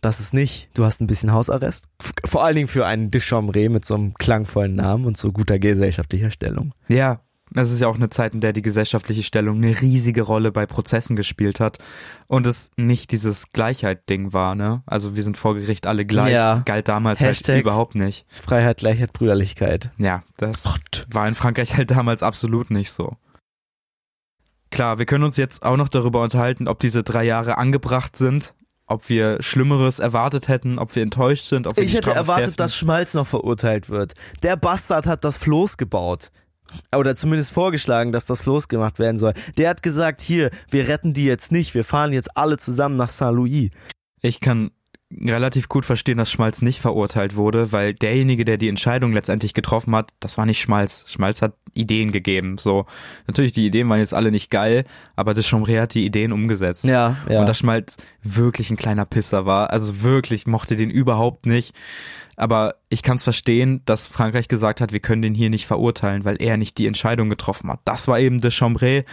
das 0.00 0.20
ist 0.20 0.32
nicht, 0.32 0.70
du 0.74 0.84
hast 0.84 1.00
ein 1.00 1.06
bisschen 1.06 1.32
Hausarrest. 1.32 1.88
Vor 2.24 2.44
allen 2.44 2.56
Dingen 2.56 2.68
für 2.68 2.86
einen 2.86 3.10
Deschambre 3.10 3.68
mit 3.68 3.84
so 3.84 3.94
einem 3.94 4.14
klangvollen 4.14 4.74
Namen 4.74 5.04
und 5.04 5.16
so 5.16 5.30
guter 5.30 5.58
gesellschaftlicher 5.58 6.30
Stellung. 6.30 6.72
Ja, 6.88 7.20
es 7.54 7.72
ist 7.72 7.80
ja 7.80 7.88
auch 7.88 7.96
eine 7.96 8.10
Zeit, 8.10 8.34
in 8.34 8.40
der 8.40 8.52
die 8.52 8.62
gesellschaftliche 8.62 9.22
Stellung 9.22 9.58
eine 9.58 9.80
riesige 9.80 10.22
Rolle 10.22 10.52
bei 10.52 10.66
Prozessen 10.66 11.16
gespielt 11.16 11.60
hat 11.60 11.78
und 12.28 12.46
es 12.46 12.70
nicht 12.76 13.10
dieses 13.10 13.52
Gleichheit-Ding 13.52 14.32
war, 14.32 14.54
ne? 14.54 14.82
Also 14.86 15.16
wir 15.16 15.22
sind 15.22 15.36
vor 15.36 15.54
Gericht 15.54 15.86
alle 15.86 16.06
gleich, 16.06 16.32
ja. 16.32 16.62
galt 16.64 16.88
damals 16.88 17.20
halt 17.20 17.30
Hashtag 17.30 17.54
halt 17.54 17.62
überhaupt 17.62 17.94
nicht. 17.94 18.26
Freiheit, 18.30 18.78
Gleichheit, 18.78 19.12
Brüderlichkeit. 19.12 19.90
Ja, 19.98 20.22
das 20.36 20.64
Gott. 20.64 21.06
war 21.10 21.26
in 21.26 21.34
Frankreich 21.34 21.76
halt 21.76 21.90
damals 21.90 22.22
absolut 22.22 22.70
nicht 22.70 22.92
so. 22.92 23.16
Klar, 24.70 24.98
wir 24.98 25.06
können 25.06 25.24
uns 25.24 25.36
jetzt 25.36 25.64
auch 25.64 25.76
noch 25.76 25.88
darüber 25.88 26.22
unterhalten, 26.22 26.68
ob 26.68 26.78
diese 26.78 27.02
drei 27.02 27.24
Jahre 27.24 27.58
angebracht 27.58 28.16
sind, 28.16 28.54
ob 28.86 29.08
wir 29.08 29.42
Schlimmeres 29.42 29.98
erwartet 29.98 30.48
hätten, 30.48 30.78
ob 30.78 30.94
wir 30.94 31.02
enttäuscht 31.02 31.46
sind. 31.46 31.66
Ob 31.66 31.76
wir 31.76 31.84
ich 31.84 31.94
hätte 31.94 32.12
erwartet, 32.12 32.58
dass 32.60 32.76
Schmalz 32.76 33.14
noch 33.14 33.26
verurteilt 33.26 33.88
wird. 33.88 34.14
Der 34.42 34.56
Bastard 34.56 35.06
hat 35.06 35.24
das 35.24 35.38
Floß 35.38 35.76
gebaut. 35.76 36.30
Oder 36.94 37.14
zumindest 37.14 37.52
vorgeschlagen, 37.52 38.12
dass 38.12 38.26
das 38.26 38.42
Floß 38.42 38.68
gemacht 38.68 38.98
werden 38.98 39.18
soll. 39.18 39.34
Der 39.58 39.68
hat 39.68 39.82
gesagt, 39.82 40.20
hier, 40.20 40.50
wir 40.70 40.88
retten 40.88 41.12
die 41.14 41.24
jetzt 41.24 41.52
nicht, 41.52 41.74
wir 41.74 41.84
fahren 41.84 42.12
jetzt 42.12 42.36
alle 42.36 42.56
zusammen 42.58 42.96
nach 42.96 43.08
Saint-Louis. 43.08 43.70
Ich 44.22 44.40
kann 44.40 44.70
relativ 45.12 45.68
gut 45.68 45.84
verstehen, 45.84 46.18
dass 46.18 46.30
Schmalz 46.30 46.62
nicht 46.62 46.80
verurteilt 46.80 47.36
wurde, 47.36 47.72
weil 47.72 47.94
derjenige, 47.94 48.44
der 48.44 48.58
die 48.58 48.68
Entscheidung 48.68 49.12
letztendlich 49.12 49.54
getroffen 49.54 49.94
hat, 49.94 50.10
das 50.20 50.38
war 50.38 50.46
nicht 50.46 50.60
Schmalz. 50.60 51.04
Schmalz 51.08 51.42
hat 51.42 51.54
Ideen 51.74 52.12
gegeben. 52.12 52.58
So, 52.58 52.86
natürlich, 53.26 53.52
die 53.52 53.66
Ideen 53.66 53.88
waren 53.88 53.98
jetzt 53.98 54.14
alle 54.14 54.30
nicht 54.30 54.50
geil, 54.50 54.84
aber 55.16 55.34
das 55.34 55.46
Chomré 55.46 55.80
hat 55.80 55.94
die 55.94 56.04
Ideen 56.04 56.32
umgesetzt. 56.32 56.84
Ja, 56.84 57.16
ja. 57.28 57.40
Und 57.40 57.46
dass 57.48 57.58
Schmalz 57.58 57.96
wirklich 58.22 58.70
ein 58.70 58.76
kleiner 58.76 59.04
Pisser 59.04 59.46
war. 59.46 59.70
Also 59.70 60.02
wirklich, 60.02 60.46
mochte 60.46 60.76
den 60.76 60.90
überhaupt 60.90 61.46
nicht. 61.46 61.74
Aber 62.36 62.76
ich 62.88 63.02
kann 63.02 63.18
es 63.18 63.24
verstehen, 63.24 63.82
dass 63.84 64.06
Frankreich 64.06 64.48
gesagt 64.48 64.80
hat, 64.80 64.92
wir 64.92 65.00
können 65.00 65.22
den 65.22 65.34
hier 65.34 65.50
nicht 65.50 65.66
verurteilen, 65.66 66.24
weil 66.24 66.40
er 66.40 66.56
nicht 66.56 66.78
die 66.78 66.86
Entscheidung 66.86 67.28
getroffen 67.28 67.70
hat. 67.70 67.80
Das 67.84 68.08
war 68.08 68.18
eben 68.18 68.40
de 68.40 68.50
Chambray 68.50 69.04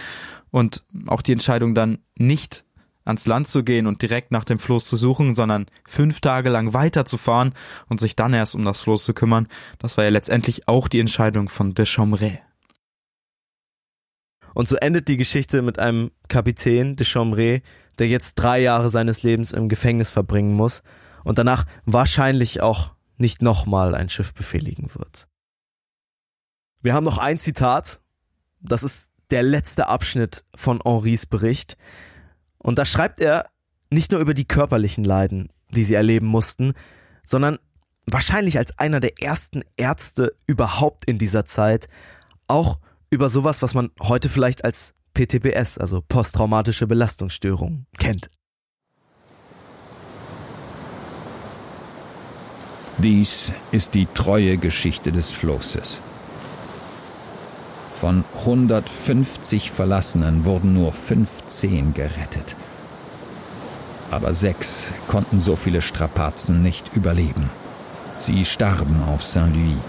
und 0.49 0.83
auch 1.07 1.21
die 1.21 1.33
Entscheidung 1.33 1.75
dann 1.75 1.97
nicht 2.17 2.63
ans 3.07 3.25
Land 3.25 3.47
zu 3.47 3.63
gehen 3.63 3.87
und 3.87 4.01
direkt 4.01 4.31
nach 4.31 4.43
dem 4.43 4.59
Floß 4.59 4.85
zu 4.85 4.97
suchen, 4.97 5.35
sondern 5.35 5.65
fünf 5.87 6.21
Tage 6.21 6.49
lang 6.49 6.73
weiterzufahren 6.73 7.53
und 7.89 7.99
sich 7.99 8.15
dann 8.15 8.33
erst 8.33 8.55
um 8.55 8.63
das 8.63 8.81
Floß 8.81 9.03
zu 9.03 9.13
kümmern, 9.13 9.47
das 9.79 9.97
war 9.97 10.03
ja 10.03 10.09
letztendlich 10.09 10.67
auch 10.67 10.87
die 10.87 10.99
Entscheidung 10.99 11.49
von 11.49 11.73
de 11.73 11.85
Chambray. 11.85 12.39
Und 14.53 14.67
so 14.67 14.75
endet 14.75 15.07
die 15.07 15.17
Geschichte 15.17 15.61
mit 15.61 15.77
einem 15.77 16.11
Kapitän 16.29 16.95
de 16.95 17.05
Chambray, 17.05 17.61
der 17.99 18.07
jetzt 18.07 18.35
drei 18.35 18.59
Jahre 18.59 18.89
seines 18.89 19.23
Lebens 19.23 19.51
im 19.51 19.69
Gefängnis 19.69 20.09
verbringen 20.09 20.53
muss 20.53 20.81
und 21.23 21.37
danach 21.37 21.65
wahrscheinlich 21.85 22.61
auch 22.61 22.91
nicht 23.17 23.41
nochmal 23.41 23.95
ein 23.95 24.09
Schiff 24.09 24.33
befehligen 24.33 24.93
wird. 24.95 25.27
Wir 26.81 26.93
haben 26.93 27.03
noch 27.03 27.17
ein 27.17 27.39
Zitat, 27.39 28.01
das 28.61 28.83
ist 28.83 29.11
der 29.29 29.43
letzte 29.43 29.89
Abschnitt 29.89 30.45
von 30.55 30.79
Henris 30.83 31.25
Bericht. 31.25 31.77
Und 32.59 32.77
da 32.77 32.85
schreibt 32.85 33.19
er 33.19 33.49
nicht 33.89 34.11
nur 34.11 34.19
über 34.19 34.33
die 34.33 34.45
körperlichen 34.45 35.03
Leiden, 35.03 35.49
die 35.71 35.83
sie 35.83 35.93
erleben 35.93 36.27
mussten, 36.27 36.73
sondern 37.25 37.59
wahrscheinlich 38.05 38.57
als 38.57 38.77
einer 38.77 38.99
der 38.99 39.21
ersten 39.21 39.63
Ärzte 39.75 40.33
überhaupt 40.47 41.05
in 41.05 41.17
dieser 41.17 41.45
Zeit 41.45 41.87
auch 42.47 42.79
über 43.09 43.29
sowas, 43.29 43.61
was 43.61 43.73
man 43.73 43.91
heute 44.01 44.29
vielleicht 44.29 44.65
als 44.65 44.93
PTBS, 45.13 45.77
also 45.77 46.01
posttraumatische 46.07 46.87
Belastungsstörung, 46.87 47.85
kennt. 47.97 48.29
Dies 52.97 53.53
ist 53.71 53.93
die 53.93 54.07
treue 54.13 54.57
Geschichte 54.57 55.11
des 55.11 55.29
Flosses. 55.29 56.01
Von 57.99 58.23
150 58.37 59.71
Verlassenen 59.71 60.45
wurden 60.45 60.73
nur 60.73 60.91
15 60.91 61.95
gerettet. 61.95 62.55
Aber 64.11 64.35
sechs 64.35 64.93
konnten 65.07 65.39
so 65.39 65.55
viele 65.55 65.81
Strapazen 65.81 66.61
nicht 66.61 66.95
überleben. 66.95 67.49
Sie 68.17 68.45
starben 68.45 69.01
auf 69.11 69.23
Saint-Louis. 69.23 69.81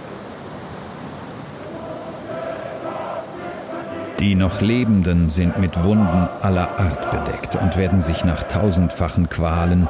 Die 4.20 4.34
noch 4.34 4.62
Lebenden 4.62 5.28
sind 5.28 5.58
mit 5.58 5.84
Wunden 5.84 6.28
aller 6.40 6.78
Art 6.78 7.10
bedeckt 7.10 7.56
und 7.56 7.76
werden 7.76 8.00
sich 8.00 8.24
nach 8.24 8.42
tausendfachen 8.44 9.28
Qualen 9.28 9.86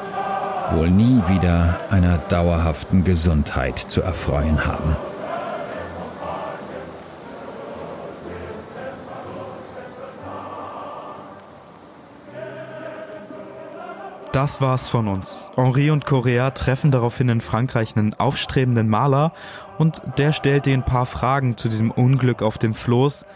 wohl 0.72 0.90
nie 0.90 1.22
wieder 1.28 1.78
einer 1.88 2.18
dauerhaften 2.18 3.04
Gesundheit 3.04 3.78
zu 3.78 4.02
erfreuen 4.02 4.66
haben. 4.66 4.96
Das 14.38 14.60
war's 14.60 14.86
von 14.86 15.08
uns. 15.08 15.50
Henri 15.56 15.90
und 15.90 16.06
Correa 16.06 16.52
treffen 16.52 16.92
daraufhin 16.92 17.28
in 17.28 17.40
Frankreich 17.40 17.96
einen 17.96 18.14
aufstrebenden 18.14 18.88
Maler 18.88 19.32
und 19.78 20.00
der 20.16 20.30
stellt 20.30 20.68
ihnen 20.68 20.82
ein 20.82 20.84
paar 20.84 21.06
Fragen 21.06 21.56
zu 21.56 21.68
diesem 21.68 21.90
Unglück 21.90 22.42
auf 22.42 22.56
dem 22.56 22.72
Floß 22.72 23.26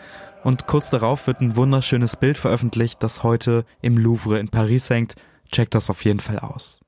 und 0.44 0.68
kurz 0.68 0.90
darauf 0.90 1.26
wird 1.26 1.40
ein 1.40 1.56
wunderschönes 1.56 2.14
Bild 2.14 2.38
veröffentlicht, 2.38 3.02
das 3.02 3.24
heute 3.24 3.64
im 3.80 3.98
Louvre 3.98 4.38
in 4.38 4.48
Paris 4.48 4.90
hängt. 4.90 5.16
Checkt 5.50 5.74
das 5.74 5.90
auf 5.90 6.04
jeden 6.04 6.20
Fall 6.20 6.38
aus. 6.38 6.78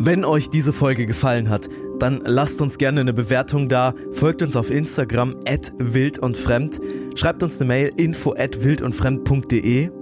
Wenn 0.00 0.24
euch 0.24 0.50
diese 0.50 0.72
Folge 0.72 1.06
gefallen 1.06 1.48
hat, 1.48 1.68
dann 2.00 2.22
lasst 2.24 2.60
uns 2.60 2.76
gerne 2.76 3.02
eine 3.02 3.14
Bewertung 3.14 3.68
da, 3.68 3.94
folgt 4.10 4.42
uns 4.42 4.56
auf 4.56 4.68
Instagram 4.68 5.36
at 5.46 5.72
wild 5.78 6.18
und 6.18 6.36
fremd, 6.36 6.80
schreibt 7.14 7.40
uns 7.44 7.60
eine 7.60 7.68
Mail 7.68 7.92
info 7.96 8.34
at 8.36 8.64
wildundfremd.de 8.64 10.01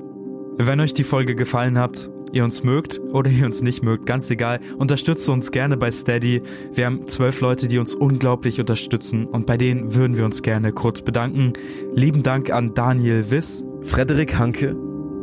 wenn 0.66 0.80
euch 0.80 0.94
die 0.94 1.04
Folge 1.04 1.34
gefallen 1.34 1.78
hat, 1.78 2.10
ihr 2.32 2.44
uns 2.44 2.62
mögt 2.62 3.00
oder 3.12 3.30
ihr 3.30 3.46
uns 3.46 3.62
nicht 3.62 3.82
mögt, 3.82 4.06
ganz 4.06 4.30
egal, 4.30 4.60
unterstützt 4.78 5.28
uns 5.28 5.50
gerne 5.50 5.76
bei 5.76 5.90
Steady. 5.90 6.42
Wir 6.72 6.86
haben 6.86 7.06
zwölf 7.06 7.40
Leute, 7.40 7.68
die 7.68 7.78
uns 7.78 7.94
unglaublich 7.94 8.60
unterstützen 8.60 9.26
und 9.26 9.46
bei 9.46 9.56
denen 9.56 9.94
würden 9.94 10.16
wir 10.16 10.24
uns 10.24 10.42
gerne 10.42 10.72
kurz 10.72 11.02
bedanken. 11.02 11.52
Lieben 11.94 12.22
Dank 12.22 12.50
an 12.50 12.74
Daniel 12.74 13.30
Wiss, 13.30 13.64
Frederik 13.82 14.38
Hanke, 14.38 14.76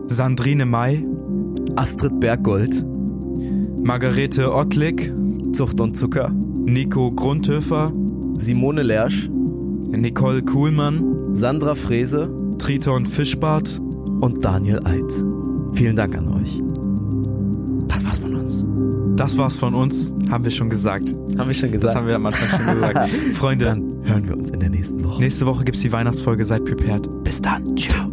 Sandrine 0.07 0.65
May, 0.65 1.05
Astrid 1.75 2.19
Berggold, 2.19 2.85
Margarete 3.83 4.53
Ottlick, 4.53 5.13
Zucht 5.53 5.79
und 5.79 5.95
Zucker, 5.95 6.31
Nico 6.65 7.09
Grundhöfer, 7.11 7.93
Simone 8.37 8.83
Lersch, 8.83 9.29
Nicole 9.29 10.41
Kuhlmann, 10.41 11.35
Sandra 11.35 11.75
Frese, 11.75 12.29
Triton 12.57 13.05
Fischbart 13.05 13.79
und 14.19 14.43
Daniel 14.43 14.81
Eid. 14.83 15.26
Vielen 15.73 15.95
Dank 15.95 16.17
an 16.17 16.27
euch. 16.29 16.61
Das 17.87 18.05
war's 18.05 18.19
von 18.19 18.35
uns. 18.35 18.65
Das 19.15 19.37
war's 19.37 19.55
von 19.55 19.73
uns, 19.73 20.11
haben 20.29 20.43
wir 20.43 20.51
schon 20.51 20.69
gesagt. 20.69 21.13
Haben 21.37 21.47
wir 21.47 21.53
schon 21.53 21.71
gesagt. 21.71 21.83
Das 21.89 21.95
haben 21.95 22.07
wir 22.07 22.15
am 22.15 22.25
Anfang 22.25 22.47
schon 22.49 22.75
gesagt. 22.75 23.09
Freunde. 23.33 23.65
Dann 23.65 23.95
hören 24.03 24.27
wir 24.27 24.37
uns 24.37 24.51
in 24.51 24.59
der 24.59 24.69
nächsten 24.69 25.03
Woche. 25.03 25.21
Nächste 25.21 25.45
Woche 25.45 25.63
gibt's 25.63 25.81
die 25.81 25.91
Weihnachtsfolge. 25.91 26.45
Seid 26.45 26.65
prepared. 26.65 27.23
Bis 27.23 27.41
dann. 27.41 27.75
Tschüss. 27.75 28.06